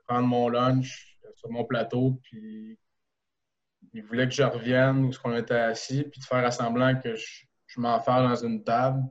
prendre 0.07 0.27
mon 0.27 0.47
lunch 0.47 1.19
euh, 1.25 1.29
sur 1.35 1.49
mon 1.49 1.65
plateau. 1.65 2.19
Puis 2.21 2.77
il 3.93 4.03
voulait 4.03 4.27
que 4.27 4.35
je 4.35 4.43
revienne 4.43 5.05
où 5.05 5.11
on 5.23 5.35
était 5.35 5.55
assis, 5.55 6.03
puis 6.03 6.19
de 6.19 6.25
faire 6.25 6.53
semblant 6.53 6.99
que 6.99 7.15
je, 7.15 7.45
je 7.65 7.81
m'enferme 7.81 8.29
dans 8.29 8.35
une 8.35 8.63
table, 8.63 9.03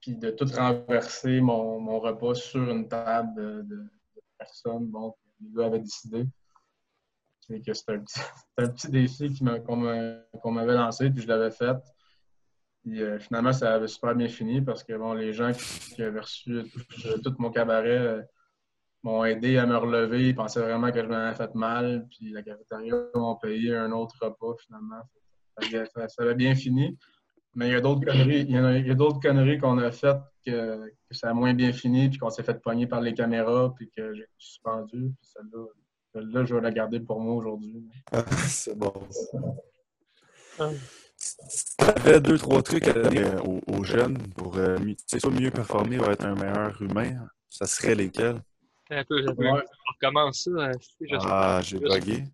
puis 0.00 0.16
de 0.16 0.30
tout 0.30 0.44
renverser 0.54 1.40
mon, 1.40 1.80
mon 1.80 1.98
repas 1.98 2.34
sur 2.34 2.68
une 2.68 2.88
table 2.88 3.34
de, 3.36 3.62
de, 3.62 3.76
de 3.76 4.22
personnes. 4.36 4.86
Bon, 4.88 5.14
gars 5.50 5.66
avaient 5.66 5.80
décidé. 5.80 6.26
c'était 7.40 7.72
un, 8.58 8.68
petit 8.68 8.88
défi 8.88 9.34
qu'on 9.66 10.52
m'avait 10.52 10.74
lancé, 10.74 11.10
puis 11.10 11.22
je 11.22 11.28
l'avais 11.28 11.50
fait. 11.50 11.76
Puis, 12.82 13.00
euh, 13.00 13.18
finalement, 13.20 13.52
ça 13.52 13.74
avait 13.74 13.88
super 13.88 14.14
bien 14.14 14.28
fini 14.28 14.60
parce 14.60 14.82
que 14.82 14.94
bon, 14.94 15.12
les 15.12 15.32
gens 15.32 15.52
qui, 15.52 16.02
avaient 16.02 16.20
reçu 16.20 16.64
tout, 17.22 17.34
mon 17.38 17.50
cabaret, 17.50 17.98
euh, 17.98 18.22
m'ont 19.02 19.24
aidé 19.24 19.58
à 19.58 19.66
me 19.66 19.76
relever. 19.76 20.28
Ils 20.28 20.34
pensaient 20.34 20.60
vraiment 20.60 20.90
que 20.90 21.02
je 21.02 21.08
m'avais 21.08 21.36
fait 21.36 21.54
mal. 21.54 22.06
Puis 22.10 22.30
la 22.30 22.42
cafétéria 22.42 22.94
m'ont 23.14 23.36
payé 23.36 23.76
un 23.76 23.92
autre 23.92 24.16
repas 24.20 24.56
finalement. 24.64 25.02
Ça, 25.60 26.22
avait 26.22 26.34
bien 26.34 26.54
fini. 26.54 26.98
Mais 27.54 27.68
il 27.68 27.72
y 27.72 27.76
a 27.76 27.80
d'autres 27.80 28.04
conneries, 28.04 28.46
il 28.48 28.50
y 28.50 28.90
a, 28.90 28.94
d'autres 28.94 29.20
conneries 29.20 29.58
qu'on 29.58 29.78
a 29.78 29.90
faites 29.90 30.16
que, 30.46 30.92
ça 31.10 31.30
a 31.30 31.34
moins 31.34 31.52
bien 31.52 31.72
fini, 31.72 32.08
puis 32.08 32.18
qu'on 32.18 32.30
s'est 32.30 32.42
fait 32.42 32.60
pogner 32.60 32.86
par 32.86 33.00
les 33.00 33.12
caméras, 33.12 33.74
puis 33.76 33.90
que 33.94 34.14
j'ai 34.14 34.26
suspendu. 34.38 35.12
Puis 35.20 35.30
celle-là, 36.14 36.44
je 36.44 36.54
vais 36.54 36.60
la 36.60 36.70
garder 36.70 37.00
pour 37.00 37.20
moi 37.20 37.34
aujourd'hui. 37.34 37.84
c'est 38.46 38.76
bon. 38.76 38.92
Si 41.16 41.76
tu 41.76 41.84
avais 41.84 42.20
deux, 42.20 42.38
trois 42.38 42.62
trucs 42.62 42.88
à 42.88 42.92
donner 42.92 43.24
euh, 43.24 43.40
aux, 43.66 43.84
jeunes 43.84 44.18
pour 44.34 44.56
euh, 44.56 44.76
soit 45.06 45.30
mieux 45.30 45.50
performer 45.50 45.98
ou 45.98 46.04
être 46.04 46.24
un 46.24 46.34
meilleur 46.34 46.80
humain, 46.80 47.26
ça 47.48 47.66
serait 47.66 47.94
lesquels? 47.94 48.42
Un 48.90 49.04
peu, 49.04 49.24
On 49.28 49.62
recommence 49.94 50.44
ça. 50.44 50.50
Hein, 50.58 50.72
ah, 51.20 51.60
j'ai 51.62 51.78
bugué. 51.78 52.24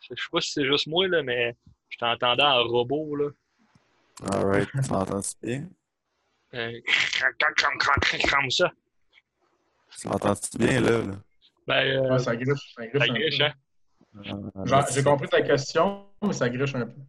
Je 0.00 0.08
sais 0.08 0.28
pas 0.32 0.40
si 0.40 0.52
c'est 0.52 0.64
juste 0.66 0.86
moi, 0.86 1.06
là, 1.08 1.22
mais 1.22 1.56
je 1.88 1.98
t'entendais 1.98 2.42
en 2.42 2.64
robot. 2.64 3.16
Là. 3.16 3.28
Alright, 4.26 4.68
tu 4.84 4.90
m'entends-tu 4.90 5.34
bien? 5.42 5.68
Euh, 6.54 6.80
comme 8.30 8.50
ça. 8.50 8.72
Tu 10.00 10.08
m'entends-tu 10.08 10.58
bien, 10.58 10.80
là? 10.80 11.02
là? 11.02 11.14
Ben, 11.66 12.12
euh, 12.12 12.18
ça 12.18 12.34
griche. 12.34 12.74
Ça 12.74 12.86
griche, 12.86 13.06
ça 13.06 13.14
griche 13.14 13.40
hein? 13.40 13.52
Ah, 14.72 14.86
j'ai 14.92 15.02
compris 15.02 15.28
ta 15.28 15.42
question, 15.42 16.06
mais 16.22 16.32
ça 16.32 16.48
griche 16.48 16.74
un 16.74 16.86
peu. 16.86 17.00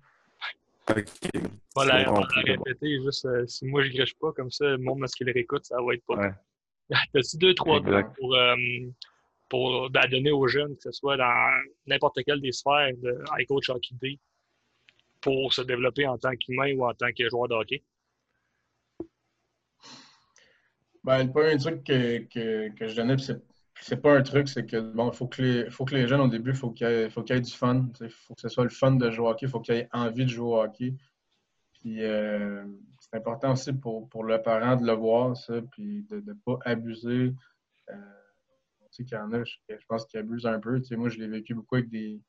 Ok. 0.91 1.07
Voilà, 1.75 2.11
on 2.11 2.21
va 2.21 2.27
répéter, 2.35 3.01
juste 3.03 3.25
euh, 3.25 3.45
si 3.47 3.65
moi 3.65 3.83
je 3.83 3.89
griche 3.89 4.15
pas, 4.19 4.31
comme 4.33 4.51
ça, 4.51 4.65
le 4.65 4.77
monde, 4.79 4.99
lorsqu'il 4.99 5.29
réécoute, 5.29 5.65
ça 5.65 5.77
va 5.81 5.93
être 5.93 6.05
pas. 6.05 6.15
Ouais. 6.15 6.31
T'as-tu 7.13 7.37
deux, 7.37 7.53
trois 7.53 7.81
trucs 7.81 8.13
pour, 8.19 8.35
euh, 8.35 8.55
pour 9.47 9.89
ben, 9.91 10.07
donner 10.09 10.31
aux 10.31 10.47
jeunes, 10.47 10.75
que 10.75 10.81
ce 10.83 10.91
soit 10.91 11.17
dans 11.17 11.49
n'importe 11.85 12.19
quelle 12.25 12.41
des 12.41 12.51
sphères 12.51 12.91
de 12.97 13.23
iCoach 13.39 13.69
Hockey 13.69 13.95
D, 14.01 14.19
pour 15.21 15.53
se 15.53 15.61
développer 15.61 16.07
en 16.07 16.17
tant 16.17 16.35
qu'humain 16.35 16.73
ou 16.75 16.85
en 16.85 16.93
tant 16.93 17.11
que 17.11 17.29
joueur 17.29 17.47
de 17.47 17.55
hockey? 17.55 17.83
Ben, 21.03 21.23
le 21.23 21.31
premier 21.31 21.57
truc 21.57 21.83
que, 21.83 22.19
que, 22.25 22.69
que 22.75 22.87
je 22.87 22.95
donnais, 22.95 23.17
c'est 23.17 23.41
c'est 23.81 24.01
pas 24.01 24.17
un 24.17 24.21
truc, 24.21 24.49
c'est 24.49 24.65
que 24.65 24.79
bon, 24.79 25.11
faut 25.11 25.29
faut 25.69 25.85
que 25.85 25.95
les 25.95 26.07
jeunes 26.07 26.21
au 26.21 26.27
début, 26.27 26.53
faut 26.53 26.71
qu'il 26.71 26.87
y, 26.87 26.91
y 26.91 27.33
ait 27.33 27.41
du 27.41 27.51
fun. 27.53 27.87
Il 28.01 28.09
faut 28.09 28.35
que 28.35 28.41
ce 28.41 28.49
soit 28.49 28.63
le 28.63 28.69
fun 28.69 28.91
de 28.91 29.09
jouer 29.09 29.27
au 29.27 29.29
hockey, 29.29 29.45
il 29.45 29.49
faut 29.49 29.59
qu'il 29.59 29.75
y 29.75 29.77
ait 29.79 29.89
envie 29.93 30.25
de 30.25 30.29
jouer 30.29 30.47
au 30.47 30.61
hockey. 30.61 30.95
Puis 31.73 32.03
euh, 32.03 32.65
c'est 32.99 33.15
important 33.15 33.53
aussi 33.53 33.73
pour, 33.73 34.09
pour, 34.09 34.23
le 34.23 34.41
parent 34.41 34.75
de 34.75 34.85
le 34.85 34.93
voir, 34.93 35.35
ça, 35.37 35.61
puis 35.71 36.03
de 36.09 36.17
ne 36.17 36.33
pas 36.33 36.59
abuser. 36.65 37.33
Euh, 37.89 37.95
on 38.81 38.87
sait 38.91 39.05
qu'il 39.05 39.17
y 39.17 39.21
en 39.21 39.31
a, 39.31 39.43
je, 39.43 39.85
pense 39.87 40.05
qu'ils 40.05 40.19
abusent 40.19 40.45
un 40.45 40.59
peu. 40.59 40.81
moi, 40.91 41.09
je 41.09 41.19
l'ai 41.19 41.27
vécu 41.27 41.55
beaucoup 41.55 41.75
avec 41.75 41.89
des, 41.89 42.21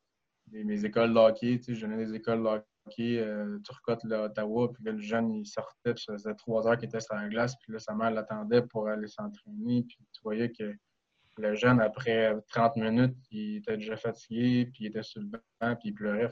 mes 0.51 0.85
écoles 0.85 1.13
de 1.13 1.19
hockey. 1.19 1.59
Je 1.67 1.81
donnais 1.81 2.05
des 2.05 2.15
écoles 2.15 2.43
de 2.43 2.47
hockey, 2.47 2.65
euh, 2.99 3.59
Turcotte, 3.59 4.03
là, 4.03 4.23
Ottawa, 4.23 4.71
puis 4.73 4.83
là, 4.83 4.91
le 4.91 4.99
jeune, 4.99 5.33
il 5.33 5.45
sortait, 5.45 5.93
puis 5.93 6.03
ça 6.03 6.13
faisait 6.13 6.35
trois 6.35 6.67
heures 6.67 6.77
qu'il 6.77 6.87
était 6.87 6.99
sur 6.99 7.15
la 7.15 7.27
glace, 7.27 7.55
puis 7.57 7.73
là, 7.73 7.79
sa 7.79 7.93
mère 7.93 8.11
l'attendait 8.11 8.61
pour 8.61 8.87
aller 8.87 9.07
s'entraîner, 9.07 9.83
puis 9.83 9.97
tu 10.11 10.21
voyais 10.23 10.51
que 10.51 10.75
le 11.37 11.55
jeune, 11.55 11.79
après 11.79 12.35
30 12.49 12.75
minutes, 12.77 13.17
il 13.31 13.57
était 13.57 13.77
déjà 13.77 13.95
fatigué, 13.95 14.65
puis 14.65 14.85
il 14.85 14.87
était 14.87 15.03
sur 15.03 15.21
le 15.21 15.27
banc, 15.27 15.75
puis 15.75 15.89
il 15.89 15.93
pleurait. 15.93 16.31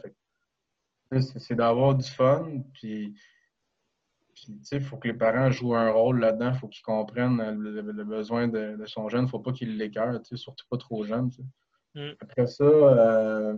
c'est 1.21 1.55
d'avoir 1.55 1.95
du 1.95 2.07
fun, 2.07 2.63
puis 2.73 3.15
il 4.47 4.81
faut 4.81 4.97
que 4.97 5.07
les 5.07 5.13
parents 5.13 5.51
jouent 5.51 5.75
un 5.75 5.91
rôle 5.91 6.19
là-dedans. 6.19 6.51
Il 6.53 6.59
faut 6.59 6.67
qu'ils 6.67 6.83
comprennent 6.83 7.59
le, 7.59 8.03
besoin 8.03 8.47
de, 8.47 8.77
son 8.85 9.09
jeune. 9.09 9.21
Il 9.21 9.25
ne 9.25 9.29
faut 9.29 9.39
pas 9.39 9.51
qu'il 9.51 9.77
l'écœure, 9.77 10.19
surtout 10.35 10.65
pas 10.69 10.77
trop 10.77 11.03
jeune. 11.03 11.29
Mm. 11.95 12.11
Après 12.21 12.47
ça, 12.47 12.63
euh, 12.63 13.57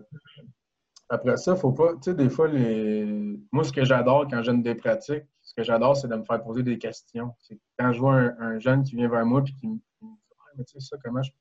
après 1.12 1.36
ça, 1.36 1.58
faut 1.58 1.74
pas. 1.74 1.94
Tu 1.96 2.04
sais, 2.04 2.14
des 2.16 2.30
fois, 2.30 2.48
les... 2.48 3.38
moi, 3.52 3.66
ce 3.66 3.74
que 3.74 3.84
j'adore 3.84 4.28
quand 4.30 4.42
je 4.42 4.52
des 4.52 4.76
pratiques, 4.76 5.26
ce 5.42 5.54
que 5.54 5.62
j'adore, 5.62 5.98
c'est 5.98 6.08
de 6.08 6.16
me 6.16 6.24
faire 6.24 6.42
poser 6.42 6.64
des 6.64 6.78
questions. 6.78 7.36
quand 7.78 7.92
je 7.92 8.00
vois 8.00 8.16
un, 8.16 8.60
jeune 8.60 8.84
qui 8.84 8.96
vient 8.96 9.10
vers 9.10 9.26
moi 9.26 9.42
et 9.46 9.52
qui 9.52 9.68
me 9.68 9.78
mais 10.58 10.66
tu 10.66 10.80
sais, 10.80 10.88
ça, 10.88 10.98
comment 11.04 11.22
je... 11.22 11.32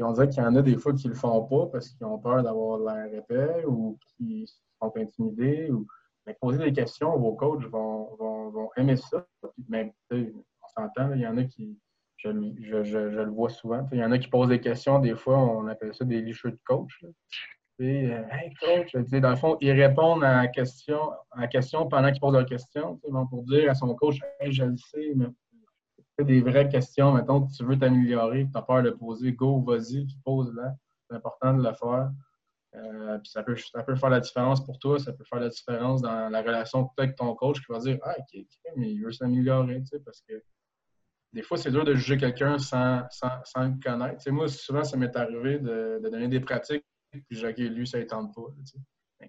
on 0.00 0.12
dirait 0.12 0.28
qu'il 0.28 0.42
y 0.42 0.46
en 0.46 0.54
a 0.54 0.62
des 0.62 0.76
fois 0.76 0.92
qui 0.92 1.08
le 1.08 1.14
font 1.14 1.44
pas 1.44 1.66
parce 1.66 1.88
qu'ils 1.88 2.04
ont 2.04 2.18
peur 2.18 2.42
d'avoir 2.42 2.78
l'air 2.78 3.14
épais 3.14 3.64
ou 3.64 3.98
qui 4.16 4.46
sont 4.80 4.92
intimidés. 4.96 5.70
Ou... 5.70 5.86
Mais 6.26 6.36
poser 6.40 6.58
des 6.58 6.72
questions, 6.72 7.16
vos 7.18 7.34
coachs 7.34 7.64
vont, 7.66 8.14
vont, 8.16 8.50
vont 8.50 8.70
aimer 8.76 8.96
ça. 8.96 9.26
Mais 9.68 9.92
on 10.12 10.68
s'entend, 10.74 11.12
il 11.14 11.20
y 11.20 11.26
en 11.26 11.36
a 11.36 11.44
qui. 11.44 11.78
Je, 12.16 12.30
je, 12.60 12.82
je, 12.82 12.98
le 12.98 13.30
vois 13.30 13.50
souvent. 13.50 13.86
Il 13.92 13.98
y 13.98 14.04
en 14.04 14.10
a 14.10 14.18
qui 14.18 14.28
posent 14.28 14.48
des 14.48 14.60
questions, 14.60 14.98
des 15.00 15.14
fois, 15.14 15.36
on 15.36 15.66
appelle 15.66 15.94
ça 15.94 16.04
des 16.04 16.22
licheux 16.22 16.50
de 16.50 16.58
coach. 16.64 17.04
Et, 17.78 18.10
euh, 18.10 18.22
coach, 18.60 18.92
dans 18.94 19.30
le 19.30 19.36
fond, 19.36 19.58
ils 19.60 19.72
répondent 19.72 20.24
à 20.24 20.42
la 20.42 20.48
question, 20.48 21.10
à 21.32 21.46
pendant 21.90 22.10
qu'ils 22.10 22.20
posent 22.20 22.34
leur 22.34 22.46
question. 22.46 22.98
pour 23.30 23.42
dire 23.44 23.70
à 23.70 23.74
son 23.74 23.94
coach, 23.94 24.18
hey, 24.40 24.52
je 24.52 24.64
le 24.64 24.76
sais, 24.76 25.12
mais 25.14 25.26
des 26.24 26.40
vraies 26.40 26.68
questions, 26.68 27.12
mettons, 27.12 27.46
que 27.46 27.52
tu 27.52 27.64
veux 27.64 27.78
t'améliorer, 27.78 28.48
tu 28.50 28.58
as 28.58 28.62
peur 28.62 28.82
de 28.82 28.90
poser, 28.90 29.32
go, 29.32 29.60
vas-y, 29.60 30.06
tu 30.06 30.16
poses-la. 30.24 30.74
C'est 31.08 31.16
important 31.16 31.54
de 31.54 31.62
le 31.62 31.74
faire. 31.74 32.10
Euh, 32.74 33.18
puis 33.18 33.30
ça 33.30 33.42
peut, 33.42 33.56
ça 33.56 33.82
peut 33.82 33.96
faire 33.96 34.10
la 34.10 34.20
différence 34.20 34.64
pour 34.64 34.78
toi, 34.78 34.98
ça 34.98 35.12
peut 35.12 35.24
faire 35.24 35.40
la 35.40 35.48
différence 35.48 36.02
dans 36.02 36.28
la 36.28 36.42
relation 36.42 36.86
que 36.86 36.94
tu 36.96 37.00
as 37.00 37.04
avec 37.04 37.16
ton 37.16 37.34
coach 37.34 37.58
qui 37.64 37.72
va 37.72 37.78
dire 37.78 37.98
Ah, 38.02 38.14
ok, 38.18 38.44
mais 38.76 38.92
il 38.92 39.02
veut 39.02 39.12
s'améliorer, 39.12 39.80
tu 39.80 39.86
sais, 39.86 40.00
parce 40.00 40.22
que 40.22 40.42
des 41.32 41.42
fois, 41.42 41.58
c'est 41.58 41.70
dur 41.70 41.84
de 41.84 41.94
juger 41.94 42.16
quelqu'un 42.16 42.58
sans, 42.58 43.02
sans, 43.10 43.42
sans, 43.44 43.64
le 43.64 43.74
connaître. 43.82 44.16
Tu 44.16 44.22
sais, 44.24 44.30
moi, 44.30 44.48
souvent, 44.48 44.84
ça 44.84 44.96
m'est 44.96 45.14
arrivé 45.16 45.58
de, 45.58 46.00
donner 46.02 46.28
des 46.28 46.40
pratiques, 46.40 46.84
puis 47.28 47.38
j'ai 47.38 47.48
OK, 47.48 47.58
lui, 47.58 47.86
ça 47.86 47.98
ne 47.98 48.04
tente 48.04 48.34
pas. 48.34 48.46
Sais. 48.64 48.78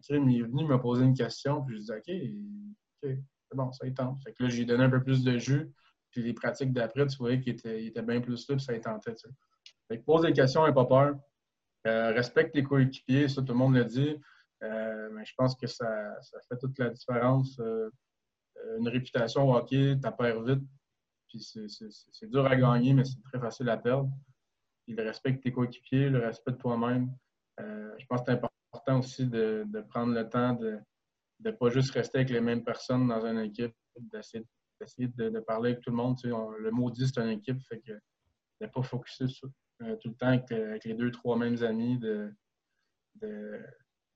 il 0.09 0.39
est 0.39 0.43
venu 0.43 0.65
me 0.65 0.79
poser 0.79 1.05
une 1.05 1.13
question, 1.13 1.63
puis 1.63 1.77
je 1.77 1.81
dis 1.81 1.91
OK, 1.91 3.03
OK, 3.03 3.17
c'est 3.49 3.55
bon, 3.55 3.71
ça 3.71 3.89
tente. 3.91 4.19
Fait 4.23 4.33
que 4.33 4.43
là, 4.43 4.49
j'ai 4.49 4.65
donné 4.65 4.83
un 4.83 4.89
peu 4.89 5.03
plus 5.03 5.23
de 5.23 5.37
jus. 5.37 5.71
Puis 6.11 6.23
les 6.23 6.33
pratiques 6.33 6.73
d'après, 6.73 7.05
tu 7.07 7.17
voyais 7.17 7.39
qu'il 7.39 7.53
était, 7.53 8.01
bien 8.01 8.21
plus 8.21 8.47
là, 8.49 8.55
puis 8.55 8.63
ça 8.63 8.77
tentait. 8.79 9.15
Tu 9.15 9.27
sais. 9.89 9.97
pose 9.99 10.23
des 10.23 10.33
questions, 10.33 10.65
n'aie 10.65 10.73
pas 10.73 10.85
peur. 10.85 11.15
Euh, 11.85 12.11
respecte 12.11 12.53
tes 12.53 12.63
coéquipiers, 12.63 13.27
ça, 13.27 13.41
tout 13.41 13.53
le 13.53 13.57
monde 13.57 13.75
le 13.75 13.85
dit. 13.85 14.15
Euh, 14.63 15.09
mais 15.13 15.23
je 15.25 15.33
pense 15.37 15.55
que 15.55 15.67
ça, 15.67 16.19
ça, 16.21 16.37
fait 16.49 16.57
toute 16.57 16.77
la 16.79 16.89
différence. 16.89 17.59
Euh, 17.59 17.89
une 18.79 18.87
réputation 18.87 19.49
au 19.49 19.55
hockey, 19.55 19.95
tu 19.95 20.11
perds 20.17 20.41
vite. 20.41 20.63
Puis 21.29 21.39
c'est 21.39 22.29
dur 22.29 22.45
à 22.45 22.55
gagner, 22.55 22.93
mais 22.93 23.05
c'est 23.05 23.21
très 23.23 23.39
facile 23.39 23.69
à 23.69 23.77
perdre. 23.77 24.09
Puis 24.85 24.95
le 24.95 25.03
respect 25.03 25.33
de 25.33 25.37
tes 25.37 25.51
coéquipiers, 25.51 26.09
le 26.09 26.19
respect 26.19 26.51
de 26.51 26.57
toi-même. 26.57 27.11
Je 27.57 28.05
pense 28.05 28.21
que 28.21 28.25
c'est 28.27 28.31
important 28.33 28.99
aussi 28.99 29.25
de, 29.25 29.63
de, 29.67 29.81
prendre 29.81 30.13
le 30.13 30.27
temps 30.29 30.53
de 30.53 30.79
ne 31.43 31.51
pas 31.51 31.69
juste 31.69 31.91
rester 31.91 32.19
avec 32.19 32.29
les 32.29 32.41
mêmes 32.41 32.63
personnes 32.63 33.07
dans 33.07 33.25
une 33.25 33.39
équipe, 33.39 33.73
d'essayer 33.95 34.43
de 34.43 35.29
de, 35.29 35.39
parler 35.39 35.71
avec 35.71 35.83
tout 35.83 35.89
le 35.89 35.95
monde. 35.95 36.17
le 36.23 36.71
mot 36.71 36.89
dit, 36.91 37.07
c'est 37.07 37.21
une 37.21 37.29
équipe, 37.29 37.61
fait 37.63 37.79
que 37.79 37.93
n'est 38.61 38.67
pas 38.67 38.83
focusé 38.83 39.27
sur, 39.27 39.49
euh, 39.83 39.95
tout 39.97 40.09
le 40.09 40.15
temps 40.15 40.27
avec, 40.27 40.85
les 40.85 40.93
deux, 40.93 41.11
trois 41.11 41.37
mêmes 41.37 41.61
amis, 41.63 41.97
de, 41.99 42.33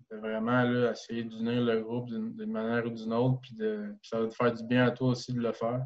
vraiment 0.10 0.90
essayer 0.92 1.24
d'unir 1.24 1.62
le 1.64 1.82
groupe 1.82 2.10
d'une 2.10 2.52
manière 2.52 2.86
ou 2.86 2.90
d'une 2.90 3.14
autre, 3.14 3.40
puis, 3.42 3.56
de, 3.56 3.96
ça 4.04 4.20
va 4.20 4.28
te 4.28 4.36
faire 4.36 4.54
du 4.54 4.64
bien 4.66 4.88
à 4.88 4.92
toi 4.92 5.10
aussi 5.10 5.34
de 5.34 5.40
le 5.40 5.54
faire. 5.54 5.86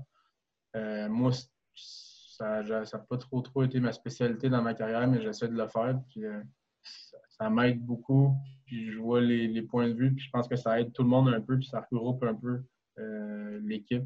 Euh, 0.75 1.07
moi, 1.09 1.31
ça 1.75 2.63
n'a 2.63 2.99
pas 3.07 3.17
trop, 3.17 3.63
été 3.63 3.79
ma 3.79 3.93
spécialité 3.93 4.49
dans 4.49 4.61
ma 4.61 4.73
carrière, 4.73 5.07
mais 5.07 5.21
j'essaie 5.21 5.47
de 5.47 5.55
le 5.55 5.67
faire. 5.67 5.99
Euh, 6.17 6.41
ça, 7.37 7.49
m'aide 7.49 7.83
beaucoup. 7.83 8.35
Puis 8.65 8.91
je 8.91 8.97
vois 8.97 9.21
les, 9.21 9.47
les, 9.47 9.61
points 9.61 9.87
de 9.87 9.93
vue, 9.93 10.13
puis 10.13 10.25
je 10.25 10.31
pense 10.31 10.47
que 10.47 10.55
ça 10.55 10.79
aide 10.79 10.91
tout 10.91 11.03
le 11.03 11.09
monde 11.09 11.29
un 11.29 11.41
peu, 11.41 11.57
puis 11.57 11.67
ça 11.67 11.85
regroupe 11.91 12.23
un 12.23 12.33
peu 12.35 12.63
l'équipe. 13.61 14.05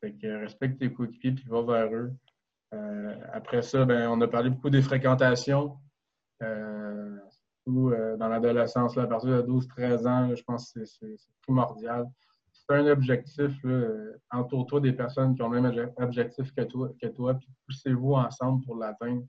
Fait 0.00 0.12
que 0.12 0.26
respecte 0.40 0.80
tes 0.80 0.92
coéquipiers 0.92 1.32
puis 1.32 1.44
va 1.48 1.62
vers 1.62 1.94
eux. 1.94 2.12
Euh, 2.74 3.14
après 3.32 3.62
ça, 3.62 3.84
ben, 3.84 4.08
on 4.08 4.20
a 4.20 4.28
parlé 4.28 4.50
beaucoup 4.50 4.70
des 4.70 4.82
fréquentations. 4.82 5.76
Euh, 6.42 7.18
euh 7.68 8.16
dans 8.16 8.28
l'adolescence, 8.28 8.98
à 8.98 9.06
partir 9.06 9.30
de 9.30 9.42
12-13 9.42 10.08
ans, 10.08 10.34
je 10.34 10.42
pense 10.42 10.72
que 10.72 10.84
c'est 10.84 11.14
primordial. 11.42 12.06
C'est 12.50 12.74
un 12.74 12.86
objectif. 12.88 13.52
Entoure-toi 14.30 14.80
des 14.80 14.92
personnes 14.92 15.36
qui 15.36 15.42
ont 15.42 15.48
le 15.48 15.60
même 15.60 15.92
objectif 15.98 16.52
que 16.52 16.62
toi, 16.62 16.90
que 17.00 17.06
toi 17.06 17.34
puis 17.34 17.48
poussez-vous 17.66 18.14
ensemble 18.14 18.64
pour 18.64 18.76
l'atteindre. 18.76 19.22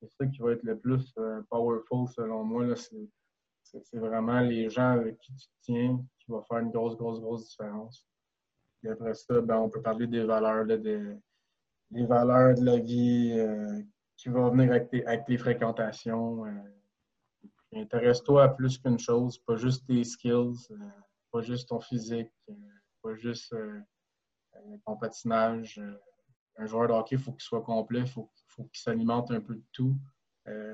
C'est 0.00 0.10
ça 0.10 0.26
qui 0.26 0.38
va 0.38 0.52
être 0.52 0.62
le 0.62 0.78
plus 0.78 1.12
euh, 1.18 1.42
powerful 1.50 2.08
selon 2.08 2.42
moi. 2.44 2.74
C'est 2.74 3.98
vraiment 3.98 4.40
les 4.40 4.70
gens 4.70 4.92
avec 4.92 5.18
qui 5.18 5.34
tu 5.34 5.48
tiens 5.60 6.02
qui 6.18 6.30
va 6.30 6.42
faire 6.42 6.58
une 6.58 6.70
grosse, 6.70 6.96
grosse, 6.96 7.20
grosse 7.20 7.48
différence. 7.48 8.06
Et 8.82 8.88
après 8.88 9.12
ça, 9.14 9.40
ben, 9.42 9.58
on 9.58 9.68
peut 9.68 9.82
parler 9.82 10.06
des 10.06 10.24
valeurs, 10.24 10.64
des, 10.64 11.18
valeurs 12.06 12.54
de 12.54 12.64
la 12.64 12.78
vie 12.78 13.34
euh, 13.36 13.82
qui 14.16 14.30
vont 14.30 14.50
venir 14.50 14.72
avec, 14.72 15.28
les 15.28 15.38
fréquentations. 15.38 16.46
Euh. 16.46 16.50
Intéresse-toi 17.72 18.44
à 18.44 18.48
plus 18.48 18.78
qu'une 18.78 18.98
chose, 18.98 19.38
pas 19.38 19.56
juste 19.56 19.86
tes 19.86 20.02
skills, 20.02 20.66
pas 21.30 21.40
juste 21.42 21.68
ton 21.68 21.78
physique, 21.78 22.32
pas 23.00 23.14
juste 23.14 23.54
ton 24.84 24.96
patinage. 24.96 25.80
Un 26.60 26.66
joueur 26.66 26.88
de 26.88 26.92
hockey, 26.92 27.16
il 27.16 27.22
faut 27.22 27.32
qu'il 27.32 27.42
soit 27.42 27.62
complet, 27.62 28.00
il 28.00 28.06
faut, 28.06 28.30
qu'il 28.56 28.68
s'alimente 28.74 29.30
un 29.30 29.40
peu 29.40 29.54
de 29.54 29.64
tout. 29.72 29.96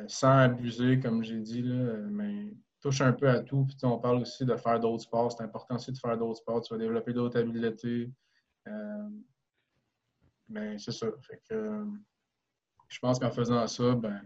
sans 0.08 0.38
abuser, 0.38 1.00
comme 1.00 1.22
j'ai 1.22 1.40
dit, 1.40 1.62
là, 1.62 1.96
mais 2.10 2.52
touche 2.80 3.00
un 3.00 3.12
peu 3.12 3.28
à 3.28 3.40
tout. 3.40 3.64
Puis, 3.66 3.76
on 3.84 3.98
parle 3.98 4.22
aussi 4.22 4.44
de 4.44 4.56
faire 4.56 4.80
d'autres 4.80 5.04
sports. 5.04 5.32
C'est 5.32 5.42
important 5.42 5.76
aussi 5.76 5.92
de 5.92 5.98
faire 5.98 6.16
d'autres 6.16 6.40
sports. 6.40 6.62
Tu 6.62 6.74
vas 6.74 6.78
développer 6.78 7.12
d'autres 7.12 7.38
habiletés. 7.38 8.10
mais 10.48 10.78
c'est 10.78 10.92
ça. 10.92 11.06
Que, 11.48 11.84
je 12.88 12.98
pense 13.00 13.18
qu'en 13.18 13.30
faisant 13.30 13.66
ça, 13.66 13.94
ben, 13.94 14.22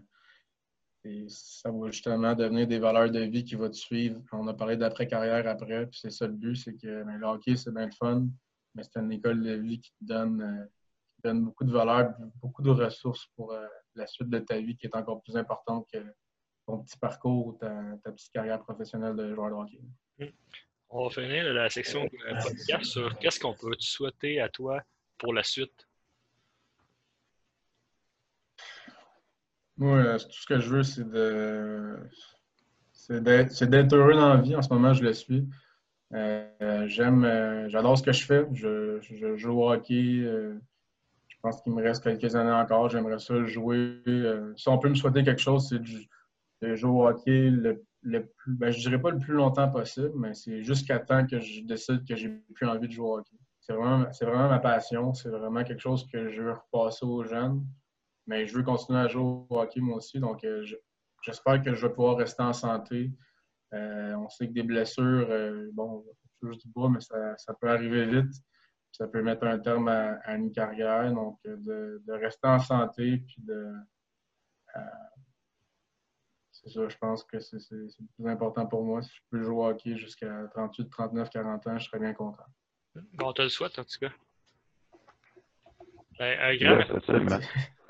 ça 1.27 1.71
va 1.71 1.89
justement 1.89 2.35
devenir 2.35 2.67
des 2.67 2.79
valeurs 2.79 3.09
de 3.09 3.21
vie 3.21 3.43
qui 3.43 3.55
vont 3.55 3.69
te 3.69 3.75
suivre. 3.75 4.21
On 4.31 4.47
a 4.47 4.53
parlé 4.53 4.77
d'après-carrière 4.77 5.47
après, 5.47 5.87
puis 5.87 5.99
c'est 5.99 6.11
ça 6.11 6.27
le 6.27 6.33
but, 6.33 6.55
c'est 6.55 6.75
que 6.75 7.03
ben, 7.03 7.17
le 7.17 7.25
hockey, 7.25 7.55
c'est 7.55 7.73
bien 7.73 7.85
le 7.85 7.91
fun, 7.91 8.27
mais 8.75 8.83
c'est 8.83 8.99
une 8.99 9.11
école 9.11 9.41
de 9.41 9.53
vie 9.53 9.79
qui 9.79 9.91
te 9.91 10.05
donne, 10.05 10.41
euh, 10.41 10.65
donne 11.21 11.45
beaucoup 11.45 11.63
de 11.63 11.71
valeurs, 11.71 12.13
beaucoup 12.41 12.61
de 12.61 12.69
ressources 12.69 13.27
pour 13.35 13.53
euh, 13.53 13.65
la 13.95 14.07
suite 14.07 14.29
de 14.29 14.39
ta 14.39 14.59
vie 14.59 14.75
qui 14.75 14.87
est 14.87 14.95
encore 14.95 15.21
plus 15.21 15.37
importante 15.37 15.87
que 15.91 15.99
ton 16.65 16.79
petit 16.79 16.97
parcours 16.97 17.47
ou 17.47 17.53
ta, 17.53 17.71
petite 18.03 18.31
carrière 18.31 18.59
professionnelle 18.59 19.15
de 19.15 19.33
joueur 19.33 19.49
de 19.49 19.55
hockey. 19.55 20.33
On 20.89 21.05
va 21.05 21.09
finir 21.09 21.53
la 21.53 21.69
section 21.69 22.07
podcast 22.09 22.83
sur 22.83 23.17
qu'est-ce 23.17 23.39
qu'on 23.39 23.53
peut 23.53 23.75
te 23.75 23.83
souhaiter 23.83 24.41
à 24.41 24.49
toi 24.49 24.81
pour 25.17 25.33
la 25.33 25.43
suite. 25.43 25.87
Moi, 29.77 29.97
euh, 29.97 30.17
tout 30.19 30.31
ce 30.31 30.45
que 30.45 30.59
je 30.59 30.69
veux, 30.69 30.83
c'est 30.83 31.09
de 31.09 31.97
c'est 32.91 33.69
d'être 33.69 33.93
heureux 33.93 34.13
dans 34.13 34.29
la 34.29 34.41
vie. 34.41 34.55
En 34.55 34.61
ce 34.61 34.69
moment, 34.69 34.93
je 34.93 35.03
le 35.03 35.13
suis. 35.13 35.47
Euh, 36.13 36.87
j'aime, 36.87 37.23
euh, 37.23 37.67
j'adore 37.69 37.97
ce 37.97 38.03
que 38.03 38.11
je 38.11 38.25
fais. 38.25 38.45
Je, 38.53 38.99
joue 39.37 39.61
au 39.61 39.71
hockey. 39.71 40.23
Pense 41.41 41.61
qu'il 41.61 41.73
me 41.73 41.81
reste 41.81 42.03
quelques 42.03 42.35
années 42.35 42.51
encore. 42.51 42.89
J'aimerais 42.89 43.19
ça 43.19 43.43
jouer. 43.45 44.01
si 44.55 44.69
on 44.69 44.77
peut 44.77 44.89
me 44.89 44.95
souhaiter 44.95 45.23
quelque 45.23 45.41
chose, 45.41 45.67
c'est 45.69 45.79
de, 45.79 46.75
jouer 46.75 46.91
au 46.91 47.07
hockey 47.07 47.49
le, 47.49 47.83
plus, 48.03 48.53
ben, 48.53 48.71
je 48.71 48.79
dirais 48.79 49.01
pas 49.01 49.11
le 49.11 49.19
plus 49.19 49.33
longtemps 49.33 49.69
possible, 49.69 50.11
mais 50.15 50.33
c'est 50.33 50.63
jusqu'à 50.63 50.99
temps 50.99 51.25
que 51.25 51.39
je 51.39 51.61
décide 51.61 52.07
que 52.07 52.15
j'ai 52.15 52.29
plus 52.53 52.67
envie 52.67 52.87
de 52.87 52.93
jouer 52.93 53.07
au 53.07 53.17
hockey. 53.17 53.35
C'est 53.61 53.73
vraiment, 53.73 54.05
vraiment 54.21 54.49
ma 54.49 54.59
passion. 54.59 55.13
C'est 55.13 55.29
vraiment 55.29 55.63
quelque 55.63 55.81
chose 55.81 56.07
que 56.11 56.29
je 56.29 56.41
veux 56.41 56.53
repasser 56.53 57.05
aux 57.05 57.23
jeunes. 57.23 57.63
Mais 58.27 58.45
je 58.47 58.55
veux 58.55 58.63
continuer 58.63 58.99
à 58.99 59.07
jouer 59.07 59.23
au 59.23 59.47
hockey 59.49 59.79
moi 59.79 59.97
aussi. 59.97 60.19
Donc, 60.19 60.43
euh, 60.43 60.65
j'espère 61.21 61.61
que 61.61 61.73
je 61.73 61.87
vais 61.87 61.93
pouvoir 61.93 62.17
rester 62.17 62.43
en 62.43 62.53
santé. 62.53 63.11
Euh, 63.73 64.13
on 64.15 64.29
sait 64.29 64.47
que 64.47 64.53
des 64.53 64.63
blessures, 64.63 65.27
euh, 65.29 65.69
bon, 65.73 66.03
je 66.41 66.49
du 66.49 66.67
bois, 66.67 66.89
mais 66.89 66.99
ça, 66.99 67.53
peut 67.59 67.69
arriver 67.69 68.05
vite. 68.05 68.33
Ça 68.91 69.07
peut 69.07 69.21
mettre 69.21 69.45
un 69.45 69.59
terme 69.59 69.87
à, 69.87 70.35
une 70.35 70.51
carrière. 70.51 71.11
Donc, 71.13 71.39
de, 71.45 72.01
rester 72.09 72.47
en 72.47 72.59
santé, 72.59 73.17
puis 73.17 73.37
de. 73.39 73.73
c'est 76.51 76.69
ça, 76.69 76.87
je 76.87 76.97
pense 76.97 77.23
que 77.23 77.39
c'est 77.39 77.57
le 77.71 77.87
plus 78.15 78.29
important 78.29 78.65
pour 78.67 78.83
moi. 78.83 79.01
Si 79.01 79.11
je 79.15 79.21
peux 79.29 79.41
jouer 79.43 79.55
au 79.55 79.65
hockey 79.67 79.97
jusqu'à 79.97 80.47
38, 80.53 80.89
39, 80.89 81.29
40 81.29 81.67
ans, 81.67 81.77
je 81.79 81.85
serais 81.85 81.99
bien 81.99 82.13
content. 82.13 82.45
Bon, 82.95 83.29
on 83.29 83.33
te 83.33 83.41
le 83.41 83.49
souhaite, 83.49 83.79
en 83.79 83.83
tout 83.83 83.99
cas. 83.99 84.11
Ben, 86.19 86.37
un, 86.39 86.55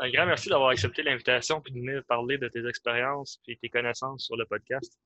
grand, 0.09 0.25
merci 0.25 0.47
d'avoir 0.47 0.69
accepté 0.69 1.03
l'invitation 1.03 1.61
et 1.65 1.71
de 1.71 1.75
venir 1.75 2.03
parler 2.05 2.37
de 2.37 2.47
tes 2.47 2.65
expériences 2.65 3.41
et 3.47 3.57
tes 3.57 3.69
connaissances 3.69 4.25
sur 4.25 4.37
le 4.37 4.45
podcast. 4.45 4.97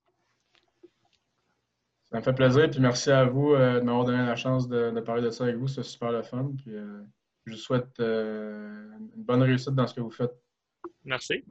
Ça 2.15 2.19
me 2.19 2.23
fait 2.23 2.33
plaisir. 2.33 2.69
Puis 2.69 2.79
merci 2.79 3.11
à 3.11 3.25
vous 3.25 3.55
euh, 3.55 3.81
de 3.81 3.85
m'avoir 3.85 4.05
donné 4.05 4.25
la 4.25 4.37
chance 4.37 4.69
de, 4.69 4.97
parler 5.01 5.21
de 5.21 5.31
ça 5.31 5.43
avec 5.43 5.57
vous. 5.57 5.67
C'est 5.67 5.83
super 5.83 6.13
le 6.13 6.23
fun. 6.23 6.49
Puis, 6.57 6.73
euh, 6.73 7.01
je 7.45 7.51
vous 7.51 7.57
souhaite 7.57 7.99
euh, 7.99 8.87
une 9.17 9.23
bonne 9.23 9.41
réussite 9.41 9.75
dans 9.75 9.85
ce 9.85 9.95
que 9.95 9.99
vous 9.99 10.11
faites. 10.11 10.31
Merci. 11.03 11.43